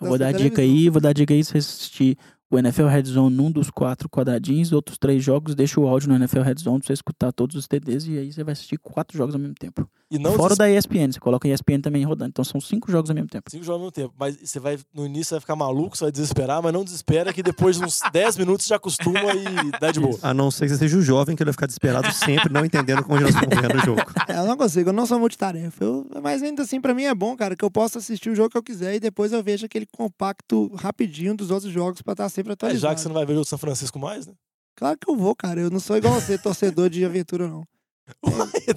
Eu 0.00 0.08
vou 0.08 0.18
da 0.18 0.26
dar 0.26 0.30
sua 0.30 0.44
dica 0.44 0.56
televisão. 0.56 0.84
aí, 0.84 0.90
vou 0.90 1.00
dar 1.00 1.12
dica 1.12 1.34
aí 1.34 1.44
se 1.44 1.52
você 1.52 1.58
assistir 1.58 2.18
o 2.50 2.58
NFL 2.58 2.86
Red 2.86 3.04
Zone 3.04 3.34
num 3.34 3.50
dos 3.50 3.70
quatro 3.70 4.08
quadradinhos, 4.08 4.72
outros 4.72 4.96
três 4.98 5.22
jogos, 5.24 5.54
deixa 5.54 5.80
o 5.80 5.86
áudio 5.88 6.08
no 6.08 6.14
NFL 6.14 6.42
Red 6.42 6.54
Zone 6.58 6.78
pra 6.78 6.86
você 6.86 6.92
escutar 6.92 7.32
todos 7.32 7.56
os 7.56 7.66
TDs 7.66 8.06
e 8.06 8.18
aí 8.18 8.32
você 8.32 8.44
vai 8.44 8.52
assistir 8.52 8.78
quatro 8.78 9.16
jogos 9.18 9.34
ao 9.34 9.40
mesmo 9.40 9.54
tempo. 9.54 9.88
E 10.08 10.18
não 10.18 10.34
Fora 10.34 10.54
deses- 10.54 10.58
da 10.58 10.70
ESPN, 10.70 11.12
você 11.12 11.18
coloca 11.18 11.48
a 11.48 11.50
ESPN 11.50 11.80
também 11.80 12.04
rodando. 12.04 12.28
Então 12.28 12.44
são 12.44 12.60
cinco 12.60 12.90
jogos 12.92 13.10
ao 13.10 13.14
mesmo 13.16 13.28
tempo. 13.28 13.50
Cinco 13.50 13.64
jogos 13.64 13.78
ao 13.78 13.80
mesmo 13.86 13.92
tempo. 13.92 14.14
Mas 14.16 14.36
você 14.40 14.60
vai, 14.60 14.78
no 14.94 15.04
início, 15.04 15.24
você 15.30 15.34
vai 15.34 15.40
ficar 15.40 15.56
maluco, 15.56 15.96
você 15.96 16.04
vai 16.04 16.12
desesperar, 16.12 16.62
mas 16.62 16.72
não 16.72 16.84
desespera 16.84 17.32
que 17.32 17.42
depois 17.42 17.76
de 17.76 17.84
uns 17.84 17.98
10 18.12 18.36
minutos 18.38 18.66
já 18.66 18.76
acostuma 18.76 19.18
e 19.34 19.70
dá 19.80 19.90
de 19.90 19.98
boa. 19.98 20.16
A 20.22 20.32
não 20.32 20.48
ser 20.50 20.66
que 20.66 20.72
você 20.72 20.78
seja 20.78 20.96
o 20.96 21.02
jovem 21.02 21.34
que 21.34 21.42
ele 21.42 21.48
vai 21.48 21.54
ficar 21.54 21.66
desesperado 21.66 22.12
sempre, 22.12 22.52
não 22.52 22.64
entendendo 22.64 23.02
como 23.02 23.18
nós 23.20 23.34
estamos 23.34 23.56
ganhando 23.58 23.78
o 23.82 23.84
jogo. 23.84 24.02
É, 24.28 24.32
eu 24.38 24.46
não 24.46 24.56
consigo, 24.56 24.90
eu 24.90 24.92
não 24.92 25.06
sou 25.06 25.18
multitarefa. 25.18 25.84
Eu, 25.84 26.06
mas 26.22 26.42
ainda 26.42 26.62
assim, 26.62 26.80
pra 26.80 26.94
mim 26.94 27.04
é 27.04 27.14
bom, 27.14 27.36
cara, 27.36 27.54
que 27.56 27.64
eu 27.64 27.70
posso 27.70 27.98
assistir 27.98 28.30
o 28.30 28.34
jogo 28.34 28.50
que 28.50 28.58
eu 28.58 28.62
quiser 28.62 28.94
e 28.94 29.00
depois 29.00 29.32
eu 29.32 29.42
vejo 29.42 29.66
aquele 29.66 29.86
compacto 29.86 30.68
rapidinho 30.74 31.34
dos 31.36 31.50
outros 31.50 31.72
jogos 31.72 32.02
pra 32.02 32.12
estar 32.12 32.28
sempre 32.28 32.52
É, 32.52 32.54
atualizado. 32.54 32.80
já 32.80 32.94
que 32.94 33.00
você 33.00 33.08
não 33.08 33.14
vai 33.14 33.26
ver 33.26 33.34
o 33.34 33.44
São 33.44 33.58
Francisco 33.58 33.98
mais, 33.98 34.26
né? 34.26 34.34
Claro 34.76 34.98
que 34.98 35.10
eu 35.10 35.16
vou, 35.16 35.34
cara. 35.34 35.60
Eu 35.60 35.70
não 35.70 35.80
sou 35.80 35.96
igual 35.96 36.14
você, 36.14 36.36
torcedor 36.36 36.90
de 36.90 37.04
aventura, 37.04 37.48
não. 37.48 37.64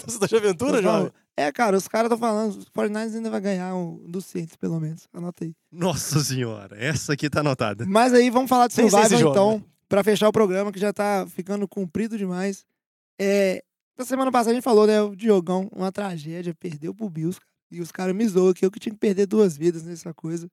Você 0.07 0.17
tá 0.17 0.25
de 0.25 0.35
aventura, 0.37 0.81
jovem? 0.81 1.11
É, 1.37 1.51
cara, 1.51 1.77
os 1.77 1.87
caras 1.87 2.07
estão 2.07 2.17
falando, 2.17 2.49
os 2.57 2.65
49ers 2.69 3.15
ainda 3.15 3.29
vai 3.29 3.39
ganhar 3.39 3.75
um 3.75 4.03
do 4.09 4.21
Saints, 4.21 4.55
pelo 4.55 4.79
menos. 4.79 5.07
Anota 5.13 5.43
aí. 5.45 5.53
Nossa 5.71 6.19
senhora, 6.23 6.75
essa 6.83 7.13
aqui 7.13 7.29
tá 7.29 7.41
anotada. 7.41 7.85
Mas 7.87 8.11
aí 8.11 8.31
vamos 8.31 8.49
falar 8.49 8.65
de 8.67 8.73
Survival, 8.73 9.31
então, 9.31 9.63
pra 9.87 10.03
fechar 10.03 10.27
o 10.27 10.31
programa, 10.31 10.71
que 10.71 10.79
já 10.79 10.91
tá 10.91 11.27
ficando 11.29 11.67
comprido 11.67 12.17
demais. 12.17 12.65
É, 13.21 13.63
na 13.99 14.05
semana 14.05 14.31
passada 14.31 14.51
a 14.51 14.53
gente 14.55 14.63
falou, 14.63 14.87
né, 14.87 15.01
o 15.01 15.15
Diogão, 15.15 15.69
uma 15.75 15.91
tragédia, 15.91 16.55
perdeu 16.55 16.93
pro 16.95 17.09
Bills. 17.09 17.39
E 17.71 17.81
os 17.81 17.91
caras 17.91 18.15
me 18.15 18.27
zoam 18.27 18.53
que 18.53 18.65
eu 18.65 18.71
que 18.71 18.79
tinha 18.79 18.93
que 18.93 18.99
perder 18.99 19.27
duas 19.27 19.55
vidas 19.55 19.83
nessa 19.83 20.11
coisa. 20.13 20.49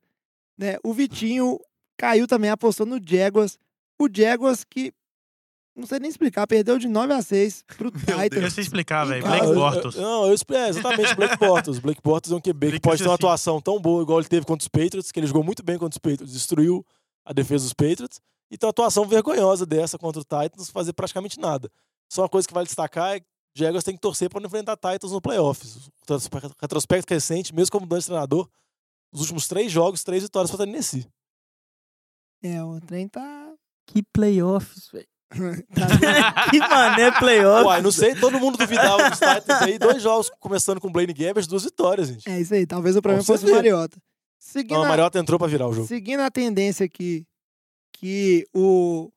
Né? 0.59 0.77
O 0.85 0.93
Vitinho 0.93 1.59
caiu 1.97 2.27
também, 2.27 2.51
apostou 2.51 2.85
no 2.85 2.99
Jaguars. 3.03 3.59
O 3.99 4.07
Jaguars 4.13 4.65
que, 4.65 4.93
não 5.75 5.87
sei 5.87 5.99
nem 5.99 6.11
explicar, 6.11 6.47
perdeu 6.47 6.79
de 6.79 6.89
9 6.89 7.13
a 7.15 7.23
6 7.23 7.63
pro 7.79 7.89
Eu 7.89 7.93
Titans. 8.29 8.53
sei 8.53 8.65
explicar, 8.65 9.05
velho. 9.07 9.23
Blake 9.25 9.47
eu- 9.47 9.55
Bortles. 9.55 9.95
eu- 9.95 10.03
Não, 10.03 10.27
eu 10.27 10.35
explico. 10.35 10.61
É, 10.61 10.69
exatamente, 10.69 11.15
Blake 11.15 11.39
Bortles. 11.39 11.79
Blake 11.79 12.01
Bortles 12.03 12.33
é 12.33 12.37
um 12.37 12.41
QB 12.41 12.67
que 12.67 12.71
Blake 12.73 12.81
pode 12.81 12.99
ter 13.03 13.09
uma 13.09 13.15
assim. 13.15 13.21
atuação 13.23 13.61
tão 13.63 13.81
boa 13.81 14.03
igual 14.03 14.19
ele 14.19 14.29
teve 14.29 14.45
contra 14.45 14.63
os 14.65 14.69
Patriots, 14.69 15.11
que 15.11 15.19
ele 15.21 15.27
jogou 15.27 15.43
muito 15.45 15.63
bem 15.65 15.79
contra 15.79 15.95
os 15.95 15.99
Patriots, 15.99 16.33
destruiu 16.35 16.85
a 17.25 17.33
defesa 17.33 17.65
dos 17.65 17.73
Patriots, 17.73 18.21
e 18.51 18.59
tem 18.59 18.67
uma 18.67 18.71
atuação 18.71 19.07
vergonhosa 19.07 19.65
dessa 19.65 19.97
contra 19.97 20.21
o 20.21 20.25
Titans, 20.25 20.69
fazer 20.71 20.93
praticamente 20.93 21.41
nada. 21.41 21.71
Só 22.11 22.23
uma 22.23 22.29
coisa 22.29 22.47
que 22.47 22.53
vale 22.55 22.67
destacar 22.67 23.15
é 23.17 23.21
que 23.21 23.27
Jaguars 23.59 23.85
tem 23.85 23.95
que 23.95 24.01
torcer 24.01 24.29
para 24.29 24.41
não 24.41 24.47
enfrentar 24.47 24.77
Titans 24.77 25.13
no 25.13 25.21
playoffs. 25.21 25.77
O 25.77 25.91
retrospe- 26.01 26.55
retrospecto 26.61 27.15
recente, 27.15 27.55
mesmo 27.55 27.73
como 27.73 27.87
de 27.87 28.05
treinador, 28.05 28.49
os 29.13 29.21
últimos 29.23 29.49
três 29.49 29.71
jogos, 29.73 30.05
três 30.05 30.23
vitórias 30.23 30.51
para 30.51 30.65
Tennessee. 30.67 31.07
É, 32.43 32.63
o 32.63 32.81
trem 32.81 33.09
tá... 33.09 33.53
Que 33.87 34.03
playoffs, 34.03 34.89
velho. 34.93 35.07
tá 35.75 36.51
que 36.51 36.59
mané 36.59 37.11
playoffs. 37.19 37.67
Uai, 37.67 37.83
não 37.83 37.91
sei, 37.93 38.15
todo 38.15 38.39
mundo 38.39 38.59
duvidava 38.59 39.11
dos 39.11 39.19
Titans 39.19 39.63
aí. 39.63 39.79
Dois 39.79 40.03
jogos 40.03 40.31
começando 40.41 40.81
com 40.81 40.89
o 40.89 40.91
Blaine 40.91 41.13
Gabbert, 41.13 41.47
duas 41.47 41.65
vitórias, 41.65 42.09
gente. 42.09 42.29
É 42.29 42.41
isso 42.41 42.53
aí, 42.55 42.67
talvez 42.67 42.97
o 42.97 43.03
problema 43.03 43.25
fosse 43.25 43.45
o. 43.47 43.55
Mariota. 43.55 43.97
Seguindo 44.39 44.75
Não, 44.75 44.83
a 44.83 44.87
a- 44.87 44.89
Mariota 44.89 45.19
entrou 45.19 45.39
para 45.39 45.49
virar 45.49 45.67
o 45.69 45.73
jogo. 45.73 45.87
Seguindo 45.89 46.21
a 46.21 46.31
tendência 46.31 46.85
aqui, 46.87 47.25
que 47.93 48.47
o 48.55 49.11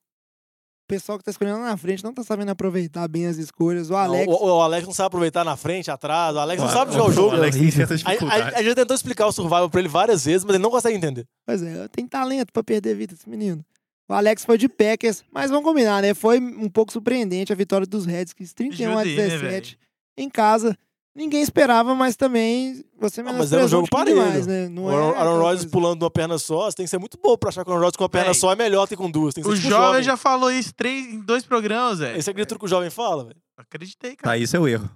pessoal 0.90 1.16
que 1.18 1.24
tá 1.24 1.30
escolhendo 1.30 1.58
lá 1.60 1.66
na 1.70 1.76
frente 1.76 2.02
não 2.04 2.12
tá 2.12 2.22
sabendo 2.22 2.50
aproveitar 2.50 3.06
bem 3.08 3.26
as 3.26 3.36
escolhas. 3.38 3.88
O 3.88 3.92
Não, 3.92 3.98
Alex. 4.00 4.26
O, 4.26 4.44
o 4.46 4.60
Alex 4.60 4.86
não 4.86 4.92
sabe 4.94 5.06
aproveitar 5.06 5.44
na 5.44 5.56
frente, 5.56 5.90
atrás. 5.90 6.34
O 6.34 6.38
Alex 6.38 6.60
não 6.62 6.68
sabe 6.68 6.92
jogar 6.92 7.04
o 7.08 7.12
jogo. 7.12 7.28
O 7.30 7.38
Alex 7.38 7.56
tem 7.56 7.70
certa 7.70 7.94
A, 7.94 7.96
dificuldade. 7.96 8.54
a- 8.54 8.58
a 8.58 8.62
gente 8.62 8.74
tentou 8.74 8.94
explicar 8.94 9.26
o 9.26 9.32
survival 9.32 9.70
pra 9.70 9.80
ele 9.80 9.88
várias 9.88 10.24
vezes, 10.24 10.44
mas 10.44 10.54
ele 10.54 10.62
não 10.62 10.70
consegue 10.70 10.96
entender. 10.96 11.26
Pois 11.46 11.62
é, 11.62 11.88
tem 11.88 12.06
talento 12.06 12.52
pra 12.52 12.62
perder 12.62 12.94
vida 12.96 13.14
esse 13.14 13.28
menino. 13.28 13.64
O 14.08 14.12
Alex 14.12 14.44
foi 14.44 14.58
de 14.58 14.68
Packers, 14.68 15.22
mas 15.32 15.50
vamos 15.50 15.64
combinar, 15.64 16.02
né? 16.02 16.12
Foi 16.14 16.40
um 16.40 16.68
pouco 16.68 16.92
surpreendente 16.92 17.52
a 17.52 17.56
vitória 17.56 17.86
dos 17.86 18.04
Redskins, 18.06 18.52
31 18.52 18.98
a 18.98 19.04
Judy, 19.04 19.16
né, 19.16 19.28
17 19.28 19.78
em 20.18 20.28
casa. 20.28 20.76
Ninguém 21.14 21.42
esperava, 21.42 21.92
mas 21.94 22.14
também 22.14 22.84
você 22.98 23.20
Ah, 23.20 23.24
mas 23.24 23.52
era 23.52 23.62
um 23.62 23.64
menosprezou 23.64 23.68
jogo 23.68 23.88
parelho. 23.90 24.16
demais, 24.22 24.46
né? 24.46 24.68
Não 24.68 24.84
o 24.84 24.90
é 24.90 24.94
Aaron, 24.94 25.06
Aaron 25.08 25.18
aquela 25.18 25.42
Rodgers 25.42 25.64
pulando 25.70 25.98
de 25.98 26.04
uma 26.04 26.10
perna 26.10 26.38
só, 26.38 26.70
você 26.70 26.76
tem 26.76 26.86
que 26.86 26.90
ser 26.90 26.98
muito 26.98 27.18
bom 27.20 27.36
pra 27.36 27.48
achar 27.48 27.64
que 27.64 27.70
o 27.70 27.72
Aaron 27.72 27.82
Rodgers 27.84 27.96
com 27.96 28.04
uma 28.04 28.08
perna 28.08 28.26
Véi. 28.32 28.34
só 28.40 28.52
é 28.52 28.56
melhor 28.56 28.86
que 28.86 28.96
com 28.96 29.10
duas. 29.10 29.34
Tem 29.34 29.42
que 29.42 29.50
ser 29.50 29.56
O 29.56 29.58
tipo 29.58 29.68
jovem 29.70 30.02
já 30.04 30.16
falou 30.16 30.52
isso 30.52 30.72
três, 30.72 31.06
em 31.06 31.20
dois 31.20 31.44
programas, 31.44 31.98
velho. 31.98 32.16
Esse 32.16 32.30
é 32.30 32.32
aquele 32.32 32.46
truque 32.46 32.60
que 32.60 32.66
o 32.66 32.68
jovem 32.68 32.90
fala, 32.90 33.24
velho. 33.24 33.36
Acreditei, 33.56 34.12
Tá 34.12 34.22
cara. 34.22 34.36
aí 34.36 34.46
seu 34.46 34.66
erro. 34.68 34.88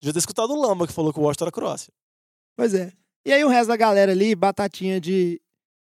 Devia 0.00 0.12
ter 0.12 0.20
escutado 0.20 0.50
o 0.52 0.60
Lamba 0.60 0.86
que 0.86 0.92
falou 0.92 1.12
que 1.12 1.18
o 1.18 1.22
Washington 1.22 1.46
era 1.46 1.52
Croácia. 1.52 1.92
Pois 2.56 2.72
é. 2.72 2.92
E 3.26 3.32
aí 3.32 3.44
o 3.44 3.48
resto 3.48 3.68
da 3.68 3.76
galera 3.76 4.12
ali, 4.12 4.34
batatinha 4.36 5.00
de, 5.00 5.40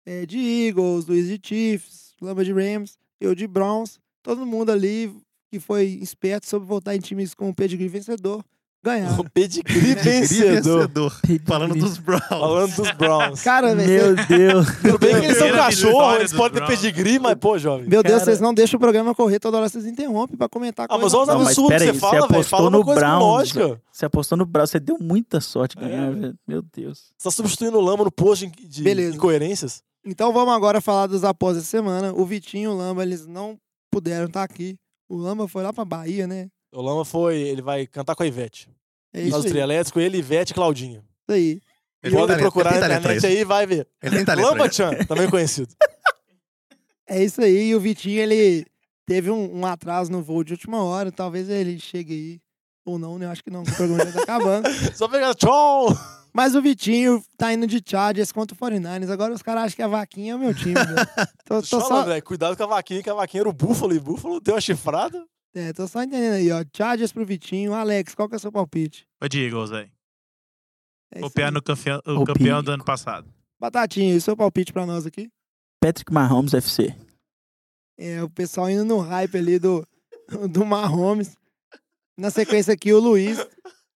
é, 0.04 0.26
de 0.26 0.38
Eagles, 0.38 1.06
Luiz 1.06 1.28
de 1.28 1.40
Chiefs, 1.42 2.14
Lamba 2.20 2.44
de 2.44 2.52
Rams, 2.52 2.98
eu 3.20 3.32
de 3.32 3.46
Browns, 3.46 4.00
todo 4.24 4.44
mundo 4.44 4.70
ali 4.72 5.14
que 5.50 5.60
foi 5.60 5.84
esperto 6.02 6.48
sobre 6.48 6.66
voltar 6.66 6.96
em 6.96 7.00
times 7.00 7.32
com 7.32 7.48
o 7.48 7.54
pedigree 7.54 7.86
vencedor, 7.88 8.44
ganharam. 8.82 9.20
O 9.20 9.30
pedigree 9.30 9.94
vencedor. 9.94 11.12
Falando 11.46 11.74
dos 11.74 11.98
Browns. 11.98 12.22
Falando 12.28 12.74
dos 12.76 12.90
Browns. 12.92 13.42
Cara, 13.44 13.74
velho, 13.74 14.16
Meu 14.16 14.26
Deus. 14.26 14.66
Tudo 14.82 14.98
bem 14.98 15.10
que 15.20 15.26
eles 15.26 15.38
são 15.38 15.50
cachorro, 15.52 16.16
eles 16.16 16.32
podem 16.32 16.60
ter 16.60 16.66
pedigree, 16.66 17.18
mas, 17.18 17.34
pô, 17.36 17.58
jovem. 17.58 17.86
meu 17.88 18.02
Deus, 18.02 18.14
Cara- 18.14 18.24
vocês 18.24 18.40
não 18.40 18.52
deixam 18.52 18.76
o 18.78 18.80
programa 18.80 19.14
correr 19.14 19.38
toda 19.38 19.58
hora, 19.58 19.68
vocês 19.68 19.86
interrompem 19.86 20.36
pra 20.36 20.48
comentar 20.48 20.86
Ah, 20.90 20.98
mas 20.98 21.14
olha 21.14 21.22
os 21.22 21.28
absurdos 21.46 21.78
que 21.78 21.84
você 21.86 21.92
você 21.92 21.98
fala, 21.98 22.12
velho. 22.12 22.24
apostou 22.24 22.58
Fala 22.58 22.68
uma 22.68 22.78
no 22.78 22.84
Browns, 22.84 23.22
lógica. 23.22 23.80
Você 23.92 24.04
apostou 24.06 24.38
no 24.38 24.46
Browns, 24.46 24.70
você 24.70 24.80
deu 24.80 24.96
muita 25.00 25.40
sorte 25.40 25.76
É. 25.78 25.80
ganhar, 25.80 26.10
velho. 26.12 26.34
Meu 26.46 26.62
Deus. 26.74 27.12
Você 27.16 27.24
tá 27.24 27.30
substituindo 27.30 27.78
o 27.78 27.80
Lamba 27.80 28.04
no 28.04 28.10
post 28.12 28.46
de- 28.46 28.82
Beleza. 28.82 29.16
incoerências? 29.16 29.82
Então 30.04 30.32
vamos 30.32 30.52
agora 30.54 30.80
falar 30.80 31.06
dos 31.06 31.22
após 31.24 31.56
essa 31.56 31.66
semana. 31.66 32.12
O 32.12 32.24
Vitinho 32.26 32.64
e 32.70 32.74
o 32.74 32.76
Lamba, 32.76 33.02
eles 33.04 33.26
não 33.26 33.56
puderam 33.90 34.26
estar 34.26 34.42
aqui. 34.42 34.76
O 35.08 35.16
Lamba 35.16 35.46
foi 35.46 35.62
lá 35.62 35.72
pra 35.72 35.84
Bahia, 35.84 36.26
né? 36.26 36.48
O 36.72 36.80
Lamba 36.80 37.04
foi, 37.04 37.36
ele 37.38 37.60
vai 37.60 37.86
cantar 37.86 38.14
com 38.14 38.22
a 38.22 38.26
Ivete. 38.26 38.68
É 39.12 39.22
isso 39.22 39.42
trio 39.42 39.60
elétrico, 39.60 40.00
ele, 40.00 40.18
Ivete 40.18 40.52
e 40.52 40.54
Claudinho. 40.54 41.00
Isso 41.00 41.36
aí. 41.36 41.60
E 42.02 42.06
Ele 42.08 42.16
podem 42.16 42.38
procurar 42.38 42.72
na 42.72 42.76
internet 42.78 43.18
isso. 43.18 43.26
aí, 43.26 43.44
vai 43.44 43.66
ver. 43.66 43.86
Ele 44.02 44.16
tem 44.16 44.24
talento 44.24 44.56
isso. 44.66 44.74
Chan, 44.74 44.90
também 45.06 45.28
conhecido. 45.28 45.74
É 47.08 47.22
isso 47.22 47.42
aí. 47.42 47.68
E 47.68 47.74
o 47.74 47.80
Vitinho, 47.80 48.20
ele 48.20 48.64
teve 49.04 49.30
um, 49.30 49.58
um 49.58 49.66
atraso 49.66 50.10
no 50.10 50.22
voo 50.22 50.42
de 50.42 50.54
última 50.54 50.82
hora. 50.82 51.12
Talvez 51.12 51.50
ele 51.50 51.78
chegue 51.78 52.14
aí. 52.14 52.40
Ou 52.86 52.98
não, 52.98 53.18
né? 53.18 53.26
Eu 53.26 53.30
acho 53.30 53.44
que 53.44 53.50
não, 53.50 53.62
o 53.62 53.76
programa 53.76 54.06
já 54.06 54.12
tá 54.12 54.22
acabando. 54.22 54.68
Só 54.96 55.06
pegar 55.08 55.34
tchau! 55.34 55.88
Mas 56.32 56.54
o 56.54 56.62
Vitinho 56.62 57.22
tá 57.36 57.52
indo 57.52 57.66
de 57.66 57.82
Chargers 57.84 58.32
contra 58.32 58.54
o 58.54 58.58
49ers. 58.58 59.10
Agora 59.10 59.34
os 59.34 59.42
caras 59.42 59.64
acham 59.64 59.76
que 59.76 59.82
a 59.82 59.88
vaquinha 59.88 60.32
é 60.32 60.36
o 60.36 60.38
meu 60.38 60.54
time, 60.54 60.74
velho. 60.74 60.96
Tô, 61.44 61.60
Tô 61.60 61.80
só, 61.80 62.02
velho, 62.04 62.22
cuidado 62.22 62.56
com 62.56 62.62
a 62.62 62.66
vaquinha, 62.66 63.02
que 63.02 63.10
a 63.10 63.14
vaquinha 63.14 63.42
era 63.42 63.48
o 63.48 63.52
Búfalo, 63.52 63.94
e 63.94 63.98
o 63.98 64.00
Búfalo 64.00 64.40
deu 64.40 64.54
uma 64.54 64.60
chifrada. 64.60 65.22
É, 65.54 65.72
tô 65.72 65.86
só 65.86 66.02
entendendo 66.02 66.34
aí, 66.34 66.50
ó. 66.50 66.64
Chargers 66.74 67.12
pro 67.12 67.24
Vitinho. 67.26 67.74
Alex, 67.74 68.14
qual 68.14 68.28
que 68.28 68.34
é 68.34 68.38
o 68.38 68.40
seu 68.40 68.52
palpite? 68.52 69.06
Ô, 69.22 69.28
de 69.28 69.44
Eagles, 69.44 69.70
velho. 69.70 69.90
É 71.14 71.20
Copiar 71.20 71.52
no 71.52 71.62
campeão, 71.62 71.98
o 72.06 72.24
campeão 72.24 72.58
Pico. 72.58 72.62
do 72.62 72.70
ano 72.72 72.84
passado. 72.84 73.28
Batatinha, 73.60 74.14
e 74.14 74.16
o 74.16 74.20
seu 74.20 74.36
palpite 74.36 74.72
pra 74.72 74.86
nós 74.86 75.04
aqui? 75.06 75.30
Patrick 75.80 76.12
Mahomes 76.12 76.54
FC. 76.54 76.94
É, 77.98 78.22
o 78.22 78.30
pessoal 78.30 78.70
indo 78.70 78.84
no 78.84 78.98
hype 79.00 79.36
ali 79.36 79.58
do, 79.58 79.86
do 80.50 80.64
Mahomes. 80.64 81.36
Na 82.16 82.30
sequência 82.30 82.72
aqui, 82.72 82.92
o 82.92 82.98
Luiz. 83.00 83.38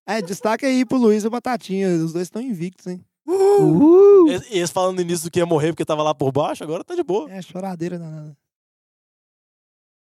É, 0.07 0.21
destaque 0.21 0.67
aí 0.67 0.85
pro 0.85 0.99
Luiz 0.99 1.25
e 1.25 1.27
o 1.27 1.31
Batatinha. 1.31 1.89
Os 1.89 2.13
dois 2.13 2.27
estão 2.27 2.41
invictos, 2.43 2.87
hein? 2.87 3.05
Uh! 3.27 4.29
E 4.29 4.59
Esse 4.59 4.73
falando 4.73 4.97
no 4.97 5.03
início 5.03 5.25
do 5.25 5.31
que 5.33 5.41
ia 5.41 5.47
morrer 5.47 5.73
porque 5.73 5.85
tava 5.85 6.03
lá 6.03 6.15
por 6.15 6.31
baixo, 6.31 6.63
agora 6.63 6.85
tá 6.85 6.95
de 6.95 7.03
boa. 7.03 7.31
É, 7.31 7.43
choradeira 7.43 7.99
danada. 7.99 8.37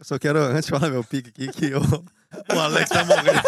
Eu 0.01 0.05
só 0.07 0.19
quero, 0.19 0.39
antes 0.39 0.65
de 0.65 0.71
falar 0.71 0.89
meu 0.89 1.05
pique 1.05 1.29
aqui, 1.29 1.49
que 1.53 1.75
o, 1.75 1.81
o 1.81 2.05
Alex 2.59 2.89
vai 2.89 3.05
morrer. 3.05 3.43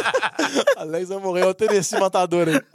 Alex 0.77 1.09
vai 1.09 1.19
morrer, 1.19 1.41
é 1.41 1.47
o 1.47 1.55
Tennessee 1.55 1.99
matador 1.99 2.47
aí. 2.49 2.61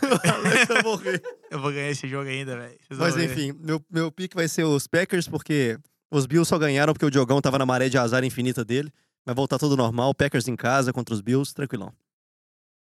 O 0.00 0.30
Alex 0.30 0.66
vai 0.66 0.82
morrer. 0.82 1.22
Eu 1.50 1.60
vou 1.60 1.70
ganhar 1.70 1.90
esse 1.90 2.08
jogo 2.08 2.28
ainda, 2.28 2.56
velho. 2.56 2.78
Mas 2.90 3.16
enfim, 3.16 3.52
meu, 3.52 3.82
meu 3.90 4.10
pique 4.10 4.34
vai 4.34 4.48
ser 4.48 4.64
os 4.64 4.86
Packers, 4.86 5.28
porque 5.28 5.78
os 6.10 6.24
Bills 6.24 6.48
só 6.48 6.58
ganharam 6.58 6.94
porque 6.94 7.04
o 7.04 7.10
Diogão 7.10 7.40
tava 7.42 7.58
na 7.58 7.66
maré 7.66 7.88
de 7.88 7.98
azar 7.98 8.24
infinita 8.24 8.64
dele. 8.64 8.90
Vai 9.26 9.34
voltar 9.34 9.58
tudo 9.58 9.76
normal. 9.76 10.14
Packers 10.14 10.48
em 10.48 10.56
casa 10.56 10.92
contra 10.92 11.14
os 11.14 11.20
Bills, 11.20 11.52
tranquilão. 11.52 11.92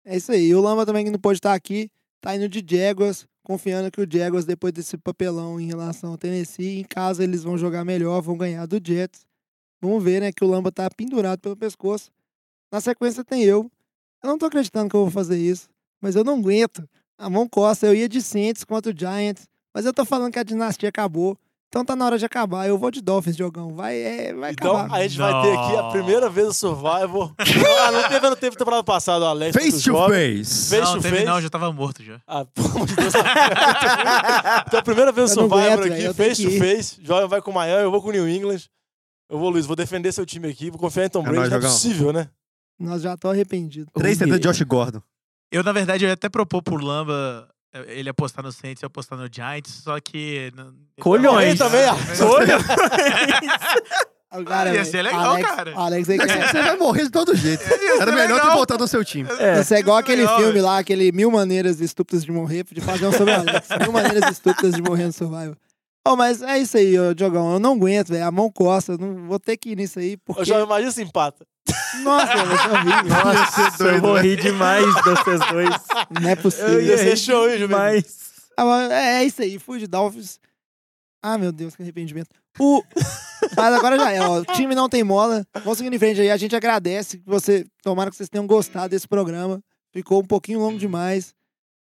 É 0.05 0.17
isso 0.17 0.33
aí. 0.33 0.55
O 0.55 0.61
Lamba 0.61 0.85
também 0.85 1.05
que 1.05 1.11
não 1.11 1.19
pode 1.19 1.39
estar 1.39 1.55
aqui. 1.55 1.91
Tá 2.21 2.35
indo 2.37 2.49
de 2.49 2.63
Jaguars, 2.77 3.27
confiando 3.43 3.91
que 3.91 4.03
o 4.03 4.07
Jaguars, 4.11 4.45
depois 4.45 4.73
desse 4.73 4.99
papelão 4.99 5.59
em 5.59 5.67
relação 5.67 6.11
ao 6.11 6.19
Tennessee, 6.19 6.81
em 6.81 6.85
casa 6.85 7.25
eles 7.25 7.43
vão 7.43 7.57
jogar 7.57 7.85
melhor, 7.85 8.21
vão 8.21 8.37
ganhar 8.37 8.67
do 8.67 8.79
Jets. 8.85 9.28
Vamos 9.81 10.03
ver, 10.03 10.21
né, 10.21 10.33
que 10.33 10.45
o 10.45 10.49
Lamba 10.49 10.73
tá 10.73 10.89
pendurado 10.91 11.39
pelo 11.41 11.57
pescoço. 11.57 12.11
Na 12.73 12.81
sequência 12.81 13.25
tem 13.25 13.43
eu. 13.45 13.71
Eu 14.23 14.29
não 14.31 14.37
tô 14.39 14.47
acreditando 14.47 14.91
que 14.91 14.97
eu 14.97 15.03
vou 15.03 15.11
fazer 15.11 15.39
isso, 15.39 15.69
mas 16.01 16.17
eu 16.17 16.25
não 16.25 16.39
aguento. 16.39 16.89
A 17.17 17.31
mão 17.31 17.49
costa, 17.49 17.87
eu 17.87 17.95
ia 17.95 18.09
de 18.09 18.21
Saints 18.21 18.65
contra 18.65 18.93
o 18.93 18.97
Giants, 18.97 19.47
mas 19.75 19.85
eu 19.87 19.93
tô 19.93 20.05
falando 20.05 20.33
que 20.33 20.39
a 20.39 20.43
dinastia 20.45 20.89
acabou. 20.89 21.37
Então 21.69 21.85
tá 21.85 21.95
na 21.95 22.07
hora 22.07 22.19
de 22.19 22.25
acabar. 22.25 22.67
Eu 22.67 22.79
vou 22.79 22.91
de 22.91 23.03
Dolphins, 23.03 23.37
Diogão. 23.37 23.75
Vai, 23.75 23.95
é, 23.99 24.33
vai 24.33 24.53
Então 24.53 24.75
acabar. 24.75 24.97
a 24.97 25.03
gente 25.07 25.19
vai 25.19 25.43
ter 25.43 25.53
aqui 25.59 25.77
a 25.77 25.83
Não. 25.83 25.91
primeira 25.93 26.31
vez 26.31 26.49
o 26.49 26.53
Survivor. 26.55 27.35
ah, 27.39 27.93
não 27.93 28.09
teve, 28.09 28.31
não 28.31 28.37
teve 28.37 28.57
temporada 28.57 28.83
passada, 28.83 29.25
o 29.27 29.29
Alex. 29.29 29.55
Face 29.55 29.73
to 29.73 29.81
jovem. 29.81 30.39
face. 30.39 30.71
Face 30.71 30.83
Não, 30.83 30.95
to 30.97 31.03
teve 31.03 31.17
face. 31.17 31.27
não, 31.29 31.41
já 31.43 31.51
tava 31.51 31.71
morto 31.73 32.03
já. 32.03 32.19
Ah, 32.27 32.45
pelo 32.55 32.69
amor 32.71 32.87
de 32.87 32.97
Deus. 32.97 33.13
então 34.67 34.81
a 34.81 34.83
primeira 34.83 35.13
vez 35.13 35.33
o 35.33 35.37
não 35.43 35.49
Survivor 35.49 35.73
aguento, 35.85 35.93
aqui, 36.09 36.15
face 36.15 36.43
to 36.45 36.51
face. 36.59 36.97
Jovem 37.03 37.29
vai 37.29 37.43
com 37.43 37.51
o 37.51 37.55
Miami, 37.55 37.83
eu 37.83 37.91
vou 37.91 38.01
com 38.03 38.09
o 38.09 38.13
New 38.13 38.29
England. 38.29 38.63
Eu 39.31 39.39
vou, 39.39 39.51
Luiz, 39.51 39.67
vou 39.67 39.77
defender 39.77 40.11
seu 40.13 40.25
time 40.25 40.49
aqui, 40.49 40.71
vou 40.71 40.79
confiar 40.79 41.05
em 41.07 41.09
Tom 41.11 41.21
É 41.21 41.31
Brady. 41.31 41.51
não 41.51 41.57
é 41.59 41.61
possível, 41.61 42.13
né? 42.13 42.29
Nós 42.79 43.03
já 43.03 43.17
tô 43.17 43.29
arrependidos. 43.29 43.91
Três. 43.95 44.17
TD 44.19 44.33
de 44.33 44.39
Josh 44.39 44.63
Gordon. 44.63 45.03
Eu, 45.51 45.63
na 45.65 45.73
verdade, 45.73 46.05
eu 46.05 46.09
ia 46.09 46.15
até 46.15 46.29
propor 46.29 46.63
pro 46.63 46.77
Lamba 46.77 47.49
eh, 47.75 47.99
ele 47.99 48.09
apostar 48.09 48.45
no 48.45 48.53
Saints 48.53 48.83
e 48.83 48.87
apostar 48.87 49.19
no 49.19 49.29
Giants, 49.31 49.73
só 49.83 49.99
que... 50.01 50.53
Colhões. 51.01 51.49
Ele 51.49 51.59
também. 51.59 51.81
O 54.31 54.45
cara, 54.45 54.75
Ia 54.75 54.85
ser 54.85 55.03
legal, 55.03 55.31
Alex, 55.33 55.49
cara. 55.51 55.73
Alex 55.75 56.09
aí 56.11 56.19
quer- 56.19 56.49
Você 56.49 56.63
vai 56.63 56.77
morrer 56.77 57.05
de 57.05 57.11
todo 57.11 57.35
jeito. 57.35 57.63
Era 58.01 58.13
melhor 58.13 58.41
ter 58.41 58.51
voltado 58.53 58.81
no 58.81 58.89
seu 58.89 59.03
time. 59.05 59.29
É. 59.39 59.61
Isso 59.61 59.73
é 59.75 59.81
igual 59.81 59.97
aquele 59.97 60.21
legal, 60.23 60.39
filme 60.39 60.61
lá, 60.61 60.79
aquele 60.79 61.11
Mil 61.13 61.31
Maneiras 61.31 61.81
Estúpidas 61.81 62.25
de 62.25 62.31
Morrer, 62.31 62.65
de 62.71 62.81
fazer 62.81 63.07
um 63.07 63.13
sobre 63.13 63.33
o 63.33 63.37
Alex. 63.37 63.69
Mil 63.81 63.93
Maneiras 63.93 64.31
Estúpidas 64.31 64.75
de 64.75 64.83
Morrer 64.83 65.05
no 65.05 65.13
Survival. 65.13 65.57
Oh, 66.11 66.17
mas 66.17 66.41
é 66.41 66.59
isso 66.59 66.79
aí, 66.79 66.99
ô, 66.99 67.13
Diogão. 67.13 67.53
Eu 67.53 67.61
não 67.61 67.75
aguento, 67.75 68.09
velho. 68.09 68.25
A 68.25 68.31
mão 68.31 68.51
eu 68.89 68.99
Não 68.99 69.27
vou 69.27 69.39
ter 69.39 69.59
que 69.59 69.73
ir 69.73 69.77
nisso 69.77 69.99
aí, 69.99 70.17
porque... 70.17 70.41
Eu 70.41 70.45
já 70.47 70.61
imagino 70.61 70.91
se 70.91 71.03
empata. 71.03 71.47
Nossa, 72.03 72.35
velho, 72.35 72.55
isso 72.55 72.67
é 72.67 72.73
horrível. 72.73 73.05
Nossa, 73.05 73.85
eu 73.85 74.01
vou 74.01 74.17
rir 74.17 74.41
demais 74.41 74.87
de 74.87 75.03
vocês 75.03 75.41
dois. 75.53 75.71
Não 76.19 76.31
é 76.31 76.35
possível. 76.35 76.81
ia 76.81 76.97
ser 76.97 77.15
show, 77.15 77.51
hein? 77.51 77.69
Mas... 77.69 78.49
Ah, 78.57 78.65
mas 78.65 78.91
é, 78.91 79.21
é 79.21 79.25
isso 79.25 79.43
aí, 79.43 79.59
fui 79.59 79.79
de 79.79 79.87
Dolphins. 79.87 80.41
Ah, 81.23 81.37
meu 81.37 81.53
Deus, 81.53 81.77
que 81.77 81.83
arrependimento. 81.83 82.31
O... 82.59 82.83
Mas 83.55 83.75
agora 83.75 83.99
já 83.99 84.11
é, 84.11 84.21
ó. 84.23 84.39
O 84.39 84.45
time 84.47 84.75
não 84.75 84.89
tem 84.89 85.05
mola. 85.05 85.47
Vamos 85.63 85.77
seguindo 85.77 85.93
em 85.93 85.99
frente 85.99 86.23
aí. 86.23 86.31
A 86.31 86.37
gente 86.39 86.57
agradece 86.57 87.19
que 87.19 87.27
você. 87.27 87.67
Tomara 87.83 88.11
que 88.11 88.17
vocês 88.17 88.29
tenham 88.29 88.47
gostado 88.47 88.89
desse 88.89 89.07
programa. 89.07 89.63
Ficou 89.93 90.21
um 90.21 90.27
pouquinho 90.27 90.61
longo 90.61 90.79
demais. 90.79 91.35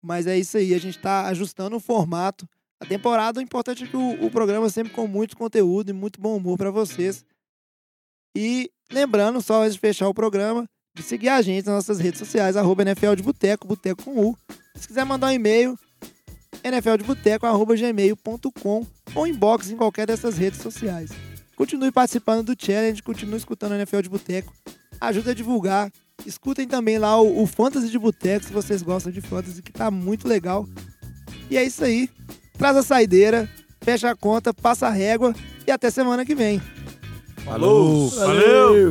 Mas 0.02 0.28
é 0.28 0.38
isso 0.38 0.58
aí. 0.58 0.74
A 0.74 0.80
gente 0.80 0.98
tá 0.98 1.28
ajustando 1.28 1.76
o 1.76 1.80
formato. 1.80 2.48
A 2.80 2.86
temporada, 2.86 3.40
o 3.40 3.44
importante 3.44 3.84
é 3.84 3.88
que 3.88 3.98
o, 3.98 4.26
o 4.26 4.30
programa 4.30 4.70
sempre 4.70 4.94
com 4.94 5.08
muito 5.08 5.36
conteúdo 5.36 5.90
e 5.90 5.94
muito 5.94 6.22
bom 6.22 6.38
humor 6.38 6.58
pra 6.58 6.70
vocês. 6.70 7.26
E 8.36 8.70
lembrando, 8.92 9.42
só 9.42 9.64
antes 9.64 9.74
de 9.74 9.80
fechar 9.80 10.08
o 10.08 10.14
programa, 10.14 10.70
de 10.96 11.02
seguir 11.02 11.30
a 11.30 11.42
gente 11.42 11.66
nas 11.66 11.74
nossas 11.76 12.00
redes 12.00 12.20
sociais, 12.20 12.56
arroba 12.56 12.84
NFL 12.84 13.16
de 13.16 13.24
Boteco, 13.24 13.68
Boteco 13.68 14.04
com 14.04 14.20
U. 14.20 14.38
Se 14.76 14.88
quiser 14.88 15.06
mandar 15.06 15.28
um 15.28 15.32
e-mail, 15.32 15.76
nfldeboteco.gmail.com 16.64 18.86
ou 19.16 19.28
inbox 19.28 19.72
em 19.72 19.78
qualquer 19.78 20.06
dessas 20.06 20.38
redes 20.38 20.62
sociais. 20.62 21.10
Continue 21.56 21.92
participando 21.92 22.54
do 22.54 22.66
challenge, 22.66 23.02
continue 23.02 23.38
escutando 23.38 23.72
o 23.72 23.76
NFL 23.76 24.02
de 24.02 24.10
Boteco. 24.10 24.54
Ajuda 25.02 25.32
a 25.32 25.34
divulgar. 25.34 25.92
Escutem 26.26 26.68
também 26.68 26.98
lá 27.00 27.20
o, 27.20 27.42
o 27.42 27.48
Fantasy 27.48 27.90
de 27.90 27.98
Boteco, 27.98 28.46
se 28.46 28.54
vocês 28.54 28.84
gostam 28.84 29.12
de 29.12 29.22
Fantasy, 29.22 29.62
que 29.62 29.72
tá 29.72 29.90
muito 29.90 30.28
legal. 30.28 30.68
E 31.50 31.58
é 31.58 31.64
isso 31.64 31.84
aí. 31.84 32.10
Traz 32.58 32.76
a 32.76 32.84
saideira, 32.84 33.48
fecha 33.82 34.10
a 34.10 34.16
conta, 34.16 34.54
passa 34.54 34.88
a 34.88 34.92
régua 34.92 35.34
e 35.66 35.72
até 35.72 35.90
semana 35.90 36.26
que 36.26 36.34
vem. 36.34 36.62
Falou! 37.46 38.10
Valeu! 38.10 38.90